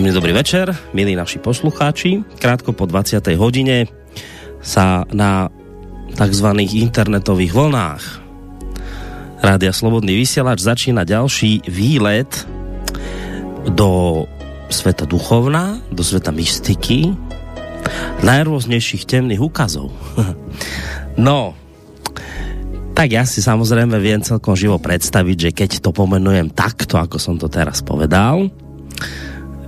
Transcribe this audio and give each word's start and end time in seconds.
Príjemný 0.00 0.16
dobrý 0.16 0.32
večer, 0.32 0.72
milí 0.96 1.12
naši 1.12 1.36
poslucháči. 1.44 2.24
Krátko 2.40 2.72
po 2.72 2.88
20. 2.88 3.20
hodine 3.36 3.84
sa 4.64 5.04
na 5.12 5.52
tzv. 6.16 6.48
internetových 6.56 7.52
vlnách 7.52 8.02
Rádia 9.44 9.76
Slobodný 9.76 10.16
vysielač 10.16 10.64
začína 10.64 11.04
ďalší 11.04 11.68
výlet 11.68 12.32
do 13.76 14.24
sveta 14.72 15.04
duchovna, 15.04 15.84
do 15.92 16.00
sveta 16.00 16.32
mystiky, 16.32 17.12
najrôznejších 18.24 19.04
temných 19.04 19.44
úkazov. 19.44 19.92
no, 21.28 21.52
tak 22.96 23.12
ja 23.12 23.28
si 23.28 23.44
samozrejme 23.44 24.00
viem 24.00 24.24
celkom 24.24 24.56
živo 24.56 24.80
predstaviť, 24.80 25.36
že 25.36 25.50
keď 25.52 25.70
to 25.84 25.92
pomenujem 25.92 26.48
takto, 26.48 26.96
ako 26.96 27.20
som 27.20 27.36
to 27.36 27.52
teraz 27.52 27.84
povedal, 27.84 28.48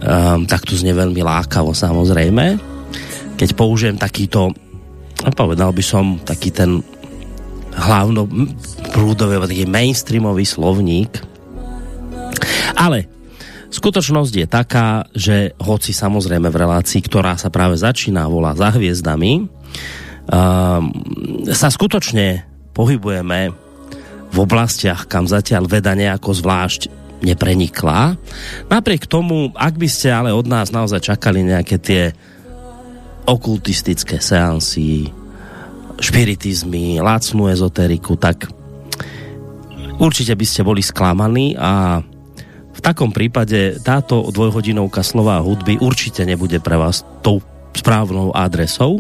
um, 0.03 0.45
tak 0.45 0.67
tu 0.67 0.75
znie 0.75 0.93
veľmi 0.93 1.23
lákavo 1.23 1.73
samozrejme. 1.73 2.59
Keď 3.39 3.49
použijem 3.55 3.97
takýto, 3.97 4.51
povedal 5.35 5.71
by 5.71 5.83
som, 5.83 6.19
taký 6.23 6.51
ten 6.51 6.83
hlavno 7.73 8.29
prúdový, 8.93 9.41
taký 9.49 9.65
mainstreamový 9.65 10.45
slovník. 10.45 11.23
Ale 12.77 13.09
skutočnosť 13.73 14.33
je 14.37 14.47
taká, 14.47 15.09
že 15.17 15.57
hoci 15.57 15.97
samozrejme 15.97 16.53
v 16.53 16.61
relácii, 16.61 17.01
ktorá 17.07 17.39
sa 17.41 17.49
práve 17.49 17.81
začína, 17.81 18.29
volá 18.29 18.53
za 18.53 18.75
hviezdami, 18.75 19.33
um, 19.41 19.49
sa 21.49 21.69
skutočne 21.73 22.45
pohybujeme 22.77 23.53
v 24.33 24.37
oblastiach, 24.41 25.09
kam 25.09 25.29
zatiaľ 25.29 25.69
veda 25.69 25.93
nejako 25.93 26.33
zvlášť 26.33 27.02
neprenikla. 27.23 28.19
Napriek 28.67 29.07
tomu, 29.07 29.55
ak 29.55 29.79
by 29.79 29.89
ste 29.89 30.11
ale 30.11 30.31
od 30.35 30.45
nás 30.45 30.75
naozaj 30.75 31.15
čakali 31.15 31.47
nejaké 31.47 31.79
tie 31.79 32.03
okultistické 33.25 34.19
seansy, 34.19 35.07
špiritizmy, 36.03 36.99
lacnú 36.99 37.47
ezoteriku, 37.47 38.19
tak 38.19 38.51
určite 40.03 40.35
by 40.35 40.47
ste 40.47 40.67
boli 40.67 40.83
sklamaní 40.83 41.55
a 41.55 42.03
v 42.73 42.81
takom 42.83 43.15
prípade 43.15 43.79
táto 43.87 44.27
dvojhodinovka 44.35 45.07
slova 45.07 45.39
hudby 45.39 45.79
určite 45.79 46.27
nebude 46.27 46.59
pre 46.59 46.75
vás 46.75 47.07
tou 47.23 47.39
správnou 47.73 48.35
adresou, 48.35 48.99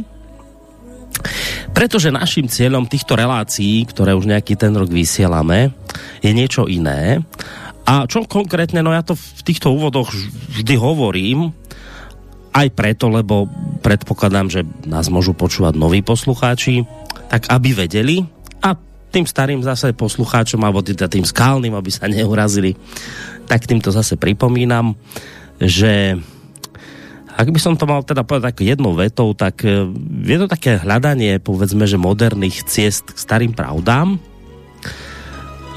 pretože 1.74 2.14
našim 2.14 2.46
cieľom 2.46 2.86
týchto 2.86 3.18
relácií, 3.18 3.82
ktoré 3.88 4.14
už 4.14 4.30
nejaký 4.30 4.54
ten 4.54 4.70
rok 4.76 4.92
vysielame, 4.92 5.74
je 6.22 6.30
niečo 6.30 6.70
iné 6.70 7.24
a 7.82 8.06
čo 8.06 8.24
konkrétne, 8.24 8.80
no 8.80 8.94
ja 8.94 9.02
to 9.02 9.18
v 9.18 9.42
týchto 9.42 9.74
úvodoch 9.74 10.14
vždy 10.54 10.74
hovorím, 10.78 11.50
aj 12.52 12.68
preto, 12.76 13.08
lebo 13.08 13.48
predpokladám, 13.80 14.52
že 14.52 14.60
nás 14.84 15.08
môžu 15.08 15.32
počúvať 15.32 15.72
noví 15.74 16.04
poslucháči, 16.04 16.84
tak 17.32 17.48
aby 17.48 17.72
vedeli. 17.72 18.28
A 18.60 18.76
tým 19.08 19.24
starým 19.24 19.64
zase 19.64 19.96
poslucháčom, 19.96 20.60
alebo 20.60 20.84
teda 20.84 21.08
tým 21.08 21.24
skálnym, 21.24 21.72
aby 21.72 21.88
sa 21.88 22.12
neurazili, 22.12 22.76
tak 23.48 23.64
týmto 23.64 23.88
zase 23.88 24.20
pripomínam, 24.20 24.92
že 25.56 26.20
ak 27.32 27.48
by 27.48 27.58
som 27.60 27.80
to 27.80 27.88
mal 27.88 28.04
teda 28.04 28.28
povedať 28.28 28.52
ako 28.52 28.62
jednou 28.68 28.92
vetou, 28.92 29.32
tak 29.32 29.64
eh, 29.64 29.88
je 30.28 30.36
to 30.36 30.46
také 30.46 30.76
hľadanie, 30.76 31.40
povedzme, 31.40 31.88
že 31.88 31.96
moderných 31.96 32.68
ciest 32.68 33.16
k 33.16 33.18
starým 33.18 33.56
pravdám, 33.56 34.20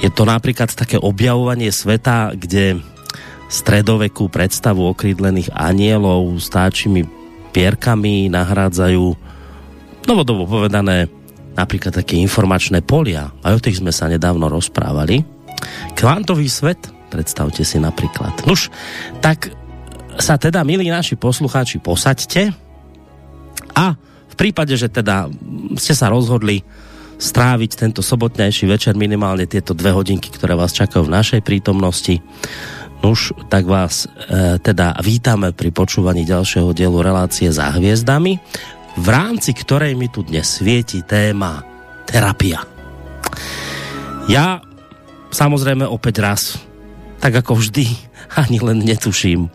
je 0.04 0.10
to 0.12 0.24
napríklad 0.28 0.72
také 0.76 1.00
objavovanie 1.00 1.72
sveta, 1.72 2.36
kde 2.36 2.84
stredovekú 3.48 4.28
predstavu 4.28 4.90
okrídlených 4.92 5.54
anielov 5.54 6.36
s 6.42 6.50
táčimi 6.50 7.06
pierkami 7.54 8.28
nahrádzajú 8.28 9.06
novodobo 10.06 10.44
povedané 10.50 11.08
napríklad 11.56 11.96
také 12.04 12.20
informačné 12.20 12.84
polia. 12.84 13.32
Aj 13.42 13.56
o 13.56 13.64
tých 13.64 13.80
sme 13.80 13.96
sa 13.96 14.12
nedávno 14.12 14.52
rozprávali. 14.52 15.24
Kvantový 15.96 16.52
svet, 16.52 16.92
predstavte 17.08 17.64
si 17.64 17.80
napríklad. 17.80 18.44
Nuž, 18.44 18.68
tak 19.24 19.50
sa 20.20 20.36
teda, 20.36 20.68
milí 20.68 20.92
naši 20.92 21.16
poslucháči, 21.16 21.80
posaďte 21.80 22.52
a 23.72 23.96
v 24.32 24.36
prípade, 24.36 24.76
že 24.76 24.92
teda 24.92 25.32
ste 25.80 25.96
sa 25.96 26.12
rozhodli 26.12 26.60
stráviť 27.16 27.72
tento 27.80 28.02
sobotnejší 28.04 28.68
večer 28.68 28.94
minimálne 29.00 29.48
tieto 29.48 29.72
dve 29.72 29.96
hodinky, 29.96 30.28
ktoré 30.32 30.56
vás 30.56 30.76
čakajú 30.76 31.08
v 31.08 31.16
našej 31.16 31.42
prítomnosti. 31.42 32.20
Nuž, 33.04 33.36
tak 33.52 33.70
vás 33.70 34.08
e, 34.08 34.58
teda 34.58 34.98
vítame 35.04 35.54
pri 35.54 35.70
počúvaní 35.70 36.26
ďalšieho 36.26 36.74
dielu 36.74 37.00
relácie 37.06 37.52
za 37.54 37.70
hviezdami, 37.76 38.40
v 38.96 39.08
rámci 39.08 39.52
ktorej 39.54 39.94
mi 39.94 40.08
tu 40.10 40.24
dnes 40.24 40.48
svieti 40.48 41.04
téma 41.04 41.62
terapia. 42.08 42.64
Ja 44.26 44.64
samozrejme 45.30 45.86
opäť 45.86 46.16
raz, 46.24 46.42
tak 47.20 47.36
ako 47.46 47.62
vždy, 47.62 47.86
ani 48.42 48.58
len 48.64 48.82
netuším, 48.82 49.46
e, 49.46 49.50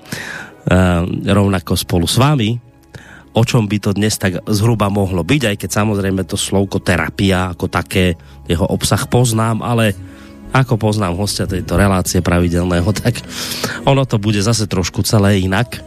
rovnako 1.26 1.74
spolu 1.74 2.06
s 2.06 2.16
vami, 2.20 2.69
o 3.30 3.42
čom 3.46 3.70
by 3.70 3.78
to 3.78 3.90
dnes 3.94 4.18
tak 4.18 4.42
zhruba 4.50 4.90
mohlo 4.90 5.22
byť, 5.22 5.42
aj 5.54 5.56
keď 5.62 5.70
samozrejme 5.70 6.22
to 6.26 6.34
slovko 6.34 6.82
terapia 6.82 7.54
ako 7.54 7.70
také, 7.70 8.18
jeho 8.50 8.66
obsah 8.66 9.06
poznám, 9.06 9.62
ale 9.62 9.94
ako 10.50 10.74
poznám 10.74 11.14
hostia 11.14 11.46
tejto 11.46 11.78
relácie 11.78 12.18
pravidelného, 12.18 12.90
tak 12.90 13.22
ono 13.86 14.02
to 14.02 14.18
bude 14.18 14.42
zase 14.42 14.66
trošku 14.66 15.06
celé 15.06 15.46
inak. 15.46 15.78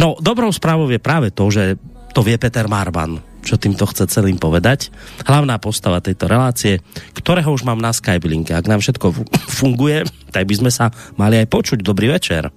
No, 0.00 0.16
dobrou 0.16 0.48
správou 0.48 0.88
je 0.88 0.96
práve 0.96 1.28
to, 1.28 1.52
že 1.52 1.76
to 2.16 2.24
vie 2.24 2.40
Peter 2.40 2.64
Marban, 2.64 3.20
čo 3.44 3.60
týmto 3.60 3.84
chce 3.84 4.08
celým 4.08 4.40
povedať. 4.40 4.88
Hlavná 5.28 5.60
postava 5.60 6.00
tejto 6.00 6.24
relácie, 6.24 6.80
ktorého 7.12 7.52
už 7.52 7.68
mám 7.68 7.76
na 7.76 7.92
Skype 7.92 8.24
linke. 8.24 8.56
Ak 8.56 8.64
nám 8.64 8.80
všetko 8.80 9.12
funguje, 9.60 10.08
tak 10.32 10.48
by 10.48 10.54
sme 10.56 10.70
sa 10.72 10.88
mali 11.20 11.36
aj 11.36 11.52
počuť. 11.52 11.84
Dobrý 11.84 12.08
večer. 12.08 12.48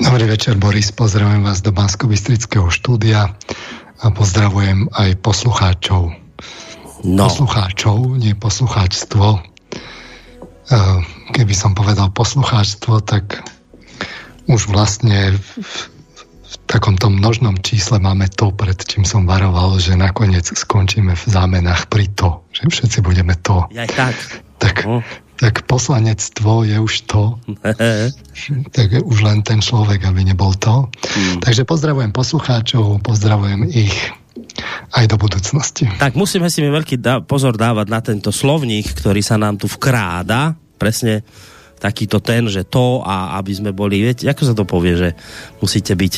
Dobrý 0.00 0.24
večer, 0.24 0.56
Boris. 0.56 0.88
Pozdravujem 0.96 1.44
vás 1.44 1.60
do 1.60 1.72
bansko 1.76 2.08
štúdia 2.72 3.28
a 4.00 4.06
pozdravujem 4.08 4.88
aj 4.96 5.20
poslucháčov. 5.20 6.16
No. 7.04 7.24
Poslucháčov, 7.28 8.16
nie 8.16 8.32
poslucháčstvo. 8.32 9.26
E, 9.36 9.40
keby 11.36 11.52
som 11.52 11.76
povedal 11.76 12.08
poslucháčstvo, 12.12 13.04
tak 13.04 13.44
už 14.48 14.72
vlastne 14.72 15.36
v, 15.36 15.48
v 16.44 16.54
takomto 16.64 17.12
množnom 17.12 17.60
čísle 17.60 18.00
máme 18.00 18.28
to, 18.32 18.52
pred 18.56 18.76
čím 18.80 19.04
som 19.04 19.28
varoval, 19.28 19.76
že 19.80 20.00
nakoniec 20.00 20.48
skončíme 20.48 21.12
v 21.12 21.24
zámenách 21.28 21.92
pri 21.92 22.08
to, 22.16 22.40
že 22.56 22.68
všetci 22.72 22.98
budeme 23.04 23.36
to. 23.40 23.68
Ja 23.72 23.84
tak. 23.84 24.16
Tak, 24.60 24.84
no 24.84 25.00
tak 25.40 25.64
poslanectvo 25.64 26.68
je 26.68 26.76
už 26.76 27.08
to. 27.08 27.40
tak 28.76 28.88
už 29.00 29.18
len 29.24 29.40
ten 29.40 29.64
človek, 29.64 30.04
aby 30.04 30.28
nebol 30.28 30.52
to. 30.52 30.84
Hmm. 30.84 31.40
Takže 31.40 31.64
pozdravujem 31.64 32.12
poslucháčov, 32.12 33.00
pozdravujem 33.00 33.64
ich 33.72 33.96
aj 34.92 35.08
do 35.08 35.16
budúcnosti. 35.16 35.88
Tak 35.96 36.12
musíme 36.12 36.52
si 36.52 36.60
mi 36.60 36.68
veľký 36.68 37.00
dá, 37.00 37.24
pozor 37.24 37.56
dávať 37.56 37.86
na 37.88 38.00
tento 38.04 38.28
slovník, 38.28 38.92
ktorý 38.92 39.24
sa 39.24 39.40
nám 39.40 39.56
tu 39.56 39.64
vkráda. 39.64 40.52
Presne 40.76 41.24
takýto 41.80 42.20
ten, 42.20 42.44
že 42.44 42.68
to 42.68 43.00
a 43.00 43.40
aby 43.40 43.56
sme 43.56 43.70
boli, 43.72 44.04
viete, 44.04 44.28
ako 44.28 44.42
sa 44.44 44.52
to 44.52 44.68
povie, 44.68 45.00
že 45.00 45.08
musíte 45.64 45.96
byť 45.96 46.14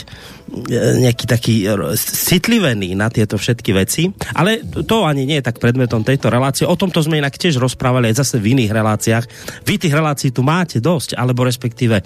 nejaký 1.00 1.24
taký 1.24 1.54
citlivený 1.96 2.92
na 2.92 3.08
tieto 3.08 3.40
všetky 3.40 3.70
veci, 3.72 4.12
ale 4.36 4.60
to 4.84 5.08
ani 5.08 5.24
nie 5.24 5.40
je 5.40 5.48
tak 5.48 5.56
predmetom 5.56 6.04
tejto 6.04 6.28
relácie. 6.28 6.68
O 6.68 6.76
tomto 6.76 7.00
sme 7.00 7.22
inak 7.22 7.40
tiež 7.40 7.56
rozprávali 7.56 8.12
aj 8.12 8.20
zase 8.20 8.36
v 8.36 8.58
iných 8.58 8.72
reláciách. 8.74 9.24
Vy 9.64 9.74
tých 9.80 9.94
relácií 9.96 10.28
tu 10.28 10.44
máte 10.44 10.82
dosť, 10.82 11.16
alebo 11.16 11.48
respektíve 11.48 12.04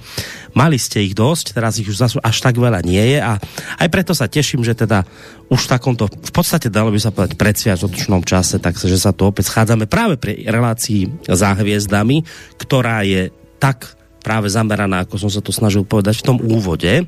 mali 0.54 0.78
ste 0.78 1.02
ich 1.02 1.18
dosť, 1.18 1.58
teraz 1.58 1.80
ich 1.82 1.90
už 1.90 1.98
zase 1.98 2.14
až 2.22 2.36
tak 2.38 2.54
veľa 2.54 2.86
nie 2.86 3.16
je 3.16 3.18
a 3.18 3.40
aj 3.82 3.88
preto 3.90 4.14
sa 4.14 4.30
teším, 4.30 4.62
že 4.62 4.78
teda 4.78 5.02
už 5.50 5.66
v 5.66 5.70
takomto, 5.70 6.06
v 6.06 6.32
podstate 6.32 6.70
dalo 6.70 6.94
by 6.94 7.00
sa 7.02 7.10
povedať 7.10 7.34
predsviažotočnom 7.38 8.22
čase, 8.22 8.62
takže 8.62 8.94
sa 8.98 9.10
tu 9.10 9.26
opäť 9.26 9.50
schádzame 9.50 9.90
práve 9.90 10.18
pri 10.18 10.46
relácii 10.46 11.26
za 11.26 11.54
hviezdami, 11.54 12.22
ktorá 12.62 13.02
je 13.02 13.30
tak 13.58 13.94
práve 14.22 14.50
zameraná, 14.50 15.06
ako 15.06 15.22
som 15.22 15.30
sa 15.30 15.38
to 15.38 15.54
snažil 15.54 15.86
povedať 15.86 16.18
v 16.18 16.26
tom 16.34 16.38
úvode. 16.42 17.06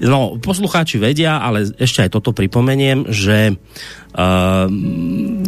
No, 0.00 0.38
poslucháči 0.40 0.98
vedia, 0.98 1.38
ale 1.42 1.64
ešte 1.76 2.02
aj 2.06 2.10
toto 2.16 2.32
pripomeniem, 2.32 3.04
že 3.10 3.52
uh, 4.16 4.66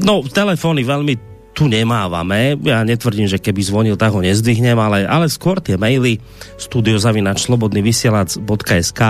no, 0.03 0.23
telefóny 0.27 0.85
veľmi 0.85 1.17
tu 1.53 1.69
nemávame. 1.69 2.57
Ja 2.65 2.81
netvrdím, 2.81 3.29
že 3.29 3.37
keby 3.37 3.61
zvonil, 3.61 4.01
tak 4.01 4.17
ho 4.17 4.25
nezdvihnem, 4.25 4.81
ale, 4.81 5.05
ale 5.05 5.29
skôr 5.29 5.61
tie 5.61 5.77
maily 5.77 6.17
studiozavinačslobodnyvysielac.sk 6.57 9.03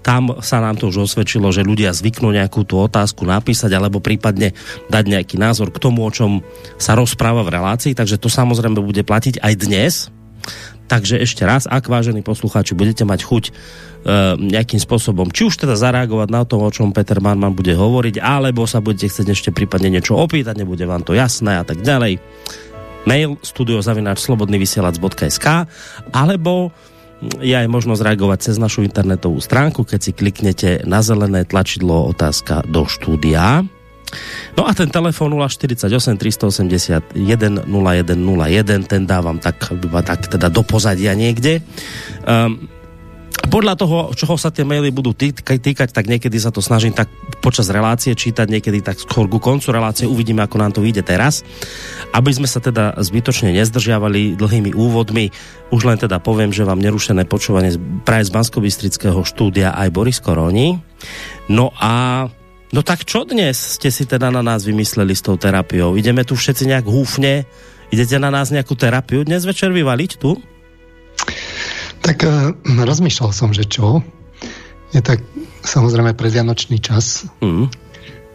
tam 0.00 0.40
sa 0.40 0.64
nám 0.64 0.80
to 0.80 0.88
už 0.88 1.12
osvedčilo, 1.12 1.52
že 1.52 1.60
ľudia 1.60 1.92
zvyknú 1.92 2.32
nejakú 2.32 2.64
tú 2.64 2.80
otázku 2.80 3.28
napísať 3.28 3.76
alebo 3.76 4.00
prípadne 4.00 4.56
dať 4.88 5.04
nejaký 5.04 5.36
názor 5.36 5.68
k 5.68 5.80
tomu, 5.80 6.08
o 6.08 6.10
čom 6.10 6.40
sa 6.80 6.96
rozpráva 6.96 7.44
v 7.44 7.60
relácii, 7.60 7.92
takže 7.92 8.16
to 8.16 8.32
samozrejme 8.32 8.80
bude 8.80 9.04
platiť 9.04 9.44
aj 9.44 9.54
dnes. 9.60 10.08
Takže 10.90 11.22
ešte 11.22 11.46
raz, 11.46 11.70
ak 11.70 11.86
vážení 11.86 12.26
poslucháči 12.26 12.74
budete 12.74 13.06
mať 13.06 13.22
chuť 13.22 13.44
e, 13.46 13.52
nejakým 14.42 14.82
spôsobom, 14.82 15.30
či 15.30 15.46
už 15.46 15.62
teda 15.62 15.78
zareagovať 15.78 16.28
na 16.34 16.42
to, 16.42 16.58
o 16.58 16.66
čom 16.66 16.90
Peter 16.90 17.22
Manman 17.22 17.54
bude 17.54 17.78
hovoriť, 17.78 18.18
alebo 18.18 18.66
sa 18.66 18.82
budete 18.82 19.06
chcieť 19.06 19.30
ešte 19.30 19.54
prípadne 19.54 19.94
niečo 19.94 20.18
opýtať, 20.18 20.58
nebude 20.58 20.82
vám 20.90 21.06
to 21.06 21.14
jasné 21.14 21.62
a 21.62 21.64
tak 21.64 21.86
ďalej. 21.86 22.18
Mail 23.06 23.38
studiozavináčslobodnyvysielac.sk 23.38 25.46
alebo 26.10 26.74
je 27.20 27.52
aj 27.52 27.68
možnosť 27.68 28.00
reagovať 28.02 28.38
cez 28.50 28.56
našu 28.58 28.82
internetovú 28.82 29.38
stránku, 29.38 29.86
keď 29.86 30.00
si 30.00 30.16
kliknete 30.16 30.88
na 30.88 31.04
zelené 31.06 31.46
tlačidlo 31.46 32.10
otázka 32.10 32.66
do 32.66 32.88
štúdia. 32.88 33.62
No 34.58 34.66
a 34.66 34.74
ten 34.74 34.90
telefon 34.90 35.34
048 35.34 35.86
381 36.18 37.14
0101, 37.66 38.90
ten 38.90 39.02
dávam 39.06 39.38
tak, 39.38 39.70
tak 40.04 40.20
teda 40.26 40.50
do 40.50 40.62
pozadia 40.66 41.14
niekde. 41.14 41.62
Um, 42.26 42.68
podľa 43.48 43.74
toho, 43.80 43.98
čoho 44.12 44.36
sa 44.36 44.52
tie 44.52 44.68
maily 44.68 44.92
budú 44.92 45.16
týkať, 45.16 45.90
tak 45.90 46.06
niekedy 46.06 46.36
sa 46.36 46.52
to 46.52 46.60
snažím 46.60 46.92
tak 46.92 47.08
počas 47.40 47.72
relácie 47.72 48.12
čítať, 48.12 48.46
niekedy 48.46 48.84
tak 48.84 49.00
skôr 49.00 49.24
ku 49.26 49.40
koncu 49.40 49.72
relácie 49.72 50.04
uvidíme, 50.04 50.44
ako 50.44 50.56
nám 50.60 50.76
to 50.76 50.84
vyjde 50.84 51.08
teraz. 51.08 51.40
Aby 52.12 52.36
sme 52.36 52.44
sa 52.44 52.60
teda 52.60 53.00
zbytočne 53.00 53.50
nezdržiavali 53.56 54.36
dlhými 54.36 54.76
úvodmi, 54.76 55.32
už 55.72 55.82
len 55.88 55.98
teda 55.98 56.20
poviem, 56.20 56.52
že 56.52 56.68
vám 56.68 56.78
nerušené 56.84 57.24
počúvanie 57.24 57.74
práve 58.04 58.28
z 58.28 58.34
bansko 58.34 58.60
štúdia 59.24 59.72
aj 59.72 59.88
Boris 59.88 60.20
Koroni. 60.20 60.76
No 61.48 61.72
a 61.80 62.28
No 62.70 62.86
tak 62.86 63.02
čo 63.02 63.26
dnes 63.26 63.58
ste 63.58 63.90
si 63.90 64.06
teda 64.06 64.30
na 64.30 64.46
nás 64.46 64.62
vymysleli 64.62 65.10
s 65.10 65.26
tou 65.26 65.34
terapiou? 65.34 65.98
Ideme 65.98 66.22
tu 66.22 66.38
všetci 66.38 66.70
nejak 66.70 66.86
húfne? 66.86 67.42
Idete 67.90 68.14
na 68.22 68.30
nás 68.30 68.54
nejakú 68.54 68.78
terapiu 68.78 69.26
dnes 69.26 69.42
večer 69.42 69.74
vyvaliť 69.74 70.10
tu? 70.22 70.38
Tak 72.06 72.22
uh, 72.22 72.54
rozmýšľal 72.62 73.34
som, 73.34 73.50
že 73.50 73.66
čo. 73.66 74.06
Je 74.94 75.02
tak 75.02 75.18
samozrejme 75.66 76.14
predvianočný 76.14 76.78
čas. 76.78 77.26
Mm. 77.42 77.74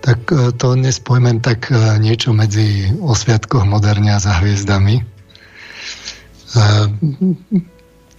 Tak 0.03 0.19
uh, 0.27 0.51
to 0.51 0.75
dnes 0.75 0.99
pojmem 0.99 1.39
tak 1.39 1.71
uh, 1.71 1.95
niečo 1.95 2.35
medzi 2.35 2.91
o 2.99 3.15
sviatkoch 3.15 3.63
moderne 3.63 4.11
a 4.11 4.19
za 4.19 4.35
hviezdami. 4.43 4.99
Uh, 6.59 6.91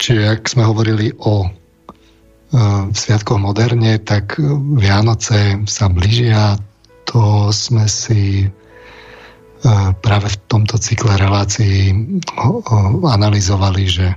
čiže 0.00 0.32
ak 0.32 0.48
sme 0.48 0.64
hovorili 0.64 1.12
o 1.20 1.52
uh, 2.52 2.92
sviatkoch 2.92 3.40
moderne, 3.40 3.98
tak 4.02 4.38
Vianoce 4.78 5.64
sa 5.66 5.86
blížia. 5.90 6.60
To 7.10 7.50
sme 7.54 7.86
si 7.88 8.50
práve 10.02 10.28
v 10.30 10.36
tomto 10.46 10.78
cykle 10.78 11.16
relácií 11.18 11.90
analyzovali, 13.02 13.82
že 13.88 14.14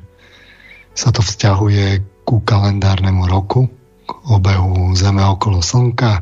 sa 0.94 1.10
to 1.10 1.24
vzťahuje 1.24 2.04
ku 2.28 2.44
kalendárnemu 2.44 3.26
roku, 3.26 3.66
k 4.06 4.10
obehu 4.30 4.94
Zeme 4.94 5.26
okolo 5.26 5.64
Slnka. 5.64 6.22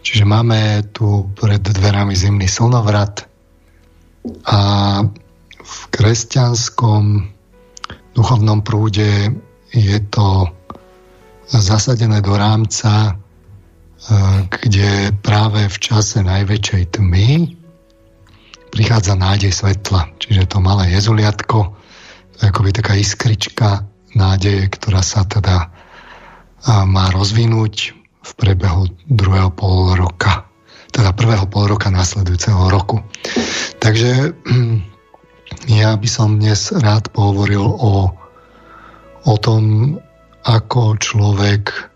Čiže 0.00 0.24
máme 0.24 0.84
tu 0.92 1.28
pred 1.36 1.60
dverami 1.60 2.16
zimný 2.16 2.48
slnovrat 2.48 3.24
a 4.48 4.60
v 5.60 5.76
kresťanskom 5.92 7.30
duchovnom 8.16 8.60
prúde 8.60 9.32
je 9.70 9.98
to 10.10 10.50
zasadené 11.50 12.22
do 12.22 12.34
rámca, 12.38 13.10
e, 13.10 13.12
kde 14.48 15.14
práve 15.18 15.66
v 15.66 15.76
čase 15.78 16.22
najväčšej 16.22 16.82
tmy 16.98 17.58
prichádza 18.70 19.18
nádej 19.18 19.50
svetla. 19.50 20.14
Čiže 20.22 20.46
to 20.46 20.62
malé 20.62 20.94
jezuliatko, 20.94 21.74
akoby 22.40 22.70
taká 22.70 22.94
iskrička 22.94 23.84
nádeje, 24.14 24.70
ktorá 24.70 25.02
sa 25.02 25.26
teda 25.26 25.70
má 26.66 27.08
rozvinúť 27.10 27.96
v 28.20 28.30
priebehu 28.36 28.92
druhého 29.08 29.48
pol 29.48 29.96
roka, 29.96 30.44
teda 30.92 31.16
prvého 31.16 31.48
pol 31.48 31.72
roka 31.72 31.88
následujúceho 31.88 32.68
roku. 32.68 33.00
Takže 33.80 34.36
ja 35.80 35.96
by 35.96 36.08
som 36.08 36.36
dnes 36.36 36.68
rád 36.76 37.08
pohovoril 37.16 37.64
o, 37.64 38.12
o 39.24 39.34
tom, 39.40 39.96
ako 40.44 40.96
človek 40.96 41.90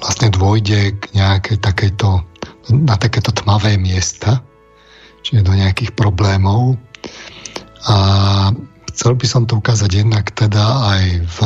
vlastne 0.00 0.28
dôjde 0.32 0.96
k 0.98 1.02
nejakej 1.14 1.60
takejto, 1.60 2.24
na 2.72 2.96
takéto 2.96 3.30
tmavé 3.30 3.76
miesta, 3.76 4.40
čiže 5.22 5.46
do 5.46 5.52
nejakých 5.54 5.92
problémov, 5.94 6.80
a 7.82 7.96
chcel 8.94 9.18
by 9.18 9.26
som 9.26 9.42
to 9.42 9.58
ukázať 9.58 9.90
jednak 10.06 10.30
teda 10.30 10.62
aj 10.86 11.04
v, 11.26 11.38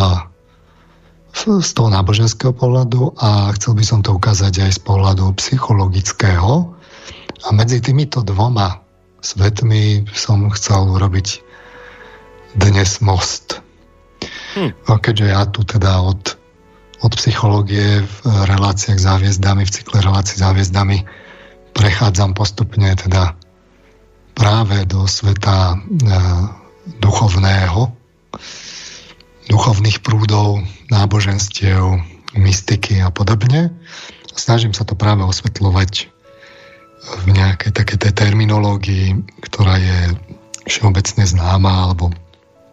v, 1.32 1.40
z 1.64 1.70
toho 1.72 1.88
náboženského 1.88 2.52
pohľadu 2.52 3.16
a 3.16 3.56
chcel 3.56 3.72
by 3.72 3.84
som 3.84 4.04
to 4.04 4.12
ukázať 4.12 4.68
aj 4.68 4.70
z 4.76 4.80
pohľadu 4.84 5.32
psychologického. 5.40 6.76
A 7.44 7.48
medzi 7.56 7.80
týmito 7.80 8.20
dvoma 8.20 8.84
svetmi 9.24 10.04
som 10.12 10.44
chcel 10.52 10.92
urobiť 10.92 11.40
dnes 12.60 13.00
most. 13.00 13.64
Hm. 14.56 14.72
A 14.88 14.96
keďže 14.96 15.26
ja 15.28 15.44
tu 15.44 15.60
teda 15.68 16.00
od, 16.00 16.40
od 17.04 17.12
psychológie 17.20 18.00
v 18.00 18.16
reláciách 18.24 18.96
s 18.96 19.04
záviesdami, 19.04 19.68
v 19.68 19.74
cykle 19.76 20.00
relácií 20.00 20.40
s 20.40 20.44
záviesdami 20.48 21.04
prechádzam 21.76 22.32
postupne 22.32 22.96
teda 22.96 23.36
práve 24.32 24.88
do 24.88 25.04
sveta 25.04 25.76
e, 25.76 25.78
duchovného, 27.04 27.92
duchovných 29.52 30.00
prúdov, 30.00 30.64
náboženstiev, 30.88 32.00
mystiky 32.32 33.04
a 33.04 33.12
podobne. 33.12 33.76
Snažím 34.32 34.72
sa 34.72 34.88
to 34.88 34.96
práve 34.96 35.20
osvetľovať 35.24 36.08
v 37.06 37.24
nejakej 37.28 37.72
takej 37.76 37.98
tej 38.08 38.12
terminológii, 38.12 39.20
ktorá 39.44 39.76
je 39.76 40.16
všeobecne 40.64 41.24
známa 41.28 41.92
alebo 41.92 42.10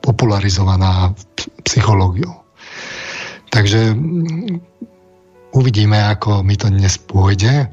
popularizovaná 0.03 1.15
psychológiou. 1.63 2.43
Takže 3.48 3.95
uvidíme, 5.55 5.95
ako 5.95 6.43
mi 6.43 6.60
to 6.60 6.67
dnes 6.67 7.00
pôjde. 7.00 7.72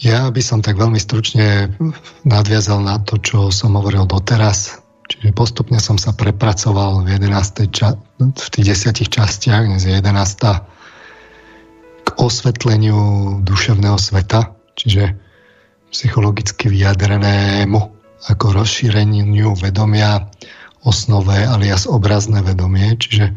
Ja 0.00 0.26
by 0.32 0.42
som 0.42 0.64
tak 0.64 0.80
veľmi 0.80 0.98
stručne 0.98 1.76
nadviazal 2.24 2.80
na 2.80 2.98
to, 3.04 3.20
čo 3.20 3.52
som 3.52 3.76
hovoril 3.76 4.08
doteraz. 4.08 4.80
Čiže 5.04 5.36
postupne 5.36 5.76
som 5.76 6.00
sa 6.00 6.16
prepracoval 6.16 7.04
v 7.04 7.20
11. 7.20 7.68
Ča- 7.68 8.00
v 8.18 8.48
tých 8.48 8.66
desiatich 8.72 9.12
častiach, 9.12 9.68
dnes 9.68 9.84
je 9.84 9.92
11. 9.92 10.64
k 12.04 12.08
osvetleniu 12.16 12.98
duševného 13.44 14.00
sveta, 14.00 14.56
čiže 14.76 15.20
psychologicky 15.92 16.72
vyjadrenému 16.72 17.93
ako 18.28 18.56
rozšíreniu 18.56 19.52
vedomia 19.58 20.28
osnové 20.84 21.44
alias 21.48 21.88
obrazné 21.88 22.44
vedomie, 22.44 22.96
čiže 22.96 23.32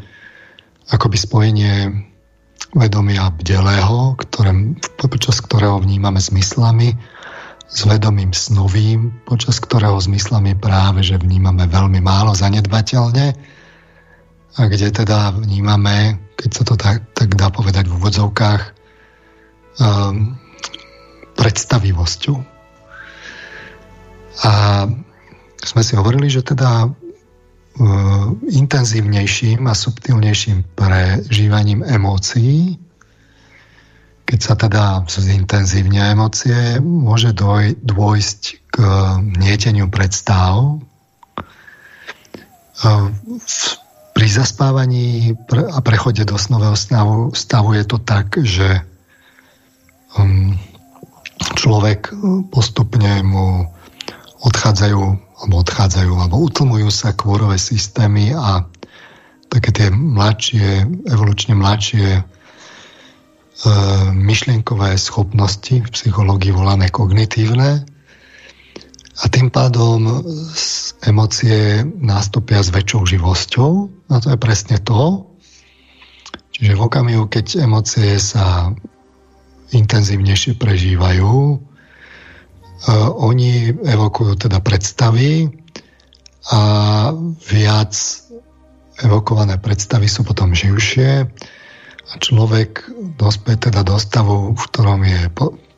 akoby 0.91 1.17
spojenie 1.19 1.75
vedomia 2.75 3.31
bdelého, 3.31 4.15
ktoré, 4.19 4.51
počas 4.99 5.39
ktorého 5.39 5.79
vnímame 5.79 6.19
zmyslami, 6.19 6.95
s 7.67 7.83
vedomím 7.83 8.31
snovým, 8.31 9.11
počas 9.27 9.59
ktorého 9.59 9.99
zmyslami 9.99 10.55
práve, 10.55 11.03
že 11.03 11.19
vnímame 11.19 11.67
veľmi 11.67 11.99
málo 11.99 12.31
zanedbateľne 12.31 13.35
a 14.57 14.61
kde 14.71 14.87
teda 14.89 15.35
vnímame, 15.35 16.15
keď 16.39 16.49
sa 16.55 16.63
to 16.63 16.75
tak, 16.79 17.03
tak 17.11 17.35
dá 17.35 17.51
povedať 17.51 17.91
v 17.91 17.95
úvodzovkách, 17.99 18.61
um, 19.83 20.39
predstavivosťou. 21.35 22.56
A 24.45 24.85
sme 25.63 25.81
si 25.81 25.97
hovorili, 25.97 26.29
že 26.29 26.45
teda 26.45 26.85
uh, 26.85 28.27
intenzívnejším 28.49 29.65
a 29.65 29.73
subtilnejším 29.73 30.77
prežívaním 30.77 31.81
emócií 31.81 32.77
keď 34.27 34.39
sa 34.43 34.53
teda 34.59 34.83
zintenzívne 35.07 36.11
emócie, 36.11 36.83
môže 36.83 37.31
doj, 37.31 37.79
dôjsť 37.79 38.41
k 38.75 38.77
nieteniu 39.39 39.87
predstav. 39.87 40.83
Pri 44.11 44.27
zaspávaní 44.27 45.31
a 45.71 45.79
prechode 45.79 46.27
do 46.27 46.35
snového 46.35 46.75
stavu, 46.75 47.31
stavu 47.31 47.79
je 47.79 47.85
to 47.87 47.97
tak, 48.03 48.35
že 48.43 48.83
um, 50.19 50.59
človek 51.55 52.11
postupne 52.51 53.23
mu 53.23 53.63
odchádzajú 54.41 55.01
alebo 55.37 55.55
odchádzajú, 55.61 56.13
alebo 56.17 56.35
utlmujú 56.41 56.89
sa 56.89 57.13
kôrové 57.13 57.61
systémy 57.61 58.33
a 58.33 58.65
také 59.47 59.69
tie 59.69 59.87
mladšie, 59.93 60.85
evolučne 61.07 61.53
mladšie 61.55 62.25
E, 63.57 63.69
myšlienkové 64.13 65.01
schopnosti 65.01 65.81
v 65.81 65.89
psychológii 65.89 66.53
volané 66.53 66.93
kognitívne 66.93 67.89
A 69.17 69.25
tým 69.33 69.49
pádom 69.49 70.21
emócie 71.01 71.81
nástupia 71.97 72.61
s 72.61 72.69
väčšou 72.69 73.17
živosťou. 73.17 73.71
A 74.13 74.21
to 74.21 74.29
je 74.29 74.37
presne 74.37 74.77
to. 74.77 75.25
Čiže 76.53 76.77
v 76.77 76.85
okamihu, 76.85 77.25
keď 77.25 77.65
emócie 77.65 78.21
sa 78.21 78.77
intenzívnejšie 79.73 80.61
prežívajú, 80.61 81.57
oni 83.17 83.73
evokujú 83.73 84.47
teda 84.47 84.61
predstavy 84.61 85.49
a 86.53 86.61
viac 87.49 87.93
evokované 89.01 89.57
predstavy 89.57 90.05
sú 90.05 90.21
potom 90.21 90.53
živšie. 90.53 91.25
A 92.07 92.13
človek 92.23 92.87
dospie 93.19 93.59
teda 93.59 93.83
do 93.83 93.99
stavu, 93.99 94.55
v 94.55 94.61
ktorom 94.71 95.03
je 95.03 95.27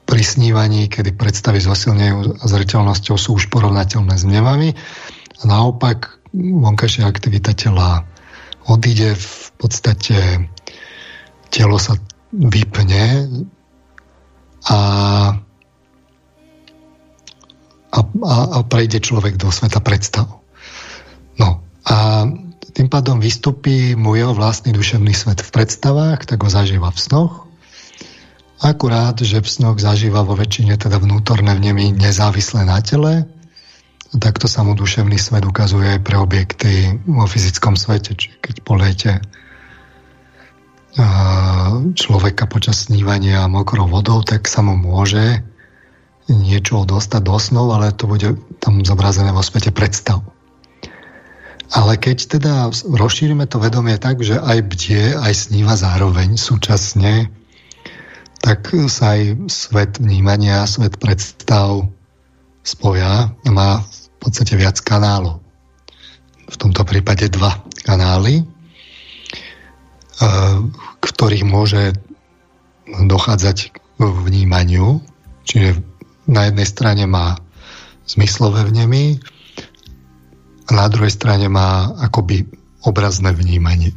pri 0.05 0.23
snívaní, 0.25 0.89
kedy 0.89 1.17
predstavy 1.17 1.57
so 1.61 1.73
silnou 1.73 2.37
zreteľnosťou 2.37 3.15
sú 3.17 3.29
už 3.37 3.49
porovnateľné 3.49 4.13
s 4.13 4.25
mnevami 4.25 4.69
a 5.39 5.43
naopak 5.45 6.21
vonkajšia 6.33 7.09
aktivita 7.09 7.57
tela 7.57 8.05
odíde, 8.69 9.17
v 9.17 9.49
podstate 9.57 10.17
telo 11.49 11.81
sa 11.81 11.97
vypne 12.29 13.25
a, 14.69 14.77
a, 17.89 17.99
a, 18.05 18.35
a 18.55 18.57
prejde 18.65 19.01
človek 19.01 19.37
do 19.37 19.49
sveta 19.49 19.81
predstav. 19.81 20.29
No 21.41 21.63
a 21.87 22.27
tým 22.73 22.87
pádom 22.87 23.17
vystupí 23.17 23.97
mu 23.97 24.13
jeho 24.13 24.31
vlastný 24.37 24.71
duševný 24.71 25.11
svet 25.11 25.41
v 25.41 25.49
predstavách, 25.49 26.29
tak 26.29 26.39
ho 26.45 26.49
zažíva 26.49 26.93
v 26.93 26.99
snoch. 27.01 27.33
Akurát, 28.59 29.15
že 29.17 29.39
v 29.39 29.47
snoch 29.47 29.79
zažíva 29.79 30.21
vo 30.21 30.35
väčšine 30.35 30.75
teda 30.75 30.99
vnútorné 30.99 31.55
vnemy 31.55 31.95
nezávislé 31.95 32.67
na 32.67 32.83
tele, 32.83 33.25
takto 34.19 34.49
sa 34.49 34.65
mu 34.65 34.73
duševný 34.73 35.15
svet 35.21 35.45
ukazuje 35.45 35.97
aj 35.97 36.01
pre 36.01 36.17
objekty 36.17 36.97
vo 37.05 37.29
fyzickom 37.29 37.77
svete. 37.77 38.17
Čiže 38.17 38.37
keď 38.41 38.55
polejete 38.65 39.11
človeka 41.93 42.49
počas 42.49 42.89
snívania 42.89 43.45
mokrou 43.45 43.85
vodou, 43.85 44.25
tak 44.25 44.49
sa 44.49 44.65
mu 44.65 44.73
môže 44.73 45.45
niečo 46.29 46.85
dostať 46.85 47.21
do 47.25 47.37
snov, 47.41 47.73
ale 47.73 47.93
to 47.93 48.05
bude 48.05 48.37
tam 48.61 48.85
zobrazené 48.85 49.33
vo 49.33 49.41
svete 49.41 49.73
predstav. 49.73 50.21
Ale 51.69 52.01
keď 52.01 52.17
teda 52.39 52.53
rozšírime 52.73 53.45
to 53.45 53.61
vedomie 53.61 53.93
tak, 54.01 54.25
že 54.25 54.41
aj 54.41 54.57
bdie, 54.73 55.13
aj 55.13 55.33
sníva 55.49 55.77
zároveň 55.77 56.33
súčasne, 56.33 57.29
tak 58.41 58.73
sa 58.89 59.19
aj 59.19 59.51
svet 59.51 60.01
vnímania, 60.01 60.65
svet 60.65 60.97
predstav 60.97 61.85
spoja 62.65 63.29
má 63.45 63.83
v 63.85 64.17
podstate 64.17 64.57
viac 64.57 64.81
kanálov. 64.81 65.43
V 66.49 66.55
tomto 66.57 66.81
prípade 66.87 67.29
dva 67.29 67.61
kanály, 67.85 68.41
ktorých 70.99 71.45
môže 71.45 71.93
dochádzať 72.89 73.57
k 73.69 73.75
vnímaniu. 74.01 75.05
Čiže 75.45 75.88
na 76.29 76.47
jednej 76.47 76.67
strane 76.69 77.03
má 77.09 77.41
zmyslové 78.05 78.69
vnemy, 78.69 79.17
a 80.69 80.77
na 80.77 80.85
druhej 80.85 81.09
strane 81.09 81.49
má 81.49 81.89
akoby 81.97 82.45
obrazné 82.85 83.33
vnímanie. 83.33 83.89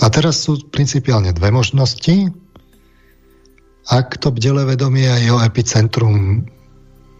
A 0.00 0.06
teraz 0.08 0.46
sú 0.46 0.62
principiálne 0.70 1.34
dve 1.34 1.50
možnosti. 1.50 2.30
Ak 3.90 4.16
to 4.22 4.30
bdele 4.30 4.64
vedomie 4.64 5.10
a 5.10 5.18
jeho 5.18 5.42
epicentrum 5.42 6.46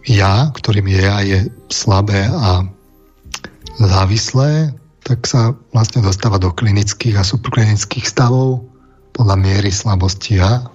ja, 0.07 0.49
ktorým 0.49 0.87
je 0.89 1.01
ja, 1.03 1.17
je 1.21 1.39
slabé 1.69 2.25
a 2.25 2.65
závislé, 3.77 4.73
tak 5.05 5.27
sa 5.29 5.53
vlastne 5.75 6.01
dostáva 6.01 6.41
do 6.41 6.49
klinických 6.49 7.21
a 7.21 7.27
subklinických 7.27 8.07
stavov 8.07 8.65
podľa 9.13 9.35
miery 9.37 9.69
slabosti 9.69 10.41
ja. 10.41 10.65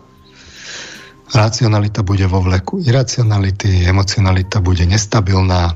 Racionalita 1.26 2.06
bude 2.06 2.26
vo 2.30 2.38
vleku 2.44 2.78
iracionality, 2.78 3.82
emocionalita 3.86 4.62
bude 4.62 4.86
nestabilná, 4.86 5.74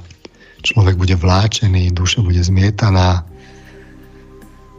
človek 0.62 0.95
bude 0.95 1.16
vláčený, 1.19 1.90
duša 1.90 2.23
bude 2.23 2.38
zmietaná 2.38 3.26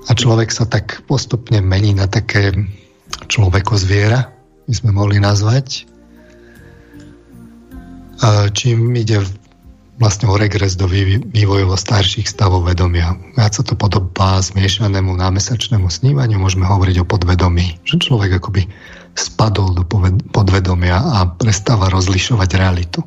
a 0.07 0.11
človek 0.15 0.49
sa 0.49 0.65
tak 0.65 1.03
postupne 1.05 1.59
mení 1.61 1.93
na 1.93 2.07
také 2.07 2.55
človeko 3.27 3.77
zviera, 3.77 4.31
by 4.65 4.73
sme 4.73 4.89
mohli 4.95 5.19
nazvať. 5.19 5.85
Čím 8.55 8.95
ide 8.95 9.21
vlastne 10.01 10.29
o 10.29 10.37
regres 10.39 10.73
do 10.73 10.89
vývojovo 10.89 11.77
starších 11.77 12.25
stavov 12.25 12.65
vedomia. 12.65 13.13
Viac 13.37 13.53
sa 13.59 13.63
to 13.65 13.77
podobá 13.77 14.41
zmiešanému 14.41 15.13
námesačnému 15.13 15.85
snívaniu, 15.89 16.41
môžeme 16.41 16.65
hovoriť 16.65 17.01
o 17.01 17.05
podvedomí, 17.05 17.77
že 17.85 18.01
človek 18.01 18.41
akoby 18.41 18.65
spadol 19.15 19.75
do 19.75 19.83
podvedomia 20.31 20.97
a 20.99 21.27
prestáva 21.27 21.91
rozlišovať 21.91 22.49
realitu. 22.55 23.01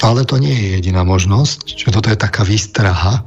Ale 0.00 0.24
to 0.24 0.40
nie 0.40 0.52
je 0.52 0.68
jediná 0.80 1.04
možnosť, 1.04 1.76
že 1.76 1.92
toto 1.92 2.08
je 2.08 2.16
taká 2.16 2.44
výstraha. 2.44 3.24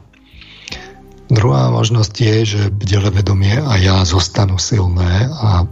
Druhá 1.29 1.69
možnosť 1.69 2.13
je, 2.17 2.35
že 2.45 2.61
bdele 2.73 3.13
vedomie 3.13 3.57
a 3.57 3.77
ja 3.77 4.01
zostanú 4.05 4.57
silné 4.57 5.29
a 5.29 5.65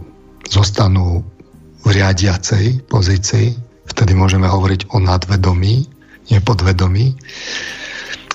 zostanú 0.50 1.26
v 1.82 1.88
riadiacej 1.90 2.86
pozícii. 2.86 3.54
Vtedy 3.90 4.14
môžeme 4.14 4.46
hovoriť 4.46 4.94
o 4.94 5.02
nadvedomí, 5.02 5.86
nie 6.30 6.38
podvedomí. 6.38 7.18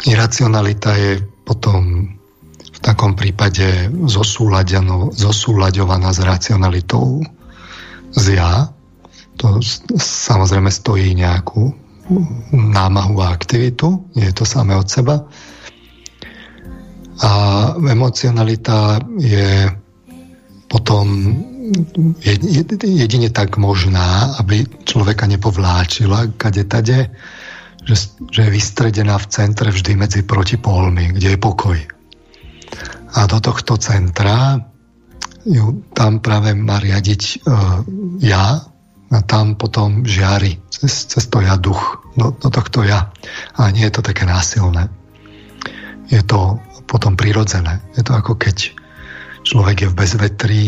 Iracionalita 0.03 0.91
je 0.99 1.23
potom 1.47 2.11
takom 2.87 3.19
prípade 3.19 3.91
zosúľaďovaná 5.11 6.09
s 6.15 6.19
racionalitou 6.23 7.19
z 8.15 8.39
ja. 8.39 8.71
To 9.43 9.59
samozrejme 9.99 10.71
stojí 10.71 11.11
nejakú 11.11 11.75
námahu 12.55 13.19
a 13.19 13.35
aktivitu, 13.35 14.07
nie 14.15 14.31
je 14.31 14.35
to 14.39 14.47
samé 14.47 14.79
od 14.79 14.87
seba. 14.87 15.27
A 17.27 17.31
emocionalita 17.75 19.03
je 19.19 19.67
potom 20.71 21.35
jedine 22.79 23.29
tak 23.35 23.59
možná, 23.59 24.39
aby 24.39 24.63
človeka 24.87 25.27
nepovláčila 25.27 26.39
kade 26.39 26.63
tade, 26.63 27.11
že, 27.83 27.95
že 28.31 28.47
je 28.47 28.55
vystredená 28.55 29.19
v 29.19 29.27
centre 29.27 29.67
vždy 29.67 29.99
medzi 29.99 30.23
protipólmi, 30.23 31.19
kde 31.19 31.35
je 31.35 31.39
pokoj. 31.39 31.96
A 33.15 33.27
do 33.29 33.39
tohto 33.39 33.79
centra 33.79 34.59
ju 35.47 35.85
tam 35.95 36.19
práve 36.19 36.51
má 36.51 36.81
riadiť 36.83 37.47
uh, 37.47 37.79
ja, 38.19 38.67
a 39.07 39.23
tam 39.23 39.55
potom 39.55 40.03
žiari 40.03 40.59
cez, 40.67 41.07
cez 41.07 41.23
to 41.31 41.39
ja 41.39 41.55
duch, 41.55 42.03
do, 42.19 42.35
do 42.35 42.49
tohto 42.51 42.83
ja. 42.83 43.07
A 43.55 43.71
nie 43.71 43.87
je 43.87 43.93
to 43.95 44.01
také 44.03 44.27
násilné. 44.27 44.91
Je 46.11 46.19
to 46.23 46.59
potom 46.87 47.15
prirodzené. 47.15 47.79
Je 47.95 48.03
to 48.03 48.11
ako 48.15 48.35
keď 48.35 48.75
človek 49.47 49.87
je 49.87 49.91
v 49.91 49.97
bezvetrí, 49.97 50.63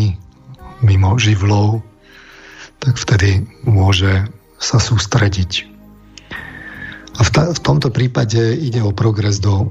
mimo 0.80 1.20
živlov, 1.20 1.84
tak 2.80 2.96
vtedy 2.96 3.44
môže 3.68 4.24
sa 4.56 4.80
sústrediť. 4.80 5.68
A 7.16 7.20
v, 7.20 7.30
ta, 7.32 7.52
v 7.52 7.60
tomto 7.60 7.92
prípade 7.92 8.40
ide 8.56 8.80
o 8.80 8.96
progres 8.96 9.36
do, 9.36 9.68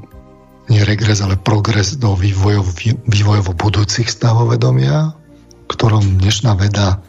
nie 0.70 0.86
regres, 0.86 1.20
ale 1.20 1.36
progres 1.36 1.98
do 1.98 2.14
vývojovo, 2.14 2.70
vývojovo 3.10 3.52
budúcich 3.58 4.08
stavov 4.08 4.54
vedomia, 4.54 5.18
ktorom 5.68 6.22
dnešná 6.22 6.54
veda 6.56 7.02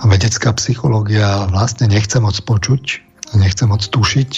a 0.00 0.02
vedecká 0.08 0.54
psychológia 0.56 1.50
vlastne 1.50 1.90
nechce 1.90 2.16
moc 2.22 2.38
počuť, 2.38 2.84
nechce 3.36 3.66
moc 3.66 3.82
tušiť. 3.84 4.30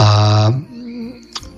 A 0.00 0.06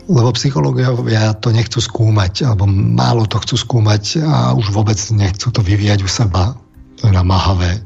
lebo 0.04 0.36
psychológovia 0.36 1.32
to 1.40 1.48
nechcú 1.48 1.80
skúmať, 1.80 2.44
alebo 2.44 2.68
málo 2.68 3.24
to 3.24 3.40
chcú 3.40 3.56
skúmať 3.56 4.20
a 4.20 4.52
už 4.52 4.68
vôbec 4.68 5.00
nechcú 5.16 5.48
to 5.48 5.64
vyvíjať 5.64 6.04
u 6.04 6.08
seba. 6.08 6.52
To 7.00 7.08
je 7.08 7.12
namáhavé. 7.16 7.80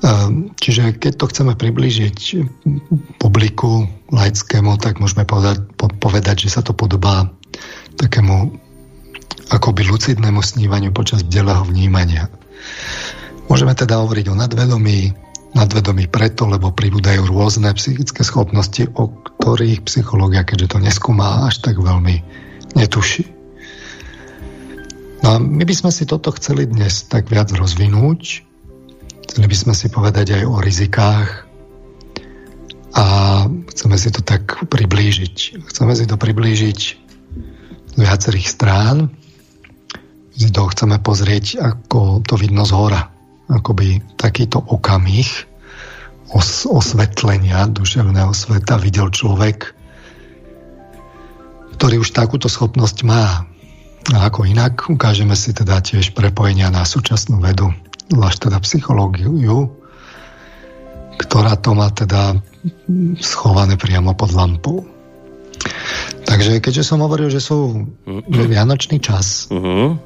Ehm, 0.00 0.56
čiže 0.56 0.96
keď 0.96 1.12
to 1.20 1.28
chceme 1.28 1.52
priblížiť 1.52 2.18
publiku 3.20 3.84
laickému, 4.08 4.80
tak 4.80 4.96
môžeme 4.96 5.28
povedať, 5.28 5.60
povedať 5.76 6.48
že 6.48 6.56
sa 6.56 6.64
to 6.64 6.72
podobá 6.72 7.28
takému 8.00 8.56
akoby 9.52 9.84
lucidnému 9.84 10.40
snívaniu 10.40 10.88
počas 10.96 11.20
bdelého 11.20 11.68
vnímania. 11.68 12.32
Môžeme 13.52 13.76
teda 13.76 14.00
hovoriť 14.00 14.32
o 14.32 14.38
nadvedomí, 14.38 15.12
nadvedomí 15.52 16.08
preto, 16.08 16.48
lebo 16.48 16.72
pribúdajú 16.72 17.28
rôzne 17.28 17.68
psychické 17.76 18.24
schopnosti, 18.24 18.88
o 18.96 19.10
ktorých 19.10 19.84
psychológia, 19.84 20.48
keďže 20.48 20.70
to 20.72 20.78
neskúma, 20.80 21.44
až 21.44 21.60
tak 21.60 21.76
veľmi 21.76 22.24
netuší. 22.72 23.28
No 25.20 25.36
a 25.36 25.36
my 25.36 25.60
by 25.68 25.74
sme 25.76 25.92
si 25.92 26.08
toto 26.08 26.32
chceli 26.32 26.64
dnes 26.64 27.04
tak 27.04 27.28
viac 27.28 27.52
rozvinúť 27.52 28.48
chceli 29.30 29.46
by 29.46 29.56
sme 29.56 29.74
si 29.78 29.86
povedať 29.86 30.42
aj 30.42 30.42
o 30.42 30.58
rizikách 30.58 31.46
a 32.98 33.06
chceme 33.46 33.94
si 33.94 34.10
to 34.10 34.26
tak 34.26 34.66
priblížiť. 34.66 35.62
Chceme 35.70 35.94
si 35.94 36.04
to 36.10 36.18
priblížiť 36.18 36.78
z 37.94 37.94
viacerých 37.94 38.50
strán. 38.50 39.14
Si 40.34 40.50
to 40.50 40.66
chceme 40.66 40.98
pozrieť, 40.98 41.62
ako 41.62 42.26
to 42.26 42.34
vidno 42.34 42.66
z 42.66 42.74
hora. 42.74 43.06
Akoby 43.46 44.02
takýto 44.18 44.58
okamih 44.58 45.30
os- 46.34 46.66
osvetlenia 46.66 47.70
duševného 47.70 48.34
sveta 48.34 48.82
videl 48.82 49.14
človek, 49.14 49.78
ktorý 51.78 52.02
už 52.02 52.10
takúto 52.10 52.50
schopnosť 52.50 53.06
má. 53.06 53.46
A 54.10 54.26
ako 54.26 54.42
inak, 54.42 54.90
ukážeme 54.90 55.38
si 55.38 55.54
teda 55.54 55.78
tiež 55.78 56.18
prepojenia 56.18 56.66
na 56.74 56.82
súčasnú 56.82 57.38
vedu, 57.38 57.70
zvlášť 58.10 58.50
teda 58.50 58.58
psychológiu, 58.66 59.70
ktorá 61.16 61.54
to 61.56 61.78
má 61.78 61.88
teda 61.94 62.36
schované 63.22 63.78
priamo 63.78 64.12
pod 64.18 64.34
lampou. 64.34 64.84
Takže 66.24 66.60
keďže 66.60 66.86
som 66.86 67.04
hovoril, 67.04 67.28
že 67.28 67.40
sú 67.40 67.86
že 68.06 68.44
vianočný 68.48 68.98
čas, 69.02 69.50
uh-huh. 69.52 69.98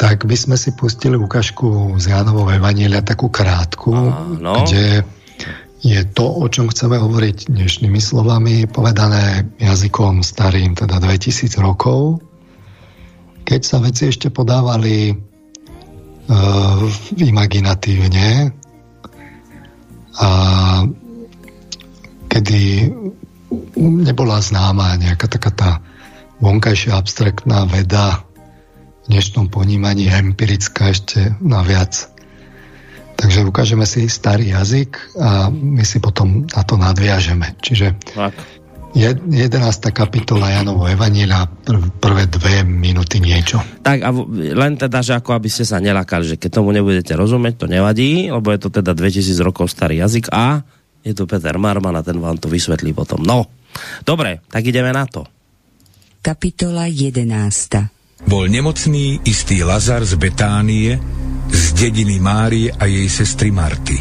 tak 0.00 0.24
by 0.24 0.36
sme 0.36 0.56
si 0.56 0.72
pustili 0.72 1.16
ukážku 1.16 1.96
z 2.00 2.14
Jánovho 2.14 2.48
Evanielia, 2.48 3.04
takú 3.04 3.28
krátku, 3.28 3.92
uh, 3.92 4.64
kde 4.64 5.04
je 5.84 6.00
to, 6.08 6.24
o 6.24 6.46
čom 6.48 6.72
chceme 6.72 6.96
hovoriť 6.96 7.52
dnešnými 7.52 8.00
slovami, 8.00 8.64
povedané 8.66 9.46
jazykom 9.60 10.24
starým, 10.24 10.72
teda 10.72 10.98
2000 10.98 11.52
rokov, 11.60 12.24
keď 13.46 13.60
sa 13.62 13.78
veci 13.78 14.10
ešte 14.10 14.32
podávali 14.32 15.14
imaginatívne 17.16 18.50
a 20.16 20.30
kedy 22.26 22.90
nebola 23.78 24.42
známa 24.42 24.98
nejaká 24.98 25.26
taká 25.30 25.50
tá 25.54 25.70
vonkajšia 26.42 26.98
abstraktná 26.98 27.64
veda 27.68 28.26
v 29.06 29.14
dnešnom 29.14 29.48
ponímaní 29.48 30.10
empirická 30.10 30.90
ešte 30.90 31.32
naviac. 31.38 32.10
Takže 33.16 33.48
ukážeme 33.48 33.88
si 33.88 34.12
starý 34.12 34.52
jazyk 34.52 35.16
a 35.16 35.48
my 35.48 35.80
si 35.88 36.04
potom 36.04 36.44
na 36.44 36.62
to 36.66 36.76
nadviažeme. 36.76 37.56
Čiže 37.64 37.96
tak. 38.12 38.36
11. 38.96 39.92
kapitola 39.92 40.56
Janovo 40.56 40.88
Evanília, 40.88 41.44
prvé 42.00 42.24
dve 42.32 42.64
minúty 42.64 43.20
niečo. 43.20 43.60
Tak 43.84 43.98
a 44.00 44.08
len 44.56 44.80
teda, 44.80 45.04
že 45.04 45.12
ako 45.20 45.36
aby 45.36 45.52
ste 45.52 45.68
sa 45.68 45.76
nelakali, 45.84 46.24
že 46.24 46.40
keď 46.40 46.50
tomu 46.64 46.72
nebudete 46.72 47.12
rozumieť, 47.12 47.60
to 47.60 47.66
nevadí, 47.68 48.32
lebo 48.32 48.48
je 48.56 48.60
to 48.64 48.72
teda 48.72 48.96
2000 48.96 49.36
rokov 49.44 49.68
starý 49.68 50.00
jazyk 50.00 50.32
a 50.32 50.64
je 51.04 51.12
to 51.12 51.28
Peter 51.28 51.60
Marman 51.60 51.92
a 51.92 52.00
ten 52.00 52.16
vám 52.16 52.40
to 52.40 52.48
vysvetlí 52.48 52.96
potom. 52.96 53.20
No, 53.20 53.52
dobre, 54.00 54.40
tak 54.48 54.64
ideme 54.64 54.88
na 54.96 55.04
to. 55.04 55.28
Kapitola 56.24 56.88
11. 56.88 58.24
Bol 58.24 58.48
nemocný 58.48 59.20
istý 59.28 59.60
Lazar 59.60 60.08
z 60.08 60.16
Betánie, 60.16 60.96
z 61.52 61.64
dediny 61.76 62.16
Márie 62.16 62.72
a 62.72 62.88
jej 62.88 63.06
sestry 63.12 63.52
Marty. 63.52 64.00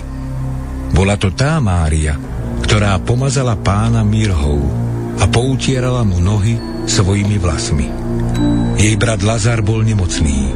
Bola 0.96 1.20
to 1.20 1.36
tá 1.36 1.60
Mária, 1.60 2.16
ktorá 2.64 2.96
pomazala 3.04 3.58
pána 3.60 4.06
mirhou 4.06 4.62
a 5.20 5.26
poutierala 5.28 6.04
mu 6.08 6.20
nohy 6.20 6.60
svojimi 6.86 7.40
vlasmi. 7.42 7.88
Jej 8.76 8.96
brat 9.00 9.24
Lazar 9.26 9.64
bol 9.66 9.82
nemocný. 9.82 10.54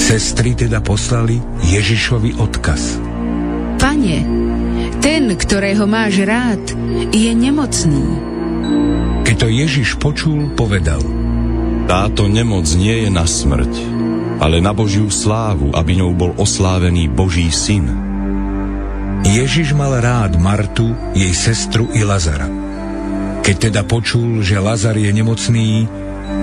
Sestry 0.00 0.56
teda 0.56 0.80
poslali 0.80 1.38
Ježišovi 1.68 2.40
odkaz. 2.40 2.98
Pane, 3.80 4.18
ten, 5.00 5.32
ktorého 5.36 5.84
máš 5.84 6.24
rád, 6.24 6.60
je 7.12 7.30
nemocný. 7.32 8.04
Keď 9.24 9.36
to 9.36 9.48
Ježiš 9.48 9.96
počul, 10.00 10.52
povedal 10.58 11.00
Táto 11.86 12.26
nemoc 12.26 12.66
nie 12.76 13.06
je 13.06 13.10
na 13.12 13.24
smrť, 13.24 13.72
ale 14.40 14.58
na 14.64 14.72
Božiu 14.72 15.12
slávu, 15.12 15.72
aby 15.76 16.00
ňou 16.00 16.12
bol 16.16 16.32
oslávený 16.40 17.08
Boží 17.12 17.52
syn 17.52 18.09
Ježiš 19.26 19.76
mal 19.76 20.00
rád 20.00 20.40
Martu, 20.40 20.96
jej 21.12 21.32
sestru 21.36 21.92
i 21.92 22.00
Lazara. 22.00 22.48
Keď 23.44 23.56
teda 23.68 23.82
počul, 23.84 24.40
že 24.40 24.56
Lazar 24.56 24.96
je 24.96 25.12
nemocný, 25.12 25.84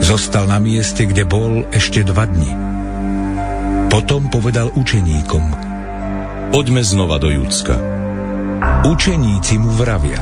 zostal 0.03 0.45
na 0.45 0.61
mieste, 0.61 1.09
kde 1.09 1.25
bol 1.25 1.65
ešte 1.73 2.05
dva 2.05 2.29
dni. 2.29 2.53
Potom 3.87 4.27
povedal 4.27 4.69
učeníkom 4.75 5.45
Poďme 6.53 6.83
znova 6.83 7.17
do 7.17 7.31
Júcka. 7.31 7.75
Učeníci 8.85 9.57
mu 9.57 9.73
vravia 9.73 10.21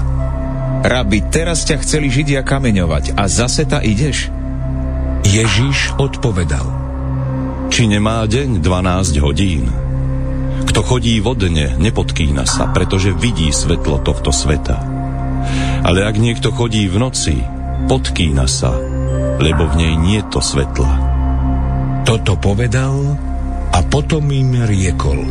Rabi, 0.85 1.25
teraz 1.33 1.65
ťa 1.65 1.81
chceli 1.81 2.13
Židia 2.13 2.45
kameňovať 2.45 3.17
a 3.17 3.25
zase 3.25 3.65
ta 3.65 3.81
ideš? 3.81 4.29
Ježiš 5.25 5.97
odpovedal 5.97 6.65
Či 7.73 7.89
nemá 7.89 8.29
deň 8.29 8.61
12 8.61 9.25
hodín? 9.25 9.65
Kto 10.75 10.99
chodí 10.99 11.23
vodne, 11.23 11.71
nepodkýna 11.79 12.43
sa, 12.43 12.67
pretože 12.67 13.15
vidí 13.15 13.47
svetlo 13.47 13.95
tohto 14.03 14.35
sveta. 14.35 14.75
Ale 15.87 16.03
ak 16.03 16.19
niekto 16.19 16.51
chodí 16.51 16.83
v 16.91 16.99
noci, 16.99 17.39
podkýna 17.87 18.43
sa, 18.43 18.75
lebo 19.39 19.71
v 19.71 19.75
nej 19.79 19.93
nie 19.95 20.19
to 20.27 20.43
svetla. 20.43 20.91
Toto 22.03 22.35
povedal 22.35 22.91
a 23.71 23.79
potom 23.87 24.27
im 24.35 24.67
riekol. 24.67 25.23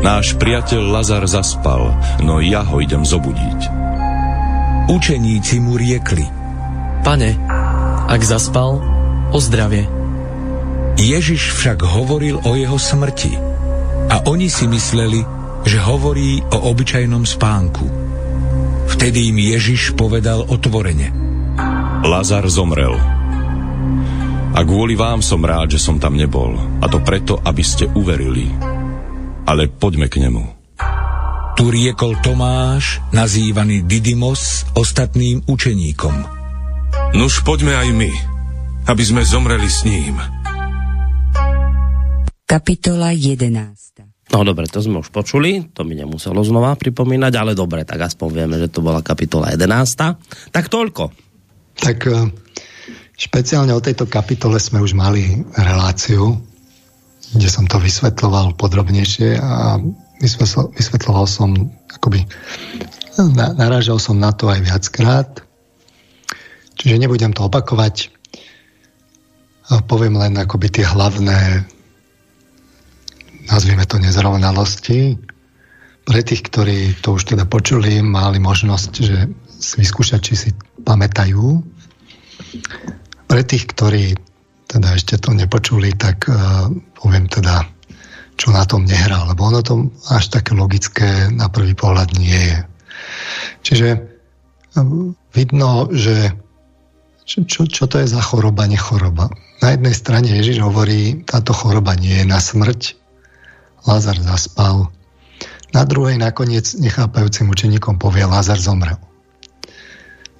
Náš 0.00 0.32
priateľ 0.40 0.96
Lazar 0.96 1.28
zaspal, 1.28 1.92
no 2.24 2.40
ja 2.40 2.64
ho 2.64 2.80
idem 2.80 3.04
zobudiť. 3.04 3.68
Učeníci 4.88 5.60
mu 5.60 5.76
riekli. 5.76 6.24
Pane, 7.04 7.36
ak 8.08 8.20
zaspal, 8.24 8.80
o 9.28 9.38
zdravie. 9.44 9.84
Ježiš 10.96 11.52
však 11.52 11.84
hovoril 11.84 12.40
o 12.48 12.56
jeho 12.56 12.80
smrti 12.80 13.53
a 14.10 14.16
oni 14.28 14.48
si 14.48 14.68
mysleli, 14.68 15.20
že 15.64 15.80
hovorí 15.80 16.44
o 16.52 16.58
obyčajnom 16.70 17.24
spánku. 17.24 17.86
Vtedy 18.84 19.32
im 19.32 19.38
Ježiš 19.40 19.96
povedal 19.96 20.44
otvorene. 20.44 21.08
Lazar 22.04 22.44
zomrel. 22.52 22.94
A 24.54 24.60
kvôli 24.62 24.94
vám 24.94 25.18
som 25.24 25.42
rád, 25.42 25.74
že 25.74 25.82
som 25.82 25.98
tam 25.98 26.14
nebol. 26.14 26.54
A 26.78 26.86
to 26.86 27.00
preto, 27.02 27.40
aby 27.42 27.64
ste 27.64 27.90
uverili. 27.90 28.46
Ale 29.48 29.66
poďme 29.66 30.06
k 30.06 30.22
nemu. 30.22 30.44
Tu 31.54 31.64
riekol 31.70 32.18
Tomáš, 32.18 32.98
nazývaný 33.14 33.86
Didymos, 33.86 34.66
ostatným 34.74 35.42
učeníkom. 35.46 36.14
Nuž 37.14 37.46
poďme 37.46 37.78
aj 37.78 37.88
my, 37.94 38.12
aby 38.90 39.02
sme 39.06 39.22
zomreli 39.22 39.70
s 39.70 39.86
ním. 39.86 40.18
Kapitola 42.44 43.16
11 43.16 43.94
No 44.32 44.40
dobre, 44.40 44.64
to 44.64 44.80
sme 44.80 45.04
už 45.04 45.12
počuli, 45.12 45.68
to 45.76 45.84
mi 45.84 45.92
nemuselo 45.92 46.40
znova 46.40 46.72
pripomínať, 46.80 47.32
ale 47.36 47.52
dobre, 47.52 47.84
tak 47.84 48.08
aspoň 48.08 48.28
vieme, 48.32 48.56
že 48.56 48.72
to 48.72 48.80
bola 48.80 49.04
kapitola 49.04 49.52
11. 49.52 50.48
Tak 50.48 50.72
toľko. 50.72 51.12
Tak 51.76 51.98
e, 52.08 52.32
špeciálne 53.20 53.76
o 53.76 53.84
tejto 53.84 54.08
kapitole 54.08 54.56
sme 54.56 54.80
už 54.80 54.96
mali 54.96 55.44
reláciu, 55.60 56.40
kde 57.36 57.48
som 57.52 57.68
to 57.68 57.76
vysvetloval 57.76 58.56
podrobnejšie 58.56 59.36
a 59.36 59.76
vysvetloval 60.72 61.28
som, 61.28 61.68
akoby 61.92 62.24
narážal 63.60 64.00
som 64.00 64.16
na 64.16 64.32
to 64.32 64.48
aj 64.48 64.64
viackrát, 64.64 65.30
čiže 66.80 66.96
nebudem 66.96 67.36
to 67.36 67.44
opakovať, 67.44 68.08
poviem 69.84 70.16
len 70.16 70.32
akoby 70.40 70.80
tie 70.80 70.84
hlavné 70.88 71.68
nazvime 73.48 73.84
to 73.84 74.00
nezrovnalosti. 74.00 75.18
Pre 76.04 76.20
tých, 76.20 76.44
ktorí 76.44 77.00
to 77.00 77.16
už 77.16 77.32
teda 77.32 77.48
počuli, 77.48 78.04
mali 78.04 78.36
možnosť, 78.36 78.92
že 79.00 79.18
si 79.56 79.74
vyskúšať, 79.80 80.20
či 80.20 80.34
si 80.36 80.50
pamätajú. 80.84 81.64
Pre 83.24 83.42
tých, 83.48 83.64
ktorí 83.72 84.12
teda 84.68 84.92
ešte 84.96 85.16
to 85.16 85.32
nepočuli, 85.32 85.96
tak 85.96 86.28
uh, 86.28 86.68
poviem 87.00 87.30
teda, 87.30 87.64
čo 88.36 88.52
na 88.52 88.68
tom 88.68 88.84
nehrá, 88.84 89.24
lebo 89.30 89.48
ono 89.48 89.64
to 89.64 89.88
až 90.12 90.28
také 90.28 90.52
logické 90.52 91.30
na 91.32 91.48
prvý 91.48 91.72
pohľad 91.72 92.12
nie 92.20 92.36
je. 92.36 92.58
Čiže 93.64 93.88
uh, 93.96 95.14
vidno, 95.32 95.88
že 95.88 96.36
čo, 97.24 97.48
čo, 97.48 97.64
čo 97.64 97.88
to 97.88 98.04
je 98.04 98.08
za 98.12 98.20
choroba, 98.20 98.68
nechoroba. 98.68 99.32
Na 99.64 99.72
jednej 99.72 99.96
strane 99.96 100.28
Ježiš 100.28 100.60
hovorí, 100.60 101.24
táto 101.24 101.56
choroba 101.56 101.96
nie 101.96 102.20
je 102.20 102.26
na 102.28 102.36
smrť, 102.36 103.03
Lazar 103.84 104.16
zaspal. 104.16 104.88
Na 105.74 105.82
druhej 105.84 106.16
nakoniec 106.16 106.76
nechápajúcim 106.78 107.50
učeníkom 107.50 107.98
povie, 108.00 108.24
Lazar 108.24 108.56
zomrel. 108.56 108.96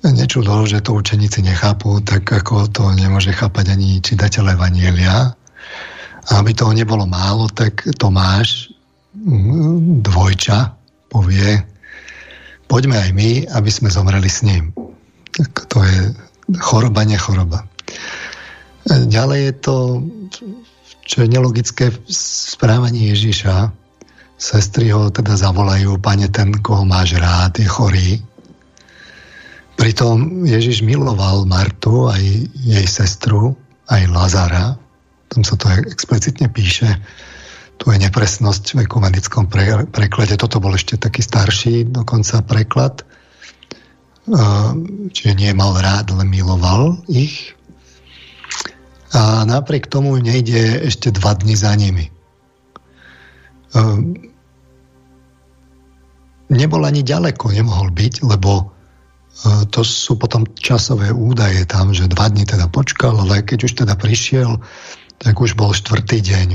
Nečudo, 0.05 0.69
že 0.69 0.85
to 0.85 1.01
učeníci 1.01 1.41
nechápu, 1.41 2.05
tak 2.05 2.29
ako 2.29 2.69
to 2.69 2.93
nemôže 2.93 3.33
chápať 3.33 3.73
ani 3.73 4.05
čitateľ 4.05 4.53
Evanielia. 4.53 5.33
A 6.25 6.31
aby 6.41 6.53
toho 6.53 6.77
nebolo 6.77 7.09
málo, 7.09 7.49
tak 7.49 7.85
Tomáš, 7.97 8.73
mm, 9.17 10.05
dvojča 10.05 10.77
povie, 11.09 11.65
poďme 12.69 13.01
aj 13.01 13.11
my, 13.17 13.31
aby 13.49 13.71
sme 13.73 13.89
zomreli 13.89 14.29
s 14.29 14.45
ním. 14.45 14.77
Tak 15.33 15.73
to 15.73 15.81
je 15.85 16.13
choroba, 16.61 17.05
nechoroba. 17.09 17.65
Ďalej 18.85 19.41
je 19.41 19.53
to, 19.65 19.77
čo 21.05 21.25
je 21.25 21.29
nelogické 21.29 21.93
v 21.93 21.99
správaní 22.11 23.13
Ježiša. 23.13 23.71
Sestry 24.35 24.91
ho 24.91 25.13
teda 25.13 25.37
zavolajú, 25.37 26.01
pane, 26.01 26.27
ten, 26.33 26.51
koho 26.59 26.83
máš 26.83 27.15
rád, 27.21 27.61
je 27.61 27.69
chorý. 27.69 28.11
Pritom 29.77 30.49
Ježiš 30.49 30.81
miloval 30.81 31.45
Martu, 31.45 32.09
aj 32.09 32.23
jej 32.57 32.87
sestru, 32.89 33.55
aj 33.93 34.03
Lazara. 34.11 34.81
Tam 35.29 35.43
sa 35.45 35.55
to 35.61 35.69
explicitne 35.87 36.49
píše. 36.49 36.89
Tu 37.77 37.91
je 37.91 37.99
nepresnosť 38.01 38.79
v 38.79 38.87
ekumenickom 38.87 39.51
pre, 39.51 39.85
preklade. 39.91 40.39
Toto 40.39 40.63
bol 40.63 40.79
ešte 40.79 40.95
taký 40.95 41.21
starší 41.21 41.91
dokonca 41.91 42.41
preklad. 42.47 43.03
Čiže 45.11 45.33
nie 45.37 45.53
mal 45.53 45.75
rád, 45.77 46.15
len 46.15 46.31
miloval 46.31 47.03
ich. 47.11 47.53
A 49.15 49.47
napriek 49.47 49.87
tomu 49.87 50.19
nejde 50.19 50.91
ešte 50.91 51.15
dva 51.15 51.39
dny 51.39 51.55
za 51.55 51.71
nimi. 51.79 52.11
Ehm, 53.75 54.31
nebol 56.51 56.83
ani 56.83 57.07
ďaleko, 57.07 57.55
nemohol 57.55 57.95
byť, 57.95 58.27
lebo 58.27 58.51
e, 58.59 58.65
to 59.71 59.87
sú 59.87 60.19
potom 60.19 60.51
časové 60.59 61.15
údaje 61.15 61.63
tam, 61.67 61.95
že 61.95 62.11
dva 62.11 62.27
dny 62.27 62.43
teda 62.43 62.67
počkal, 62.67 63.15
ale 63.23 63.47
keď 63.47 63.71
už 63.71 63.73
teda 63.87 63.95
prišiel, 63.95 64.59
tak 65.23 65.39
už 65.39 65.55
bol 65.55 65.71
štvrtý 65.71 66.19
deň. 66.19 66.49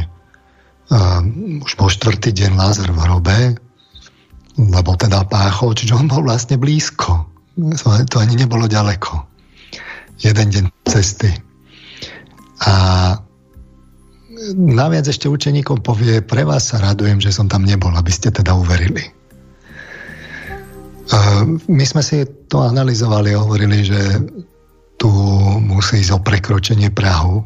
Ehm, 0.92 1.64
už 1.64 1.80
bol 1.80 1.88
štvrtý 1.88 2.36
deň 2.36 2.52
Lázar 2.60 2.92
v 2.92 3.00
hrobe, 3.08 3.40
lebo 4.60 5.00
teda 5.00 5.24
páchol, 5.24 5.80
čiže 5.80 5.96
on 5.96 6.12
bol 6.12 6.28
vlastne 6.28 6.60
blízko. 6.60 7.24
To 8.12 8.16
ani 8.20 8.36
nebolo 8.36 8.68
ďaleko. 8.68 9.28
Jeden 10.20 10.48
deň 10.52 10.66
cesty. 10.84 11.49
A 12.66 12.74
naviac 14.56 15.06
ešte 15.08 15.32
učeníkom 15.32 15.84
povie, 15.84 16.20
pre 16.24 16.44
vás 16.44 16.72
sa 16.72 16.80
radujem, 16.80 17.20
že 17.24 17.32
som 17.32 17.48
tam 17.48 17.64
nebol, 17.64 17.92
aby 17.96 18.12
ste 18.12 18.32
teda 18.32 18.56
uverili. 18.56 19.04
My 21.66 21.86
sme 21.88 22.06
si 22.06 22.22
to 22.48 22.62
analyzovali 22.62 23.34
a 23.34 23.42
hovorili, 23.42 23.82
že 23.82 24.00
tu 25.00 25.10
musí 25.64 26.04
ísť 26.04 26.12
o 26.14 26.20
prekročenie 26.22 26.92
Prahu 26.94 27.42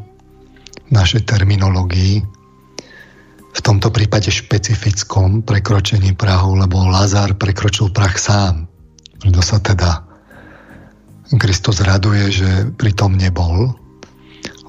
v 0.89 0.91
našej 0.91 1.30
terminológii, 1.30 2.26
v 3.54 3.62
tomto 3.62 3.93
prípade 3.93 4.34
špecifickom 4.34 5.45
prekročení 5.45 6.17
Prahu, 6.17 6.58
lebo 6.58 6.89
Lazár 6.89 7.38
prekročil 7.38 7.93
prach 7.93 8.17
sám. 8.17 8.65
Preto 9.21 9.39
sa 9.45 9.62
teda 9.62 10.02
Kristus 11.38 11.80
raduje, 11.86 12.34
že 12.34 12.49
pritom 12.76 13.15
nebol. 13.15 13.71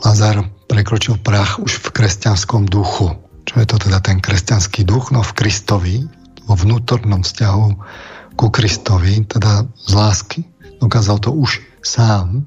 Lazar 0.05 0.45
prekročil 0.69 1.17
prach 1.17 1.57
už 1.57 1.81
v 1.81 1.87
kresťanskom 1.89 2.69
duchu. 2.69 3.17
Čo 3.49 3.55
je 3.57 3.67
to 3.67 3.77
teda 3.89 4.05
ten 4.05 4.21
kresťanský 4.21 4.85
duch? 4.85 5.09
No 5.09 5.25
v 5.25 5.33
Kristovi, 5.33 6.05
vo 6.45 6.53
vnútornom 6.53 7.25
vzťahu 7.25 7.67
ku 8.37 8.47
Kristovi, 8.53 9.25
teda 9.25 9.65
z 9.73 9.93
lásky. 9.97 10.41
Dokázal 10.77 11.25
to 11.25 11.33
už 11.33 11.65
sám. 11.81 12.45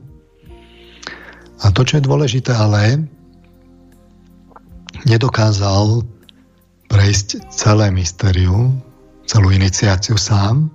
A 1.66 1.74
to, 1.74 1.82
čo 1.82 1.98
je 1.98 2.06
dôležité, 2.06 2.54
ale 2.54 3.10
nedokázal 5.10 6.06
prejsť 6.94 7.50
celé 7.50 7.90
mystériu, 7.90 8.70
celú 9.26 9.50
iniciáciu 9.50 10.14
sám, 10.14 10.70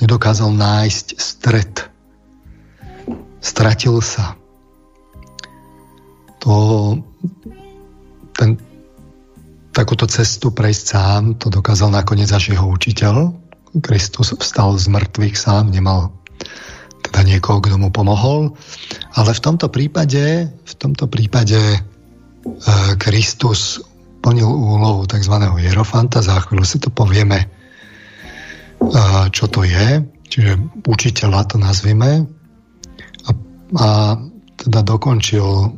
nedokázal 0.00 0.56
nájsť 0.56 1.06
stred. 1.20 1.84
Stratil 3.44 4.00
sa 4.00 4.37
to, 6.48 6.96
ten, 8.32 8.56
takúto 9.76 10.08
cestu 10.08 10.48
prejsť 10.48 10.84
sám, 10.88 11.22
to 11.36 11.52
dokázal 11.52 11.92
nakoniec 11.92 12.32
až 12.32 12.56
jeho 12.56 12.64
učiteľ. 12.72 13.36
Kristus 13.84 14.32
vstal 14.32 14.80
z 14.80 14.88
mŕtvych 14.88 15.36
sám, 15.36 15.68
nemal 15.68 16.08
teda 17.04 17.20
niekoho, 17.28 17.60
kto 17.60 17.76
mu 17.76 17.92
pomohol. 17.92 18.56
Ale 19.12 19.36
v 19.36 19.44
tomto 19.44 19.68
prípade, 19.68 20.48
v 20.48 20.74
tomto 20.80 21.04
prípade 21.04 21.60
e, 21.60 21.78
Kristus 22.96 23.84
plnil 24.24 24.48
úlohu 24.48 25.04
tzv. 25.04 25.36
hierofanta. 25.60 26.24
Za 26.24 26.48
chvíľu 26.48 26.64
si 26.64 26.80
to 26.80 26.88
povieme, 26.88 27.44
e, 27.44 27.46
čo 29.36 29.52
to 29.52 29.68
je. 29.68 30.00
Čiže 30.32 30.80
učiteľa 30.88 31.44
to 31.44 31.60
nazvime. 31.60 32.24
A, 33.28 33.30
a 33.76 33.86
teda 34.56 34.80
dokončil 34.80 35.76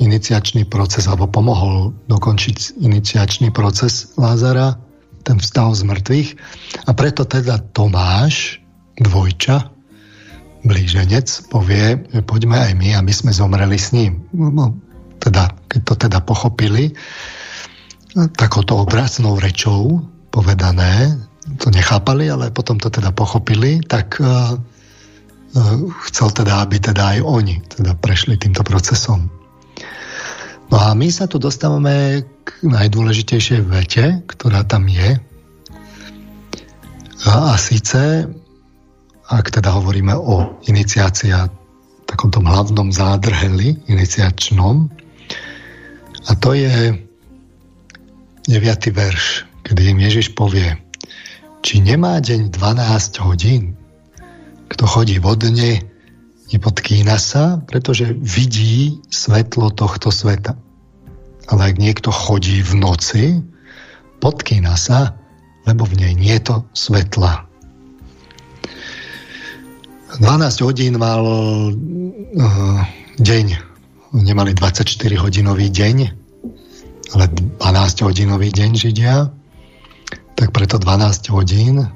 iniciačný 0.00 0.64
proces, 0.64 1.04
alebo 1.04 1.28
pomohol 1.28 1.92
dokončiť 2.08 2.80
iniciačný 2.80 3.52
proces 3.52 4.16
Lázara, 4.16 4.80
ten 5.22 5.36
vstal 5.36 5.76
z 5.76 5.84
mŕtvych. 5.84 6.28
A 6.88 6.90
preto 6.96 7.28
teda 7.28 7.60
Tomáš, 7.76 8.58
dvojča, 8.96 9.68
blíženec, 10.64 11.28
povie, 11.52 12.00
že 12.08 12.20
poďme 12.24 12.56
aj 12.56 12.72
my, 12.76 12.88
aby 12.96 13.12
sme 13.12 13.32
zomreli 13.32 13.76
s 13.76 13.92
ním. 13.92 14.24
No, 14.32 14.76
teda, 15.20 15.52
keď 15.68 15.80
to 15.84 15.94
teda 16.08 16.18
pochopili, 16.24 16.96
takouto 18.36 18.82
obraznou 18.82 19.36
rečou 19.38 20.04
povedané, 20.32 21.16
to 21.60 21.72
nechápali, 21.72 22.28
ale 22.28 22.52
potom 22.52 22.76
to 22.80 22.92
teda 22.92 23.12
pochopili, 23.12 23.80
tak 23.84 24.20
uh, 24.20 24.54
uh, 24.54 25.80
chcel 26.08 26.28
teda, 26.30 26.64
aby 26.64 26.76
teda 26.78 27.16
aj 27.16 27.18
oni 27.24 27.60
teda 27.68 27.96
prešli 27.98 28.36
týmto 28.36 28.62
procesom. 28.62 29.39
No 30.70 30.78
a 30.78 30.94
my 30.94 31.10
sa 31.10 31.26
tu 31.26 31.42
dostávame 31.42 32.22
k 32.46 32.48
najdôležitejšej 32.62 33.60
vete, 33.66 34.22
ktorá 34.30 34.62
tam 34.62 34.86
je. 34.86 35.18
A, 37.26 37.52
a 37.52 37.54
síce, 37.58 38.30
ak 39.26 39.50
teda 39.50 39.74
hovoríme 39.74 40.14
o 40.14 40.62
iniciácii 40.70 41.34
a 41.34 41.50
takom 42.06 42.30
tom 42.30 42.46
hlavnom 42.46 42.94
zádrheli 42.94 43.82
iniciačnom, 43.90 44.86
a 46.26 46.32
to 46.38 46.54
je 46.54 46.94
9. 48.46 48.94
verš, 48.94 49.24
kedy 49.66 49.90
im 49.90 49.98
Ježiš 50.06 50.38
povie, 50.38 50.78
či 51.66 51.82
nemá 51.82 52.22
deň 52.22 52.54
12 52.54 53.26
hodín, 53.26 53.74
kto 54.70 54.86
chodí 54.86 55.18
vodne, 55.18 55.89
nepodkýna 56.50 57.16
sa, 57.16 57.62
pretože 57.62 58.10
vidí 58.18 58.98
svetlo 59.10 59.70
tohto 59.70 60.10
sveta. 60.10 60.58
Ale 61.50 61.74
ak 61.74 61.76
niekto 61.78 62.10
chodí 62.10 62.62
v 62.62 62.72
noci, 62.78 63.24
podkýna 64.22 64.74
sa, 64.74 65.14
lebo 65.66 65.86
v 65.86 65.94
nej 65.98 66.12
nie 66.14 66.34
je 66.38 66.42
to 66.50 66.56
svetla. 66.74 67.46
12 70.18 70.66
hodín 70.66 70.98
mal 70.98 71.22
uh, 71.22 72.80
deň. 73.22 73.46
Nemali 74.10 74.58
24 74.58 74.90
hodinový 75.22 75.70
deň, 75.70 75.96
ale 77.14 77.24
12 77.30 78.06
hodinový 78.06 78.50
deň 78.50 78.70
Židia. 78.74 79.30
Tak 80.34 80.50
preto 80.50 80.82
12 80.82 81.30
hodín, 81.30 81.86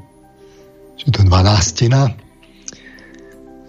čiže 0.94 1.10
to 1.10 1.18
je 1.20 1.26
12 1.26 2.23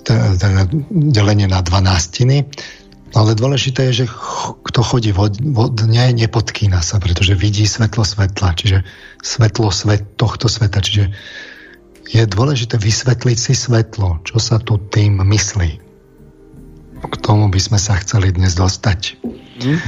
teda 0.05 0.69
delenie 0.93 1.49
na 1.49 1.65
dvanáctiny. 1.65 2.45
No 3.13 3.23
ale 3.23 3.33
dôležité 3.33 3.89
je, 3.89 4.03
že 4.03 4.05
kto 4.61 4.79
chodí 4.83 5.15
vodne, 5.15 6.03
nepodkýna 6.13 6.83
sa, 6.83 6.99
pretože 6.99 7.33
vidí 7.33 7.63
svetlo 7.63 8.03
svetla, 8.03 8.53
čiže 8.59 8.83
svetlo 9.23 9.71
svet 9.71 10.19
tohto 10.19 10.51
sveta. 10.51 10.83
Čiže 10.83 11.15
je 12.11 12.23
dôležité 12.27 12.77
vysvetliť 12.77 13.37
si 13.39 13.53
svetlo, 13.55 14.21
čo 14.27 14.37
sa 14.37 14.61
tu 14.61 14.77
tým 14.77 15.23
myslí. 15.23 15.71
K 17.05 17.15
tomu 17.21 17.47
by 17.49 17.59
sme 17.61 17.79
sa 17.79 17.97
chceli 18.01 18.35
dnes 18.35 18.53
dostať. 18.57 19.17
Mm. 19.63 19.79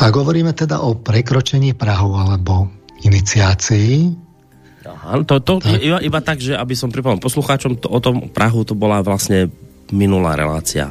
Ak 0.00 0.12
hovoríme 0.16 0.56
teda 0.56 0.82
o 0.82 0.96
prekročení 0.96 1.76
Prahu 1.76 2.16
alebo 2.16 2.72
iniciácii, 3.04 4.23
Aha, 5.04 5.20
to, 5.28 5.36
to 5.44 5.60
tak. 5.60 5.84
Iba, 5.84 6.00
iba 6.00 6.20
tak, 6.24 6.40
že 6.40 6.56
aby 6.56 6.72
som 6.72 6.88
pripomenul 6.88 7.20
poslucháčom, 7.20 7.76
to, 7.76 7.92
o 7.92 8.00
tom 8.00 8.32
Prahu 8.32 8.64
to 8.64 8.72
bola 8.72 9.04
vlastne 9.04 9.52
minulá 9.92 10.32
relácia. 10.32 10.88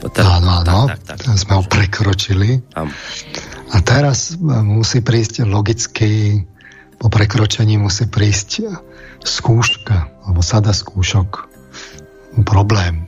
Áno, 0.00 0.64
áno, 0.64 0.88
tak, 0.88 1.04
tak, 1.04 1.18
tak. 1.20 1.36
sme 1.36 1.60
ho 1.60 1.64
prekročili. 1.68 2.64
Tam. 2.72 2.88
A 3.70 3.76
teraz 3.84 4.40
musí 4.40 5.04
prísť 5.04 5.44
logicky, 5.44 6.40
po 6.96 7.12
prekročení 7.12 7.76
musí 7.76 8.08
prísť 8.08 8.64
skúška, 9.20 10.08
alebo 10.24 10.40
sada 10.40 10.72
skúšok, 10.72 11.52
problém. 12.48 13.04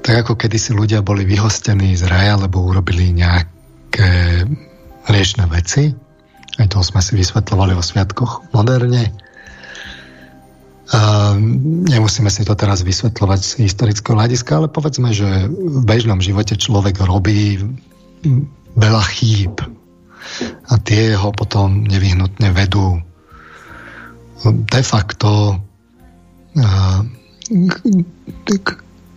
Tak 0.00 0.24
ako 0.24 0.40
kedysi 0.40 0.72
ľudia 0.72 1.04
boli 1.04 1.28
vyhostení 1.28 1.92
z 1.92 2.08
raja, 2.08 2.40
lebo 2.40 2.64
urobili 2.64 3.12
nejaké 3.12 4.48
riešne 5.04 5.44
veci, 5.52 5.92
Aj 6.60 6.68
to 6.68 6.84
sme 6.84 7.00
si 7.00 7.16
vysvetľovali 7.16 7.72
o 7.72 7.80
sviatkoch 7.80 8.52
moderne. 8.52 9.08
Nemusíme 11.88 12.28
si 12.28 12.44
to 12.44 12.52
teraz 12.52 12.84
vysvetľovať 12.84 13.40
z 13.40 13.50
historického 13.64 14.18
hľadiska, 14.18 14.60
ale 14.60 14.68
povedzme, 14.68 15.14
že 15.14 15.48
v 15.48 15.80
bežnom 15.86 16.20
živote 16.20 16.60
človek 16.60 17.00
robí 17.00 17.62
veľa 18.76 19.04
chýb 19.16 19.56
a 20.68 20.74
tie 20.84 21.16
ho 21.16 21.32
potom 21.32 21.88
nevyhnutne 21.88 22.52
vedú 22.52 23.00
de 24.44 24.82
facto 24.84 25.56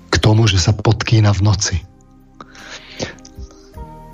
k 0.07 0.15
tomu, 0.21 0.47
že 0.47 0.61
sa 0.63 0.71
podkýna 0.71 1.35
v 1.35 1.41
noci. 1.43 1.75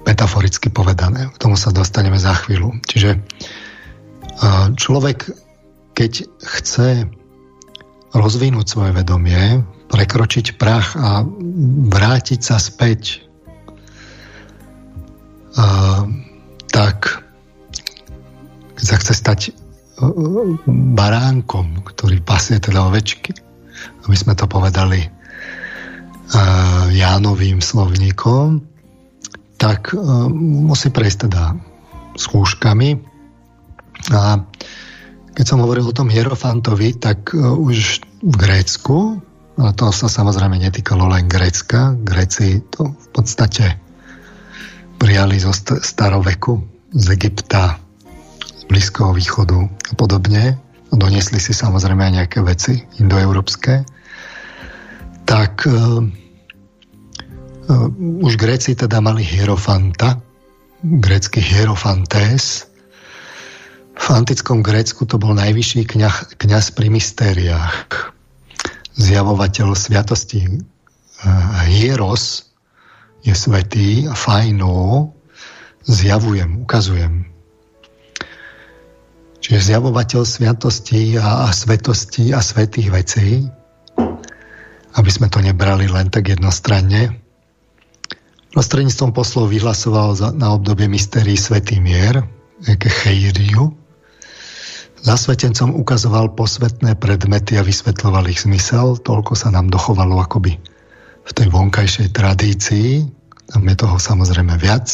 Metaforicky 0.08 0.72
povedané. 0.72 1.32
K 1.34 1.42
tomu 1.42 1.56
sa 1.60 1.72
dostaneme 1.74 2.20
za 2.20 2.34
chvíľu. 2.34 2.78
Čiže 2.88 3.20
človek, 4.80 5.32
keď 5.94 6.24
chce 6.40 7.10
rozvinúť 8.16 8.66
svoje 8.66 8.92
vedomie, 8.96 9.62
prekročiť 9.90 10.58
prach 10.58 10.96
a 10.96 11.26
vrátiť 11.90 12.40
sa 12.42 12.58
späť, 12.58 13.26
uh, 15.58 16.06
tak 16.70 17.26
keď 18.80 18.86
sa 18.86 18.96
chce 18.98 19.14
stať 19.14 19.40
uh, 19.50 20.58
baránkom, 20.70 21.84
ktorý 21.86 22.22
pasie 22.24 22.58
teda 22.58 22.88
ovečky, 22.88 23.34
aby 24.08 24.16
sme 24.16 24.34
to 24.34 24.50
povedali 24.50 25.10
Jánovým 26.94 27.58
slovníkom, 27.58 28.62
tak 29.60 29.92
uh, 29.92 30.32
musí 30.32 30.88
prejsť 30.90 31.28
teda 31.28 31.54
skúškami 32.16 32.90
a 34.16 34.40
keď 35.36 35.46
som 35.46 35.62
hovoril 35.64 35.88
o 35.88 35.96
tom 35.96 36.08
Hierofantovi, 36.08 36.96
tak 36.96 37.36
uh, 37.36 37.54
už 37.60 38.04
v 38.24 38.36
Grécku, 38.36 39.20
a 39.60 39.76
to 39.76 39.92
sa 39.92 40.08
samozrejme 40.08 40.56
netýkalo 40.60 41.12
len 41.12 41.28
Grécka, 41.28 41.96
Gréci 42.00 42.64
to 42.72 42.96
v 42.96 43.08
podstate 43.12 43.76
prijali 45.00 45.40
zo 45.40 45.52
st- 45.52 45.80
staroveku, 45.84 46.60
z 46.96 47.06
Egypta, 47.16 47.80
z 48.56 48.64
Blízkoho 48.68 49.16
východu 49.16 49.60
a 49.64 49.94
podobne. 49.96 50.60
Doniesli 50.90 51.40
si 51.40 51.56
samozrejme 51.56 52.02
aj 52.02 52.14
nejaké 52.20 52.40
veci 52.42 52.84
indoeurópske. 53.00 53.84
Tak 55.24 55.54
uh, 55.68 56.04
už 58.26 58.34
Gréci 58.36 58.74
teda 58.74 58.98
mali 58.98 59.22
hierofanta, 59.22 60.18
grécky 60.82 61.38
hierofantés, 61.38 62.70
v 64.00 64.08
antickom 64.16 64.64
Grécku 64.64 65.04
to 65.04 65.20
bol 65.20 65.36
najvyšší 65.36 65.84
kňaz, 65.84 66.40
kňaz 66.40 66.72
pri 66.72 66.88
mystériách, 66.88 68.16
zjavovateľ 68.96 69.76
sviatosti. 69.76 70.48
Hieros 71.68 72.48
je 73.28 73.36
svetý 73.36 74.08
a 74.08 74.16
fajno 74.16 75.12
zjavujem, 75.84 76.64
ukazujem. 76.64 77.28
Čiže 79.44 79.76
zjavovateľ 79.76 80.24
sviatosti 80.24 81.20
a, 81.20 81.48
a 81.48 81.50
svetosti 81.52 82.32
a 82.32 82.40
svetých 82.40 82.90
vecí, 82.92 83.30
aby 84.96 85.10
sme 85.12 85.28
to 85.28 85.44
nebrali 85.44 85.92
len 85.92 86.08
tak 86.08 86.32
jednostranne. 86.32 87.20
Prostredníctvom 88.50 89.14
poslov 89.14 89.54
vyhlasoval 89.54 90.18
za, 90.18 90.34
na 90.34 90.54
obdobie 90.58 90.90
mystérií 90.90 91.38
svetý 91.38 91.78
mier, 91.78 92.26
cheiriu, 92.66 93.80
Zasvetencom 95.00 95.80
ukazoval 95.80 96.36
posvetné 96.36 97.00
predmety 97.00 97.56
a 97.56 97.64
vysvetľoval 97.64 98.28
ich 98.28 98.44
zmysel. 98.44 99.00
Toľko 99.00 99.32
sa 99.32 99.48
nám 99.48 99.72
dochovalo 99.72 100.20
akoby 100.20 100.60
v 101.24 101.32
tej 101.32 101.48
vonkajšej 101.48 102.12
tradícii. 102.12 103.08
Tam 103.48 103.64
je 103.64 103.76
toho 103.80 103.96
samozrejme 103.96 104.60
viac. 104.60 104.92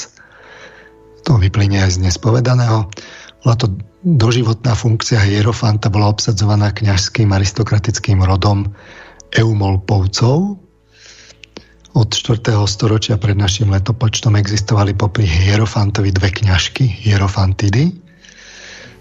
To 1.26 1.42
vyplynie 1.42 1.82
aj 1.82 1.98
z 1.98 2.06
nespovedaného. 2.06 2.86
Bola 3.42 3.56
to 3.58 3.74
doživotná 4.06 4.78
funkcia 4.78 5.18
hierofanta, 5.26 5.90
bola 5.90 6.14
obsadzovaná 6.14 6.70
kňažským 6.70 7.34
aristokratickým 7.34 8.22
rodom 8.22 8.70
Eumolpovcov. 9.34 10.62
Od 11.96 12.12
4. 12.12 12.44
storočia 12.68 13.16
pred 13.16 13.40
našim 13.40 13.72
letopočtom 13.72 14.36
existovali 14.36 14.92
popri 14.92 15.24
hierofantovi 15.24 16.12
dve 16.12 16.28
kňažky, 16.28 16.84
hierofantidy, 16.84 17.96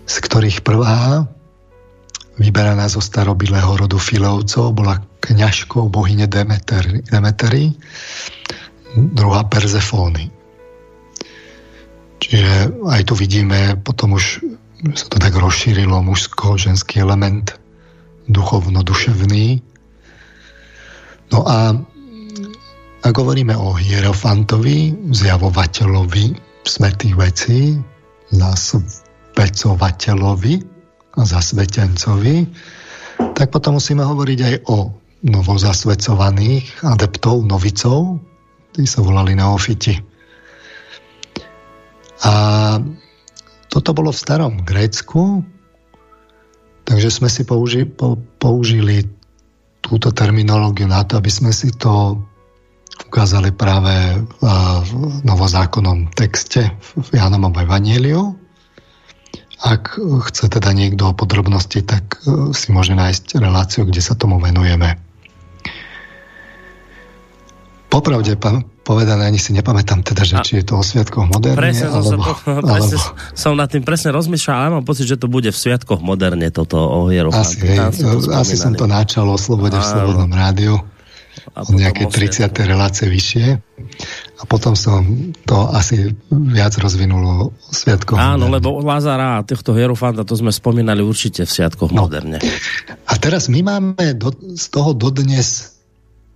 z 0.07 0.17
ktorých 0.23 0.63
prvá, 0.63 1.27
vyberaná 2.39 2.87
zo 2.87 3.03
starobilého 3.03 3.67
rodu 3.75 3.99
Filovcov, 3.99 4.79
bola 4.79 5.03
kňažkou 5.27 5.91
bohyne 5.91 6.31
Demetery, 6.31 7.03
Demetery 7.03 7.75
druhá 8.95 9.43
Perzefóny. 9.43 10.31
Čiže 12.23 12.79
aj 12.87 13.11
tu 13.11 13.19
vidíme, 13.19 13.75
potom 13.83 14.15
už 14.15 14.39
sa 14.95 15.11
to 15.11 15.19
tak 15.19 15.35
rozšírilo, 15.35 15.99
mužsko-ženský 15.99 17.03
element, 17.03 17.59
duchovno-duševný. 18.31 19.59
No 21.35 21.43
a 21.43 21.75
ak 23.05 23.13
hovoríme 23.13 23.53
o 23.53 23.77
hierofantovi, 23.77 24.97
zjavovateľovi 25.13 26.25
svetých 26.65 27.15
vecí, 27.21 27.61
zás 28.33 28.81
pecovateľovi 29.37 30.55
a 31.21 31.23
zasvetencovi, 31.23 32.49
tak 33.37 33.53
potom 33.53 33.77
musíme 33.77 34.01
hovoriť 34.01 34.39
aj 34.41 34.55
o 34.73 34.89
novozasvecovaných 35.21 36.81
adeptov, 36.81 37.45
novicov, 37.45 38.25
tí 38.73 38.89
sa 38.89 39.05
volali 39.05 39.37
neofiti. 39.37 40.01
A 42.25 42.35
toto 43.69 43.91
bolo 43.93 44.17
v 44.17 44.23
starom 44.25 44.55
Grécku, 44.65 45.45
takže 46.89 47.13
sme 47.13 47.29
si 47.29 47.45
použi, 47.45 47.85
po, 47.85 48.17
použili 48.41 49.05
túto 49.85 50.09
terminológiu 50.09 50.89
na 50.89 51.05
to, 51.05 51.21
aby 51.21 51.29
sme 51.29 51.53
si 51.53 51.69
to 51.77 52.17
ukázali 53.15 53.55
práve 53.55 54.27
v 54.83 54.91
novozákonnom 55.23 56.11
texte 56.19 56.67
v 56.99 57.09
Jánovom 57.15 57.55
Evangeliu. 57.55 58.35
Ak 59.63 59.95
chce 60.03 60.51
teda 60.51 60.75
niekto 60.75 61.15
o 61.15 61.17
podrobnosti, 61.17 61.79
tak 61.87 62.19
e, 62.27 62.51
si 62.51 62.75
môže 62.75 62.91
nájsť 62.99 63.39
reláciu, 63.39 63.87
kde 63.87 64.03
sa 64.03 64.19
tomu 64.19 64.43
venujeme. 64.43 64.99
Popravde 67.87 68.35
povedané, 68.83 69.31
ani 69.31 69.39
si 69.39 69.55
nepamätám 69.55 70.03
teda, 70.03 70.27
že 70.27 70.35
či 70.43 70.53
je 70.61 70.75
to 70.75 70.83
o 70.83 70.85
sviatkoch 70.85 71.31
moderne. 71.31 71.55
Presne, 71.55 71.95
alebo, 71.95 72.11
som, 72.11 72.19
sa, 72.19 72.35
presne 72.67 72.99
alebo... 72.99 73.39
som 73.39 73.53
nad 73.55 73.71
tým 73.71 73.87
presne 73.87 74.11
rozmýšľal, 74.11 74.57
ale 74.59 74.71
mám 74.83 74.85
pocit, 74.85 75.07
že 75.07 75.23
to 75.23 75.31
bude 75.31 75.55
v 75.55 75.57
sviatkoch 75.57 76.03
moderne 76.03 76.51
toto 76.51 76.83
o 76.83 77.15
Asi, 77.31 77.63
hej, 77.63 77.79
asi 78.35 78.55
som 78.59 78.75
to 78.75 78.91
načal 78.91 79.31
o 79.31 79.39
slobode 79.39 79.79
v 79.79 79.87
Slobodnom 79.87 80.35
rádiu 80.35 80.83
od 81.55 81.75
nejaké 81.75 82.07
30. 82.11 82.51
relácie 82.67 83.07
vyššie 83.11 83.47
a 84.39 84.43
potom 84.45 84.75
som 84.75 85.33
to 85.47 85.71
asi 85.71 86.13
viac 86.31 86.75
rozvinulo 86.79 87.55
Sviatkoch 87.71 88.19
Áno, 88.19 88.51
moderne. 88.51 88.55
lebo 88.59 88.69
Lazara 88.83 89.41
a 89.41 89.47
týchto 89.47 89.73
hierofanta 89.73 90.27
to 90.27 90.35
sme 90.35 90.51
spomínali 90.51 91.01
určite 91.01 91.47
v 91.47 91.51
Sviatkoch 91.51 91.95
no. 91.95 92.07
moderne. 92.07 92.39
A 93.09 93.15
teraz 93.17 93.47
my 93.47 93.61
máme 93.63 94.19
do, 94.19 94.35
z 94.55 94.67
toho 94.69 94.93
dodnes 94.93 95.79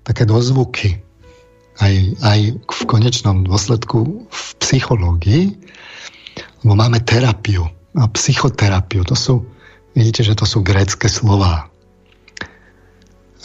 také 0.06 0.24
dozvuky 0.24 0.98
aj, 1.78 1.94
aj 2.24 2.38
v 2.58 2.80
konečnom 2.88 3.46
dôsledku 3.46 4.26
v 4.26 4.44
psychológii, 4.58 5.44
lebo 6.64 6.74
máme 6.74 7.02
terapiu 7.06 7.68
a 7.94 8.04
psychoterapiu. 8.10 9.06
To 9.06 9.14
sú, 9.14 9.34
vidíte, 9.94 10.26
že 10.26 10.34
to 10.34 10.46
sú 10.46 10.62
grécké 10.64 11.06
slova 11.06 11.67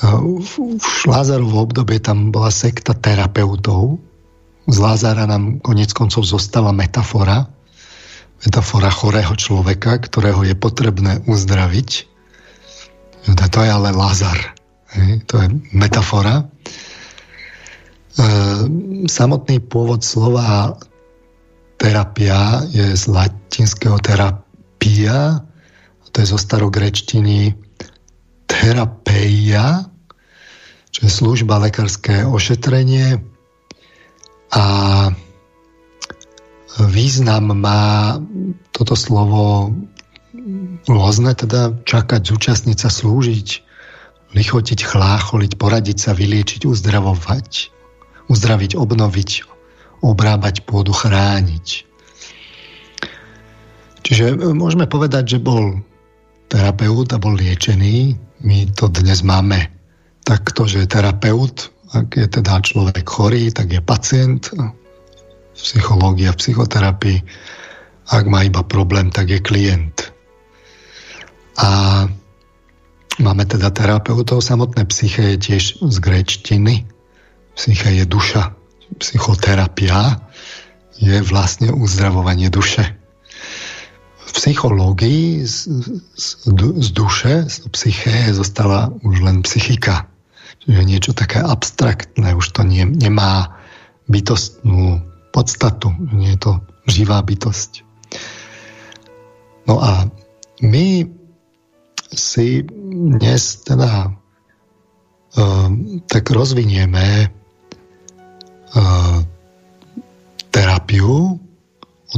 v 0.02 1.06
Lázarovo 1.06 1.70
obdobie 1.70 2.02
tam 2.02 2.34
bola 2.34 2.50
sekta 2.50 2.98
terapeutov. 2.98 4.02
Z 4.66 4.78
Lázara 4.80 5.28
nám 5.30 5.60
konec 5.62 5.94
koncov 5.94 6.24
zostala 6.26 6.72
metafora, 6.74 7.46
metafora 8.42 8.90
chorého 8.90 9.36
človeka, 9.36 10.00
ktorého 10.02 10.42
je 10.48 10.56
potrebné 10.58 11.22
uzdraviť. 11.30 11.90
To 13.38 13.60
je 13.62 13.70
ale 13.70 13.94
Lázar. 13.94 14.56
To 15.30 15.36
je 15.42 15.48
metafora. 15.74 16.42
E, 16.42 16.46
samotný 19.10 19.58
pôvod 19.66 20.06
slova 20.06 20.78
terapia 21.82 22.62
je 22.70 22.94
z 22.94 23.04
latinského 23.10 23.98
terapia, 24.00 25.42
to 26.14 26.22
je 26.22 26.28
zo 26.30 26.38
starogrečtiny 26.38 27.58
terapeia, 28.64 29.92
čo 30.96 31.00
je 31.04 31.12
služba 31.12 31.60
lekárske 31.60 32.24
ošetrenie 32.24 33.20
a 34.56 34.66
význam 36.80 37.60
má 37.60 38.16
toto 38.72 38.96
slovo 38.96 39.76
rôzne, 40.88 41.36
teda 41.36 41.76
čakať, 41.84 42.24
zúčastniť 42.24 42.78
sa, 42.80 42.88
slúžiť, 42.88 43.50
lichotiť, 44.32 44.80
chlácholiť, 44.80 45.52
poradiť 45.60 45.98
sa, 46.00 46.12
vyliečiť, 46.16 46.64
uzdravovať, 46.64 47.70
uzdraviť, 48.32 48.72
obnoviť, 48.80 49.32
obrábať 50.00 50.64
pôdu, 50.64 50.96
chrániť. 50.96 51.68
Čiže 54.04 54.26
e, 54.36 54.56
môžeme 54.56 54.88
povedať, 54.88 55.38
že 55.38 55.44
bol 55.44 55.84
terapeut 56.52 57.10
a 57.14 57.18
bol 57.18 57.34
liečený. 57.34 58.14
My 58.44 58.68
to 58.76 58.92
dnes 58.92 59.24
máme 59.24 59.72
takto, 60.28 60.68
že 60.68 60.84
terapeut, 60.84 61.72
ak 61.96 62.20
je 62.20 62.28
teda 62.28 62.60
človek 62.60 63.08
chorý, 63.08 63.56
tak 63.56 63.72
je 63.72 63.80
pacient, 63.80 64.52
psychológia, 65.56 66.36
v 66.36 66.40
psychoterapii. 66.44 67.20
Ak 68.12 68.28
má 68.28 68.44
iba 68.44 68.60
problém, 68.68 69.08
tak 69.16 69.32
je 69.32 69.40
klient. 69.40 70.12
A 71.56 72.04
máme 73.22 73.44
teda 73.48 73.72
terapeutov. 73.72 74.44
Samotné 74.44 74.84
psyché 74.92 75.38
je 75.38 75.38
tiež 75.40 75.64
z 75.80 75.98
gréčtiny. 76.04 76.84
Psyché 77.56 77.96
je 77.96 78.06
duša. 78.10 78.52
Psychoterapia 79.00 80.20
je 81.00 81.22
vlastne 81.24 81.72
uzdravovanie 81.72 82.52
duše. 82.52 83.03
Psychológii 84.34 85.46
z, 85.46 85.70
z, 86.18 86.28
z 86.58 86.88
duše, 86.92 87.46
z 87.48 87.70
psyché 87.70 88.34
zostala 88.34 88.90
už 89.06 89.22
len 89.22 89.46
psychika. 89.46 90.10
Čiže 90.66 90.82
niečo 90.84 91.12
také 91.14 91.44
abstraktné, 91.44 92.34
už 92.34 92.56
to 92.56 92.66
nie, 92.66 92.88
nemá 92.88 93.62
bytostnú 94.10 95.06
podstatu, 95.34 95.94
nie 96.12 96.34
je 96.36 96.40
to 96.40 96.52
živá 96.88 97.22
bytosť. 97.24 97.84
No 99.68 99.80
a 99.80 100.08
my 100.60 101.08
si 102.14 102.62
dnes 102.94 103.64
teda 103.66 104.12
uh, 105.38 105.68
tak 106.06 106.30
rozvinieme 106.30 107.28
uh, 108.78 109.18
terapiu 110.54 111.42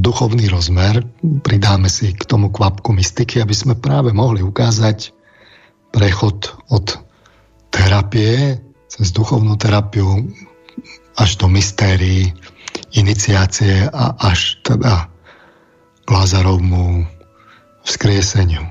duchovný 0.02 0.52
rozmer, 0.52 1.04
pridáme 1.44 1.88
si 1.88 2.12
k 2.12 2.24
tomu 2.28 2.52
kvapku 2.52 2.92
mystiky, 2.92 3.40
aby 3.40 3.56
sme 3.56 3.80
práve 3.80 4.12
mohli 4.12 4.44
ukázať 4.44 5.16
prechod 5.96 6.52
od 6.68 7.00
terapie 7.72 8.60
cez 8.92 9.12
duchovnú 9.16 9.56
terapiu 9.56 10.28
až 11.16 11.40
do 11.40 11.48
mystérií, 11.48 12.36
iniciácie 12.96 13.88
a 13.88 14.16
až 14.20 14.60
teda 14.64 15.08
k 16.04 16.08
Lazarovmu 16.12 17.08
vzkrieseniu. 17.88 18.68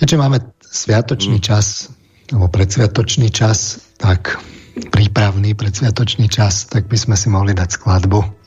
Keďže 0.00 0.16
máme 0.16 0.40
sviatočný 0.64 1.38
mm. 1.40 1.44
čas, 1.44 1.92
alebo 2.32 2.48
predsviatočný 2.48 3.28
čas, 3.28 3.84
tak 4.00 4.40
prípravný 4.88 5.52
predsviatočný 5.52 6.32
čas, 6.32 6.64
tak 6.72 6.88
by 6.88 6.96
sme 6.96 7.16
si 7.20 7.28
mohli 7.28 7.52
dať 7.52 7.68
skladbu. 7.76 8.39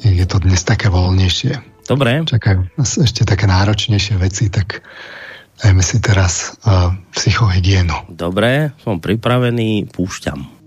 Je 0.00 0.24
to 0.24 0.40
dnes 0.40 0.60
také 0.64 0.88
voľnejšie. 0.88 1.84
Dobre. 1.84 2.22
Čakajú 2.24 2.70
nás 2.78 2.90
ešte 2.96 3.26
také 3.26 3.50
náročnejšie 3.50 4.16
veci, 4.20 4.46
tak 4.48 4.80
dajme 5.60 5.82
si 5.82 5.98
teraz 6.00 6.56
uh, 6.64 6.94
psychohygienu. 7.12 8.08
Dobre, 8.08 8.72
som 8.80 9.02
pripravený, 9.02 9.90
púšťam. 9.92 10.59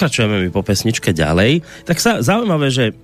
Pokračujeme 0.00 0.40
mi 0.40 0.48
po 0.48 0.64
pesničke 0.64 1.12
ďalej. 1.12 1.60
Tak 1.84 2.00
sa 2.00 2.24
zaujímavé, 2.24 2.72
že 2.72 2.96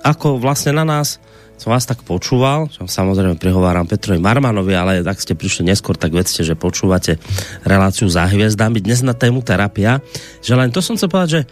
ako 0.00 0.40
vlastne 0.40 0.72
na 0.72 0.88
nás 0.88 1.20
som 1.60 1.76
vás 1.76 1.84
tak 1.84 2.00
počúval, 2.08 2.72
som 2.72 2.88
samozrejme 2.88 3.36
prihováram 3.36 3.84
Petrovi 3.84 4.16
Marmanovi, 4.16 4.72
ale 4.72 5.04
tak 5.04 5.20
ste 5.20 5.36
prišli 5.36 5.68
neskôr, 5.68 5.92
tak 5.92 6.16
vedzte, 6.16 6.40
že 6.40 6.56
počúvate 6.56 7.20
reláciu 7.68 8.08
za 8.08 8.24
hviezdami 8.24 8.80
dnes 8.80 9.04
na 9.04 9.12
tému 9.12 9.44
terapia, 9.44 10.00
že 10.40 10.56
len 10.56 10.72
to 10.72 10.80
som 10.80 10.96
chcel 10.96 11.12
povedať, 11.12 11.30
že 11.36 11.40
e, 11.44 11.48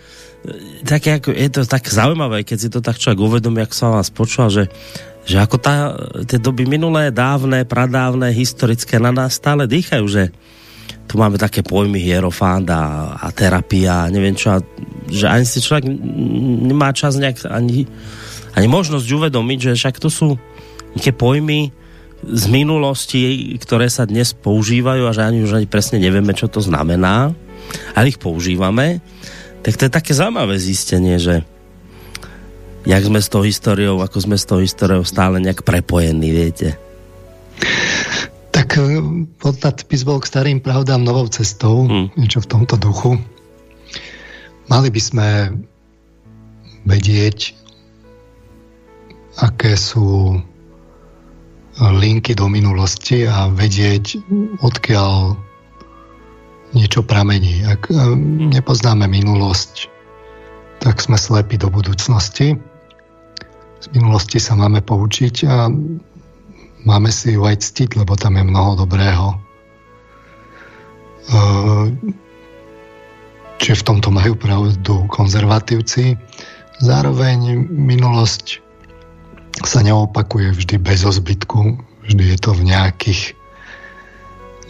tak 0.89 1.12
ako, 1.12 1.29
je 1.37 1.49
to 1.53 1.61
tak 1.69 1.85
zaujímavé, 1.85 2.41
keď 2.49 2.57
si 2.57 2.69
to 2.73 2.81
tak 2.81 2.97
človek 2.97 3.21
uvedomí, 3.21 3.61
ako 3.61 3.75
som 3.77 3.93
vás 3.93 4.09
počúval, 4.09 4.49
že, 4.49 4.65
že 5.29 5.45
ako 5.45 5.57
tá, 5.61 5.93
tie 6.25 6.41
doby 6.41 6.65
minulé, 6.65 7.12
dávne, 7.12 7.69
pradávne, 7.69 8.33
historické 8.33 8.97
na 8.97 9.12
nás 9.12 9.37
stále 9.37 9.69
dýchajú, 9.69 10.05
že 10.09 10.33
tu 11.15 11.23
máme 11.23 11.39
také 11.39 11.62
pojmy 11.62 12.03
hierofánt 12.03 12.67
a, 12.75 13.15
a 13.15 13.31
terapia, 13.31 14.11
neviem 14.11 14.35
čo, 14.35 14.51
a, 14.51 14.59
že 15.07 15.31
ani 15.31 15.47
si 15.47 15.62
človek 15.62 15.87
nemá 16.67 16.91
čas 16.91 17.15
nejak 17.23 17.47
ani 17.47 17.87
ani 18.59 18.67
možnosť 18.67 19.07
uvedomiť, 19.07 19.59
že 19.71 19.79
však 19.79 20.03
to 20.03 20.11
sú 20.11 20.35
tie 20.99 21.15
pojmy 21.15 21.71
z 22.27 22.45
minulosti, 22.51 23.55
ktoré 23.62 23.87
sa 23.87 24.11
dnes 24.11 24.35
používajú 24.35 25.07
a 25.07 25.15
že 25.15 25.23
ani 25.23 25.47
už 25.47 25.62
ani 25.62 25.71
presne 25.71 26.03
nevieme, 26.03 26.35
čo 26.35 26.51
to 26.51 26.59
znamená, 26.59 27.31
ale 27.95 28.11
ich 28.11 28.19
používame, 28.19 28.99
tak 29.62 29.79
to 29.79 29.87
je 29.87 29.95
také 29.95 30.19
zaujímavé 30.19 30.59
zistenie, 30.59 31.23
že 31.23 31.47
jak 32.91 33.03
sme 33.07 33.23
s 33.23 33.31
tou 33.31 33.47
históriou, 33.47 34.03
ako 34.03 34.19
sme 34.19 34.35
s 34.35 34.51
tou 34.51 34.59
históriou 34.59 35.07
stále 35.07 35.39
nejak 35.39 35.62
prepojení, 35.62 36.35
viete. 36.35 36.75
Tak 38.75 38.83
e, 38.83 38.99
podnadpis 39.39 40.03
bol 40.03 40.18
k 40.18 40.27
starým 40.27 40.59
pravdám 40.59 41.07
novou 41.07 41.31
cestou, 41.31 41.87
hmm. 41.87 42.18
niečo 42.18 42.43
v 42.43 42.51
tomto 42.59 42.75
duchu. 42.75 43.22
Mali 44.66 44.91
by 44.91 44.99
sme 44.99 45.29
vedieť, 46.83 47.55
aké 49.39 49.79
sú 49.79 50.43
linky 51.79 52.35
do 52.35 52.51
minulosti 52.51 53.31
a 53.31 53.47
vedieť, 53.47 54.18
odkiaľ 54.59 55.39
niečo 56.75 57.07
pramení. 57.07 57.62
Ak 57.70 57.87
e, 57.87 57.95
nepoznáme 58.59 59.07
minulosť, 59.07 59.87
tak 60.83 60.99
sme 60.99 61.14
slepí 61.14 61.62
do 61.62 61.70
budúcnosti. 61.70 62.59
Z 63.79 63.87
minulosti 63.95 64.43
sa 64.43 64.59
máme 64.59 64.83
poučiť 64.83 65.35
a 65.47 65.70
máme 66.85 67.09
si 67.09 67.37
ju 67.37 67.45
aj 67.45 67.61
ctiť, 67.61 68.01
lebo 68.01 68.16
tam 68.16 68.37
je 68.37 68.45
mnoho 68.45 68.85
dobrého. 68.85 69.26
E, 69.32 69.37
čiže 73.61 73.80
v 73.80 73.87
tomto 73.89 74.09
majú 74.12 74.37
pravdu 74.37 75.09
konzervatívci. 75.09 76.16
Zároveň 76.85 77.68
minulosť 77.72 78.61
sa 79.64 79.80
neopakuje 79.80 80.53
vždy 80.53 80.76
bez 80.82 81.07
ozbytku, 81.07 81.78
vždy 82.05 82.24
je 82.35 82.39
to 82.39 82.51
v 82.53 82.68
nejakých 82.68 83.39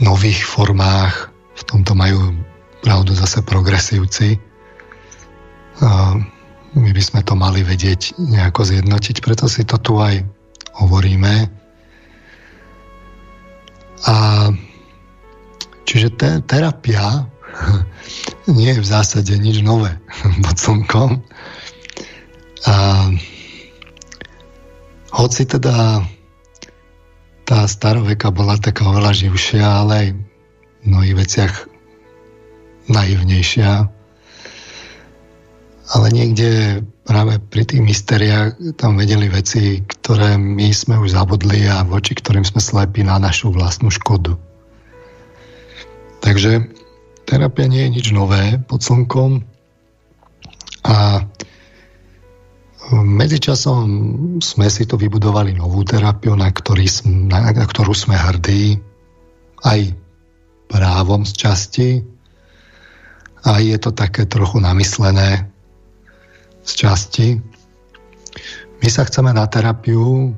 nových 0.02 0.44
formách, 0.44 1.30
v 1.54 1.62
tomto 1.64 1.94
majú 1.94 2.34
pravdu 2.84 3.16
zase 3.16 3.40
progresívci. 3.42 4.36
A 5.80 6.18
my 6.74 6.90
by 6.90 7.02
sme 7.02 7.20
to 7.22 7.34
mali 7.38 7.62
vedieť 7.62 8.18
nejako 8.18 8.66
zjednotiť, 8.66 9.22
preto 9.22 9.46
si 9.46 9.64
to 9.64 9.78
tu 9.78 9.98
aj 9.98 10.20
hovoríme. 10.76 11.63
A 14.04 14.14
čiže 15.88 16.08
te, 16.16 16.30
terapia 16.44 17.24
nie 18.58 18.70
je 18.72 18.82
v 18.82 18.90
zásade 18.90 19.32
nič 19.36 19.64
nové 19.64 19.96
pod 20.44 20.56
slnkom. 20.56 21.10
A 22.64 22.74
hoci 25.14 25.42
teda 25.46 26.02
tá 27.44 27.68
staroveka 27.68 28.32
bola 28.32 28.56
taká 28.56 28.88
oveľa 28.88 29.12
živšia, 29.12 29.84
ale 29.84 29.92
aj 29.92 30.08
v 30.16 30.84
mnohých 30.88 31.16
veciach 31.20 31.54
naivnejšia. 32.88 33.88
Ale 35.92 36.06
niekde 36.08 36.80
práve 37.04 37.36
pri 37.38 37.68
tých 37.68 37.84
mysteriách 37.84 38.76
tam 38.80 38.96
vedeli 38.96 39.28
veci, 39.28 39.84
ktoré 39.84 40.40
my 40.40 40.72
sme 40.72 40.96
už 40.98 41.12
zabudli 41.12 41.68
a 41.68 41.84
voči 41.84 42.16
ktorým 42.16 42.42
sme 42.44 42.60
slepí 42.60 43.04
na 43.04 43.20
našu 43.20 43.52
vlastnú 43.52 43.92
škodu. 43.92 44.40
Takže 46.24 46.72
terapia 47.28 47.68
nie 47.68 47.84
je 47.86 47.94
nič 48.00 48.06
nové 48.16 48.56
pod 48.64 48.80
slnkom 48.80 49.44
a 50.84 51.24
Medzičasom 52.92 53.88
sme 54.44 54.68
si 54.68 54.84
to 54.84 55.00
vybudovali 55.00 55.56
novú 55.56 55.80
terapiu, 55.88 56.36
na, 56.36 56.52
ktorý, 56.52 56.84
na, 57.08 57.48
na 57.56 57.64
ktorú 57.64 57.96
sme 57.96 58.12
hrdí, 58.12 58.76
aj 59.64 59.96
právom 60.68 61.24
z 61.24 61.32
časti. 61.32 61.88
A 63.48 63.60
je 63.64 63.76
to 63.80 63.88
také 63.88 64.28
trochu 64.28 64.60
namyslené 64.60 65.48
z 66.64 66.72
časti. 66.74 67.28
My 68.80 68.88
sa 68.90 69.06
chceme 69.06 69.30
na 69.30 69.46
terapiu, 69.46 70.34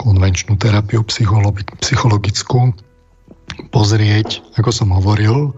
konvenčnú 0.00 0.58
terapiu 0.58 1.04
psychologickú, 1.80 2.74
pozrieť, 3.70 4.42
ako 4.58 4.70
som 4.74 4.88
hovoril, 4.90 5.54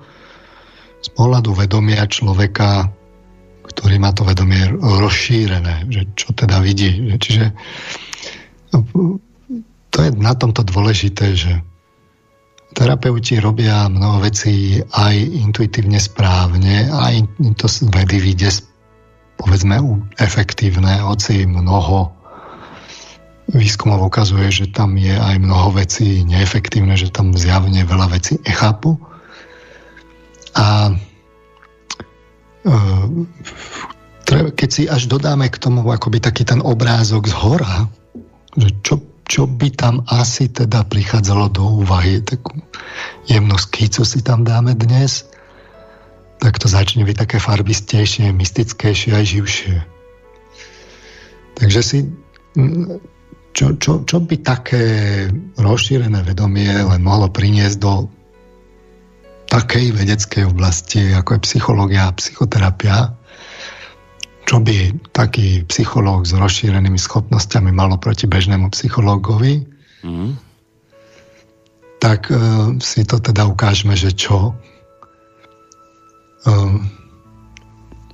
z 1.00 1.08
pohľadu 1.14 1.54
vedomia 1.54 2.04
človeka 2.10 2.90
ktorý 3.76 3.98
má 3.98 4.14
to 4.14 4.22
vedomie 4.22 4.62
rozšírené, 4.78 5.90
že 5.90 6.06
čo 6.14 6.32
teda 6.32 6.62
vidí. 6.62 7.12
Čiže 7.18 7.52
no, 8.72 8.78
to 9.90 9.98
je 10.00 10.10
na 10.16 10.32
tomto 10.32 10.62
dôležité, 10.62 11.36
že 11.36 11.52
terapeuti 12.72 13.36
robia 13.36 13.90
mnoho 13.92 14.24
vecí 14.24 14.80
aj 14.80 15.14
intuitívne 15.18 15.98
správne, 15.98 16.88
aj 16.88 17.26
to 17.60 17.66
vedy 17.92 18.16
vyjde 18.16 18.48
povedzme 19.36 19.78
efektívne, 20.16 21.00
hoci 21.04 21.44
mnoho 21.46 22.12
výskumov 23.52 24.10
ukazuje, 24.10 24.50
že 24.50 24.66
tam 24.74 24.98
je 24.98 25.14
aj 25.14 25.38
mnoho 25.38 25.70
vecí 25.76 26.26
neefektívne, 26.26 26.98
že 26.98 27.14
tam 27.14 27.30
zjavne 27.36 27.86
veľa 27.86 28.10
vecí 28.10 28.42
nechápu. 28.42 28.98
A 30.56 30.96
Ehm, 32.66 33.30
keď 34.58 34.68
si 34.68 34.82
až 34.90 35.06
dodáme 35.06 35.46
k 35.46 35.62
tomu 35.62 35.86
akoby 35.86 36.18
taký 36.18 36.42
ten 36.42 36.58
obrázok 36.58 37.30
z 37.30 37.34
hora, 37.38 37.86
že 38.58 38.74
čo, 38.82 38.94
čo 39.22 39.46
by 39.46 39.70
tam 39.70 40.02
asi 40.10 40.50
teda 40.50 40.82
prichádzalo 40.82 41.46
do 41.54 41.62
úvahy, 41.86 42.18
takú 42.26 42.58
jemnú 43.30 43.54
skicu 43.54 44.02
si 44.02 44.26
tam 44.26 44.42
dáme 44.42 44.74
dnes, 44.74 45.30
tak 46.36 46.60
to 46.60 46.68
začne 46.68 47.02
byť 47.02 47.16
také 47.16 47.38
farbistejšie, 47.40 48.32
mystickejšie 48.32 49.10
aj 49.16 49.24
živšie. 49.24 49.76
Takže 51.56 51.80
si 51.80 51.98
čo, 53.56 53.72
čo, 53.80 54.04
čo 54.04 54.16
by 54.20 54.36
také 54.44 54.84
rozšírené 55.56 56.20
vedomie 56.20 56.68
len 56.68 57.00
mohlo 57.00 57.32
priniesť 57.32 57.76
do 57.80 58.12
takej 59.48 59.96
vedeckej 59.96 60.44
oblasti, 60.44 61.16
ako 61.16 61.40
je 61.40 61.46
psychológia 61.48 62.12
a 62.12 62.16
psychoterapia, 62.16 63.16
čo 64.44 64.60
by 64.60 64.92
taký 65.16 65.64
psychológ 65.66 66.28
s 66.28 66.36
rozšírenými 66.36 67.00
schopnosťami 67.00 67.72
malo 67.72 67.96
proti 67.96 68.28
bežnému 68.28 68.68
psychológovi, 68.76 69.64
mm. 70.04 70.30
tak 71.98 72.28
uh, 72.28 72.76
si 72.78 73.08
to 73.08 73.18
teda 73.18 73.48
ukážeme, 73.48 73.96
že 73.96 74.12
čo. 74.12 74.52
Uh, 76.46 76.78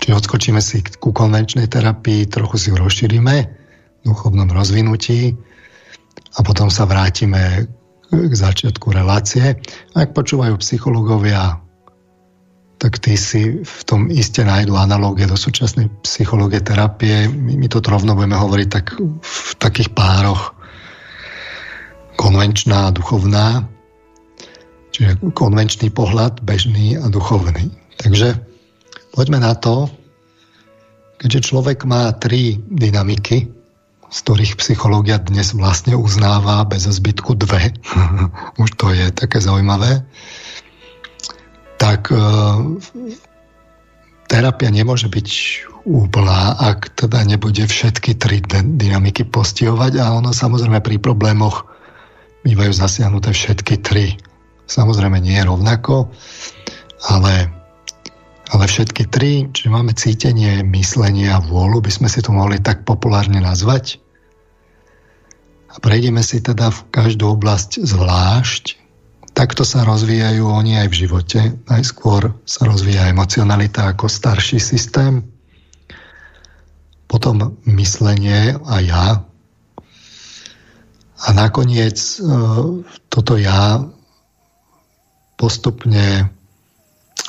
či 0.03 0.11
odskočíme 0.11 0.59
si 0.59 0.83
ku 0.99 1.15
konvenčnej 1.15 1.71
terapii, 1.71 2.27
trochu 2.27 2.57
si 2.59 2.67
ju 2.73 2.77
rozšírime 2.81 3.37
v 3.47 4.03
duchovnom 4.03 4.51
rozvinutí 4.51 5.37
a 6.35 6.39
potom 6.43 6.73
sa 6.73 6.89
vrátime 6.89 7.71
k 8.11 8.33
začiatku 8.35 8.91
relácie. 8.91 9.57
Ak 9.95 10.11
počúvajú 10.11 10.59
psychológovia, 10.59 11.63
tak 12.83 12.99
tí 12.99 13.15
si 13.15 13.63
v 13.63 13.81
tom 13.87 14.11
iste 14.11 14.43
nájdu 14.43 14.75
analógie 14.75 15.31
do 15.31 15.39
súčasnej 15.39 15.87
psychológie 16.03 16.59
terapie. 16.59 17.31
My, 17.31 17.55
my 17.55 17.67
to 17.71 17.79
rovno 17.79 18.19
budeme 18.19 18.35
hovoriť 18.35 18.69
tak 18.69 18.99
v 19.23 19.51
takých 19.63 19.95
pároch 19.95 20.51
konvenčná 22.19 22.91
a 22.91 22.95
duchovná, 22.95 23.71
čiže 24.91 25.23
konvenčný 25.31 25.95
pohľad, 25.95 26.43
bežný 26.43 26.99
a 26.99 27.07
duchovný. 27.07 27.82
Takže 28.03 28.35
poďme 29.15 29.39
na 29.39 29.55
to, 29.55 29.87
keďže 31.23 31.55
človek 31.55 31.87
má 31.87 32.11
tri 32.19 32.59
dynamiky, 32.59 33.47
z 34.13 34.19
ktorých 34.27 34.59
psychológia 34.59 35.23
dnes 35.23 35.55
vlastne 35.55 35.95
uznáva 35.97 36.67
bez 36.67 36.85
zbytku 36.85 37.39
dve, 37.39 37.73
už 38.63 38.71
to 38.75 38.91
je 38.91 39.09
také 39.15 39.39
zaujímavé, 39.39 40.03
tak 41.79 42.11
e, 42.11 42.19
terapia 44.27 44.71
nemôže 44.71 45.07
byť 45.07 45.29
úplná, 45.83 46.55
ak 46.59 46.95
teda 46.95 47.27
nebude 47.27 47.67
všetky 47.67 48.15
tri 48.19 48.39
dynamiky 48.51 49.27
postihovať 49.27 49.99
a 49.99 50.15
ono 50.15 50.31
samozrejme 50.31 50.79
pri 50.79 51.03
problémoch 51.03 51.67
bývajú 52.47 52.73
zasiahnuté 52.75 53.35
všetky 53.35 53.83
tri. 53.83 54.19
Samozrejme 54.67 55.19
nie 55.19 55.39
je 55.39 55.47
rovnako, 55.47 56.11
ale, 57.11 57.51
ale 58.53 58.69
všetky 58.69 59.09
tri, 59.09 59.49
či 59.49 59.73
máme 59.73 59.97
cítenie, 59.97 60.61
myslenie 60.61 61.33
a 61.33 61.41
vôľu, 61.41 61.81
by 61.81 61.89
sme 61.89 62.09
si 62.13 62.21
to 62.21 62.37
mohli 62.37 62.61
tak 62.61 62.85
populárne 62.85 63.41
nazvať. 63.41 63.97
A 65.73 65.81
prejdeme 65.81 66.21
si 66.21 66.45
teda 66.45 66.69
v 66.69 66.85
každú 66.93 67.33
oblasť 67.33 67.81
zvlášť. 67.81 68.77
Takto 69.33 69.65
sa 69.65 69.89
rozvíjajú 69.89 70.45
oni 70.45 70.85
aj 70.85 70.89
v 70.93 70.99
živote. 71.01 71.41
Najskôr 71.65 72.37
sa 72.45 72.69
rozvíja 72.69 73.09
emocionalita 73.09 73.89
ako 73.89 74.13
starší 74.13 74.61
systém, 74.61 75.25
potom 77.09 77.57
myslenie 77.65 78.61
a 78.69 78.77
ja. 78.85 79.07
A 81.25 81.29
nakoniec 81.33 81.97
e, 81.97 82.17
toto 83.09 83.41
ja 83.41 83.81
postupne 85.41 86.29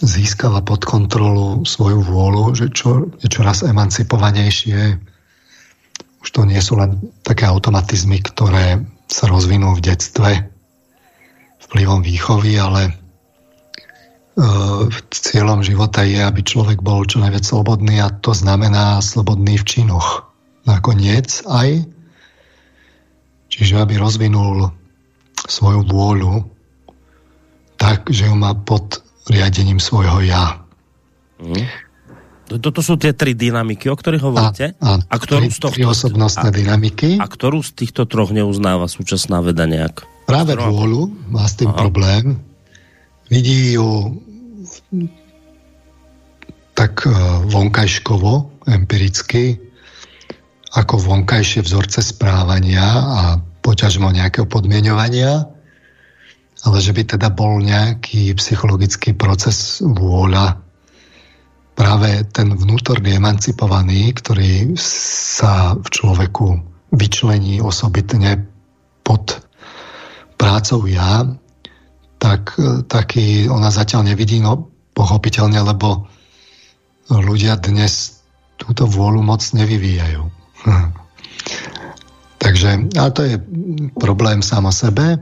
získava 0.04 0.60
pod 0.62 0.84
kontrolu 0.84 1.64
svoju 1.64 2.04
vôľu, 2.04 2.54
že 2.54 2.68
čo 2.76 3.08
je 3.24 3.28
čoraz 3.32 3.64
emancipovanejšie. 3.64 5.00
Už 6.24 6.30
to 6.30 6.44
nie 6.44 6.60
sú 6.60 6.76
len 6.76 7.00
také 7.24 7.48
automatizmy, 7.48 8.20
ktoré 8.20 8.84
sa 9.08 9.26
rozvinú 9.32 9.76
v 9.76 9.84
detstve 9.84 10.32
vplyvom 11.64 12.04
výchovy, 12.04 12.60
ale 12.60 13.04
E, 14.34 14.46
cieľom 15.14 15.62
života 15.62 16.02
je, 16.02 16.18
aby 16.18 16.42
človek 16.42 16.82
bol 16.82 17.06
čo 17.06 17.22
najviac 17.22 17.46
slobodný 17.46 18.02
a 18.02 18.10
to 18.10 18.34
znamená 18.34 18.98
slobodný 18.98 19.62
v 19.62 19.66
činoch. 19.66 20.26
Nakoniec 20.66 21.46
aj, 21.46 21.86
čiže 23.54 23.78
aby 23.78 24.02
rozvinul 24.02 24.74
svoju 25.46 25.86
vôľu 25.86 26.50
tak, 27.78 28.10
že 28.10 28.26
ju 28.26 28.34
má 28.34 28.58
pod 28.58 29.06
riadením 29.30 29.80
svojho 29.80 30.24
ja. 30.26 30.64
Mm. 31.40 31.68
Toto 32.60 32.84
sú 32.84 33.00
tie 33.00 33.16
tri 33.16 33.34
dynamiky, 33.34 33.88
o 33.88 33.96
ktorých 33.96 34.24
hovoríte? 34.24 34.76
A, 34.78 35.00
a, 35.00 35.16
a 35.16 35.16
ktorú 35.18 35.48
tri, 35.48 35.56
z 35.56 35.60
tohto, 35.64 35.76
tri 35.80 35.84
osobnostné 35.88 36.50
a, 36.50 36.54
dynamiky. 36.54 37.10
A 37.18 37.26
ktorú 37.26 37.64
z 37.64 37.72
týchto 37.74 38.04
troch 38.06 38.36
neuznáva 38.36 38.92
súčasná 38.92 39.40
veda 39.40 39.64
nejak? 39.64 40.06
Práve 40.28 40.60
Ktorú... 40.60 40.72
vôľu 40.72 41.02
má 41.32 41.48
s 41.48 41.56
tým 41.58 41.72
Aha. 41.72 41.80
problém 41.80 42.40
vidí 43.32 43.74
ju 43.74 44.22
tak 46.74 47.06
e, 47.06 47.14
vonkajškovo, 47.50 48.66
empiricky, 48.70 49.58
ako 50.74 50.98
vonkajšie 50.98 51.62
vzorce 51.66 52.02
správania 52.02 52.82
a 52.84 53.22
poťažmo 53.62 54.10
nejakého 54.10 54.50
podmienovania, 54.50 55.53
ale 56.64 56.78
že 56.80 56.96
by 56.96 57.04
teda 57.16 57.28
bol 57.32 57.60
nejaký 57.60 58.36
psychologický 58.40 59.12
proces 59.16 59.84
vôľa, 59.84 60.64
práve 61.74 62.24
ten 62.32 62.54
vnútorný 62.54 63.18
emancipovaný, 63.18 64.14
ktorý 64.14 64.78
sa 64.78 65.74
v 65.74 65.88
človeku 65.90 66.46
vyčlení 66.94 67.60
osobitne 67.60 68.46
pod 69.02 69.42
prácou 70.38 70.86
ja, 70.86 71.26
tak 72.22 72.56
e, 72.56 72.86
taký 72.86 73.50
ona 73.50 73.74
zatiaľ 73.74 74.14
nevidí, 74.14 74.40
no 74.40 74.70
pochopiteľne, 74.94 75.60
lebo 75.66 76.06
ľudia 77.10 77.58
dnes 77.58 78.24
túto 78.62 78.86
vôľu 78.86 79.26
moc 79.26 79.42
nevyvíjajú. 79.42 80.24
Takže, 82.44 82.70
ale 82.94 83.10
to 83.12 83.22
je 83.26 83.36
problém 83.98 84.46
sám 84.46 84.70
o 84.70 84.74
sebe. 84.74 85.18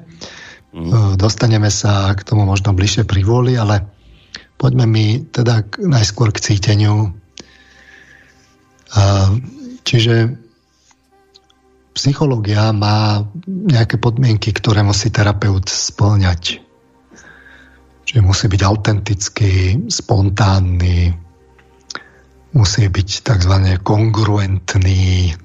Mm. 0.72 1.20
Dostaneme 1.20 1.68
sa 1.68 2.16
k 2.16 2.24
tomu 2.24 2.48
možno 2.48 2.72
bližšie 2.72 3.04
pri 3.04 3.28
vôli, 3.28 3.60
ale 3.60 3.84
poďme 4.56 4.88
mi 4.88 5.06
teda 5.28 5.68
najskôr 5.84 6.32
k 6.32 6.40
cíteniu. 6.40 7.12
Čiže 9.84 10.16
psychológia 11.92 12.72
má 12.72 13.28
nejaké 13.48 14.00
podmienky, 14.00 14.56
ktoré 14.56 14.80
musí 14.84 15.12
terapeut 15.12 15.68
splňať. 15.68 16.64
Čiže 18.08 18.22
musí 18.24 18.48
byť 18.48 18.62
autentický, 18.64 19.54
spontánny, 19.92 21.12
musí 22.56 22.88
byť 22.88 23.10
tzv. 23.28 23.56
kongruentný, 23.84 25.36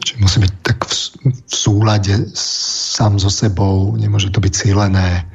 čiže 0.00 0.20
musí 0.24 0.38
byť 0.40 0.52
tak 0.64 0.78
v, 0.88 0.92
v 1.28 1.52
súlade 1.52 2.14
sám 2.36 3.20
so 3.20 3.28
sebou, 3.28 3.92
nemôže 3.96 4.32
to 4.32 4.40
byť 4.40 4.52
cílené, 4.52 5.28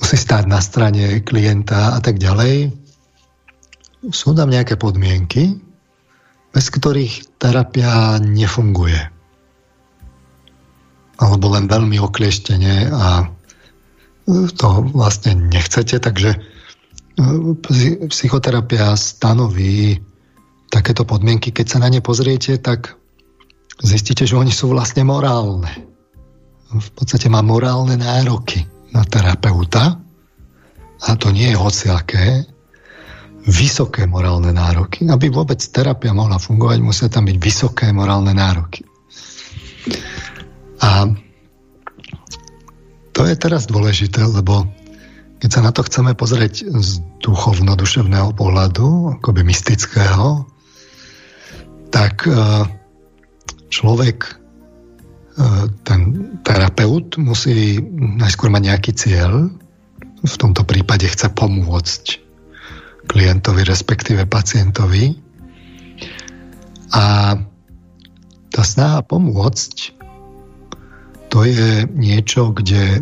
musí 0.00 0.16
stáť 0.16 0.48
na 0.48 0.60
strane 0.64 1.20
klienta 1.20 1.96
a 1.96 2.00
tak 2.00 2.16
ďalej. 2.16 2.72
Sú 4.08 4.32
tam 4.32 4.48
nejaké 4.48 4.80
podmienky, 4.80 5.60
bez 6.56 6.66
ktorých 6.72 7.36
terapia 7.36 8.16
nefunguje. 8.16 9.12
Alebo 11.20 11.52
len 11.52 11.68
veľmi 11.68 12.00
oklieštene 12.00 12.88
a 12.88 13.28
to 14.56 14.68
vlastne 14.96 15.36
nechcete, 15.52 16.00
takže 16.00 16.32
e, 16.32 16.38
psychoterapia 18.08 18.96
stanoví 18.96 20.00
takéto 20.70 21.02
podmienky. 21.02 21.50
Keď 21.50 21.66
sa 21.66 21.78
na 21.82 21.90
ne 21.90 21.98
pozriete, 21.98 22.56
tak 22.62 22.94
zistíte, 23.82 24.24
že 24.24 24.38
oni 24.38 24.54
sú 24.54 24.70
vlastne 24.70 25.02
morálne. 25.02 25.68
V 26.70 26.90
podstate 26.94 27.26
má 27.26 27.42
morálne 27.42 27.98
nároky 27.98 28.62
na 28.94 29.02
terapeuta 29.02 29.98
a 31.02 31.10
to 31.18 31.34
nie 31.34 31.50
je 31.50 31.58
hociaké, 31.58 32.46
vysoké 33.42 34.06
morálne 34.06 34.54
nároky. 34.54 35.10
Aby 35.10 35.32
vôbec 35.34 35.58
terapia 35.58 36.14
mohla 36.14 36.38
fungovať, 36.38 36.78
musia 36.78 37.08
tam 37.10 37.26
byť 37.26 37.36
vysoké 37.42 37.86
morálne 37.90 38.30
nároky. 38.30 38.86
A 40.80 41.10
to 43.10 43.20
je 43.26 43.34
teraz 43.34 43.66
dôležité, 43.66 44.22
lebo 44.22 44.68
keď 45.40 45.50
sa 45.50 45.60
na 45.64 45.72
to 45.72 45.80
chceme 45.88 46.12
pozrieť 46.12 46.68
z 46.68 47.00
duchovno-duševného 47.24 48.36
pohľadu, 48.36 49.18
akoby 49.18 49.40
mystického, 49.40 50.44
tak 51.90 52.26
e, 52.26 52.32
človek, 53.70 54.18
e, 54.26 54.32
ten 55.86 56.00
terapeut 56.46 57.18
musí 57.18 57.82
najskôr 58.18 58.50
mať 58.50 58.62
nejaký 58.62 58.92
cieľ, 58.94 59.50
v 60.20 60.36
tomto 60.36 60.68
prípade 60.68 61.08
chce 61.08 61.32
pomôcť 61.32 62.04
klientovi, 63.08 63.64
respektíve 63.64 64.28
pacientovi. 64.28 65.16
A 66.92 67.36
tá 68.50 68.62
snaha 68.66 69.00
pomôcť 69.00 69.96
to 71.30 71.46
je 71.46 71.86
niečo, 71.94 72.50
kde 72.50 73.00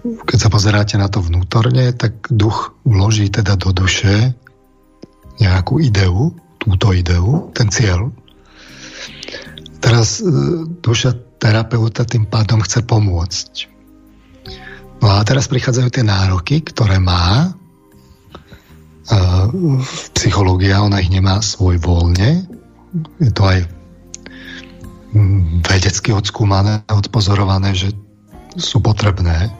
keď 0.00 0.38
sa 0.40 0.50
pozeráte 0.50 0.96
na 0.98 1.06
to 1.06 1.22
vnútorne, 1.22 1.92
tak 1.94 2.26
duch 2.32 2.74
vloží 2.82 3.30
teda 3.30 3.54
do 3.54 3.70
duše 3.70 4.34
nejakú 5.38 5.78
ideu, 5.78 6.34
túto 6.60 6.92
ideu, 6.92 7.48
ten 7.56 7.72
cieľ. 7.72 8.12
Teraz 9.80 10.20
e, 10.20 10.28
duša 10.84 11.16
terapeuta 11.40 12.04
tým 12.04 12.28
pádom 12.28 12.60
chce 12.60 12.84
pomôcť. 12.84 13.52
No 15.00 15.16
a 15.16 15.24
teraz 15.24 15.48
prichádzajú 15.48 15.88
tie 15.88 16.04
nároky, 16.04 16.60
ktoré 16.60 17.00
má. 17.00 17.56
Psychológia, 20.14 20.84
ona 20.84 21.00
ich 21.00 21.08
nemá 21.08 21.40
svoj 21.40 21.80
voľne. 21.80 22.44
Je 23.18 23.32
to 23.32 23.42
aj 23.48 23.64
vedecky 25.66 26.14
odskúmané, 26.14 26.84
odpozorované, 26.86 27.74
že 27.74 27.90
sú 28.54 28.78
potrebné. 28.78 29.50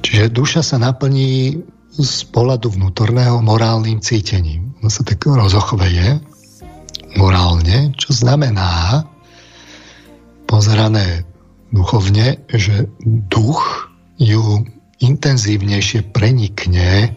Čiže 0.00 0.32
duša 0.32 0.62
sa 0.62 0.78
naplní 0.78 1.60
z 1.96 2.28
pohľadu 2.28 2.76
vnútorného 2.76 3.40
morálnym 3.40 4.04
cítením. 4.04 4.76
On 4.84 4.92
sa 4.92 5.00
tak 5.00 5.24
rozochveje 5.24 6.20
morálne, 7.16 7.96
čo 7.96 8.12
znamená 8.12 9.04
pozerané 10.44 11.24
duchovne, 11.72 12.44
že 12.52 12.86
duch 13.02 13.88
ju 14.20 14.68
intenzívnejšie 15.00 16.12
prenikne 16.12 17.16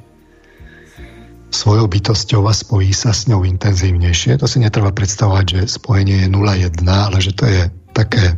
svojou 1.50 1.90
bytosťou 1.90 2.46
a 2.46 2.54
spojí 2.54 2.94
sa 2.94 3.12
s 3.12 3.26
ňou 3.28 3.44
intenzívnejšie. 3.44 4.38
To 4.40 4.48
si 4.48 4.62
netreba 4.62 4.94
predstavovať, 4.94 5.46
že 5.50 5.62
spojenie 5.80 6.26
je 6.26 6.30
0,1, 6.30 6.86
ale 6.88 7.18
že 7.20 7.34
to 7.34 7.46
je 7.50 7.62
také 7.92 8.38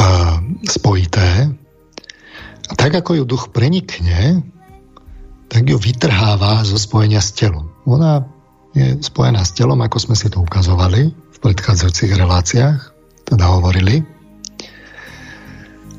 uh, 0.00 0.36
spojité. 0.64 1.52
A 2.66 2.72
tak 2.74 2.98
ako 2.98 3.22
ju 3.22 3.24
duch 3.28 3.54
prenikne, 3.54 4.42
tak 5.48 5.62
ju 5.66 5.78
vytrháva 5.78 6.66
zo 6.66 6.78
spojenia 6.78 7.22
s 7.22 7.32
telom. 7.34 7.70
Ona 7.86 8.26
je 8.76 8.98
spojená 9.00 9.40
s 9.46 9.56
telom, 9.56 9.80
ako 9.80 9.96
sme 9.96 10.16
si 10.18 10.28
to 10.28 10.42
ukazovali 10.42 11.08
v 11.10 11.38
predchádzajúcich 11.40 12.12
reláciách, 12.12 12.78
teda 13.24 13.44
hovorili. 13.48 14.04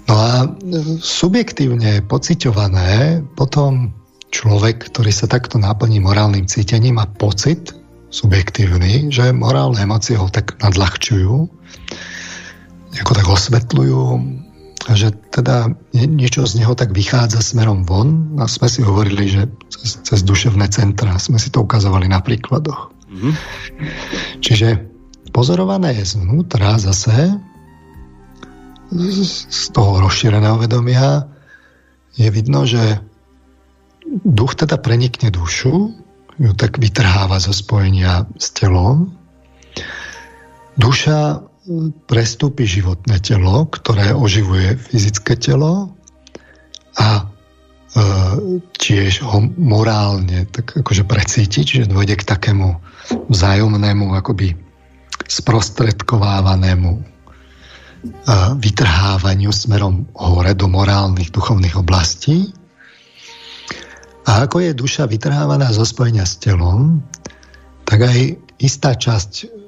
No 0.08 0.14
a 0.16 0.32
e, 0.46 0.48
subjektívne 1.02 2.06
pociťované 2.06 3.24
potom 3.36 3.92
človek, 4.32 4.94
ktorý 4.94 5.12
sa 5.12 5.28
takto 5.28 5.60
naplní 5.60 6.00
morálnym 6.00 6.48
cítením, 6.48 7.00
má 7.02 7.08
pocit 7.08 7.74
subjektívny, 8.12 9.12
že 9.12 9.36
morálne 9.36 9.84
emócie 9.84 10.16
ho 10.16 10.32
tak 10.32 10.56
nadľahčujú, 10.64 11.34
ako 12.98 13.12
tak 13.14 13.28
osvetľujú, 13.28 14.02
že 14.96 15.12
teda 15.36 15.76
niečo 15.92 16.48
z 16.48 16.64
neho 16.64 16.72
tak 16.72 16.96
vychádza 16.96 17.44
smerom 17.44 17.84
von 17.84 18.40
a 18.40 18.48
sme 18.48 18.72
si 18.72 18.80
hovorili, 18.86 19.28
že 19.28 19.52
cez, 19.68 20.00
cez 20.06 20.20
duševné 20.24 20.72
centra 20.72 21.20
sme 21.20 21.36
si 21.36 21.52
to 21.52 21.66
ukazovali 21.66 22.08
na 22.08 22.24
príkladoch. 22.24 22.94
Mm-hmm. 23.12 23.34
Čiže 24.40 24.68
pozorované 25.36 26.00
je 26.00 26.16
znútra 26.16 26.80
zase 26.80 27.36
z 29.48 29.64
toho 29.76 30.00
rozšíreného 30.00 30.56
vedomia 30.64 31.28
je 32.16 32.28
vidno, 32.32 32.64
že 32.64 33.04
duch 34.24 34.56
teda 34.56 34.80
prenikne 34.80 35.28
dušu, 35.28 35.92
ju 36.38 36.52
tak 36.56 36.80
vytrháva 36.80 37.44
zo 37.44 37.52
spojenia 37.52 38.24
s 38.40 38.56
telom. 38.56 39.12
Duša 40.80 41.44
prestúpi 42.08 42.64
životné 42.64 43.20
telo, 43.20 43.68
ktoré 43.68 44.16
oživuje 44.16 44.80
fyzické 44.80 45.36
telo 45.36 45.92
a 46.96 47.08
e, 47.20 47.24
tiež 48.80 49.20
ho 49.28 49.44
morálne 49.60 50.48
tak 50.48 50.80
akože 50.80 51.04
precíti, 51.04 51.68
čiže 51.68 51.92
dôjde 51.92 52.24
k 52.24 52.28
takému 52.28 52.80
vzájomnému 53.28 54.16
akoby 54.16 54.56
sprostredkovávanému 55.28 56.92
e, 56.96 57.02
vytrhávaniu 58.64 59.52
smerom 59.52 60.08
hore 60.16 60.56
do 60.56 60.72
morálnych 60.72 61.36
duchovných 61.36 61.76
oblastí. 61.76 62.56
A 64.28 64.48
ako 64.48 64.60
je 64.64 64.72
duša 64.76 65.08
vytrhávaná 65.08 65.72
zo 65.72 65.84
spojenia 65.84 66.28
s 66.28 66.40
telom, 66.40 67.04
tak 67.88 68.04
aj 68.04 68.40
istá 68.60 68.96
časť 68.96 69.67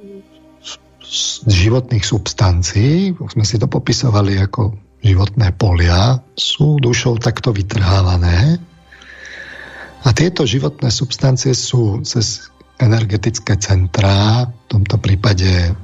životných 1.49 2.05
substancií, 2.05 3.18
sme 3.18 3.45
si 3.45 3.57
to 3.57 3.66
popisovali 3.66 4.38
ako 4.38 4.78
životné 5.01 5.55
polia, 5.57 6.22
sú 6.38 6.78
dušou 6.78 7.18
takto 7.18 7.49
vytrhávané. 7.55 8.62
A 10.05 10.07
tieto 10.16 10.47
životné 10.47 10.93
substancie 10.93 11.51
sú 11.51 12.05
cez 12.05 12.47
energetické 12.80 13.60
centrá, 13.60 14.47
v 14.47 14.66
tomto 14.72 14.95
prípade 15.01 15.76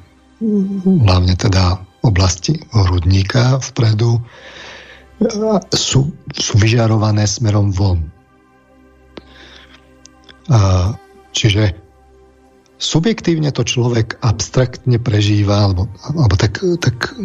hlavne 0.86 1.36
teda 1.36 1.84
oblasti 2.06 2.62
hrudníka 2.72 3.60
vpredu, 3.60 4.22
sú, 5.72 6.12
sú 6.36 6.54
vyžarované 6.60 7.24
smerom 7.24 7.72
von. 7.72 8.12
A, 10.52 10.94
čiže 11.32 11.85
subjektívne 12.86 13.50
to 13.50 13.66
človek 13.66 14.22
abstraktne 14.22 15.02
prežíva, 15.02 15.66
alebo, 15.66 15.90
alebo 16.06 16.38
tak, 16.38 16.62
tak 16.78 17.18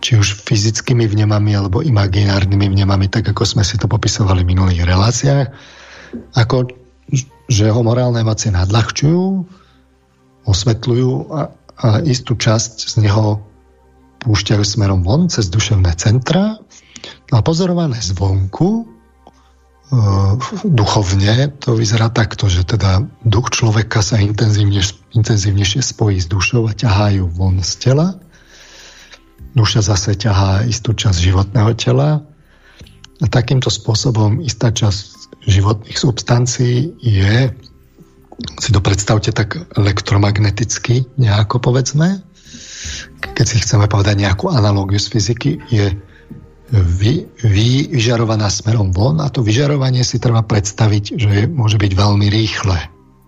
či 0.00 0.16
už 0.16 0.44
fyzickými 0.44 1.08
vnemami 1.08 1.56
alebo 1.56 1.80
imaginárnymi 1.80 2.72
vnemami, 2.72 3.08
tak 3.08 3.32
ako 3.32 3.44
sme 3.48 3.64
si 3.64 3.80
to 3.80 3.88
popisovali 3.88 4.44
v 4.44 4.50
minulých 4.52 4.84
reláciách, 4.84 5.48
ako 6.36 6.76
že 7.50 7.66
ho 7.66 7.80
morálne 7.82 8.22
emócie 8.22 8.54
nadľahčujú, 8.54 9.24
osvetľujú 10.46 11.10
a, 11.34 11.50
a 11.82 11.88
istú 12.06 12.38
časť 12.38 12.94
z 12.94 12.94
neho 13.02 13.42
púšťajú 14.22 14.62
smerom 14.62 15.02
von 15.02 15.26
cez 15.26 15.50
duševné 15.50 15.90
centra 15.98 16.62
a 17.34 17.38
pozorované 17.42 17.98
zvonku 17.98 18.99
duchovne 20.62 21.50
to 21.58 21.74
vyzerá 21.74 22.14
takto, 22.14 22.46
že 22.46 22.62
teda 22.62 23.02
duch 23.26 23.50
človeka 23.50 24.06
sa 24.06 24.22
intenzívne, 24.22 24.78
intenzívnejšie 25.18 25.82
spojí 25.82 26.22
s 26.22 26.30
dušou 26.30 26.70
a 26.70 26.72
ťahajú 26.72 27.26
von 27.34 27.58
z 27.58 27.90
tela. 27.90 28.14
Duša 29.58 29.82
zase 29.82 30.14
ťahá 30.14 30.62
istú 30.70 30.94
časť 30.94 31.18
životného 31.18 31.74
tela 31.74 32.22
a 33.18 33.26
takýmto 33.26 33.66
spôsobom 33.66 34.38
istá 34.46 34.70
časť 34.70 35.42
životných 35.50 35.98
substancií 35.98 36.94
je, 37.02 37.50
si 38.62 38.70
to 38.70 38.78
predstavte 38.78 39.34
tak 39.34 39.58
elektromagneticky 39.74 41.02
nejako 41.18 41.58
povedzme, 41.58 42.22
keď 43.34 43.46
si 43.46 43.58
chceme 43.58 43.90
povedať 43.90 44.22
nejakú 44.22 44.54
analógiu 44.54 45.02
z 45.02 45.10
fyziky, 45.10 45.50
je 45.66 45.98
vy, 46.70 47.26
vy, 47.42 47.90
vyžarovaná 47.90 48.46
smerom 48.46 48.94
von 48.94 49.18
a 49.18 49.26
to 49.26 49.42
vyžarovanie 49.42 50.06
si 50.06 50.22
treba 50.22 50.46
predstaviť, 50.46 51.04
že 51.18 51.32
môže 51.50 51.76
byť 51.76 51.92
veľmi 51.92 52.26
rýchle. 52.30 52.78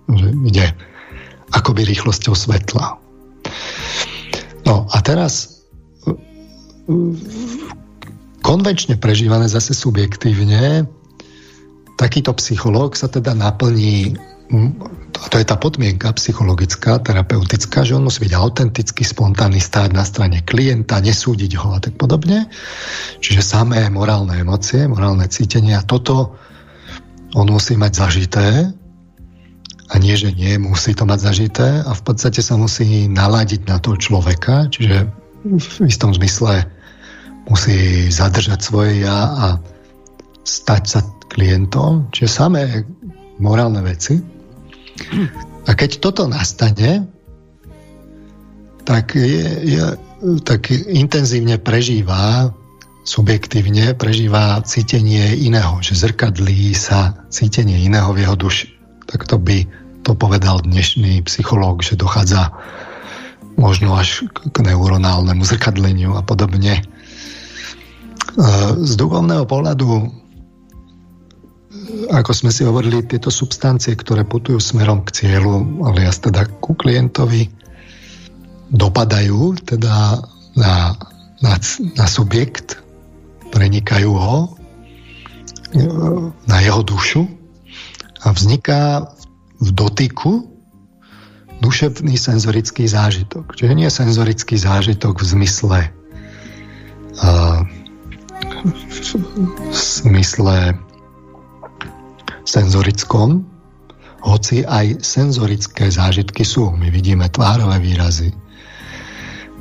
Že 0.07 0.29
ide 0.47 0.67
akoby 1.51 1.83
rýchlosťou 1.91 2.35
svetla. 2.39 3.03
No 4.63 4.87
a 4.89 4.97
teraz 5.03 5.63
konvenčne 8.43 8.99
prežívané 8.99 9.51
zase 9.51 9.75
subjektívne 9.75 10.87
takýto 11.99 12.35
psychológ 12.39 12.99
sa 12.99 13.07
teda 13.07 13.35
naplní 13.35 14.19
to 15.33 15.41
je 15.41 15.49
tá 15.49 15.57
podmienka 15.57 16.13
psychologická, 16.21 17.01
terapeutická, 17.01 17.89
že 17.89 17.97
on 17.97 18.05
musí 18.05 18.29
byť 18.29 18.33
autentický, 18.37 19.01
spontánny, 19.01 19.65
stáť 19.65 19.97
na 19.97 20.05
strane 20.05 20.45
klienta, 20.45 21.01
nesúdiť 21.01 21.57
ho 21.57 21.73
a 21.73 21.81
tak 21.81 21.97
podobne. 21.97 22.53
Čiže 23.25 23.41
samé 23.41 23.89
morálne 23.89 24.37
emócie, 24.37 24.85
morálne 24.85 25.25
cítenia, 25.33 25.81
toto 25.89 26.37
on 27.33 27.49
musí 27.49 27.81
mať 27.81 27.93
zažité. 27.97 28.47
A 29.93 29.95
nie, 30.01 30.17
že 30.17 30.33
nie, 30.37 30.61
musí 30.61 30.93
to 30.93 31.09
mať 31.09 31.33
zažité. 31.33 31.69
A 31.85 31.93
v 31.97 32.03
podstate 32.05 32.45
sa 32.45 32.61
musí 32.61 33.09
naladiť 33.09 33.69
na 33.69 33.81
toho 33.81 33.97
človeka, 33.97 34.69
čiže 34.69 35.09
v 35.49 35.77
istom 35.89 36.13
zmysle 36.13 36.69
musí 37.49 38.09
zadržať 38.13 38.61
svoje 38.61 39.01
ja 39.01 39.19
a 39.33 39.47
stať 40.45 40.83
sa 40.85 41.01
klientom, 41.33 42.13
čiže 42.13 42.29
samé 42.29 42.85
morálne 43.41 43.81
veci 43.81 44.42
a 45.67 45.71
keď 45.73 45.91
toto 46.03 46.27
nastane, 46.27 47.07
tak, 48.83 49.15
je, 49.15 49.47
je, 49.63 49.83
tak 50.43 50.75
intenzívne 50.75 51.59
prežíva, 51.59 52.51
subjektívne 53.03 53.95
prežíva 53.95 54.63
cítenie 54.63 55.39
iného, 55.39 55.79
že 55.83 55.99
zrkadlí 55.99 56.75
sa 56.75 57.15
cítenie 57.31 57.79
iného 57.83 58.11
v 58.15 58.27
jeho 58.27 58.37
duši. 58.39 58.69
Tak 59.07 59.27
to 59.27 59.39
by 59.39 59.67
to 60.03 60.19
povedal 60.19 60.59
dnešný 60.63 61.23
psychológ, 61.27 61.83
že 61.87 61.99
dochádza 61.99 62.51
možno 63.55 63.95
až 63.95 64.27
k 64.51 64.57
neuronálnemu 64.65 65.43
zrkadleniu 65.47 66.19
a 66.19 66.23
podobne. 66.27 66.81
E, 66.81 66.83
z 68.83 68.93
duchovného 68.99 69.47
pohľadu 69.47 70.22
ako 72.11 72.31
sme 72.33 72.51
si 72.55 72.63
hovorili, 72.63 73.05
tieto 73.05 73.31
substancie, 73.33 73.95
ktoré 73.97 74.23
putujú 74.23 74.59
smerom 74.59 75.03
k 75.03 75.23
cieľu, 75.23 75.83
alias 75.87 76.23
teda 76.23 76.47
ku 76.63 76.75
klientovi, 76.79 77.51
dopadajú 78.73 79.59
teda 79.63 80.23
na, 80.57 80.75
na, 81.45 81.53
na 81.97 82.07
subjekt, 82.09 82.81
prenikajú 83.53 84.13
ho 84.13 84.39
na 86.49 86.59
jeho 86.61 86.85
dušu 86.85 87.25
a 88.25 88.33
vzniká 88.33 89.09
v 89.61 89.69
dotyku 89.73 90.49
duševný 91.63 92.19
senzorický 92.19 92.85
zážitok. 92.91 93.55
Čiže 93.55 93.73
nie 93.73 93.89
senzorický 93.89 94.59
zážitok 94.59 95.23
v 95.23 95.25
zmysle 95.25 95.79
uh, 97.23 97.63
v 98.63 99.75
zmysle 99.75 100.79
senzorickom, 102.45 103.45
hoci 104.23 104.63
aj 104.63 105.03
senzorické 105.03 105.91
zážitky 105.91 106.47
sú. 106.47 106.71
My 106.71 106.91
vidíme 106.95 107.27
tvárové 107.27 107.83
výrazy, 107.83 108.31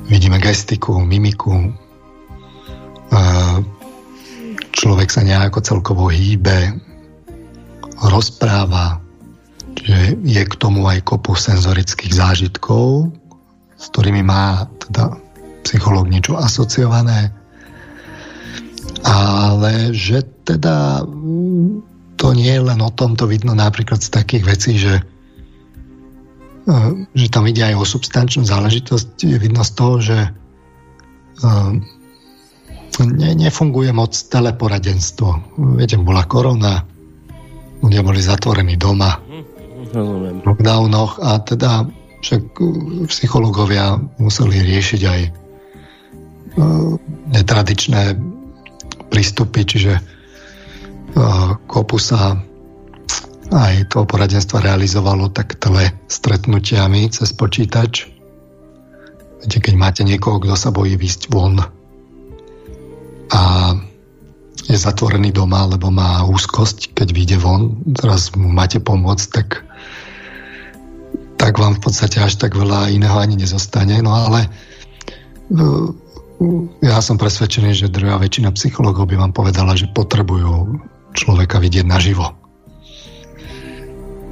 vidíme 0.06 0.38
gestiku, 0.38 1.02
mimiku, 1.02 1.74
človek 4.72 5.08
sa 5.10 5.22
nejako 5.22 5.60
celkovo 5.62 6.08
hýbe, 6.10 6.78
rozpráva, 8.02 8.98
že 9.78 10.18
je 10.22 10.42
k 10.42 10.54
tomu 10.58 10.86
aj 10.90 11.06
kopu 11.06 11.38
senzorických 11.38 12.14
zážitkov, 12.14 13.10
s 13.78 13.84
ktorými 13.90 14.22
má 14.26 14.66
teda 14.78 15.18
psychológ 15.62 16.10
niečo 16.10 16.34
asociované, 16.38 17.30
ale 19.06 19.94
že 19.94 20.22
teda 20.42 21.06
to 22.22 22.30
nie 22.38 22.54
je 22.54 22.62
len 22.62 22.78
o 22.78 22.94
tom, 22.94 23.18
to 23.18 23.26
vidno 23.26 23.50
napríklad 23.50 23.98
z 23.98 24.14
takých 24.14 24.44
vecí, 24.46 24.78
že, 24.78 25.02
e, 26.70 26.74
že 27.18 27.26
tam 27.26 27.50
ide 27.50 27.66
aj 27.66 27.74
o 27.74 27.82
substančnú 27.82 28.46
záležitosť. 28.46 29.26
Je 29.26 29.42
vidno 29.42 29.66
z 29.66 29.72
toho, 29.74 29.94
že 29.98 30.18
e, 30.22 30.30
ne, 33.02 33.30
nefunguje 33.34 33.90
moc 33.90 34.14
teleporadenstvo. 34.14 35.58
Viete, 35.74 35.98
bola 35.98 36.22
korona, 36.30 36.86
ľudia 37.82 38.06
boli 38.06 38.22
zatvorení 38.22 38.78
doma, 38.78 39.18
v 39.92 40.40
lockdownoch 40.46 41.20
a 41.20 41.42
teda 41.44 41.84
však 42.24 42.42
psychológovia 43.12 44.00
museli 44.16 44.62
riešiť 44.62 45.02
aj 45.04 45.20
netradičné 47.28 48.16
prístupy, 49.12 49.68
čiže 49.68 50.11
kopu 51.66 51.98
sa 52.00 52.38
aj 53.52 53.92
to 53.92 54.08
poradenstvo 54.08 54.64
realizovalo 54.64 55.28
tak 55.28 55.60
tele 55.60 55.92
stretnutiami 56.08 57.12
cez 57.12 57.36
počítač. 57.36 58.08
Viete, 59.44 59.58
keď 59.60 59.74
máte 59.76 60.02
niekoho, 60.06 60.40
kto 60.40 60.56
sa 60.56 60.72
bojí 60.72 60.96
výsť 60.96 61.28
von 61.28 61.60
a 63.32 63.42
je 64.62 64.76
zatvorený 64.78 65.34
doma, 65.34 65.66
lebo 65.66 65.90
má 65.90 66.22
úzkosť, 66.24 66.94
keď 66.94 67.08
vyjde 67.10 67.36
von, 67.42 67.82
teraz 67.92 68.30
mu 68.38 68.48
máte 68.48 68.78
pomôcť, 68.78 69.26
tak 69.34 69.48
tak 71.42 71.58
vám 71.58 71.74
v 71.74 71.82
podstate 71.82 72.22
až 72.22 72.38
tak 72.38 72.54
veľa 72.54 72.94
iného 72.94 73.18
ani 73.18 73.34
nezostane. 73.34 73.98
No 73.98 74.14
ale 74.14 74.46
ja 76.78 77.02
som 77.02 77.18
presvedčený, 77.18 77.74
že 77.74 77.90
druhá 77.90 78.14
väčšina 78.22 78.54
psychológov 78.54 79.10
by 79.10 79.18
vám 79.18 79.34
povedala, 79.34 79.74
že 79.74 79.90
potrebujú 79.90 80.78
človeka 81.12 81.60
vidieť 81.60 81.86
naživo. 81.86 82.32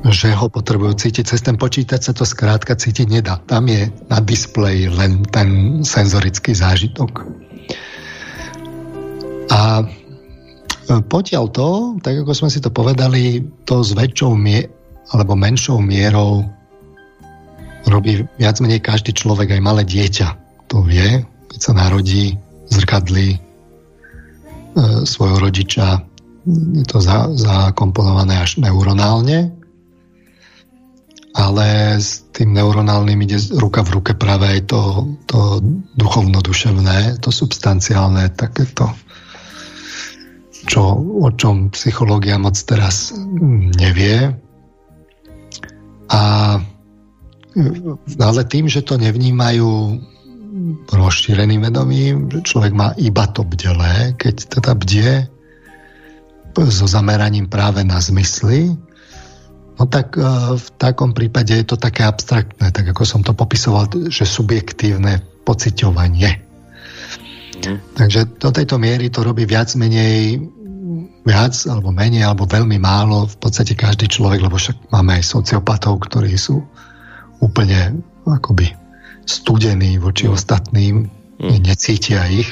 Že 0.00 0.32
ho 0.32 0.46
potrebujú 0.48 0.96
cítiť. 0.96 1.28
Cez 1.28 1.44
ten 1.44 1.60
počítač 1.60 2.08
sa 2.08 2.16
to 2.16 2.24
skrátka 2.24 2.72
cítiť 2.72 3.06
nedá. 3.08 3.36
Tam 3.44 3.68
je 3.68 3.92
na 4.08 4.18
displeji 4.24 4.88
len 4.88 5.22
ten 5.28 5.80
senzorický 5.84 6.56
zážitok. 6.56 7.28
A 9.52 9.84
potiaľ 10.90 11.44
to, 11.52 11.68
tak 12.00 12.24
ako 12.24 12.32
sme 12.32 12.50
si 12.50 12.58
to 12.64 12.72
povedali, 12.72 13.44
to 13.68 13.84
s 13.84 13.92
väčšou 13.94 14.34
mie- 14.34 14.66
alebo 15.10 15.34
menšou 15.34 15.82
mierou 15.82 16.46
robí 17.86 18.22
viac 18.38 18.62
menej 18.62 18.82
každý 18.82 19.10
človek, 19.14 19.54
aj 19.54 19.62
malé 19.62 19.82
dieťa. 19.82 20.28
To 20.70 20.86
vie, 20.86 21.26
keď 21.50 21.60
sa 21.60 21.72
narodí, 21.74 22.38
zrkadlí 22.70 23.28
e, 23.34 23.38
svojho 25.02 25.42
rodiča, 25.42 26.09
je 26.50 26.84
to 26.86 26.98
za, 27.00 27.30
zakomponované 27.34 28.42
až 28.42 28.58
neuronálne, 28.58 29.54
ale 31.30 31.66
s 31.96 32.26
tým 32.34 32.52
neuronálnym 32.58 33.22
ide 33.22 33.38
ruka 33.54 33.86
v 33.86 34.00
ruke 34.00 34.12
práve 34.18 34.50
aj 34.50 34.60
to, 34.66 34.80
to 35.30 35.62
duchovno-duševné, 35.94 37.22
to 37.22 37.30
substanciálne, 37.30 38.34
takéto, 38.34 38.90
čo, 40.66 40.98
o 40.98 41.28
čom 41.30 41.70
psychológia 41.70 42.36
moc 42.36 42.58
teraz 42.58 43.14
nevie. 43.78 44.34
A 46.10 46.22
ale 48.18 48.42
tým, 48.46 48.66
že 48.70 48.82
to 48.82 48.98
nevnímajú 48.98 49.98
rozšíreným 50.90 51.62
vedomím, 51.62 52.30
človek 52.42 52.74
má 52.74 52.90
iba 52.98 53.26
to 53.30 53.46
bdelé, 53.46 54.14
keď 54.18 54.58
teda 54.58 54.72
bdie 54.74 55.30
so 56.56 56.86
zameraním 56.90 57.46
práve 57.46 57.86
na 57.86 58.02
zmysly, 58.02 58.74
no 59.78 59.84
tak 59.86 60.18
e, 60.18 60.22
v 60.58 60.66
takom 60.76 61.14
prípade 61.14 61.54
je 61.56 61.66
to 61.66 61.76
také 61.78 62.04
abstraktné, 62.04 62.74
tak 62.74 62.90
ako 62.90 63.02
som 63.06 63.20
to 63.24 63.32
popisoval, 63.32 63.88
že 64.10 64.26
subjektívne 64.26 65.22
pociťovanie. 65.46 66.30
Mm. 67.60 67.78
Takže 67.96 68.40
do 68.40 68.50
tejto 68.52 68.76
miery 68.76 69.08
to 69.08 69.24
robí 69.24 69.44
viac 69.48 69.72
menej 69.78 70.40
viac 71.24 71.54
alebo 71.68 71.92
menej 71.92 72.24
alebo 72.24 72.48
veľmi 72.48 72.80
málo 72.80 73.28
v 73.28 73.36
podstate 73.38 73.76
každý 73.76 74.08
človek, 74.08 74.40
lebo 74.40 74.56
však 74.56 74.90
máme 74.90 75.20
aj 75.20 75.24
sociopatov, 75.28 76.00
ktorí 76.08 76.34
sú 76.34 76.64
úplne 77.40 78.00
akoby 78.24 78.72
studení 79.28 79.96
voči 80.00 80.26
mm. 80.28 80.32
ostatným, 80.32 80.94
mm. 81.40 81.56
necítia 81.64 82.26
ich. 82.28 82.48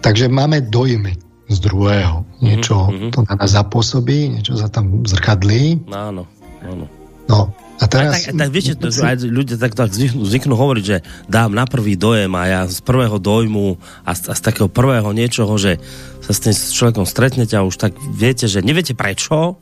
Takže 0.00 0.32
máme 0.32 0.64
dojmy 0.64 1.29
z 1.50 1.58
druhého. 1.58 2.22
Niečo 2.38 2.86
mm-hmm. 2.86 3.10
to 3.10 3.20
na 3.26 3.34
nás 3.34 3.50
zapôsobí, 3.50 4.38
niečo 4.38 4.54
sa 4.54 4.70
tam 4.70 5.02
zrkadlí. 5.02 5.90
Áno, 5.90 6.30
áno. 6.62 6.86
No, 7.26 7.50
a 7.80 7.84
teraz... 7.90 8.26
Tak, 8.28 8.34
tak, 8.34 8.38
tak 8.38 8.50
viete, 8.52 8.72
to, 8.78 8.86
aj 8.90 9.16
ľudia 9.26 9.56
tak, 9.58 9.72
tak 9.74 9.90
zvyknú, 9.90 10.22
zvyknú 10.22 10.54
hovoriť, 10.54 10.84
že 10.84 10.96
dám 11.26 11.50
na 11.50 11.66
prvý 11.66 11.98
dojem 11.98 12.30
a 12.38 12.42
ja 12.46 12.60
z 12.70 12.78
prvého 12.84 13.16
dojmu 13.16 13.80
a 14.06 14.10
z, 14.14 14.30
a 14.30 14.34
z 14.36 14.40
takého 14.44 14.68
prvého 14.70 15.10
niečoho, 15.10 15.50
že 15.58 15.82
sa 16.22 16.32
s 16.36 16.42
tým 16.44 16.54
človekom 16.54 17.06
stretnete 17.08 17.58
a 17.58 17.66
už 17.66 17.80
tak 17.80 17.98
viete, 17.98 18.46
že 18.46 18.62
neviete 18.62 18.92
prečo, 18.92 19.58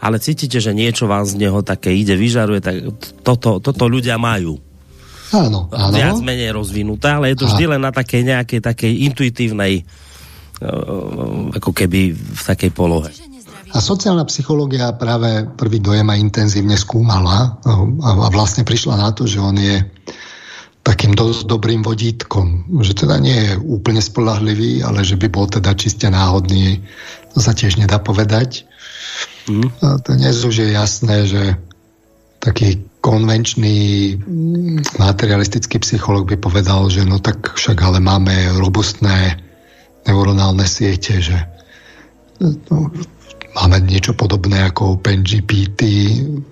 ale 0.00 0.16
cítite, 0.16 0.58
že 0.58 0.72
niečo 0.72 1.06
vás 1.06 1.36
z 1.36 1.44
neho 1.44 1.60
také 1.60 1.92
ide, 1.92 2.16
vyžaruje, 2.16 2.60
tak 2.60 2.76
toto, 3.20 3.60
toto 3.60 3.84
ľudia 3.84 4.16
majú. 4.16 4.56
Áno, 5.28 5.68
áno. 5.68 5.92
Viac 5.92 6.24
menej 6.24 6.56
rozvinuté, 6.56 7.12
ale 7.12 7.36
je 7.36 7.44
to 7.44 7.52
vždy 7.52 7.76
len 7.76 7.84
na 7.84 7.92
takej 7.92 8.24
nejakej 8.24 8.60
takej 8.64 8.92
intuitívnej 9.12 9.84
ako 11.54 11.70
keby 11.70 12.14
v 12.14 12.42
takej 12.42 12.70
polohe. 12.74 13.10
A 13.76 13.84
sociálna 13.84 14.24
psychológia 14.32 14.96
práve 14.96 15.44
prvý 15.60 15.78
dojem 15.78 16.08
aj 16.08 16.18
intenzívne 16.18 16.76
skúmala 16.78 17.60
a 18.00 18.28
vlastne 18.32 18.64
prišla 18.64 18.96
na 18.96 19.10
to, 19.12 19.28
že 19.28 19.38
on 19.38 19.56
je 19.60 19.84
takým 20.88 21.12
dosť 21.12 21.44
dobrým 21.44 21.84
vodítkom, 21.84 22.64
že 22.80 22.96
teda 22.96 23.20
nie 23.20 23.36
je 23.36 23.60
úplne 23.60 24.00
spolahlivý, 24.00 24.80
ale 24.80 25.04
že 25.04 25.20
by 25.20 25.28
bol 25.28 25.44
teda 25.44 25.76
čiste 25.76 26.08
náhodný, 26.08 26.80
to 27.36 27.44
sa 27.44 27.52
tiež 27.52 27.76
nedá 27.76 28.00
povedať. 28.00 28.64
Mm. 29.52 29.68
A 29.84 30.00
dnes 30.00 30.40
už 30.40 30.64
je 30.64 30.68
jasné, 30.72 31.28
že 31.28 31.42
taký 32.40 32.80
konvenčný 33.04 34.16
materialistický 34.96 35.76
psycholog 35.84 36.24
by 36.24 36.40
povedal, 36.40 36.88
že 36.88 37.04
no 37.04 37.20
tak 37.20 37.52
však 37.52 37.76
ale 37.84 38.00
máme 38.00 38.56
robustné 38.56 39.36
neuronálne 40.08 40.64
siete, 40.64 41.20
že 41.20 41.36
no, 42.40 42.88
máme 43.52 43.84
niečo 43.84 44.16
podobné 44.16 44.64
ako 44.64 44.98
OpenGPT, 44.98 45.80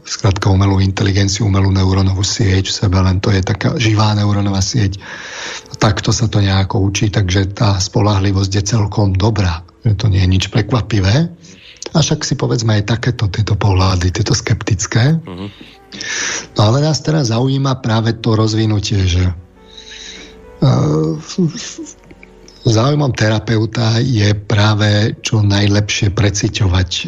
skrátka 0.05 0.53
umelú 0.53 0.83
inteligenciu, 0.83 1.49
umelú 1.49 1.73
neurónovú 1.73 2.21
sieť 2.21 2.69
v 2.69 2.77
sebe, 2.85 2.99
len 3.01 3.23
to 3.23 3.33
je 3.33 3.41
taká 3.41 3.79
živá 3.81 4.13
neurónová 4.13 4.61
sieť. 4.61 5.01
Takto 5.81 6.13
sa 6.13 6.27
to 6.27 6.43
nejako 6.43 6.83
učí, 6.83 7.09
takže 7.13 7.57
tá 7.57 7.79
spolahlivosť 7.81 8.53
je 8.53 8.63
celkom 8.65 9.15
dobrá, 9.17 9.63
že 9.87 9.97
to 9.97 10.13
nie 10.13 10.21
je 10.21 10.33
nič 10.33 10.45
prekvapivé. 10.53 11.31
A 11.95 12.03
však 12.03 12.27
si 12.27 12.35
povedzme 12.35 12.83
aj 12.83 12.99
takéto 12.99 13.31
tieto 13.31 13.55
pohľady, 13.55 14.11
tieto 14.11 14.35
skeptické. 14.35 15.17
Uh-huh. 15.23 15.49
No 16.59 16.61
ale 16.61 16.83
nás 16.83 16.99
teraz 17.01 17.31
zaujíma 17.31 17.79
práve 17.79 18.19
to 18.19 18.35
rozvinutie, 18.35 19.07
že 19.07 19.31
uh, 20.61 21.15
záujmom 22.71 23.15
terapeuta 23.15 24.03
je 24.03 24.35
práve 24.35 25.15
čo 25.23 25.43
najlepšie 25.43 26.11
preciťovať 26.11 26.91
uh, 26.91 27.07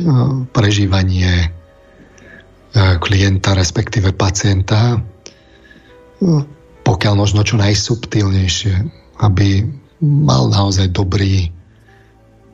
prežívanie 0.55 1.51
uh, 1.51 2.97
klienta, 3.03 3.59
respektíve 3.59 4.15
pacienta, 4.15 4.99
uh, 4.99 6.43
pokiaľ 6.87 7.15
možno 7.19 7.43
čo 7.43 7.59
najsubtilnejšie, 7.59 8.75
aby 9.21 9.67
mal 10.01 10.49
naozaj 10.49 10.95
dobrý 10.95 11.51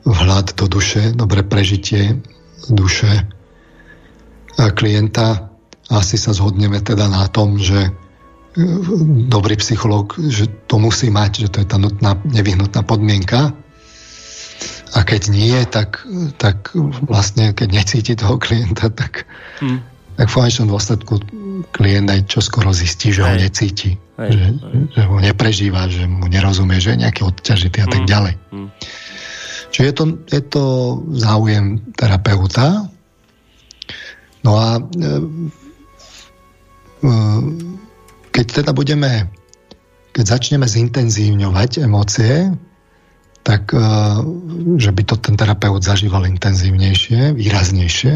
vhľad 0.05 0.53
do 0.57 0.65
duše, 0.69 1.13
dobré 1.13 1.41
prežitie 1.41 2.21
duše 2.69 3.25
klienta. 4.55 5.49
Asi 5.89 6.17
sa 6.17 6.33
zhodneme 6.33 6.81
teda 6.81 7.05
na 7.05 7.29
tom, 7.29 7.61
že 7.61 7.77
e, 7.77 7.91
dobrý 9.27 9.59
psychológ, 9.59 10.15
že 10.31 10.47
to 10.71 10.79
musí 10.79 11.11
mať, 11.11 11.47
že 11.47 11.49
to 11.51 11.57
je 11.63 11.67
tá 11.67 11.75
nutná, 11.75 12.15
nevyhnutná 12.23 12.87
podmienka. 12.87 13.51
A 14.95 15.03
keď 15.03 15.27
nie, 15.27 15.59
tak, 15.67 16.07
tak 16.39 16.71
vlastne, 17.03 17.51
keď 17.51 17.69
necíti 17.75 18.15
toho 18.15 18.39
klienta, 18.39 18.87
tak, 18.87 19.27
hmm. 19.59 19.83
tak 20.15 20.27
v 20.31 20.35
konečnom 20.39 20.71
dôsledku 20.71 21.19
klient 21.75 22.07
aj 22.07 22.31
čoskoro 22.31 22.71
zistí, 22.71 23.11
že 23.11 23.27
aj. 23.27 23.27
ho 23.27 23.33
necíti. 23.43 23.91
Aj. 24.15 24.31
Že, 24.31 24.47
aj. 24.55 24.75
že 24.95 25.01
ho 25.03 25.15
neprežíva, 25.19 25.91
že 25.91 26.07
mu 26.07 26.31
nerozumie, 26.31 26.79
že 26.79 26.95
je 26.95 27.03
nejaký 27.03 27.27
odťažitý 27.27 27.83
a 27.83 27.87
tak 27.91 28.07
hmm. 28.07 28.11
ďalej. 28.11 28.33
Hmm. 28.55 28.69
Čiže 29.75 29.83
je 29.83 29.95
to, 29.99 30.05
je 30.31 30.41
to 30.47 30.63
záujem 31.19 31.83
terapeuta. 31.99 32.87
No 34.47 34.55
a 34.55 34.79
e, 34.79 34.81
e, 37.03 37.11
keď 38.35 38.47
teda 38.51 38.71
budeme, 38.75 39.31
keď 40.11 40.25
začneme 40.27 40.67
zintenzívňovať 40.67 41.87
emócie, 41.87 42.51
tak 43.47 43.71
e, 43.71 43.79
že 44.75 44.91
by 44.91 45.01
to 45.07 45.15
ten 45.23 45.39
terapeut 45.39 45.79
zažíval 45.79 46.27
intenzívnejšie, 46.27 47.31
výraznejšie, 47.31 48.15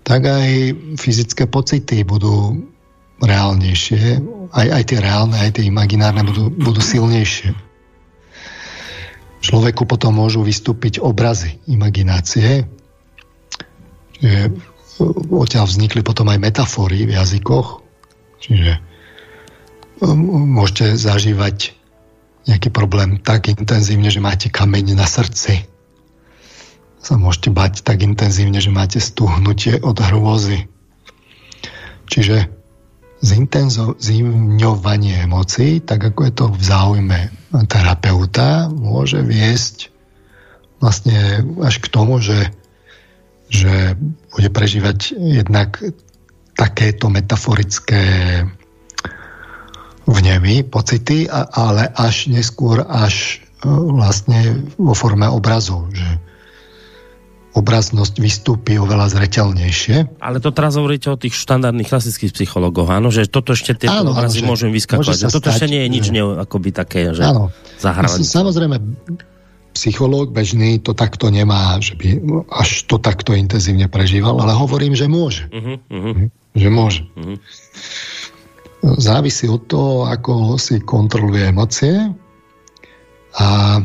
tak 0.00 0.20
aj 0.24 0.72
fyzické 0.96 1.44
pocity 1.44 2.08
budú 2.08 2.64
reálnejšie, 3.20 4.24
aj, 4.56 4.66
aj 4.72 4.82
tie 4.88 4.98
reálne, 5.04 5.36
aj 5.36 5.60
tie 5.60 5.68
imaginárne 5.68 6.24
budú, 6.24 6.48
budú 6.48 6.80
silnejšie. 6.80 7.52
Človeku 9.44 9.84
potom 9.84 10.16
môžu 10.16 10.40
vystúpiť 10.40 11.04
obrazy, 11.04 11.60
imaginácie, 11.68 12.64
že 14.18 14.50
odtiaľ 15.30 15.68
vznikli 15.68 16.00
potom 16.00 16.26
aj 16.32 16.42
metafory 16.42 17.04
v 17.06 17.12
jazykoch, 17.14 17.84
čiže 18.42 18.87
môžete 20.02 20.96
zažívať 20.96 21.76
nejaký 22.48 22.72
problém 22.72 23.20
tak 23.20 23.52
intenzívne, 23.52 24.08
že 24.08 24.24
máte 24.24 24.48
kameň 24.48 24.96
na 24.96 25.04
srdci. 25.04 25.68
Sa 26.98 27.14
môžete 27.20 27.52
bať 27.52 27.84
tak 27.84 28.02
intenzívne, 28.02 28.58
že 28.58 28.72
máte 28.72 28.98
stúhnutie 28.98 29.78
od 29.84 30.00
hrôzy. 30.00 30.66
Čiže 32.08 32.48
zintenzívňovanie 33.20 35.26
emócií, 35.26 35.82
tak 35.82 36.14
ako 36.14 36.20
je 36.24 36.32
to 36.32 36.46
v 36.54 36.62
záujme 36.62 37.18
terapeuta, 37.66 38.70
môže 38.70 39.26
viesť 39.26 39.90
vlastne 40.78 41.42
až 41.58 41.82
k 41.82 41.90
tomu, 41.90 42.22
že, 42.22 42.54
že 43.50 43.98
bude 44.30 44.54
prežívať 44.54 45.18
jednak 45.18 45.82
takéto 46.54 47.10
metaforické 47.10 48.46
vnemy, 50.08 50.64
pocity, 50.64 51.28
ale 51.30 51.92
až 51.92 52.32
neskôr 52.32 52.80
až 52.88 53.44
e, 53.60 53.68
vlastne 53.68 54.64
vo 54.80 54.96
forme 54.96 55.28
obrazov, 55.28 55.92
že 55.92 56.08
obraznosť 57.52 58.14
vystúpi 58.22 58.78
oveľa 58.78 59.10
zreteľnejšie. 59.18 60.22
Ale 60.22 60.38
to 60.38 60.54
teraz 60.54 60.78
hovoríte 60.78 61.10
o 61.10 61.18
tých 61.18 61.34
štandardných 61.34 61.90
klasických 61.90 62.32
psychologoch, 62.32 62.88
áno, 62.88 63.10
že 63.10 63.26
toto 63.26 63.52
ešte 63.52 63.74
tie 63.74 63.88
áno, 63.90 64.14
obrazy 64.14 64.40
áno, 64.40 64.54
môžu 64.54 64.70
vyskakovať. 64.70 65.26
Môže 65.26 65.32
toto 65.32 65.50
stať, 65.50 65.56
ešte 65.58 65.66
nie 65.68 65.80
je 65.84 65.88
nič 65.90 66.06
ne, 66.14 66.22
akoby 66.38 66.70
také, 66.70 67.12
že 67.12 67.26
áno. 67.26 67.50
zahrávať. 67.82 68.22
Samozrejme, 68.22 68.76
psychológ 69.74 70.30
bežný 70.30 70.78
to 70.78 70.94
takto 70.94 71.28
nemá, 71.34 71.82
že 71.82 71.98
by 71.98 72.22
až 72.52 72.86
to 72.86 72.96
takto 73.02 73.34
intenzívne 73.34 73.90
prežíval, 73.90 74.38
ale 74.38 74.54
hovorím, 74.54 74.94
že 74.94 75.10
môže. 75.10 75.50
Uh-huh, 75.50 75.82
uh-huh. 75.90 76.30
Že 76.54 76.68
môže. 76.70 77.02
Uh-huh 77.18 77.36
závisí 78.82 79.50
od 79.50 79.66
toho, 79.66 80.06
ako 80.06 80.54
si 80.56 80.78
kontroluje 80.82 81.50
emócie, 81.50 82.14
a, 83.38 83.78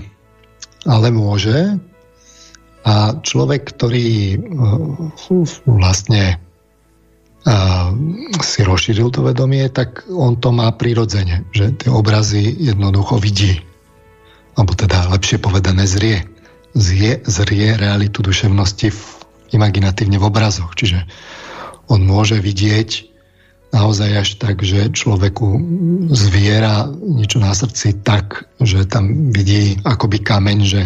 ale 0.86 1.08
môže. 1.14 1.78
A 2.84 3.16
človek, 3.24 3.72
ktorý 3.72 4.36
uh, 4.36 5.08
vlastne 5.64 6.36
uh, 7.48 7.96
si 8.44 8.60
rozšíril 8.60 9.08
to 9.08 9.24
vedomie, 9.24 9.72
tak 9.72 10.04
on 10.12 10.36
to 10.36 10.52
má 10.52 10.68
prirodzene, 10.76 11.48
že 11.56 11.72
tie 11.80 11.88
obrazy 11.88 12.44
jednoducho 12.44 13.24
vidí. 13.24 13.64
Alebo 14.60 14.76
teda 14.76 15.10
lepšie 15.16 15.40
povedané 15.40 15.88
zrie. 15.88 16.28
Zrie, 16.76 17.22
zrie 17.24 17.78
realitu 17.78 18.20
duševnosti 18.26 18.90
v, 18.92 19.00
imaginatívne 19.56 20.20
v 20.20 20.28
obrazoch. 20.28 20.76
Čiže 20.76 21.06
on 21.88 22.04
môže 22.04 22.42
vidieť 22.42 23.13
naozaj 23.74 24.12
až 24.14 24.30
tak, 24.38 24.62
že 24.62 24.94
človeku 24.94 25.58
zviera 26.14 26.86
niečo 26.94 27.42
na 27.42 27.52
srdci 27.58 28.06
tak, 28.06 28.46
že 28.62 28.86
tam 28.86 29.34
vidí 29.34 29.82
akoby 29.82 30.22
kameň, 30.22 30.60
že 30.62 30.82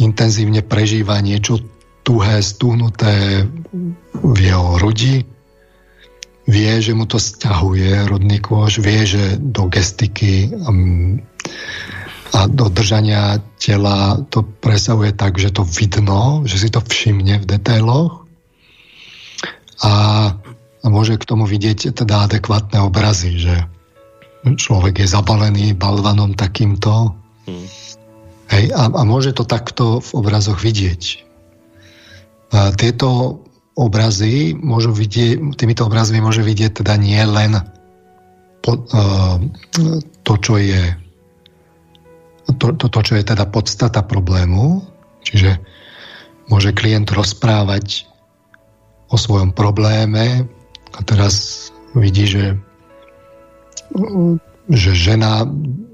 intenzívne 0.00 0.64
prežíva 0.64 1.20
niečo 1.20 1.60
tuhé, 2.00 2.40
stúhnuté 2.40 3.44
v 4.16 4.38
jeho 4.40 4.80
hrudi. 4.80 5.28
Vie, 6.46 6.72
že 6.78 6.94
mu 6.94 7.04
to 7.10 7.18
stiahuje 7.18 8.06
rodný 8.06 8.38
kôž, 8.38 8.78
vie, 8.78 9.02
že 9.02 9.34
do 9.36 9.66
gestiky 9.66 10.54
um, 10.54 11.18
a 12.30 12.46
do 12.46 12.70
držania 12.70 13.42
tela 13.58 14.22
to 14.30 14.46
presahuje 14.46 15.10
tak, 15.14 15.38
že 15.42 15.50
to 15.50 15.66
vidno, 15.66 16.46
že 16.46 16.58
si 16.62 16.68
to 16.70 16.78
všimne 16.78 17.42
v 17.42 17.48
detailoch. 17.48 18.26
A 19.82 19.92
a 20.86 20.90
môže 20.90 21.18
k 21.18 21.26
tomu 21.26 21.50
vidieť 21.50 21.90
teda 21.98 22.30
adekvátne 22.30 22.78
obrazy, 22.86 23.34
že 23.42 23.54
človek 24.46 25.02
je 25.02 25.10
zabalený 25.10 25.74
balvanom 25.74 26.38
takýmto 26.38 27.10
hmm. 27.50 27.68
hej, 28.54 28.64
a, 28.70 28.86
a 28.94 29.02
môže 29.02 29.34
to 29.34 29.42
takto 29.42 29.98
v 29.98 30.10
obrazoch 30.14 30.62
vidieť. 30.62 31.26
A 32.54 32.70
tieto 32.78 33.42
obrazy 33.74 34.54
môžu 34.54 34.94
vidieť, 34.94 35.58
týmito 35.58 35.90
obrazmi 35.90 36.22
môže 36.22 36.46
vidieť 36.46 36.86
teda 36.86 36.94
nie 36.94 37.18
len 37.26 37.58
po, 38.62 38.78
uh, 38.78 39.42
to, 40.22 40.34
čo 40.38 40.62
je 40.62 40.94
to, 42.62 42.78
to, 42.78 42.86
to, 42.86 43.00
čo 43.02 43.18
je 43.18 43.26
teda 43.26 43.42
podstata 43.50 44.06
problému, 44.06 44.86
čiže 45.26 45.58
môže 46.46 46.70
klient 46.70 47.10
rozprávať 47.10 48.06
o 49.10 49.18
svojom 49.18 49.50
probléme, 49.50 50.46
a 50.96 51.00
teraz 51.04 51.68
vidí, 51.92 52.24
že, 52.24 52.56
že 54.72 54.92
žena 54.96 55.44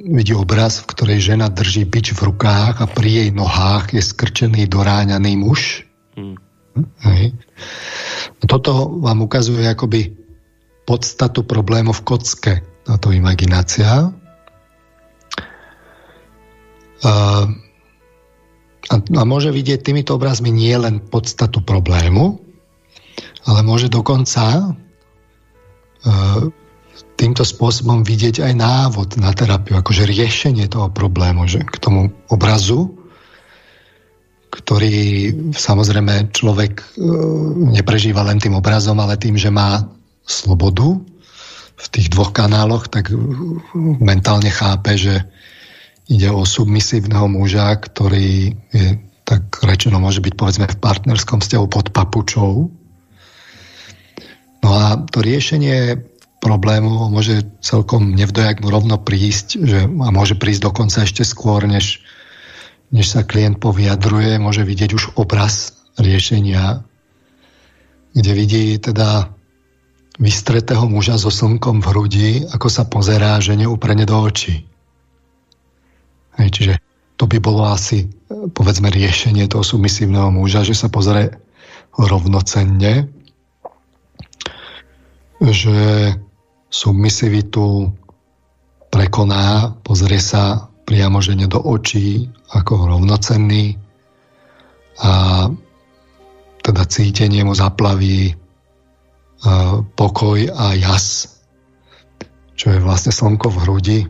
vidí 0.03 0.35
obraz, 0.35 0.83
v 0.83 0.91
ktorej 0.95 1.19
žena 1.23 1.47
drží 1.51 1.87
bič 1.87 2.15
v 2.15 2.31
rukách 2.31 2.83
a 2.83 2.87
pri 2.91 3.11
jej 3.27 3.29
nohách 3.31 3.95
je 3.95 4.03
skrčený, 4.03 4.67
doráňaný 4.67 5.39
muž. 5.39 5.87
Hmm. 6.19 6.39
Hej. 7.07 7.37
A 8.41 8.43
toto 8.49 8.99
vám 8.99 9.23
ukazuje 9.23 9.63
akoby 9.69 10.17
podstatu 10.89 11.47
problému 11.47 11.95
v 11.95 12.03
kocke, 12.03 12.55
táto 12.83 13.15
imaginácia. 13.15 14.11
A, 17.03 17.13
a, 18.91 18.95
a 18.99 19.23
môže 19.23 19.51
vidieť 19.55 19.83
týmito 19.83 20.19
obrazmi 20.19 20.51
nie 20.51 20.75
len 20.75 20.99
podstatu 20.99 21.63
problému, 21.63 22.43
ale 23.47 23.61
môže 23.63 23.91
dokonca 23.91 24.75
týmto 27.17 27.47
spôsobom 27.47 28.03
vidieť 28.03 28.43
aj 28.43 28.53
návod 28.59 29.09
na 29.23 29.31
terapiu, 29.31 29.79
akože 29.79 30.11
riešenie 30.11 30.67
toho 30.67 30.91
problému, 30.91 31.47
že 31.47 31.63
k 31.63 31.79
tomu 31.79 32.11
obrazu, 32.27 32.91
ktorý 34.53 35.31
samozrejme 35.55 36.35
človek 36.35 36.83
e, 36.83 36.87
neprežíva 37.73 38.27
len 38.27 38.37
tým 38.37 38.59
obrazom, 38.59 39.01
ale 39.01 39.17
tým, 39.17 39.39
že 39.39 39.49
má 39.49 39.87
slobodu 40.29 41.01
v 41.79 41.87
tých 41.89 42.13
dvoch 42.13 42.37
kanáloch, 42.37 42.91
tak 42.93 43.15
mentálne 44.03 44.53
chápe, 44.53 44.99
že 44.99 45.25
ide 46.11 46.29
o 46.29 46.45
submisívneho 46.45 47.31
muža, 47.31 47.81
ktorý 47.81 48.53
je, 48.75 49.01
tak 49.25 49.63
rečeno 49.65 49.97
môže 50.03 50.21
byť 50.21 50.35
povedzme 50.37 50.67
v 50.69 50.81
partnerskom 50.83 51.41
vzťahu 51.41 51.67
pod 51.71 51.95
papučou, 51.95 52.69
No 54.63 54.69
a 54.71 54.95
to 55.11 55.19
riešenie 55.21 55.99
problému 56.43 57.11
môže 57.11 57.47
celkom 57.63 58.15
nevdojak 58.19 58.63
mu 58.63 58.71
rovno 58.71 58.99
prísť 58.99 59.63
že, 59.63 59.81
a 59.87 60.09
môže 60.11 60.35
prísť 60.35 60.67
dokonca 60.67 61.07
ešte 61.07 61.23
skôr, 61.23 61.67
než, 61.71 62.03
než 62.91 63.07
sa 63.07 63.23
klient 63.23 63.63
povyjadruje, 63.63 64.43
môže 64.43 64.67
vidieť 64.67 64.91
už 64.95 65.05
obraz 65.15 65.79
riešenia, 65.99 66.83
kde 68.15 68.33
vidí 68.35 68.75
teda 68.83 69.31
vystretého 70.19 70.85
muža 70.91 71.17
so 71.17 71.31
slnkom 71.31 71.81
v 71.81 71.87
hrudi, 71.89 72.31
ako 72.51 72.69
sa 72.69 72.85
pozerá 72.85 73.39
žene 73.39 73.65
úprene 73.71 74.05
do 74.05 74.19
očí. 74.19 74.67
Hej, 76.37 76.49
čiže 76.53 76.75
to 77.17 77.31
by 77.31 77.39
bolo 77.39 77.71
asi, 77.71 78.11
povedzme, 78.29 78.91
riešenie 78.91 79.47
toho 79.47 79.63
submisívneho 79.63 80.35
muža, 80.35 80.67
že 80.67 80.75
sa 80.75 80.91
pozrie 80.91 81.33
rovnocenne 81.95 83.22
že 85.51 86.15
submisivitu 86.71 87.91
prekoná, 88.93 89.75
pozrie 89.83 90.23
sa 90.23 90.71
priamo 90.87 91.19
žene 91.19 91.51
do 91.51 91.59
očí 91.59 92.31
ako 92.53 92.95
rovnocenný 92.95 93.75
a 95.03 95.13
teda 96.63 96.83
cítenie 96.87 97.43
mu 97.43 97.59
zaplaví 97.59 98.39
pokoj 99.99 100.39
a 100.55 100.79
jas, 100.79 101.39
čo 102.55 102.71
je 102.71 102.79
vlastne 102.79 103.11
slnko 103.11 103.51
v 103.51 103.61
hrudi. 103.67 104.01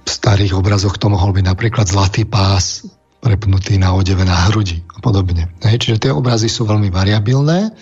V 0.00 0.08
starých 0.08 0.56
obrazoch 0.56 0.96
to 0.96 1.12
mohol 1.12 1.36
byť 1.36 1.44
napríklad 1.44 1.84
zlatý 1.84 2.24
pás 2.24 2.88
prepnutý 3.20 3.76
na 3.76 3.92
odeve 3.92 4.24
na 4.24 4.48
hrudi 4.48 4.84
a 4.96 4.98
podobne. 5.04 5.48
Čiže 5.60 6.08
tie 6.08 6.12
obrazy 6.12 6.48
sú 6.48 6.64
veľmi 6.64 6.88
variabilné 6.88 7.72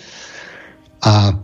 a 1.03 1.35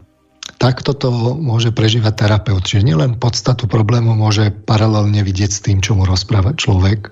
takto 0.59 0.95
to 0.95 1.11
môže 1.35 1.75
prežívať 1.75 2.13
terapeut. 2.15 2.63
Čiže 2.63 2.87
nielen 2.87 3.19
podstatu 3.19 3.67
problému 3.67 4.15
môže 4.15 4.51
paralelne 4.51 5.19
vidieť 5.23 5.51
s 5.51 5.63
tým, 5.63 5.83
čo 5.83 5.99
mu 5.99 6.07
rozpráva 6.07 6.55
človek, 6.55 7.11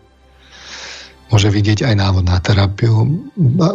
môže 1.27 1.51
vidieť 1.51 1.83
aj 1.83 1.95
návod 1.99 2.23
na 2.23 2.39
terapiu, 2.39 3.27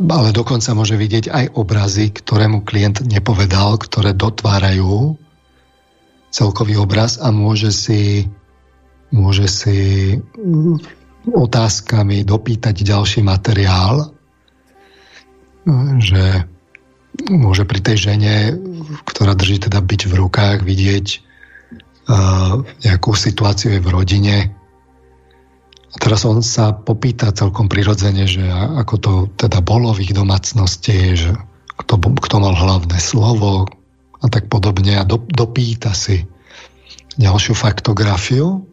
ale 0.09 0.33
dokonca 0.33 0.73
môže 0.73 0.97
vidieť 0.97 1.29
aj 1.29 1.45
obrazy, 1.53 2.09
ktoré 2.09 2.49
mu 2.49 2.65
klient 2.65 3.05
nepovedal, 3.05 3.77
ktoré 3.77 4.17
dotvárajú 4.17 5.21
celkový 6.33 6.81
obraz 6.81 7.21
a 7.21 7.29
môže 7.29 7.69
si, 7.69 8.25
môže 9.13 9.45
si 9.53 10.17
otázkami 11.29 12.25
dopýtať 12.25 12.81
ďalší 12.81 13.21
materiál, 13.21 14.17
že 16.01 16.49
môže 17.29 17.69
pri 17.69 17.81
tej 17.85 18.13
žene, 18.13 18.57
ktorá 19.05 19.37
drží 19.37 19.69
teda 19.69 19.85
byť 19.85 20.01
v 20.09 20.13
rukách, 20.17 20.59
vidieť 20.65 21.07
uh, 22.09 22.65
nejakú 22.85 23.13
situáciu 23.13 23.77
v 23.79 23.89
rodine. 23.93 24.37
A 25.93 25.97
teraz 26.01 26.25
on 26.25 26.41
sa 26.41 26.73
popýta 26.73 27.37
celkom 27.37 27.69
prirodzene, 27.69 28.25
že 28.25 28.49
ako 28.49 28.95
to 28.97 29.13
teda 29.37 29.61
bolo 29.61 29.93
v 29.93 30.09
ich 30.09 30.17
domácnosti, 30.17 31.21
že 31.21 31.31
kto, 31.85 32.01
kto 32.01 32.37
mal 32.41 32.57
hlavné 32.57 32.97
slovo 32.97 33.69
a 34.23 34.27
tak 34.33 34.49
podobne 34.49 34.97
a 34.97 35.05
do, 35.05 35.21
dopýta 35.21 35.93
si 35.93 36.25
ďalšiu 37.21 37.53
faktografiu. 37.53 38.65